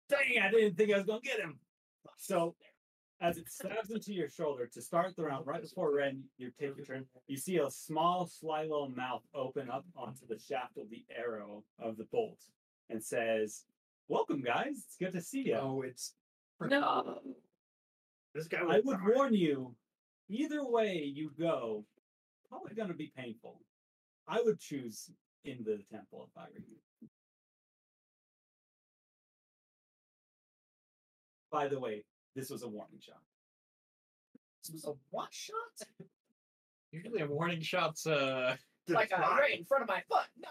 Dang, 0.10 0.42
I 0.42 0.50
didn't 0.50 0.76
think 0.76 0.92
I 0.92 0.98
was 0.98 1.06
gonna 1.06 1.22
get 1.22 1.40
him. 1.40 1.60
So 2.18 2.56
as 3.22 3.38
it 3.38 3.50
stabs 3.50 3.92
into 3.92 4.14
your 4.14 4.30
shoulder 4.30 4.66
to 4.68 4.82
start 4.82 5.16
the 5.16 5.24
round, 5.24 5.46
right 5.46 5.62
before 5.62 5.94
Ren, 5.94 6.24
you 6.38 6.52
take 6.60 6.76
your 6.78 6.86
turn, 6.86 7.06
you 7.28 7.38
see 7.38 7.58
a 7.58 7.70
small, 7.70 8.26
sly 8.26 8.64
little 8.64 8.90
mouth 8.90 9.24
open 9.36 9.70
up 9.70 9.86
onto 9.96 10.26
the 10.28 10.40
shaft 10.40 10.78
of 10.78 10.90
the 10.90 11.06
arrow 11.16 11.64
of 11.80 11.98
the 11.98 12.06
bolt 12.06 12.40
and 12.90 13.04
says, 13.04 13.66
Welcome, 14.08 14.42
guys. 14.42 14.86
It's 14.88 14.96
good 15.00 15.12
to 15.12 15.22
see 15.22 15.50
you. 15.50 15.56
Oh, 15.56 15.84
it's 15.86 16.16
No. 16.62 17.20
This 18.34 18.48
guy 18.48 18.60
I 18.62 18.78
was 18.78 18.86
would 18.86 19.00
warn 19.04 19.34
you, 19.34 19.76
either 20.30 20.66
way 20.66 21.04
you 21.04 21.32
go, 21.38 21.86
probably 22.48 22.74
gonna 22.74 22.94
be 22.94 23.12
painful. 23.16 23.62
I 24.28 24.42
would 24.44 24.60
choose 24.60 25.12
into 25.46 25.64
the 25.64 25.84
temple 25.92 26.28
if 26.30 26.38
I 26.38 26.46
were 26.46 26.60
you. 26.60 26.78
By 31.52 31.68
the 31.68 31.80
way, 31.80 32.04
this 32.36 32.50
was 32.50 32.64
a 32.64 32.68
warning 32.68 33.00
shot. 33.00 33.22
This 34.64 34.74
was 34.74 34.86
a 34.86 34.94
what 35.10 35.34
shot? 35.34 35.56
usually 36.92 37.22
a 37.22 37.28
warning 37.28 37.62
shot's. 37.62 38.06
Uh, 38.06 38.56
Like 38.88 39.12
uh, 39.16 39.20
right 39.22 39.58
in 39.58 39.66
front 39.66 39.84
of 39.84 39.90
my 39.90 40.02
foot. 40.10 40.26
No. 40.38 40.50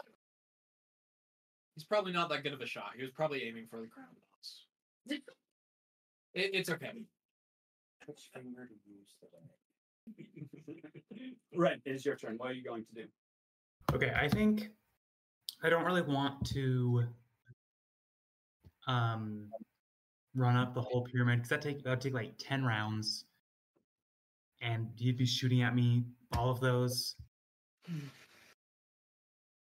he's 1.74 1.84
probably 1.84 2.12
not 2.12 2.28
that 2.30 2.42
good 2.44 2.52
of 2.52 2.60
a 2.60 2.66
shot. 2.66 2.92
He 2.96 3.02
was 3.02 3.10
probably 3.12 3.42
aiming 3.44 3.66
for 3.68 3.80
the 3.80 3.86
ground 3.86 4.16
boss. 4.32 4.66
It, 6.34 6.50
it's 6.52 6.68
okay. 6.68 6.92
Which 8.06 8.28
finger 8.34 8.68
to 8.68 8.74
use 8.90 9.14
today? 9.18 10.80
Ren, 11.56 11.80
it 11.86 11.90
is 11.94 12.04
your 12.04 12.16
turn. 12.16 12.34
What 12.36 12.50
are 12.50 12.52
you 12.52 12.62
going 12.62 12.84
to 12.84 12.92
do? 12.94 13.08
Okay, 13.94 14.12
I 14.14 14.28
think 14.28 14.68
I 15.62 15.70
don't 15.70 15.84
really 15.84 16.02
want 16.02 16.46
to 16.48 17.04
um 18.86 19.48
run 20.34 20.56
up 20.56 20.74
the 20.74 20.80
whole 20.80 21.02
pyramid 21.02 21.38
because 21.38 21.50
that 21.50 21.62
take 21.62 21.82
that 21.82 21.90
would 21.90 22.00
take 22.00 22.14
like 22.14 22.34
ten 22.38 22.64
rounds, 22.64 23.24
and 24.60 24.88
he'd 24.96 25.16
be 25.16 25.26
shooting 25.26 25.62
at 25.62 25.74
me 25.74 26.04
all 26.36 26.50
of 26.50 26.60
those. 26.60 27.16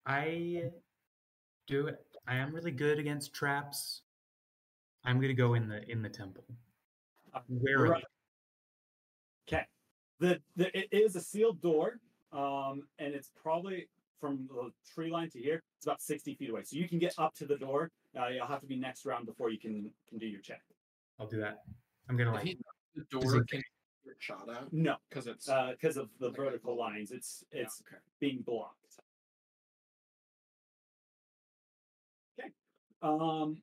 I 0.06 0.72
do 1.68 1.88
it. 1.88 2.06
I 2.28 2.36
am 2.36 2.54
really 2.54 2.72
good 2.72 3.00
against 3.00 3.34
traps. 3.34 4.02
I'm 5.04 5.22
gonna 5.22 5.34
go 5.34 5.54
in 5.54 5.68
the 5.68 5.90
in 5.90 6.02
the 6.02 6.10
temple. 6.10 6.44
Uh, 7.34 7.40
Warily. 7.50 7.90
right. 7.90 8.04
Okay. 9.48 9.66
The, 10.20 10.40
the 10.56 10.78
it 10.78 10.88
is 10.92 11.16
a 11.16 11.22
sealed 11.22 11.62
door, 11.62 12.00
um, 12.32 12.84
and 13.00 13.14
it's 13.14 13.32
probably 13.42 13.88
from 14.20 14.48
the 14.48 14.72
tree 14.94 15.12
line 15.12 15.30
to 15.32 15.40
here. 15.40 15.62
It's 15.78 15.86
about 15.86 16.02
sixty 16.02 16.34
feet 16.36 16.50
away, 16.50 16.64
so 16.64 16.78
you 16.78 16.88
can 16.88 17.00
get 17.00 17.14
up 17.18 17.36
to 17.36 17.46
the 17.46 17.58
door. 17.58 17.92
Uh, 18.20 18.28
you'll 18.28 18.48
have 18.48 18.62
to 18.62 18.68
be 18.68 18.76
next 18.78 19.06
round 19.06 19.26
before 19.26 19.50
you 19.50 19.60
can 19.60 19.90
can 20.08 20.18
do 20.18 20.26
your 20.26 20.42
check. 20.42 20.62
I'll 21.20 21.28
do 21.28 21.40
that. 21.42 21.60
I'm 22.10 22.18
gonna 22.18 22.30
If 22.32 22.36
like 22.36 22.46
he, 22.46 22.58
the 22.96 23.04
door 23.10 23.38
it- 23.38 23.48
can 23.50 23.62
get 24.06 24.16
shot 24.20 24.50
at 24.50 24.72
No, 24.72 24.96
because 25.10 25.28
it's. 25.28 25.48
because 25.72 25.98
of 25.98 26.10
the 26.20 26.28
Like 26.28 26.38
vertical 26.38 26.76
wall. 26.78 26.88
lines, 26.92 27.12
it's 27.12 27.44
yeah, 27.52 27.62
it's 27.64 27.82
okay. 27.88 27.98
being 28.20 28.42
blocked. 28.46 29.00
Okay. 32.40 32.50
Um, 33.02 33.62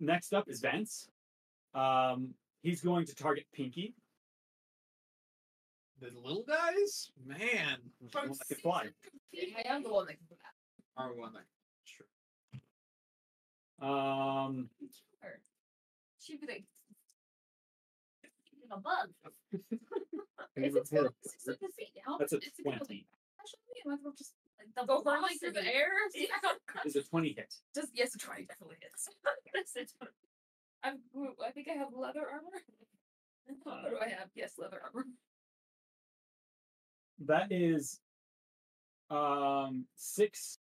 next 0.00 0.32
up 0.34 0.48
is 0.48 0.60
Vance. 0.60 1.08
Um, 1.74 2.34
he's 2.62 2.80
going 2.80 3.06
to 3.06 3.14
target 3.14 3.46
Pinky. 3.52 3.94
The 6.00 6.10
little 6.22 6.44
guys, 6.46 7.10
man. 7.24 7.78
the 8.00 8.18
one 8.18 8.28
that 8.28 8.48
can 8.48 8.56
fly. 8.58 8.88
I 9.34 9.62
am 9.66 9.82
the 9.82 9.90
one 9.90 10.06
that 10.06 10.18
can 10.18 10.26
do 10.28 10.34
that. 10.36 11.02
Are 11.02 11.14
one 11.14 11.32
that. 11.32 11.44
Sure. 13.80 13.88
Um, 13.88 14.68
Or 15.22 15.38
she'd 16.20 16.40
be 16.40 16.46
like 16.46 16.64
a 18.70 18.78
bug. 18.80 19.10
Is 20.56 20.74
it 20.76 20.90
gonna 20.92 21.08
six 21.22 21.48
of 21.48 21.58
the 21.60 21.68
feet, 21.76 21.92
how 22.06 22.16
That's 22.18 22.32
a 22.32 22.36
it's 22.36 22.50
20. 22.62 22.78
be- 22.88 23.06
Actually, 23.40 23.60
I 23.84 23.88
might 23.88 23.94
as 23.94 24.00
well 24.04 24.14
just 24.16 24.32
like 24.58 24.68
The 24.74 24.84
go 24.86 25.02
flying 25.02 25.38
through 25.38 25.52
the 25.52 25.66
air. 25.66 25.88
is 26.84 26.96
a 26.96 27.02
twenty 27.02 27.32
hit. 27.36 27.54
Just 27.74 27.88
yes, 27.94 28.12
the 28.12 28.18
twenty 28.18 28.44
definitely 28.46 28.76
hits. 28.80 29.08
That's 29.52 29.76
it. 29.76 29.92
I'm, 30.82 30.98
I 31.46 31.50
think 31.50 31.68
I 31.68 31.74
have 31.74 31.88
leather 31.94 32.20
armor. 32.30 32.62
what 33.64 33.90
do 33.90 33.96
I 34.00 34.08
have? 34.08 34.28
Yes, 34.34 34.52
leather 34.58 34.80
armor. 34.82 35.06
That 37.26 37.50
is 37.52 38.00
um 39.10 39.84
six 39.96 40.58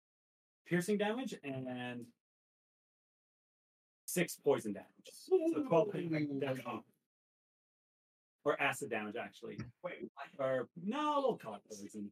piercing 0.67 0.97
damage 0.97 1.35
and 1.43 2.05
six 4.09 4.35
poison 4.43 4.73
damage. 4.73 4.87
So 5.13 5.37
twelve 5.67 5.91
damage. 5.93 6.63
Or 8.45 8.59
acid 8.61 8.89
damage 8.89 9.15
actually. 9.21 9.59
Wait, 9.83 10.09
Or 10.39 10.67
no, 10.83 11.19
we'll 11.23 11.37
call 11.37 11.55
it 11.55 11.61
poison. 11.69 12.11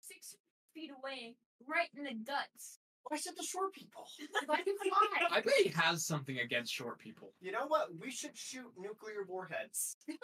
Six 0.00 0.34
feet 0.74 0.90
away, 0.90 1.36
right 1.68 1.88
in 1.96 2.04
the 2.04 2.14
guts. 2.14 2.78
why 3.08 3.18
should 3.18 3.36
the 3.36 3.44
short 3.44 3.72
people? 3.72 4.04
If 4.18 4.50
I 4.50 4.62
can 4.62 4.74
fly. 4.82 5.26
I 5.30 5.40
bet 5.40 5.54
he 5.62 5.68
has 5.70 6.06
something 6.06 6.38
against 6.38 6.72
short 6.72 6.98
people. 6.98 7.32
You 7.40 7.52
know 7.52 7.66
what? 7.68 7.88
We 8.00 8.10
should 8.10 8.36
shoot 8.36 8.72
nuclear 8.78 9.24
warheads. 9.28 9.96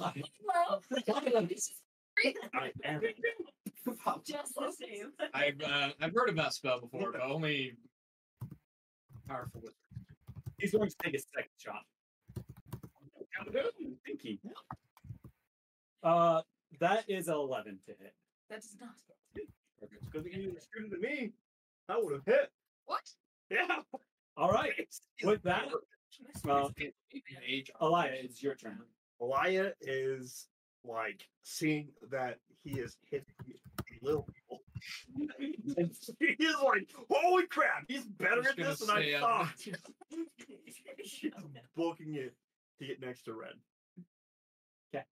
I 0.00 0.12
am. 2.84 3.00
Just 4.24 4.54
the 4.54 4.72
same. 4.72 5.12
I've 5.32 5.60
uh, 5.62 5.90
I've 6.00 6.12
heard 6.14 6.28
of 6.28 6.36
that 6.36 6.52
spell 6.52 6.80
before, 6.80 7.12
but 7.12 7.22
only 7.22 7.74
powerful 9.28 9.60
with. 9.62 9.74
He's 10.58 10.72
going 10.72 10.88
to 10.88 10.96
take 11.02 11.14
a 11.14 11.18
second 11.18 11.50
shot. 11.58 11.82
Pinky. 14.04 14.40
Uh 16.02 16.42
that 16.80 17.04
is 17.08 17.28
an 17.28 17.34
eleven 17.34 17.78
to 17.86 17.92
hit. 17.92 18.14
That 18.50 18.62
does 18.62 18.76
not. 18.80 18.90
It's 19.80 20.08
good 20.08 20.24
that 20.24 20.32
you 20.32 20.52
were 20.52 20.60
shooting 20.74 20.90
to 20.90 20.98
me. 20.98 21.32
I 21.88 21.98
would 21.98 22.12
have 22.12 22.24
hit. 22.24 22.50
What? 22.86 23.00
Yeah. 23.50 23.82
All 24.36 24.50
right. 24.50 24.72
With 25.24 25.42
that, 25.42 25.68
uh, 26.48 26.68
Age. 27.46 27.70
Alia, 27.80 28.10
it's 28.14 28.42
your 28.42 28.54
turn. 28.54 28.78
Alia 29.20 29.72
is 29.80 30.48
like 30.84 31.28
seeing 31.42 31.88
that 32.10 32.38
he 32.62 32.78
is 32.78 32.96
hitting 33.10 33.26
little 34.02 34.26
people. 34.34 34.62
and 35.76 35.90
he 36.20 36.44
is 36.44 36.56
like, 36.64 36.88
holy 37.10 37.46
crap, 37.46 37.84
he's 37.88 38.04
better 38.04 38.42
Just 38.42 38.58
at 38.58 38.66
this 38.66 38.78
than 38.80 38.90
I 38.90 39.02
say, 39.02 39.14
um, 39.14 39.22
thought. 39.22 39.48
She's 41.04 41.32
booking 41.76 42.14
it 42.14 42.34
to 42.78 42.86
get 42.86 43.00
next 43.00 43.22
to 43.22 43.32
Ren. 43.32 43.50
Okay. 44.94 45.04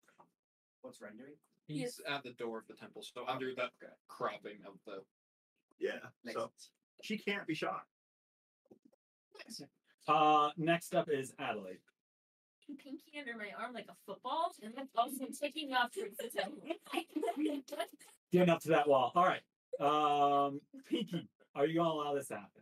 What's 0.82 1.02
Ren 1.02 1.18
doing? 1.18 1.32
He's 1.68 2.00
at 2.08 2.24
the 2.24 2.32
door 2.32 2.60
of 2.60 2.68
the 2.68 2.74
temple, 2.74 3.02
so 3.02 3.26
under 3.28 3.54
that 3.56 3.72
cropping 4.08 4.58
of 4.68 4.74
the. 4.86 5.02
Yeah. 5.80 5.92
Makes 6.24 6.36
so 6.36 6.42
sense. 6.42 6.70
she 7.02 7.18
can't 7.18 7.48
be 7.48 7.56
shot. 7.56 7.84
Uh 10.08 10.50
next 10.58 10.94
up 10.94 11.10
is 11.10 11.34
Adelaide. 11.40 11.80
Pinky 12.68 13.20
under 13.20 13.38
my 13.38 13.50
arm 13.60 13.74
like 13.74 13.88
a 13.90 13.96
football, 14.06 14.52
and 14.64 14.74
then 14.76 14.88
also 14.96 15.26
taking 15.40 15.74
off 15.74 15.92
towards 15.92 16.18
the 16.18 16.30
temple. 16.30 16.62
Getting 18.32 18.50
up 18.50 18.62
to 18.62 18.70
that 18.70 18.88
wall. 18.88 19.12
All 19.16 19.26
right. 19.26 19.42
Um 19.80 20.62
Pinky, 20.90 21.28
Are 21.56 21.66
you 21.66 21.76
gonna 21.78 21.90
allow 21.90 22.14
this 22.16 22.28
to 22.30 22.36
happen? 22.36 22.62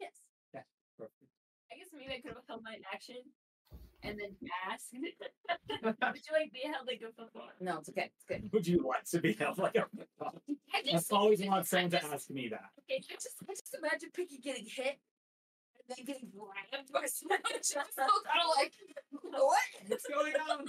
Yes. 0.00 0.12
Perfect. 0.98 1.12
I 1.72 1.76
guess 1.76 1.88
maybe 1.92 2.12
I 2.12 2.20
could 2.20 2.34
have 2.36 2.44
held 2.48 2.62
my 2.62 2.76
action 2.92 3.16
and 4.02 4.18
then 4.18 4.36
asked. 4.70 4.92
Would 4.92 5.96
you 6.26 6.32
like 6.32 6.52
be 6.52 6.60
held 6.64 6.86
like 6.86 7.02
a 7.02 7.12
football? 7.12 7.48
No, 7.60 7.78
it's 7.78 7.88
okay. 7.88 8.10
It's 8.14 8.24
good. 8.28 8.50
Would 8.52 8.66
you 8.66 8.84
like 8.86 9.04
to 9.10 9.20
be 9.20 9.32
held 9.32 9.58
like 9.58 9.76
a 9.76 9.86
football? 9.96 10.42
I 10.74 10.82
I've 10.94 11.06
always 11.12 11.42
I 11.42 11.46
wanted 11.48 11.66
someone 11.66 11.90
to 11.90 12.04
ask 12.04 12.30
me 12.30 12.48
that. 12.48 12.70
Okay, 12.84 13.02
I 13.10 13.14
just, 13.14 13.36
I 13.48 13.52
just 13.52 13.74
imagine 13.78 14.10
Pinky 14.14 14.38
getting 14.38 14.66
hit 14.66 14.98
and 15.78 15.96
then 15.96 16.04
getting 16.04 16.30
grabbed 16.36 16.92
by 16.92 17.06
someone. 17.06 17.40
She's 17.56 17.68
still 17.68 17.82
kind 17.96 18.42
of 18.44 18.50
like, 18.56 18.72
what? 19.22 19.58
What's 19.88 20.06
going 20.06 20.34
on? 20.50 20.66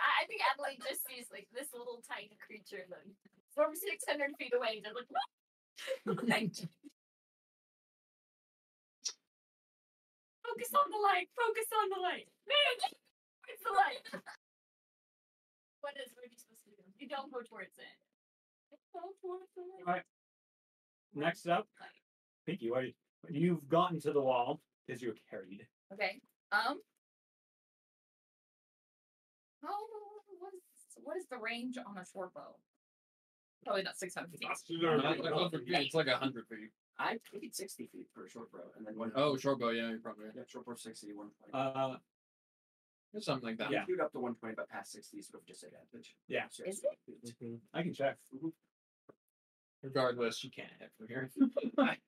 I 0.00 0.24
I 0.24 0.26
think 0.26 0.40
Adelaide 0.40 0.80
just 0.80 1.04
sees 1.04 1.28
like 1.28 1.46
this 1.52 1.68
little 1.76 2.00
tiny 2.08 2.32
creature 2.40 2.88
like 2.88 3.12
from 3.52 3.76
six 3.76 4.04
hundred 4.08 4.32
feet 4.40 4.56
away, 4.56 4.80
just 4.80 4.96
like 4.96 6.54
focus 10.40 10.70
on 10.72 10.88
the 10.88 10.96
light, 10.96 11.28
focus 11.36 11.68
on 11.76 11.92
the 11.92 12.00
light. 12.00 12.24
Man, 12.48 12.76
it's 13.52 13.62
the 13.62 13.72
light. 13.76 14.00
What 15.84 15.92
is 16.00 16.16
what 16.16 16.24
are 16.24 16.32
you 16.32 16.38
supposed 16.40 16.64
to 16.64 16.70
do? 16.72 16.80
You 16.96 17.08
don't 17.08 17.30
go 17.30 17.42
towards 17.44 17.76
it. 17.76 17.94
Go 18.94 19.12
towards 19.20 19.52
the. 19.54 19.62
Alright. 19.86 20.08
Next 21.14 21.46
up, 21.46 21.68
Pinky, 22.46 22.70
what 22.70 22.84
you, 22.86 22.94
you've 23.28 23.68
gotten 23.68 24.00
to 24.00 24.12
the 24.12 24.22
wall 24.22 24.62
because 24.86 25.02
you're 25.02 25.14
carried. 25.30 25.66
Okay. 25.92 26.20
Um. 26.50 26.80
How 29.64 29.74
what 30.40 30.52
is 30.54 30.60
what 31.02 31.16
is 31.16 31.26
the 31.30 31.38
range 31.38 31.76
on 31.78 31.96
a 31.98 32.04
short 32.06 32.32
bow? 32.34 32.56
Probably 33.64 33.82
not 33.82 33.96
six 33.96 34.14
hundred 34.14 34.32
feet. 34.38 34.48
It's 34.68 35.94
like 35.94 36.06
a 36.06 36.16
hundred 36.16 36.46
feet. 36.48 36.70
I 36.98 37.18
paid 37.32 37.52
60 37.56 37.88
feet 37.92 38.06
for 38.14 38.24
a 38.24 38.30
short 38.30 38.52
bow, 38.52 38.60
and 38.76 38.86
then 38.86 38.96
one. 38.96 39.10
Oh, 39.16 39.36
short 39.36 39.58
bow. 39.58 39.70
Yeah, 39.70 39.88
you're 39.88 39.98
probably 39.98 40.26
right. 40.26 40.34
Yeah, 40.36 40.42
short 40.46 40.64
bow 40.64 40.74
60, 40.76 41.08
120. 41.12 41.52
Uh, 41.52 41.96
It's 43.14 43.26
something 43.26 43.48
like 43.48 43.58
that. 43.58 43.72
Yeah. 43.72 43.84
Shoot 43.84 43.98
up 44.00 44.12
to 44.12 44.20
120, 44.20 44.54
but 44.54 44.68
past 44.68 44.92
60 44.92 45.18
is 45.18 45.26
sort 45.28 45.42
of 45.42 45.46
disadvantage. 45.48 46.14
Yeah. 46.28 46.44
So 46.50 46.62
Is 46.64 46.84
it's- 46.84 47.58
I 47.72 47.82
can 47.82 47.94
check. 47.94 48.16
Regardless, 49.82 50.44
you 50.44 50.50
can't 50.50 50.70
hit 50.78 50.92
from 50.96 51.08
here. 51.08 51.30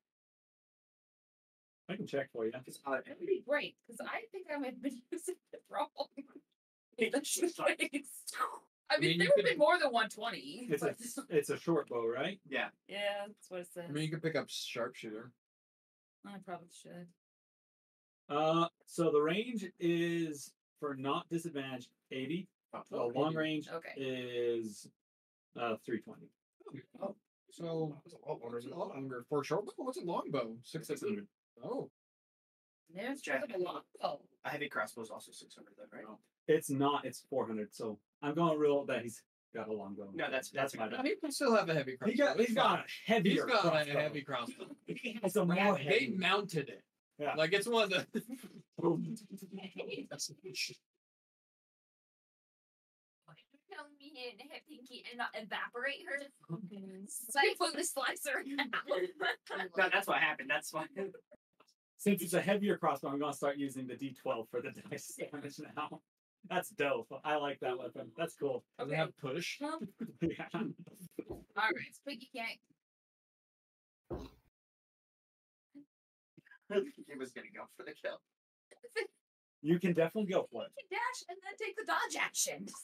I 1.88 1.96
can 1.96 2.06
check 2.06 2.30
for 2.32 2.44
you. 2.46 2.52
Because 2.52 2.78
uh, 2.86 2.98
That'd 3.06 3.26
be 3.26 3.42
great 3.46 3.76
because 3.86 4.00
I 4.00 4.22
think 4.30 4.46
I 4.54 4.58
might 4.58 4.74
have 4.74 4.82
been 4.82 5.02
using 5.10 5.34
it 5.52 5.62
wrong. 5.68 5.88
In 6.98 7.10
the 7.12 7.23
shoelace. 7.24 7.52
I 8.89 8.98
mean, 8.98 9.10
mean, 9.10 9.18
there 9.18 9.27
you 9.27 9.32
would 9.36 9.44
be 9.44 9.51
could- 9.51 9.59
more 9.59 9.78
than 9.78 9.90
one 9.93 10.09
twenty. 10.09 10.66
It's 10.70 10.82
a 10.82 10.94
it's 11.28 11.51
a 11.51 11.59
short 11.59 11.89
bow, 11.89 12.06
right? 12.06 12.40
yeah, 12.48 12.68
Yeah, 12.89 13.27
that's 13.27 13.51
what 13.51 13.60
it 13.60 13.68
says. 13.73 13.85
I 13.89 13.93
mean, 13.93 14.05
you 14.05 14.10
could 14.10 14.23
pick 14.23 14.36
up 14.36 14.47
sharpshooter. 14.48 15.32
I 16.27 16.39
probably 16.44 16.68
should. 16.82 17.06
Uh, 18.28 18.68
so 18.86 19.10
the 19.10 19.20
range 19.20 19.64
is 19.78 20.52
for 20.81 20.94
not 20.94 21.28
disadvantage 21.28 21.89
eighty. 22.12 22.48
The 22.90 22.97
long 23.05 23.35
range 23.35 23.68
Okay. 23.73 23.93
is 23.97 24.86
uh 25.59 25.77
three 25.85 26.01
twenty. 26.01 26.31
So 27.51 27.97
what's 28.02 28.66
a 28.66 28.68
lot 28.74 28.89
longer 28.94 29.24
for 29.28 29.40
a 29.40 29.44
short 29.44 29.66
bow? 29.66 29.73
What's 29.77 29.98
a 29.98 30.05
long 30.05 30.31
bow? 30.31 30.56
Six 30.62 30.86
six 30.89 31.01
hundred. 31.02 31.27
Oh, 31.64 31.90
There's 32.94 33.20
Jack. 33.20 33.44
a 33.55 33.59
lot. 33.59 33.85
Oh, 34.02 34.20
a 34.44 34.51
heavy 34.51 34.68
crossbow 34.68 35.01
is 35.02 35.10
also 35.10 35.32
600, 35.32 35.70
then, 35.78 35.86
right? 35.93 36.05
It's 36.48 36.70
not. 36.70 37.05
It's 37.05 37.24
four 37.31 37.47
hundred. 37.47 37.74
So 37.74 37.98
I'm 38.23 38.35
going 38.35 38.52
to 38.52 38.59
rule 38.59 38.85
that 38.86 39.02
he's 39.02 39.23
got 39.55 39.68
a 39.68 39.73
long 39.73 39.94
bow. 39.94 40.10
No, 40.14 40.31
that's 40.31 40.51
that's 40.51 40.73
that's 40.73 40.77
my 40.77 40.89
good. 40.89 40.97
bad. 40.98 41.06
he 41.06 41.14
can 41.16 41.32
still 41.32 41.55
have 41.56 41.68
a 41.68 41.74
heavy 41.74 41.97
crossbow. 41.97 42.12
He 42.12 42.18
got 42.18 42.39
It's 42.39 42.47
he's 42.48 42.56
got 42.56 42.68
fine. 42.68 42.78
a 43.09 43.12
heavier. 43.12 43.32
He's 43.32 43.44
got 43.44 43.60
crossbow. 43.62 43.93
a 43.93 44.01
heavy 44.02 44.23
crossbow. 44.23 44.64
He 44.86 45.18
has 45.23 45.36
a 45.36 45.44
more 45.44 45.55
They 45.77 45.82
heavy. 45.85 46.14
mounted 46.16 46.68
it. 46.68 46.82
Yeah. 47.18 47.35
Like 47.35 47.52
it's 47.52 47.66
one 47.66 47.85
of 47.85 47.90
the. 47.90 48.06
telling 53.73 53.93
me 53.98 54.10
he 54.14 54.31
didn't 54.31 54.51
hit 54.51 54.62
Pinky 54.68 55.05
and 55.10 55.18
not 55.18 55.28
evaporate 55.35 56.05
her. 56.06 56.23
Cyclone 57.09 57.82
slicer. 57.82 58.43
No, 59.77 59.89
that's 59.90 60.06
what 60.06 60.18
happened. 60.18 60.48
That's 60.51 60.70
fine. 60.70 60.89
Since 61.98 62.23
it's 62.23 62.35
a 62.35 62.40
heavier 62.40 62.77
crossbow, 62.77 63.09
I'm 63.09 63.18
gonna 63.18 63.32
start 63.32 63.56
using 63.56 63.86
the 63.86 63.94
D12 63.94 64.48
for 64.51 64.60
the 64.60 64.70
dice 64.90 65.18
damage 65.18 65.59
now. 65.77 66.01
That's 66.48 66.70
dope. 66.70 67.09
I 67.24 67.36
like 67.36 67.60
that 67.60 67.78
weapon. 67.78 68.10
That's 68.16 68.35
cool. 68.35 68.64
Does 68.78 68.90
it 68.90 68.94
have 68.97 69.16
push? 69.18 69.59
yeah. 69.60 70.44
all 70.52 70.62
right. 71.56 71.93
So 71.93 72.01
Pinky 72.06 72.28
can't. 72.35 72.59
he 77.06 77.16
was 77.18 77.32
gonna 77.32 77.47
go 77.55 77.62
for 77.77 77.85
the 77.85 77.93
kill. 77.93 78.20
You 79.62 79.78
can 79.78 79.94
definitely 79.94 80.31
go 80.32 80.47
for 80.52 80.64
it. 80.64 80.70
He 80.77 80.82
can 80.82 80.98
dash 80.98 81.24
and 81.28 81.39
then 81.43 81.55
take 81.59 81.77
the 81.77 81.85
dodge 81.86 82.16
action. 82.23 82.66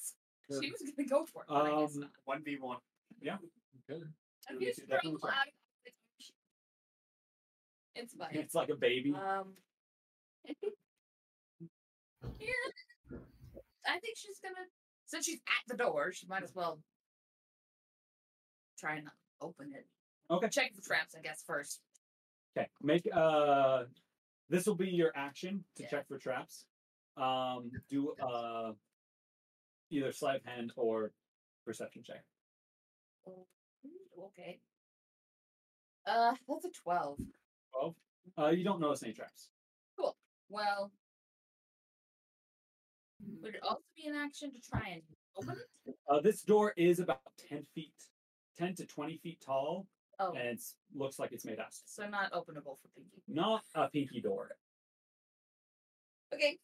She 0.50 0.70
was 0.70 0.82
gonna 0.82 1.08
go 1.08 1.24
for 1.24 1.42
it. 1.42 1.48
but 1.48 1.64
I 1.64 1.80
guess 1.80 1.96
Um. 1.96 2.10
One 2.24 2.42
v 2.44 2.58
one. 2.60 2.76
Good. 3.22 4.02
Have 4.46 4.58
me 4.58 4.66
you 4.66 4.74
see 4.74 4.82
that 4.88 5.02
loud? 5.04 5.32
It's 7.94 8.14
fine. 8.14 8.28
It's 8.32 8.54
like 8.54 8.68
a 8.68 8.74
baby. 8.74 9.14
Um. 9.14 9.54
yeah. 12.38 12.48
I 13.86 13.98
think 13.98 14.16
she's 14.16 14.38
gonna. 14.42 14.66
Since 15.06 15.26
she's 15.26 15.40
at 15.46 15.68
the 15.68 15.76
door, 15.76 16.12
she 16.12 16.26
might 16.26 16.42
as 16.42 16.54
well 16.54 16.80
try 18.78 18.96
and 18.96 19.08
open 19.40 19.72
it. 19.74 19.86
Okay. 20.30 20.48
Check 20.48 20.72
the 20.74 20.82
traps, 20.82 21.14
I 21.16 21.20
guess, 21.20 21.42
first. 21.46 21.80
Okay. 22.56 22.68
Make 22.82 23.08
uh 23.14 23.84
this 24.48 24.66
will 24.66 24.74
be 24.74 24.88
your 24.88 25.12
action 25.14 25.64
to 25.76 25.82
Yeah. 25.82 25.88
check 25.88 26.08
for 26.08 26.18
traps. 26.18 26.64
Um 27.16 27.70
do 27.90 28.14
uh 28.22 28.72
either 29.90 30.12
sleight 30.12 30.36
of 30.40 30.44
hand 30.44 30.72
or 30.76 31.12
perception 31.66 32.02
check. 32.04 32.24
Oh, 33.26 33.46
Okay. 34.26 34.60
Uh, 36.06 36.34
that's 36.48 36.64
a 36.64 36.70
twelve. 36.70 37.18
Twelve. 37.72 37.94
Uh 38.38 38.48
you 38.48 38.64
don't 38.64 38.80
notice 38.80 39.02
any 39.02 39.12
traps. 39.12 39.50
Cool. 39.98 40.16
Well, 40.48 40.90
would 43.42 43.54
it 43.54 43.60
also 43.62 43.82
be 43.96 44.06
an 44.08 44.14
action 44.16 44.50
to 44.52 44.58
try 44.60 44.88
and 44.92 45.02
open 45.36 45.56
it? 45.86 45.94
Uh 46.10 46.20
this 46.20 46.42
door 46.42 46.72
is 46.76 46.98
about 47.00 47.20
ten 47.48 47.64
feet, 47.74 47.94
ten 48.58 48.74
to 48.76 48.86
twenty 48.86 49.18
feet 49.18 49.40
tall, 49.44 49.86
Oh, 50.18 50.32
and 50.34 50.58
it 50.58 50.62
looks 50.94 51.18
like 51.18 51.32
it's 51.32 51.44
made 51.44 51.58
out. 51.58 51.66
of 51.68 51.74
so 51.86 52.06
not 52.08 52.30
openable 52.32 52.78
for 52.80 52.88
Pinky. 52.94 53.22
Not 53.28 53.62
a 53.74 53.88
pinky 53.88 54.20
door. 54.20 54.50
Okay. 56.34 56.58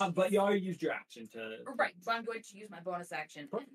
Uh, 0.00 0.10
but 0.10 0.30
you 0.32 0.38
already 0.40 0.60
used 0.60 0.82
your 0.82 0.92
action 0.92 1.28
to 1.32 1.56
Right, 1.76 1.94
but 2.04 2.12
I'm 2.12 2.24
going 2.24 2.42
to 2.42 2.56
use 2.58 2.68
my 2.70 2.80
bonus 2.80 3.12
action 3.12 3.48
Perfect. 3.50 3.70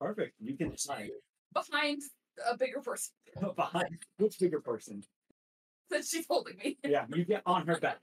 perfect. 0.00 0.34
You 0.40 0.56
can 0.56 0.70
decide 0.70 1.10
behind 1.52 2.02
a 2.50 2.56
bigger 2.56 2.80
person 2.80 3.12
behind 3.56 3.98
which 4.18 4.38
bigger 4.38 4.60
person. 4.60 5.02
that 5.90 6.04
she's 6.04 6.26
holding 6.28 6.56
me. 6.58 6.78
Yeah, 6.84 7.06
you 7.14 7.24
get 7.24 7.42
on 7.46 7.66
her 7.66 7.78
back. 7.78 7.98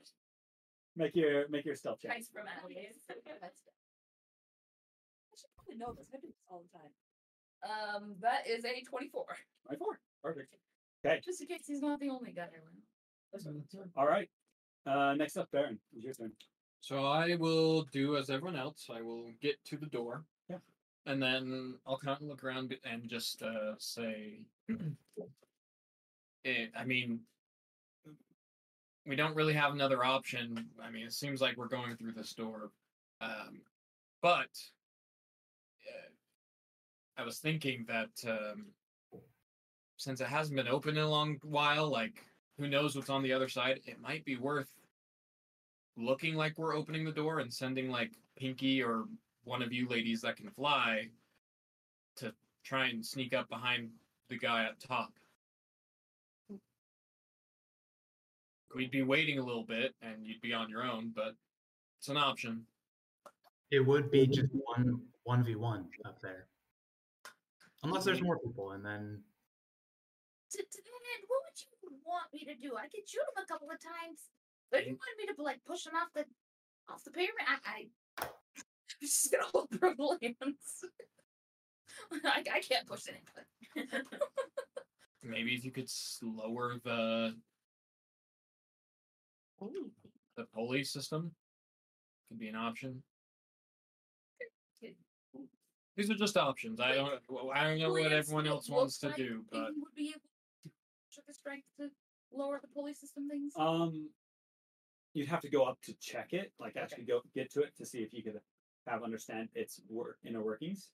Make 0.98 1.14
your 1.14 1.48
make 1.48 1.64
your 1.64 1.76
stealth 1.76 2.00
check. 2.02 2.10
Nice 2.10 2.28
from 2.28 2.46
Adelaide. 2.58 2.90
That's 3.08 3.20
I 3.24 3.46
should 5.38 5.50
probably 5.54 5.76
know 5.78 5.94
this. 5.96 6.08
I 6.12 6.16
do 6.18 6.26
this 6.26 6.42
all 6.50 6.64
the 6.66 6.78
time. 6.78 6.90
Um, 7.62 8.16
that 8.20 8.48
is 8.48 8.64
a 8.64 8.82
twenty-four. 8.82 9.24
Right 9.70 9.78
four. 9.78 10.00
Perfect. 10.24 10.56
Okay. 11.06 11.20
Just 11.24 11.40
in 11.40 11.46
case 11.46 11.62
he's 11.68 11.82
not 11.82 12.00
the 12.00 12.10
only 12.10 12.32
guy 12.32 12.48
around. 12.52 13.92
All 13.96 14.06
right. 14.08 14.28
Uh, 14.86 15.14
next 15.14 15.36
up, 15.36 15.48
Barren. 15.52 15.78
It's 15.94 16.04
your 16.04 16.14
turn. 16.14 16.32
So 16.80 17.04
I 17.04 17.36
will 17.36 17.82
do 17.92 18.16
as 18.16 18.28
everyone 18.28 18.56
else. 18.56 18.88
I 18.92 19.00
will 19.00 19.30
get 19.40 19.62
to 19.66 19.76
the 19.76 19.86
door. 19.86 20.24
Yeah. 20.50 20.56
And 21.06 21.22
then 21.22 21.74
I'll 21.86 21.98
kind 21.98 22.20
of 22.20 22.26
look 22.26 22.42
around 22.42 22.74
and 22.84 23.08
just 23.08 23.42
uh, 23.42 23.74
say, 23.78 24.40
it, 26.44 26.70
I 26.76 26.84
mean, 26.84 27.20
we 29.08 29.16
don't 29.16 29.34
really 29.34 29.54
have 29.54 29.72
another 29.72 30.04
option. 30.04 30.66
I 30.84 30.90
mean, 30.90 31.06
it 31.06 31.14
seems 31.14 31.40
like 31.40 31.56
we're 31.56 31.66
going 31.66 31.96
through 31.96 32.12
this 32.12 32.34
door. 32.34 32.70
Um, 33.22 33.62
but 34.20 34.50
uh, 35.88 36.10
I 37.16 37.24
was 37.24 37.38
thinking 37.38 37.86
that 37.88 38.10
um, 38.30 38.66
since 39.96 40.20
it 40.20 40.26
hasn't 40.26 40.56
been 40.56 40.68
open 40.68 40.98
in 40.98 41.02
a 41.02 41.08
long 41.08 41.38
while, 41.42 41.88
like, 41.88 42.22
who 42.58 42.68
knows 42.68 42.94
what's 42.94 43.08
on 43.08 43.22
the 43.22 43.32
other 43.32 43.48
side, 43.48 43.80
it 43.86 44.00
might 44.00 44.26
be 44.26 44.36
worth 44.36 44.68
looking 45.96 46.34
like 46.34 46.58
we're 46.58 46.76
opening 46.76 47.04
the 47.04 47.12
door 47.12 47.40
and 47.40 47.52
sending 47.52 47.90
like 47.90 48.12
Pinky 48.36 48.82
or 48.82 49.04
one 49.44 49.62
of 49.62 49.72
you 49.72 49.88
ladies 49.88 50.20
that 50.20 50.36
can 50.36 50.50
fly 50.50 51.08
to 52.16 52.32
try 52.62 52.88
and 52.88 53.04
sneak 53.04 53.32
up 53.32 53.48
behind 53.48 53.88
the 54.28 54.36
guy 54.36 54.66
up 54.66 54.76
top. 54.78 55.12
We'd 58.74 58.90
be 58.90 59.02
waiting 59.02 59.38
a 59.38 59.44
little 59.44 59.64
bit 59.64 59.94
and 60.02 60.26
you'd 60.26 60.40
be 60.40 60.52
on 60.52 60.68
your 60.68 60.82
own, 60.82 61.12
but 61.14 61.34
it's 61.98 62.08
an 62.08 62.16
option. 62.16 62.66
It 63.70 63.80
would 63.80 64.10
be 64.10 64.26
just 64.26 64.48
one 64.52 65.00
one 65.24 65.44
v 65.44 65.54
one 65.56 65.86
up 66.06 66.20
there, 66.22 66.46
unless 67.82 68.04
there's 68.04 68.22
more 68.22 68.38
people, 68.38 68.72
and 68.72 68.84
then 68.84 69.22
To, 70.52 70.58
to 70.58 70.62
that 70.62 71.02
end, 71.14 71.24
what 71.28 71.40
would 71.44 71.60
you 71.60 71.98
want 72.04 72.32
me 72.32 72.44
to 72.46 72.54
do? 72.54 72.76
I 72.76 72.88
could 72.88 73.06
shoot 73.06 73.20
him 73.20 73.42
a 73.42 73.46
couple 73.46 73.68
of 73.70 73.78
times. 73.80 74.20
But 74.70 74.86
you 74.86 74.94
mm. 74.94 74.98
want 74.98 75.18
me 75.18 75.34
to 75.34 75.42
like 75.42 75.60
push 75.66 75.86
him 75.86 75.94
off 75.94 76.08
the 76.14 76.24
off 76.88 77.04
the 77.04 77.10
pyramid? 77.10 77.34
I, 77.46 77.58
I 77.64 77.88
I'm 78.22 78.28
just 79.02 79.30
gonna 79.30 79.44
hold 79.52 79.68
the 79.70 79.94
lands. 79.98 80.84
I, 82.24 82.42
I 82.54 82.60
can't 82.60 82.86
push 82.86 83.04
anything. 83.08 84.02
Maybe 85.22 85.54
if 85.54 85.64
you 85.64 85.70
could 85.72 85.84
s- 85.84 86.20
lower 86.22 86.76
the 86.84 87.34
Ooh, 87.34 87.57
the 90.36 90.44
pulley 90.54 90.84
system, 90.84 91.32
could 92.28 92.38
be 92.38 92.48
an 92.48 92.56
option. 92.56 93.02
These 95.96 96.10
are 96.10 96.14
just 96.14 96.36
options. 96.36 96.80
I 96.80 96.94
don't. 96.94 97.20
I 97.52 97.64
don't 97.64 97.78
know 97.80 97.90
what 97.90 98.12
everyone 98.12 98.46
else 98.46 98.68
wants 98.68 98.98
to 98.98 99.12
do, 99.16 99.44
but 99.50 99.70
would 99.76 99.94
be 99.96 100.10
able 100.10 100.20
to 101.26 101.34
strength 101.34 101.66
to 101.80 101.90
lower 102.32 102.60
the 102.62 102.68
pulley 102.68 102.94
system 102.94 103.28
things. 103.28 103.52
Um, 103.58 104.08
you'd 105.14 105.28
have 105.28 105.40
to 105.40 105.50
go 105.50 105.64
up 105.64 105.78
to 105.86 105.94
check 106.00 106.32
it, 106.32 106.52
like 106.60 106.76
actually 106.76 107.04
go 107.04 107.22
get 107.34 107.52
to 107.54 107.62
it 107.62 107.76
to 107.78 107.84
see 107.84 107.98
if 107.98 108.14
you 108.14 108.22
could 108.22 108.34
have 108.86 109.02
understand 109.02 109.48
its 109.54 109.80
work 109.88 110.18
inner 110.24 110.42
workings. 110.42 110.90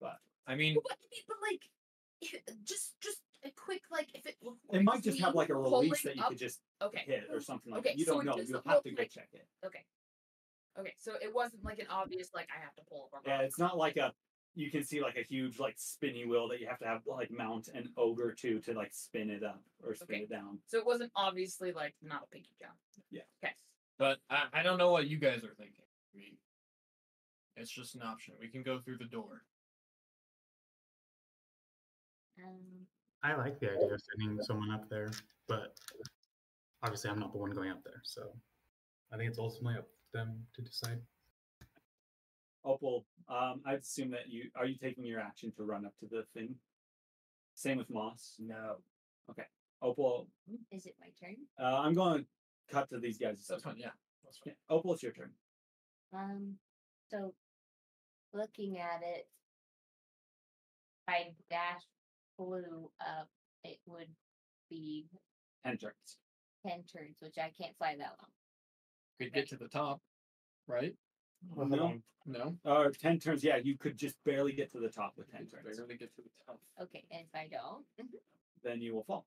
But 0.00 0.16
I 0.46 0.54
mean, 0.54 0.76
But, 0.82 0.96
but 1.28 1.36
like, 1.42 2.42
just 2.64 2.94
just 3.02 3.18
a 3.44 3.50
quick 3.52 3.82
like 3.90 4.08
if 4.14 4.26
it. 4.26 4.36
it 4.72 4.82
might 4.82 5.02
just 5.02 5.20
have 5.20 5.34
like 5.34 5.48
a 5.48 5.54
release 5.54 6.02
that 6.02 6.16
you 6.16 6.22
up- 6.22 6.30
could 6.30 6.38
just 6.38 6.60
Okay. 6.82 7.02
hit 7.06 7.28
or 7.32 7.40
something 7.40 7.72
like 7.72 7.80
Okay, 7.80 7.90
that. 7.90 7.98
You 7.98 8.04
so 8.04 8.14
don't 8.14 8.26
know. 8.26 8.36
You'll 8.36 8.62
have 8.66 8.82
to 8.82 8.90
go 8.90 8.96
thing. 8.96 9.08
check 9.10 9.28
it. 9.32 9.46
Okay. 9.64 9.84
Okay, 10.78 10.94
so 10.96 11.14
it 11.20 11.34
wasn't 11.34 11.64
like 11.64 11.78
an 11.80 11.86
obvious 11.90 12.30
like 12.34 12.48
I 12.56 12.60
have 12.62 12.74
to 12.76 12.82
pull 12.88 13.10
up. 13.14 13.24
a 13.24 13.28
Yeah, 13.28 13.40
it's 13.42 13.58
not 13.58 13.76
like 13.76 13.96
a 13.96 14.12
you 14.54 14.70
can 14.70 14.82
see 14.84 15.00
like 15.00 15.16
a 15.16 15.22
huge 15.22 15.58
like 15.60 15.74
spinny 15.78 16.24
wheel 16.26 16.48
that 16.48 16.60
you 16.60 16.66
have 16.66 16.78
to 16.80 16.86
have 16.86 17.02
like 17.06 17.30
mount 17.30 17.68
an 17.68 17.88
ogre 17.96 18.32
to 18.40 18.60
to 18.60 18.72
like 18.74 18.92
spin 18.92 19.30
it 19.30 19.42
up 19.44 19.62
or 19.84 19.94
spin 19.94 20.16
Okay. 20.16 20.24
it 20.24 20.30
down. 20.30 20.58
So 20.66 20.78
it 20.78 20.86
wasn't 20.86 21.12
obviously 21.14 21.72
like 21.72 21.94
not 22.02 22.24
a 22.24 22.26
pinky 22.28 22.50
jump. 22.60 22.74
Yeah. 23.10 23.22
Okay. 23.44 23.54
but 23.98 24.18
I, 24.30 24.44
I 24.52 24.62
don't 24.62 24.78
know 24.78 24.90
what 24.92 25.06
you 25.08 25.18
guys 25.18 25.44
are 25.44 25.54
thinking. 25.54 25.84
I 26.14 26.18
mean, 26.18 26.36
it's 27.56 27.70
just 27.70 27.94
an 27.94 28.02
option. 28.02 28.34
We 28.40 28.48
can 28.48 28.62
go 28.62 28.78
through 28.80 28.98
the 28.98 29.04
door. 29.04 29.42
um, 32.44 32.86
I 33.22 33.34
like 33.34 33.58
the 33.58 33.72
idea 33.72 33.94
of 33.94 34.00
sending 34.16 34.40
someone 34.42 34.70
up 34.70 34.88
there, 34.88 35.10
but 35.48 35.74
obviously 36.82 37.10
I'm 37.10 37.18
not 37.18 37.32
the 37.32 37.38
one 37.38 37.50
going 37.50 37.70
up 37.70 37.82
there, 37.84 38.00
so 38.04 38.30
I 39.12 39.16
think 39.16 39.28
it's 39.28 39.38
ultimately 39.38 39.78
up 39.78 39.86
to 39.86 40.18
them 40.18 40.46
to 40.54 40.62
decide. 40.62 41.00
Opal, 42.64 43.06
um, 43.28 43.60
I'd 43.66 43.80
assume 43.80 44.10
that 44.10 44.28
you 44.28 44.50
are 44.54 44.66
you 44.66 44.76
taking 44.76 45.04
your 45.04 45.20
action 45.20 45.52
to 45.56 45.64
run 45.64 45.84
up 45.86 45.94
to 46.00 46.06
the 46.06 46.24
thing. 46.34 46.54
Same 47.54 47.78
with 47.78 47.90
Moss. 47.90 48.34
No. 48.38 48.76
Okay. 49.30 49.44
Opal, 49.82 50.28
is 50.70 50.86
it 50.86 50.94
my 51.00 51.08
turn? 51.20 51.36
uh, 51.60 51.80
I'm 51.80 51.94
going 51.94 52.20
to 52.20 52.26
cut 52.70 52.88
to 52.90 52.98
these 52.98 53.18
guys. 53.18 53.44
That's 53.48 53.62
fine. 53.64 53.76
Yeah, 53.78 53.90
that's 54.24 54.40
Yeah. 54.44 54.52
Opal, 54.68 54.94
it's 54.94 55.02
your 55.02 55.12
turn. 55.12 55.30
Um, 56.12 56.54
so 57.10 57.34
looking 58.32 58.78
at 58.78 59.02
it, 59.02 59.28
if 61.06 61.14
I 61.14 61.32
dash 61.50 61.82
blue 62.48 62.90
up, 63.00 63.28
it 63.64 63.78
would 63.86 64.08
be 64.70 65.06
Ten 65.64 65.76
turns. 65.76 66.18
ten 66.66 66.82
turns, 66.84 67.16
which 67.20 67.36
I 67.38 67.50
can't 67.60 67.76
fly 67.76 67.96
that 67.98 68.16
long. 68.20 68.30
Could 69.20 69.32
get 69.34 69.48
to 69.50 69.56
the 69.56 69.68
top, 69.68 70.00
right? 70.66 70.94
No. 71.56 71.94
No, 72.26 72.56
Or 72.64 72.90
ten 72.90 73.18
turns. 73.18 73.42
Yeah, 73.42 73.56
you 73.56 73.76
could 73.78 73.96
just 73.96 74.16
barely 74.24 74.52
get 74.52 74.70
to 74.72 74.80
the 74.80 74.88
top 74.90 75.14
with 75.16 75.30
ten 75.30 75.46
turns. 75.46 75.76
barely 75.78 75.96
get 75.96 76.14
to 76.16 76.22
the 76.22 76.30
top. 76.46 76.60
Okay, 76.82 77.04
and 77.10 77.22
if 77.22 77.34
I 77.34 77.48
don't, 77.50 77.84
Then 78.62 78.80
you 78.82 78.94
will 78.94 79.04
fall. 79.04 79.26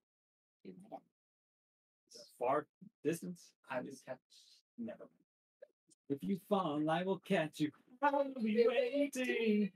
do 0.63 0.71
my 0.83 0.89
death. 0.89 0.99
Far 2.39 2.67
distance. 3.03 3.51
I 3.69 3.81
was 3.81 4.01
kept. 4.07 4.19
Never 4.77 4.99
mind. 4.99 5.09
If 6.09 6.17
you 6.21 6.39
fall, 6.49 6.87
I 6.89 7.03
will 7.03 7.19
catch 7.19 7.59
you. 7.59 7.71
I'll 8.03 8.25
be 8.43 8.65
waiting. 8.67 9.71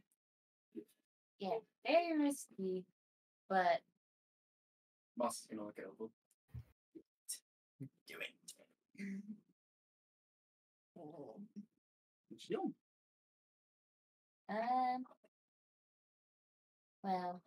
Yeah, 1.40 1.50
very 1.86 2.18
risky, 2.20 2.86
but 3.50 3.82
Moss 5.18 5.42
is 5.42 5.48
gonna 5.50 5.66
look 5.66 5.78
at 5.80 5.86
Opal. 5.86 6.12
Do 8.08 8.16
it. 8.20 9.22
oh, 10.98 11.38
What 12.30 12.50
you 12.50 12.56
doing? 12.58 12.74
um, 14.50 15.04
well, 17.04 17.42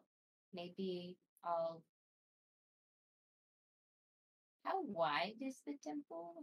maybe 0.54 1.16
I'll. 1.44 1.82
How 4.64 4.82
wide 4.82 5.34
is 5.40 5.60
the 5.66 5.74
temple? 5.82 6.34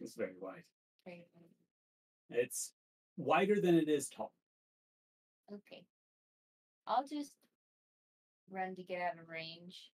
It's 0.00 0.14
very 0.14 0.34
wide. 0.40 0.64
Very 1.04 1.24
wide. 1.34 2.38
It's 2.42 2.72
wider 3.16 3.60
than 3.60 3.74
it 3.76 3.88
is 3.88 4.08
tall. 4.08 4.32
Okay. 5.52 5.84
I'll 6.86 7.06
just 7.06 7.32
run 8.50 8.74
to 8.76 8.82
get 8.82 9.00
out 9.00 9.20
of 9.20 9.28
range 9.28 9.90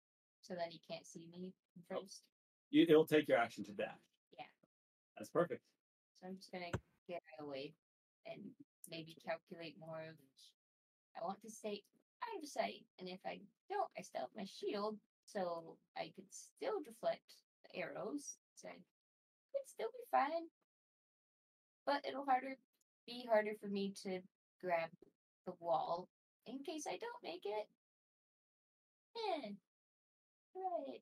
so 0.42 0.54
that 0.56 0.70
he 0.70 0.82
can't 0.90 1.08
see 1.08 1.28
me 1.32 1.54
oh, 1.78 1.82
first. 1.90 2.24
You, 2.70 2.86
it'll 2.88 3.06
take 3.06 3.28
your 3.28 3.38
action 3.38 3.64
to 3.66 3.72
dash. 3.72 4.04
Yeah. 4.38 4.46
That's 5.18 5.30
perfect. 5.30 5.62
So 6.20 6.28
I'm 6.28 6.36
just 6.36 6.52
gonna 6.52 6.72
get 7.08 7.22
away 7.40 7.74
and 8.26 8.42
maybe 8.90 9.16
calculate 9.26 9.76
more 9.80 10.00
of 10.00 10.16
I 11.16 11.24
want 11.24 11.42
to 11.42 11.52
stay 11.52 11.84
out 12.24 12.44
of 12.44 12.50
sight, 12.50 12.86
and 13.00 13.08
if 13.08 13.20
I 13.26 13.40
don't, 13.70 13.90
I 13.98 14.02
still 14.02 14.22
have 14.22 14.36
my 14.36 14.46
shield, 14.46 14.98
so 15.26 15.78
I 15.98 16.12
could 16.16 16.30
still 16.32 16.82
deflect 16.84 17.22
the 17.64 17.80
arrows. 17.80 18.38
So 18.56 18.68
I 18.68 18.74
could 18.74 19.68
still 19.68 19.90
be 19.94 20.06
fine. 20.12 20.50
But 21.86 22.06
it'll 22.08 22.26
harder 22.26 22.56
be 23.06 23.26
harder 23.30 23.54
for 23.60 23.68
me 23.68 23.94
to 24.04 24.22
grab 24.62 24.90
the 25.46 25.54
wall 25.60 26.08
in 26.48 26.60
case 26.60 26.86
I 26.88 26.98
don't 26.98 27.24
make 27.24 27.46
it. 27.46 27.68
Eh. 29.16 29.50
Right. 30.56 31.02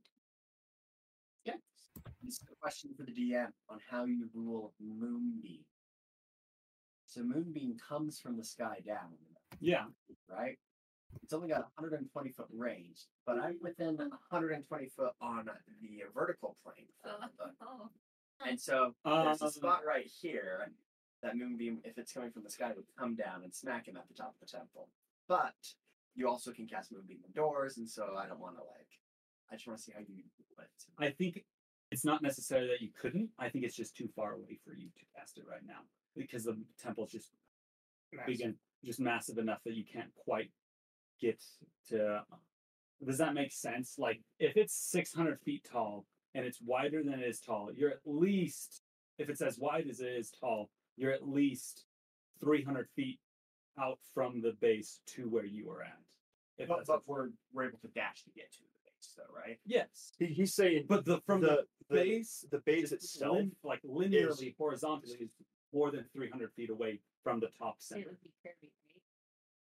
This 2.23 2.35
is 2.35 2.47
a 2.51 2.55
question 2.55 2.91
for 2.95 3.03
the 3.03 3.11
DM 3.11 3.47
on 3.69 3.79
how 3.89 4.05
you 4.05 4.29
rule 4.33 4.73
Moonbeam. 4.79 5.65
So 7.07 7.23
Moonbeam 7.23 7.77
comes 7.77 8.19
from 8.19 8.37
the 8.37 8.43
sky 8.43 8.79
down, 8.85 9.17
Yeah. 9.59 9.87
right? 10.29 10.57
It's 11.23 11.33
only 11.33 11.49
got 11.49 11.61
120 11.77 12.31
foot 12.31 12.47
range, 12.51 13.07
but 13.25 13.37
I'm 13.39 13.59
within 13.61 13.97
120 13.97 14.87
foot 14.89 15.13
on 15.19 15.49
the 15.81 16.03
vertical 16.13 16.55
plane. 16.63 16.87
of 17.03 17.29
Oh. 17.59 17.89
And 18.45 18.59
so 18.59 18.95
there's 19.03 19.41
a 19.41 19.45
Um, 19.45 19.51
spot 19.51 19.85
right 19.85 20.07
here 20.07 20.71
that 21.21 21.35
Moonbeam, 21.35 21.81
if 21.83 21.97
it's 21.97 22.11
coming 22.13 22.31
from 22.31 22.43
the 22.43 22.49
sky, 22.49 22.71
would 22.73 22.87
come 22.95 23.15
down 23.15 23.43
and 23.43 23.53
smack 23.53 23.87
him 23.87 23.97
at 23.97 24.07
the 24.07 24.13
top 24.15 24.33
of 24.33 24.39
the 24.39 24.45
temple. 24.47 24.89
But 25.27 25.75
you 26.15 26.27
also 26.27 26.51
can 26.51 26.67
cast 26.67 26.91
Moonbeam 26.91 27.19
indoors, 27.25 27.77
and 27.77 27.89
so 27.89 28.15
I 28.17 28.27
don't 28.27 28.39
want 28.39 28.55
to 28.55 28.61
like. 28.61 28.87
I 29.51 29.55
just 29.55 29.67
want 29.67 29.79
to 29.79 29.83
see 29.83 29.91
how 29.93 29.99
you 29.99 30.07
do 30.07 30.21
it. 30.59 30.69
I 30.99 31.09
think 31.09 31.43
it's 31.91 32.05
not 32.05 32.21
necessary 32.21 32.67
that 32.67 32.81
you 32.81 32.89
couldn't. 32.99 33.29
I 33.37 33.49
think 33.49 33.65
it's 33.65 33.75
just 33.75 33.95
too 33.95 34.09
far 34.15 34.33
away 34.33 34.59
for 34.63 34.73
you 34.73 34.87
to 34.87 35.05
cast 35.17 35.37
it 35.37 35.43
right 35.49 35.61
now 35.65 35.81
because 36.15 36.45
the 36.45 36.57
temple's 36.81 37.11
just 37.11 37.29
big 38.25 38.41
and 38.41 38.55
just 38.83 38.99
massive 38.99 39.37
enough 39.37 39.59
that 39.65 39.75
you 39.75 39.83
can't 39.83 40.13
quite 40.25 40.51
get 41.19 41.41
to. 41.89 42.21
Does 43.05 43.17
that 43.17 43.33
make 43.33 43.51
sense? 43.51 43.95
Like 43.97 44.21
if 44.39 44.55
it's 44.55 44.75
600 44.91 45.39
feet 45.41 45.67
tall 45.69 46.05
and 46.33 46.45
it's 46.45 46.59
wider 46.61 47.03
than 47.03 47.19
it 47.19 47.27
is 47.27 47.39
tall, 47.39 47.69
you're 47.75 47.91
at 47.91 47.99
least, 48.05 48.83
if 49.17 49.29
it's 49.29 49.41
as 49.41 49.57
wide 49.59 49.87
as 49.89 49.99
it 49.99 50.11
is 50.11 50.31
tall, 50.39 50.69
you're 50.97 51.11
at 51.11 51.27
least 51.27 51.85
300 52.39 52.87
feet 52.95 53.19
out 53.79 53.99
from 54.13 54.41
the 54.41 54.53
base 54.59 54.99
to 55.07 55.29
where 55.29 55.45
you 55.45 55.69
are 55.71 55.81
at. 55.83 55.97
If 56.57 56.67
But, 56.67 56.77
that's 56.77 56.87
but 56.87 57.07
we're 57.07 57.29
we're 57.53 57.65
able 57.69 57.79
to 57.79 57.87
dash 57.89 58.23
to 58.25 58.31
get 58.31 58.51
to 58.51 58.59
the 58.59 58.65
base, 58.91 59.13
though, 59.17 59.33
right? 59.35 59.59
yes, 59.65 60.11
He, 60.19 60.27
he's 60.27 60.53
saying, 60.53 60.85
but 60.87 61.05
the 61.05 61.21
from 61.25 61.41
the, 61.41 61.47
the, 61.47 61.65
the 61.89 61.95
base 61.95 62.45
the 62.51 62.59
base 62.59 62.89
just 62.89 63.03
itself. 63.03 63.37
lin- 63.37 63.55
like 63.63 63.81
linearly, 63.83 64.55
horizontally, 64.57 65.17
is 65.21 65.29
more 65.73 65.89
than 65.91 66.05
300 66.13 66.51
feet 66.53 66.69
away 66.69 66.99
from 67.23 67.39
the 67.39 67.47
top 67.57 67.75
So 67.79 67.95
it 67.95 67.99
center. 67.99 68.09
would 68.09 68.21
be 68.21 68.29
curvy, 68.45 68.69
right? 68.85 69.01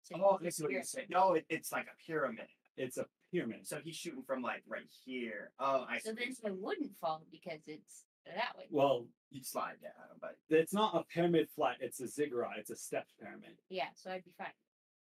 So 0.02 0.16
Oh, 0.16 0.38
you 0.40 0.46
I 0.46 0.50
see 0.50 0.62
what 0.64 0.72
you're 0.72 0.82
saying. 0.82 1.06
No, 1.10 1.34
it, 1.34 1.44
it's 1.50 1.70
like 1.70 1.86
a 1.86 1.96
pyramid. 2.06 2.46
It's 2.78 2.96
a 2.96 3.04
pyramid. 3.30 3.66
So 3.66 3.78
he's 3.84 3.94
shooting 3.96 4.22
from 4.26 4.40
like 4.40 4.62
right 4.66 4.88
here. 5.04 5.52
Oh, 5.60 5.84
I 5.88 5.98
see. 5.98 6.04
So 6.06 6.10
what 6.12 6.18
you're 6.20 6.26
then 6.26 6.34
saying. 6.34 6.54
I 6.54 6.64
wouldn't 6.64 6.96
fall 6.96 7.22
because 7.30 7.60
it's 7.66 8.04
that 8.26 8.56
way. 8.56 8.64
Well, 8.70 9.06
you'd 9.30 9.46
slide 9.46 9.76
down, 9.82 9.92
but 10.20 10.36
it's 10.50 10.72
not 10.72 10.94
a 10.94 11.02
pyramid 11.12 11.48
flat. 11.54 11.76
It's 11.80 12.00
a 12.00 12.08
ziggurat. 12.08 12.58
It's 12.58 12.70
a 12.70 12.76
stepped 12.76 13.12
pyramid. 13.20 13.56
Yeah, 13.70 13.88
so 13.94 14.10
I'd 14.10 14.24
be 14.24 14.32
fine. 14.36 14.48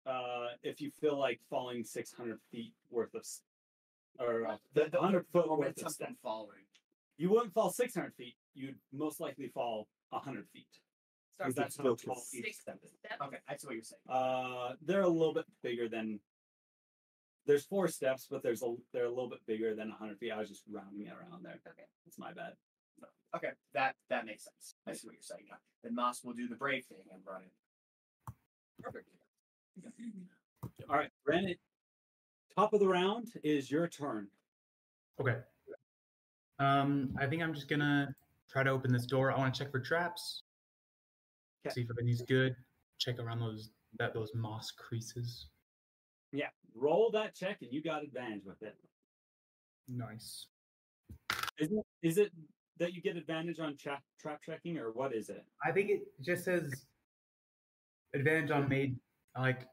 Uh, 0.07 0.49
if 0.63 0.81
you 0.81 0.91
feel 1.01 1.19
like 1.19 1.41
falling 1.51 1.85
600 1.85 2.39
feet 2.51 2.73
worth 2.91 3.15
of, 3.15 3.21
s- 3.21 3.43
or 4.19 4.47
uh, 4.47 4.57
the, 4.75 4.85
the 4.91 4.99
100 4.99 5.27
foot 5.33 5.49
worth 5.51 5.83
of 5.83 5.93
step, 5.93 6.13
falling. 6.23 6.65
you 7.19 7.31
wouldn't 7.31 7.53
fall 7.53 7.71
600 7.71 8.15
feet. 8.15 8.35
You'd 8.55 8.77
most 8.93 9.21
likely 9.21 9.49
fall 9.49 9.89
100 10.11 10.47
feet. 10.53 10.67
Because 11.37 11.55
that's 11.55 11.77
how 11.77 11.83
Still 11.85 11.97
tall 11.97 12.23
each 12.35 12.45
Six 12.45 12.61
step 12.61 12.79
is. 12.85 12.91
steps. 12.99 13.17
Okay, 13.23 13.37
I 13.49 13.57
see 13.57 13.67
what 13.67 13.75
you're 13.77 13.83
saying. 13.83 14.01
Uh, 14.11 14.73
they're 14.83 15.03
a 15.03 15.09
little 15.09 15.33
bit 15.35 15.47
bigger 15.63 15.89
than. 15.89 16.21
There's 17.47 17.65
four 17.65 17.89
steps, 17.89 18.27
but 18.31 18.43
there's 18.43 18.63
a 18.63 18.75
they're 18.93 19.07
a 19.07 19.09
little 19.09 19.31
bit 19.31 19.41
bigger 19.47 19.75
than 19.75 19.89
100 19.89 20.19
feet. 20.19 20.33
I 20.33 20.39
was 20.39 20.49
just 20.51 20.65
rounding 20.71 21.07
it 21.07 21.13
around 21.13 21.43
there. 21.43 21.59
Okay. 21.67 21.87
It's 22.07 22.19
my 22.19 22.33
bad. 22.35 22.53
Okay, 23.35 23.51
that 23.75 23.95
that 24.09 24.27
makes 24.27 24.45
sense. 24.45 24.75
I 24.87 24.93
see 24.93 25.07
what 25.07 25.15
you're 25.15 25.23
saying 25.23 25.45
now. 25.49 25.57
Then 25.85 25.95
Moss 25.95 26.25
will 26.25 26.33
do 26.33 26.49
the 26.49 26.57
brave 26.57 26.85
thing 26.85 26.99
and 27.13 27.23
run 27.27 27.43
it. 27.43 28.35
Perfect. 28.83 29.07
All 30.89 30.97
right, 30.97 31.11
Brandon. 31.25 31.55
Top 32.57 32.73
of 32.73 32.81
the 32.81 32.89
round 32.89 33.29
is 33.45 33.71
your 33.71 33.87
turn. 33.87 34.27
Okay. 35.21 35.37
Um, 36.59 37.15
I 37.19 37.27
think 37.27 37.43
I'm 37.43 37.55
just 37.55 37.69
gonna 37.69 38.15
try 38.51 38.63
to 38.65 38.71
open 38.71 38.93
this 38.93 39.07
door. 39.07 39.31
I 39.31 39.39
want 39.39 39.55
to 39.55 39.59
check 39.63 39.71
for 39.71 39.81
traps. 39.81 40.43
Okay. 41.65 41.75
See 41.75 41.81
if 41.83 41.89
anything's 41.99 42.23
good. 42.23 42.57
Check 42.99 43.19
around 43.19 43.41
those 43.41 43.71
that 43.99 44.13
those 44.13 44.31
moss 44.35 44.73
creases. 44.73 45.47
Yeah, 46.33 46.49
roll 46.75 47.11
that 47.13 47.35
check, 47.35 47.59
and 47.63 47.73
you 47.73 47.83
got 47.83 48.03
advantage 48.03 48.45
with 48.45 48.63
it. 48.63 48.77
Nice. 49.89 50.47
Is 51.59 51.71
it 51.71 51.87
is 52.03 52.19
it 52.19 52.33
that 52.81 52.95
you 52.95 53.03
get 53.03 53.17
advantage 53.17 53.61
on 53.61 53.77
trap 53.77 54.03
trap 54.19 54.41
checking, 54.45 54.77
or 54.79 54.91
what 54.91 55.15
is 55.15 55.29
it? 55.29 55.45
I 55.65 55.71
think 55.71 55.91
it 55.91 56.01
just 56.21 56.45
says 56.45 56.87
advantage 58.15 58.51
on 58.51 58.69
made 58.69 58.97
like 59.39 59.69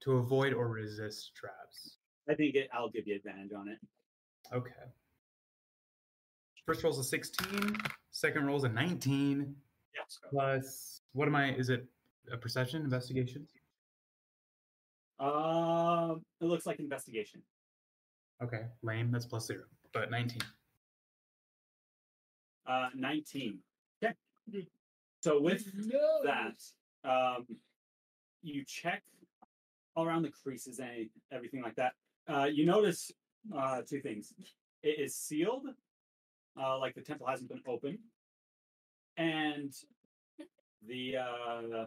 to 0.00 0.12
avoid 0.12 0.54
or 0.54 0.68
resist 0.68 1.32
traps. 1.34 1.96
I 2.30 2.34
think 2.34 2.54
it, 2.54 2.68
I'll 2.72 2.88
give 2.88 3.06
you 3.06 3.16
advantage 3.16 3.52
on 3.52 3.68
it. 3.68 3.78
Okay. 4.54 4.70
First 6.64 6.84
roll's 6.84 6.98
a 6.98 7.04
16. 7.04 7.76
Second 8.10 8.46
roll's 8.46 8.64
a 8.64 8.68
19. 8.68 9.54
Yes. 9.94 10.18
Plus, 10.30 11.00
what 11.12 11.26
am 11.26 11.34
I? 11.34 11.54
Is 11.54 11.70
it 11.70 11.86
a 12.32 12.36
perception 12.36 12.82
investigation? 12.82 13.46
Um, 15.18 16.22
it 16.40 16.44
looks 16.44 16.66
like 16.66 16.78
investigation. 16.78 17.42
Okay, 18.42 18.66
lame. 18.82 19.10
That's 19.10 19.26
plus 19.26 19.46
zero, 19.46 19.64
but 19.92 20.10
19. 20.10 20.40
Uh, 22.68 22.90
19. 22.94 23.58
Okay. 24.04 24.14
So 25.20 25.40
with 25.40 25.64
that, 26.24 26.62
um, 27.08 27.46
you 28.42 28.64
check 28.64 29.02
all 29.96 30.06
around 30.06 30.22
the 30.22 30.30
creases 30.30 30.78
and 30.78 31.08
everything 31.32 31.62
like 31.62 31.74
that. 31.76 31.92
Uh, 32.28 32.44
you 32.44 32.66
notice 32.66 33.10
uh, 33.56 33.80
two 33.88 34.00
things. 34.00 34.34
It 34.82 35.00
is 35.00 35.16
sealed, 35.16 35.66
uh, 36.60 36.78
like 36.78 36.94
the 36.94 37.00
temple 37.00 37.26
hasn't 37.26 37.48
been 37.48 37.62
opened, 37.66 37.98
and 39.16 39.72
the 40.86 41.16
uh, 41.16 41.86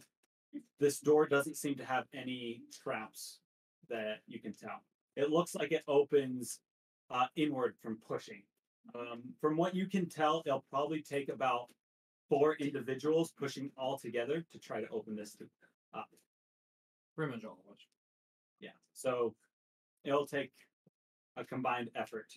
this 0.80 1.00
door 1.00 1.28
doesn't 1.28 1.56
seem 1.58 1.76
to 1.76 1.86
have 1.86 2.06
any 2.14 2.64
traps 2.84 3.40
that 3.90 4.22
you 4.28 4.40
can 4.40 4.54
tell. 4.54 4.84
It 5.16 5.30
looks 5.30 5.56
like 5.56 5.72
it 5.72 5.84
opens 5.88 6.60
uh, 7.10 7.28
inward 7.36 7.76
from 7.82 7.98
pushing. 8.08 8.44
Um, 8.94 9.22
from 9.40 9.58
what 9.58 9.76
you 9.76 9.88
can 9.88 10.10
tell, 10.10 10.44
it'll 10.46 10.66
probably 10.70 11.02
take 11.02 11.30
about 11.30 11.68
four 12.30 12.56
individuals 12.56 13.34
pushing 13.38 13.72
all 13.78 13.98
together 13.98 14.46
to 14.52 14.60
try 14.60 14.82
to 14.82 14.88
open 14.90 15.16
this 15.16 15.38
up. 15.94 16.08
Pretty 17.16 17.32
much 17.32 17.44
all 17.44 17.60
of 17.66 17.74
us. 17.74 17.80
Yeah. 18.60 18.70
So 18.94 19.36
it'll 20.04 20.28
take 20.28 20.52
a 21.38 21.44
combined 21.44 21.90
effort. 21.96 22.28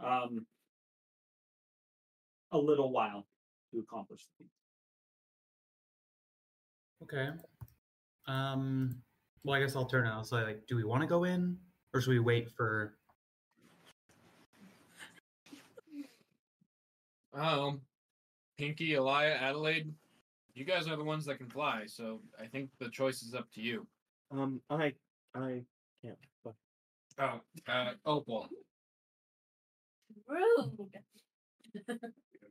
Um, 0.00 0.46
a 2.52 2.58
little 2.58 2.90
while 2.90 3.26
to 3.72 3.80
accomplish 3.80 4.26
the 4.38 4.44
feat. 4.44 4.50
Okay. 7.02 7.28
Um. 8.26 9.02
Well, 9.42 9.56
I 9.56 9.60
guess 9.60 9.74
I'll 9.74 9.86
turn 9.86 10.06
it. 10.06 10.10
I'll 10.10 10.26
like, 10.32 10.66
do 10.66 10.76
we 10.76 10.84
want 10.84 11.00
to 11.02 11.06
go 11.06 11.24
in, 11.24 11.56
or 11.94 12.00
should 12.00 12.10
we 12.10 12.18
wait 12.18 12.50
for? 12.50 12.98
Um, 17.32 17.80
Pinky, 18.58 18.94
Alia, 18.94 19.36
Adelaide, 19.36 19.92
you 20.54 20.64
guys 20.64 20.88
are 20.88 20.96
the 20.96 21.04
ones 21.04 21.24
that 21.26 21.38
can 21.38 21.48
fly, 21.48 21.84
so 21.86 22.20
I 22.40 22.46
think 22.46 22.70
the 22.78 22.90
choice 22.90 23.22
is 23.22 23.34
up 23.34 23.50
to 23.54 23.60
you. 23.60 23.86
Um, 24.30 24.60
I, 24.68 24.92
I 25.34 25.62
can't. 26.02 26.18
But 26.44 26.54
Oh, 27.18 27.40
uh, 27.68 27.92
Opal. 28.06 28.48
Rude. 30.26 30.72
You 31.74 31.82
know, 31.88 31.96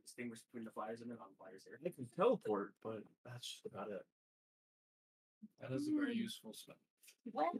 distinguish 0.04 0.40
between 0.50 0.64
the 0.64 0.70
flyers 0.70 1.00
and 1.00 1.10
the 1.10 1.14
non-flyers 1.14 1.64
here. 1.66 1.78
I 1.84 1.90
can 1.90 2.06
teleport, 2.16 2.72
but 2.82 3.02
that's 3.24 3.46
just 3.46 3.66
about 3.66 3.88
it. 3.88 4.02
That 5.60 5.72
is 5.72 5.88
a 5.88 5.92
very 5.92 6.14
useful 6.14 6.52
spell. 6.54 6.76
Well, 7.32 7.52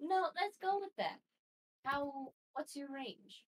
no, 0.00 0.26
let's 0.40 0.56
go 0.60 0.78
with 0.80 0.94
that. 0.98 1.18
How? 1.84 2.32
What's 2.54 2.74
your 2.76 2.88
range? 2.92 3.44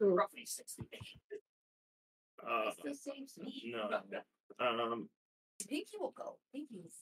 Roughly 0.00 0.44
sixty. 0.46 0.82
Uh, 2.46 2.70
It's 2.86 3.04
the 3.04 3.12
same 3.12 3.26
speed. 3.26 3.74
no. 3.74 4.00
Um, 4.64 5.08
Pinky 5.68 5.96
will 5.98 6.10
go. 6.16 6.36
Pinky's. 6.52 6.92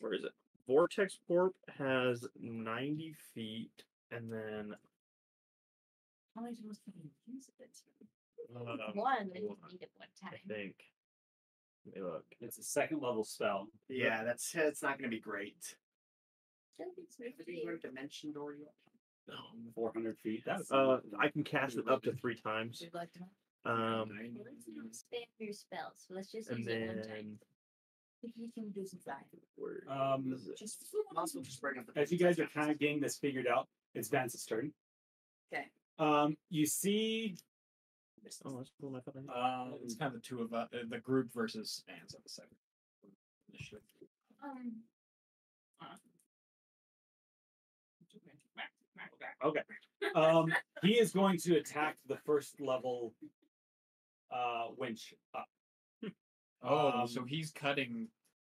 where 0.00 0.14
is 0.14 0.24
it? 0.24 0.32
Vortex 0.66 1.18
Warp 1.28 1.54
has 1.78 2.26
ninety 2.40 3.14
feet, 3.34 3.84
and 4.10 4.30
then 4.32 4.74
How 6.34 6.42
many 6.42 6.56
times 6.56 6.80
can 6.84 6.92
you 7.02 7.10
use 7.34 7.48
it? 7.58 7.70
um, 8.56 8.78
One 8.94 9.28
that 9.32 9.42
you 9.42 9.56
need 9.70 9.82
at 9.82 9.88
one 9.96 10.08
I 10.24 10.28
time. 10.30 10.38
think. 10.48 10.74
Let 11.86 11.94
me 11.96 12.02
look. 12.02 12.24
It's 12.40 12.58
a 12.58 12.62
second 12.62 13.00
level 13.02 13.24
spell. 13.24 13.68
Yeah, 13.88 14.24
that's 14.24 14.54
it's 14.54 14.82
not 14.82 14.98
going 14.98 15.10
to 15.10 15.16
be 15.16 15.20
great. 15.20 15.76
Be 16.78 16.84
so 17.10 17.24
Have 17.24 17.48
you 17.48 17.66
heard 17.66 17.82
dimension 17.82 18.32
door 18.32 18.54
yet? 18.54 18.72
No. 19.28 19.34
400 19.74 20.18
feet. 20.18 20.42
That's 20.46 20.70
Uh, 20.72 21.00
I 21.20 21.28
can 21.28 21.44
cast 21.44 21.76
it 21.76 21.88
up 21.88 22.02
to 22.04 22.12
three 22.12 22.34
times. 22.40 22.80
Would 22.80 22.86
you 22.92 22.98
like 22.98 23.12
to 23.12 23.20
know? 23.20 23.26
Um, 23.70 24.08
Well, 24.34 24.44
let's 24.44 24.66
not 24.68 24.86
spam 24.92 25.26
your 25.38 25.52
spells. 25.52 26.06
Let's 26.08 26.32
just 26.32 26.48
and 26.50 26.60
use 26.60 26.68
it 26.68 26.86
one 26.86 26.96
time. 26.96 27.06
then 27.08 27.38
Pinky 28.22 28.50
can 28.54 28.70
do 28.70 28.84
some 28.86 28.98
flying. 29.00 29.24
where 29.56 29.82
Um, 29.90 30.32
is 30.32 30.48
it? 30.48 30.56
Just 30.58 30.84
Also, 31.14 31.40
just 31.42 31.60
bring 31.60 31.78
up 31.78 31.86
the 31.86 32.00
as 32.00 32.10
you 32.10 32.18
guys 32.18 32.38
are 32.40 32.46
kind 32.48 32.70
of 32.70 32.78
getting 32.78 33.00
this 33.00 33.18
figured 33.18 33.46
out, 33.46 33.68
it's 33.94 34.08
Vance's 34.08 34.44
turn. 34.46 34.72
Okay. 35.52 35.66
Um, 35.98 36.36
you 36.48 36.66
see, 36.66 37.36
Oh, 38.44 38.56
that's 38.58 38.70
cool. 38.80 38.94
I 38.96 39.00
thought 39.00 39.14
I 39.16 39.62
um, 39.62 39.78
It's 39.82 39.94
kind 39.94 40.08
of 40.14 40.20
the 40.20 40.26
two 40.26 40.42
of 40.42 40.52
us, 40.52 40.68
uh, 40.72 40.78
the 40.88 40.98
group 40.98 41.32
versus 41.32 41.82
Vance 41.86 42.14
at 42.14 42.22
the 42.22 42.28
second 42.28 42.56
initiative. 43.50 43.82
Um. 44.42 44.82
Okay. 49.44 49.60
Um, 50.14 50.52
he 50.82 50.92
is 50.92 51.12
going 51.12 51.38
to 51.38 51.56
attack 51.56 51.96
the 52.06 52.16
first 52.16 52.60
level 52.60 53.14
uh, 54.32 54.66
winch 54.76 55.14
up. 55.34 55.46
Oh, 56.62 57.06
so 57.06 57.20
Um, 57.20 57.26
he's 57.26 57.50
cutting. 57.50 58.08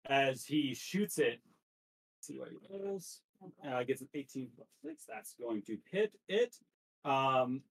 As 0.10 0.44
he 0.44 0.74
shoots 0.74 1.18
it, 1.18 1.40
see 2.20 2.38
what 2.38 2.50
he 2.50 2.58
rolls. 2.70 3.22
Uh, 3.66 3.84
gets 3.84 4.02
an 4.02 4.10
18 4.14 4.50
plus 4.56 4.68
6. 4.86 5.06
That's 5.08 5.34
going 5.40 5.62
to 5.64 5.78
hit 5.90 6.14
it. 6.28 6.56
Um, 7.06 7.62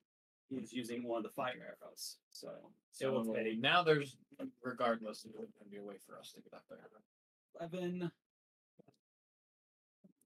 he's 0.48 0.72
using 0.72 1.06
one 1.06 1.18
of 1.18 1.24
the 1.24 1.30
fire 1.30 1.76
arrows. 1.82 2.16
So, 2.30 2.48
it 3.00 3.06
will 3.08 3.24
So 3.24 3.34
take 3.34 3.60
now 3.60 3.82
there's, 3.82 4.16
regardless, 4.62 5.22
there's 5.22 5.34
going 5.34 5.64
to 5.64 5.70
be 5.70 5.78
a 5.78 5.82
way 5.82 5.96
for 6.06 6.18
us 6.18 6.32
to 6.32 6.40
get 6.40 6.54
up 6.54 6.64
there. 6.70 6.78
11. 7.60 8.10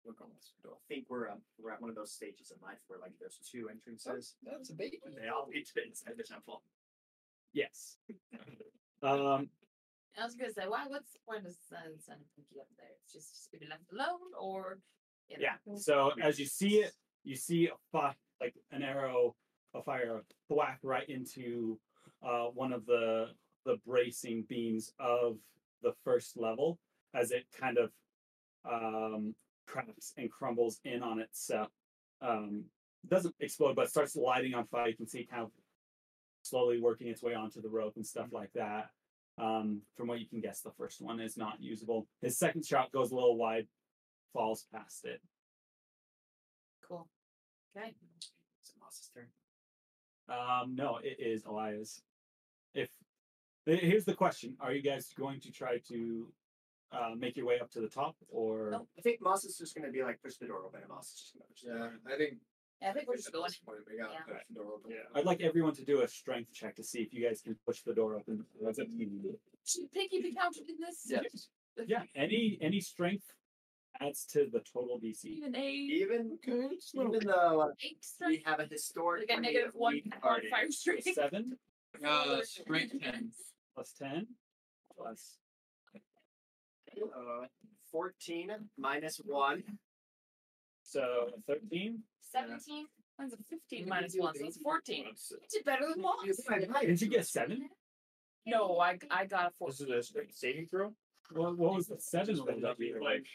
We're 0.07 0.13
going 0.13 0.31
this 0.39 0.53
door. 0.63 0.77
I 0.79 0.88
think 0.88 1.05
we're 1.09 1.27
um, 1.29 1.39
we're 1.61 1.71
at 1.71 1.81
one 1.81 1.89
of 1.89 1.95
those 1.97 2.13
stages 2.13 2.51
in 2.55 2.65
life 2.65 2.77
where 2.88 2.97
like 2.97 3.11
there's 3.19 3.39
two 3.43 3.67
entrances. 3.69 4.35
That's 4.41 4.69
a 4.69 4.73
baby. 4.73 5.01
and 5.05 5.13
They 5.13 5.27
all 5.27 5.47
lead 5.53 5.65
to 5.75 5.85
inside 5.85 6.13
the 6.17 6.23
temple. 6.23 6.63
Yes. 7.51 7.97
Um, 9.03 9.49
I 10.19 10.23
was 10.25 10.34
gonna 10.35 10.51
say, 10.53 10.63
why? 10.67 10.85
What's 10.88 11.11
the 11.11 11.19
point 11.27 11.45
of 11.45 11.53
sending 11.69 11.99
sending 11.99 12.25
Pinky 12.35 12.59
up 12.61 12.67
there? 12.77 12.88
It's 13.03 13.13
just 13.13 13.35
just 13.35 13.51
to 13.51 13.59
be 13.59 13.67
left 13.67 13.84
alone, 13.91 14.31
or 14.39 14.79
you 15.29 15.38
know, 15.38 15.43
Yeah. 15.43 15.75
So 15.77 16.11
as 16.21 16.39
you 16.39 16.45
see 16.45 16.77
it, 16.77 16.93
you 17.23 17.35
see 17.35 17.67
a 17.67 17.73
fi- 17.91 18.15
like 18.39 18.55
an 18.71 18.84
arrow, 18.84 19.35
a 19.75 19.84
fire 19.84 20.21
whack 20.49 20.79
right 20.84 21.07
into 21.09 21.77
uh, 22.25 22.45
one 22.45 22.71
of 22.71 22.85
the 22.85 23.27
the 23.65 23.75
bracing 23.85 24.45
beams 24.47 24.93
of 24.99 25.38
the 25.84 25.93
first 26.05 26.38
level 26.38 26.79
as 27.13 27.31
it 27.31 27.45
kind 27.59 27.77
of 27.77 27.91
um, 28.65 29.35
cracks 29.68 30.14
and 30.18 30.31
crumbles 30.31 30.80
in 30.84 31.03
on 31.03 31.19
itself. 31.19 31.69
Um, 32.22 32.65
doesn't 33.07 33.35
explode, 33.39 33.76
but 33.76 33.89
starts 33.89 34.15
lighting 34.15 34.53
on 34.53 34.65
fire. 34.65 34.88
You 34.88 34.95
can 34.95 35.07
see 35.07 35.27
kind 35.30 35.44
of 35.44 35.52
slowly 36.41 36.80
working 36.80 37.07
its 37.07 37.22
way 37.22 37.34
onto 37.34 37.61
the 37.61 37.69
rope 37.69 37.94
and 37.95 38.06
stuff 38.06 38.27
like 38.31 38.52
that. 38.56 38.89
Um, 39.38 39.81
from 39.95 40.07
what 40.07 40.19
you 40.19 40.27
can 40.27 40.41
guess, 40.41 40.61
the 40.61 40.72
first 40.72 40.99
one 40.99 41.19
is 41.19 41.38
not 41.38 41.61
usable. 41.61 42.07
His 42.22 42.38
second 42.39 42.65
shot 42.65 42.91
goes 42.91 43.11
a 43.11 43.15
little 43.15 43.38
wide, 43.38 43.68
falls 44.34 44.65
past 44.73 45.06
it. 45.06 45.22
cool. 46.88 47.07
Okay. 47.77 47.89
Is 47.89 48.69
it 48.69 48.76
Moss's 48.81 49.10
turn? 49.14 49.27
Um, 50.30 50.76
no, 50.76 50.99
it 51.03 51.18
is 51.19 51.45
Alia's. 51.45 52.02
If 52.73 52.89
Here's 53.68 54.06
the 54.06 54.14
question: 54.14 54.56
Are 54.61 54.73
you 54.73 54.81
guys 54.81 55.14
going 55.18 55.41
to 55.41 55.52
try 55.52 55.80
to 55.89 56.27
uh, 56.91 57.14
make 57.18 57.35
your 57.38 57.45
way 57.45 57.59
up 57.59 57.69
to 57.72 57.81
the 57.81 57.88
top, 57.89 58.15
or 58.30 58.69
No, 58.72 58.88
I 58.97 59.01
think 59.01 59.22
Moss 59.22 59.43
is 59.45 59.57
just 59.57 59.76
gonna 59.76 59.91
be 59.91 60.03
like 60.03 60.22
push 60.22 60.35
the 60.38 60.47
door 60.47 60.64
open, 60.65 60.81
and 60.81 60.89
Moss 60.89 61.07
is 61.14 61.19
just 61.22 61.34
gonna 61.34 61.45
push 61.49 61.61
the 61.64 61.69
door. 61.69 61.99
Yeah, 62.07 62.14
I 62.14 62.18
think 62.18 62.38
Yeah, 62.81 62.89
I 62.89 62.93
think 62.93 63.07
we're 63.07 63.14
at 63.15 63.19
just 63.19 63.31
going. 63.31 63.45
this 63.45 63.57
point 63.59 63.80
we 63.89 63.97
gotta 63.97 64.14
Yeah. 64.14 64.22
push 64.34 64.43
the 64.49 64.53
door 64.55 64.73
open. 64.76 64.91
yeah, 64.91 64.97
I'd 65.19 65.26
like 65.26 65.41
everyone 65.41 65.73
to 65.76 65.84
do 65.85 66.01
a 66.01 66.07
strength 66.07 66.53
check 66.53 66.76
to 66.76 66.84
see 66.84 67.01
if 67.01 67.14
you 67.14 67.26
guys 67.27 67.41
can 67.41 67.55
push 67.65 67.81
the 67.81 67.93
door 67.93 68.15
open. 68.15 68.45
That's 68.61 68.80
up 68.80 68.88
to 68.88 68.93
you. 68.93 69.39
Should 69.65 69.91
Pinky 69.91 70.22
be 70.22 70.34
counted 70.34 70.69
in 70.69 70.77
this? 70.80 71.03
Yes. 71.09 71.49
Yeah, 71.85 72.05
any 72.15 72.57
any 72.59 72.80
strength 72.81 73.35
adds 74.01 74.26
to 74.34 74.47
the 74.51 74.61
total 74.61 74.99
DC. 74.99 75.26
Even 75.26 75.55
a 75.55 75.69
Even 75.72 76.39
Okay, 76.43 76.76
even 76.95 77.19
though 77.27 77.61
uh, 77.61 77.72
eight 77.84 77.97
we 77.99 78.01
strength. 78.01 78.45
have 78.45 78.59
a 78.59 78.65
historic 78.65 79.30
Like 79.30 79.38
a 79.38 79.41
negative 79.41 79.76
one 79.76 80.01
party. 80.19 80.47
modifier 80.49 80.72
strength. 80.72 81.07
Seven 81.14 81.55
Uh, 82.03 82.41
strength 82.41 82.95
10. 82.99 83.31
plus 83.76 83.91
ten 83.93 84.26
plus 84.95 85.38
Uh, 87.03 87.45
Fourteen 87.91 88.52
minus 88.78 89.22
one. 89.26 89.64
so 90.84 91.30
thirteen. 91.48 92.03
Seventeen. 92.19 92.86
Mine's 93.18 93.34
a 93.34 93.38
fifteen 93.49 93.86
You 93.86 93.90
one, 93.90 94.36
so 94.36 94.45
it's 94.45 94.57
fourteen. 94.57 95.06
I 95.07 95.45
did 95.52 95.64
better 95.65 95.88
than 95.90 96.02
Moss. 96.02 96.26
Did 96.82 97.02
you 97.02 97.07
get 97.07 97.26
seven? 97.26 97.69
No, 98.45 98.80
I 98.80 98.98
I 99.10 99.26
got 99.26 99.48
a 99.48 99.52
four. 99.52 99.69
This 99.69 99.82
is 99.82 99.90
a 99.90 100.02
saving 100.32 100.68
throw. 100.68 100.94
What, 101.32 101.57
what 101.57 101.76
was 101.76 101.88
the 101.88 101.98
seven 101.99 102.38
roll 102.38 102.45
that 102.61 102.80
you 102.80 103.02
like? 103.03 103.26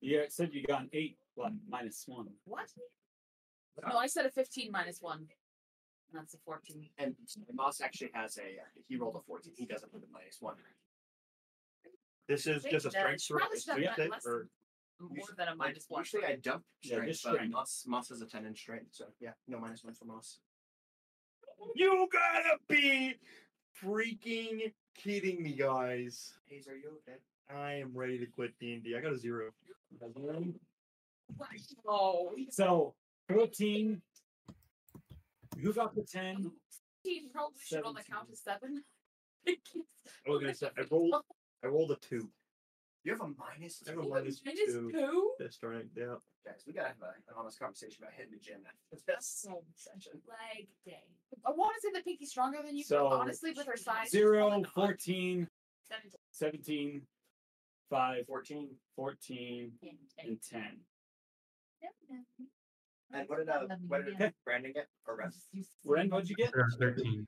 Yeah, 0.00 0.20
it 0.20 0.32
said 0.32 0.50
you 0.52 0.64
got 0.64 0.82
an 0.82 0.90
eight 0.92 1.16
like, 1.36 1.52
minus 1.68 2.04
one. 2.06 2.28
What? 2.44 2.66
No, 3.88 3.96
I 3.96 4.06
said 4.06 4.26
a 4.26 4.30
fifteen 4.30 4.72
minus 4.72 5.00
one. 5.00 5.18
And 5.18 6.14
that's 6.14 6.34
a 6.34 6.38
fourteen. 6.38 6.88
And 6.98 7.14
Moss 7.52 7.80
actually 7.80 8.10
has 8.14 8.38
a 8.38 8.42
uh, 8.42 8.64
he 8.88 8.96
rolled 8.96 9.16
a 9.16 9.20
fourteen. 9.20 9.52
He 9.56 9.66
doesn't 9.66 9.92
put 9.92 10.02
a 10.02 10.12
minus 10.12 10.38
one. 10.40 10.56
This 12.28 12.46
is 12.46 12.62
just 12.64 12.86
a 12.86 12.90
strength 12.90 13.22
she 13.22 13.32
throw. 13.32 13.38
probably 13.38 13.58
should 13.58 13.70
have 13.70 13.78
strength 13.78 13.96
gotten 13.96 14.10
less 14.10 14.26
or 14.26 14.48
More 15.00 15.26
than 15.36 15.48
a 15.48 15.50
Like, 15.50 15.58
minus 15.58 15.86
one. 15.88 16.00
Usually 16.02 16.24
I 16.24 16.36
dump 16.36 16.64
Yeah, 16.82 16.88
strength, 16.96 17.08
just 17.08 17.24
but 17.24 17.32
strength. 17.34 17.52
Moss 17.52 17.84
Moss 17.86 18.08
has 18.10 18.20
a 18.20 18.26
ten 18.26 18.44
in 18.44 18.54
strength, 18.54 18.88
so 18.92 19.06
yeah, 19.20 19.32
no 19.46 19.58
minus 19.58 19.82
one 19.84 19.94
for 19.94 20.04
Moss. 20.04 20.40
You 21.74 22.06
gotta 22.12 22.58
be 22.68 23.14
freaking 23.82 24.72
kidding 24.94 25.42
me, 25.42 25.54
guys. 25.54 26.34
Hayes, 26.48 26.68
are 26.68 26.76
you 26.76 26.98
okay? 27.08 27.18
I 27.50 27.74
am 27.74 27.92
ready 27.96 28.18
to 28.18 28.26
quit 28.26 28.52
D 28.60 28.74
and 28.74 28.96
I 28.96 29.00
got 29.00 29.12
a 29.12 29.18
zero. 29.18 29.50
Oh, 31.86 32.34
So 32.50 32.94
fourteen. 33.28 34.02
Who 35.62 35.72
got 35.72 35.94
the 35.94 36.02
ten? 36.02 36.50
Fifteen 37.02 37.30
probably 37.30 37.58
should 37.64 37.84
only 37.84 38.02
count 38.08 38.28
as 38.30 38.40
seven. 38.40 38.84
I 39.46 40.30
was 40.30 40.40
gonna 40.40 40.54
say 40.54 40.68
I 40.76 40.82
rolled. 40.90 41.14
I 41.64 41.68
rolled 41.68 41.90
a 41.90 41.96
two. 41.96 42.28
You 43.04 43.12
have 43.12 43.20
a 43.20 43.28
minus 43.38 43.82
I 43.86 43.90
have 43.90 43.98
a 43.98 44.02
two? 44.02 44.08
minus 44.08 44.42
Minus 44.44 44.60
two. 44.66 44.90
two? 44.92 45.32
This 45.38 45.54
strength, 45.54 45.90
yeah. 45.96 46.14
Guys, 46.44 46.62
we 46.66 46.72
gotta 46.72 46.88
have 46.88 47.02
a, 47.02 47.06
an 47.30 47.34
honest 47.36 47.58
conversation 47.58 48.02
about 48.02 48.14
hitting 48.14 48.32
the 48.32 48.38
gym 48.38 48.60
after 48.66 49.02
this 49.06 49.46
session. 49.76 50.20
Leg 50.28 50.68
day. 50.84 51.02
I 51.46 51.50
want 51.50 51.74
to 51.76 51.80
say 51.80 51.92
that 51.94 52.04
Pinky's 52.04 52.30
stronger 52.30 52.58
than 52.64 52.76
you, 52.76 52.84
So, 52.84 53.08
but 53.10 53.16
honestly, 53.20 53.52
with 53.56 53.66
her 53.66 53.76
size, 53.76 54.04
she's 54.04 54.12
Zero, 54.12 54.48
not. 54.58 54.66
14, 54.74 55.46
Seventeen. 55.88 56.18
17, 56.32 57.02
5, 57.90 58.26
14. 58.26 58.68
14, 58.96 59.72
and 60.18 60.38
10. 60.50 60.62
And 63.10 63.26
what 63.28 63.38
did 63.38 63.48
uh, 63.48 63.60
what 63.86 64.04
did 64.04 64.14
Okay. 64.16 64.32
Brandon 64.44 64.72
get? 64.74 64.86
Or 65.06 65.16
Russ? 65.16 65.48
Ren, 65.84 66.10
what'd 66.10 66.28
you 66.28 66.36
get? 66.36 66.52
Or 66.54 66.68
Thirteen. 66.78 67.26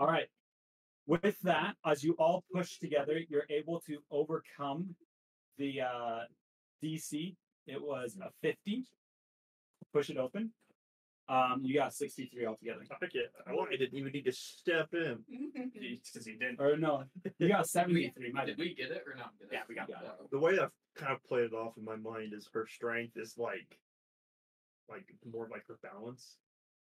All 0.00 0.08
right. 0.08 0.26
With 1.06 1.38
that, 1.42 1.74
as 1.84 2.02
you 2.02 2.14
all 2.18 2.44
push 2.52 2.78
together, 2.78 3.20
you're 3.28 3.46
able 3.50 3.80
to 3.86 3.98
overcome 4.10 4.94
the 5.58 5.82
uh, 5.82 6.20
DC. 6.82 7.36
It 7.66 7.82
was 7.82 8.16
a 8.22 8.30
50. 8.42 8.84
Push 9.92 10.10
it 10.10 10.16
open. 10.16 10.50
Um, 11.28 11.60
you 11.62 11.74
got 11.74 11.94
63 11.94 12.46
altogether. 12.46 12.80
I 12.90 13.06
get. 13.06 13.32
I 13.46 13.52
I 13.52 13.76
didn't 13.76 13.94
even 13.94 14.12
need 14.12 14.24
to 14.26 14.32
step 14.32 14.88
in. 14.92 15.18
Because 15.64 16.26
he 16.26 16.32
didn't. 16.32 16.60
Or 16.60 16.76
no, 16.76 17.04
you 17.38 17.48
got 17.48 17.66
73. 17.68 18.32
My 18.32 18.44
Did 18.44 18.58
we 18.58 18.74
get 18.74 18.90
it 18.90 19.04
or 19.06 19.14
not 19.14 19.32
get 19.38 19.48
it? 19.48 19.52
Yeah, 19.52 19.60
we 19.68 19.74
got 19.74 19.88
it. 19.88 19.96
The 20.30 20.38
way 20.38 20.58
I've 20.58 20.72
kind 20.96 21.12
of 21.12 21.24
played 21.24 21.44
it 21.44 21.52
off 21.54 21.76
in 21.78 21.84
my 21.84 21.96
mind 21.96 22.34
is 22.34 22.48
her 22.52 22.66
strength 22.66 23.16
is 23.16 23.36
like, 23.38 23.78
like 24.88 25.06
more 25.24 25.48
like 25.50 25.66
her 25.68 25.78
balance. 25.82 26.36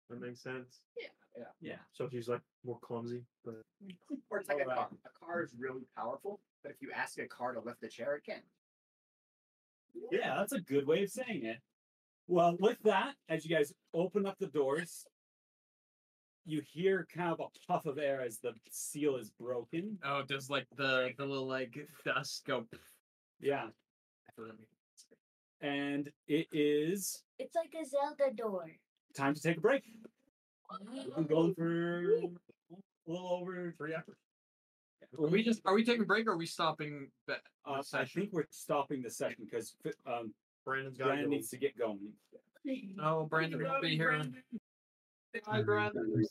That 0.09 0.21
makes 0.21 0.41
sense. 0.41 0.81
Yeah. 0.99 1.07
So 1.93 2.07
she's 2.09 2.27
like 2.27 2.41
more 2.65 2.79
clumsy, 2.81 3.23
but 3.45 3.61
Or 4.29 4.39
it's 4.39 4.49
like 4.49 4.59
oh, 4.65 4.71
a 4.71 4.75
car. 4.75 4.89
A 5.05 5.25
car 5.25 5.43
is 5.43 5.53
really 5.57 5.85
powerful, 5.95 6.39
but 6.63 6.71
if 6.71 6.81
you 6.81 6.89
ask 6.95 7.19
a 7.19 7.27
car 7.27 7.53
to 7.53 7.59
lift 7.59 7.83
a 7.83 7.87
chair, 7.87 8.15
it 8.15 8.23
can't. 8.25 8.43
Yeah, 10.11 10.35
that's 10.37 10.53
a 10.53 10.61
good 10.61 10.87
way 10.87 11.03
of 11.03 11.09
saying 11.09 11.45
it. 11.45 11.57
Well, 12.27 12.55
with 12.59 12.77
that, 12.83 13.13
as 13.29 13.45
you 13.45 13.55
guys 13.55 13.73
open 13.93 14.25
up 14.25 14.37
the 14.39 14.47
doors, 14.47 15.05
you 16.45 16.61
hear 16.65 17.05
kind 17.13 17.31
of 17.31 17.39
a 17.41 17.71
puff 17.71 17.85
of 17.85 17.97
air 17.97 18.21
as 18.21 18.39
the 18.39 18.53
seal 18.71 19.17
is 19.17 19.29
broken. 19.31 19.97
Oh, 20.03 20.23
does 20.27 20.49
like 20.49 20.65
the 20.77 21.11
the 21.17 21.25
little 21.25 21.47
like 21.47 21.77
dust 22.05 22.45
go? 22.45 22.65
Yeah. 23.39 23.65
I 24.27 24.31
feel 24.35 24.45
that 24.45 24.55
we- 24.57 25.67
And 25.67 26.09
it 26.27 26.47
is 26.51 27.23
It's 27.37 27.55
like 27.55 27.73
a 27.79 27.85
Zelda 27.85 28.33
door. 28.35 28.71
time 29.13 29.35
to 29.35 29.41
take 29.41 29.57
a 29.57 29.61
break. 29.61 29.83
We've 30.93 31.15
been 31.15 31.25
going 31.25 31.53
for 31.55 32.03
a 32.03 33.11
little 33.11 33.27
over 33.29 33.73
three 33.77 33.93
hours. 33.95 34.05
Are 35.19 35.27
we 35.27 35.43
just 35.43 35.61
are 35.65 35.73
we 35.73 35.83
taking 35.83 36.03
a 36.03 36.05
break 36.05 36.27
or 36.27 36.31
are 36.31 36.37
we 36.37 36.45
stopping? 36.45 37.07
Be- 37.27 37.33
the 37.65 37.71
Uh, 37.71 37.81
I 37.93 38.05
think 38.05 38.29
we're 38.31 38.45
stopping 38.49 39.01
the 39.01 39.09
session 39.09 39.43
because 39.43 39.75
um, 40.07 40.33
Brandon's 40.65 40.97
got 40.97 41.07
Brandon 41.07 41.29
needs 41.29 41.49
to 41.49 41.57
get 41.57 41.77
going. 41.77 41.99
Oh, 43.01 43.25
Brandon 43.25 43.61
will 43.61 43.81
be 43.81 43.95
here. 43.97 44.21
Hi, 45.45 45.61
Brandon. 45.61 46.23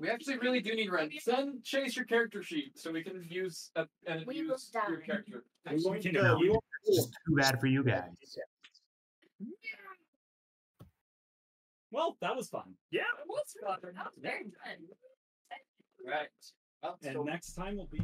We 0.00 0.08
actually 0.08 0.38
really 0.38 0.60
do 0.60 0.74
need 0.74 0.90
Ren. 0.90 1.10
Send 1.20 1.62
Chase 1.64 1.96
your 1.96 2.04
character 2.06 2.42
sheet 2.42 2.78
so 2.78 2.90
we 2.90 3.02
can 3.02 3.24
use 3.28 3.70
uh, 3.76 3.84
and 4.06 4.24
We 4.26 4.42
will 4.42 4.50
use 4.52 4.70
your 4.72 4.96
die. 4.98 5.04
character. 5.04 5.44
I'm 5.66 5.82
going 5.82 6.00
to 6.02 6.08
You 6.08 6.12
know, 6.14 6.36
go. 6.36 6.42
You 6.42 6.60
It's 6.86 7.06
too 7.06 7.36
bad 7.36 7.60
for 7.60 7.66
you 7.66 7.84
guys. 7.84 8.10
Well, 11.94 12.16
that 12.20 12.34
was 12.34 12.48
fun. 12.48 12.74
Yeah. 12.90 13.02
What's 13.26 13.54
fun? 13.64 13.78
That 13.82 13.94
was 13.94 14.18
very 14.20 14.42
fun. 14.42 14.78
Right. 16.04 16.26
Well, 16.82 16.98
And 17.04 17.12
so 17.14 17.22
next 17.22 17.54
time 17.54 17.76
will 17.76 17.86
be 17.86 18.00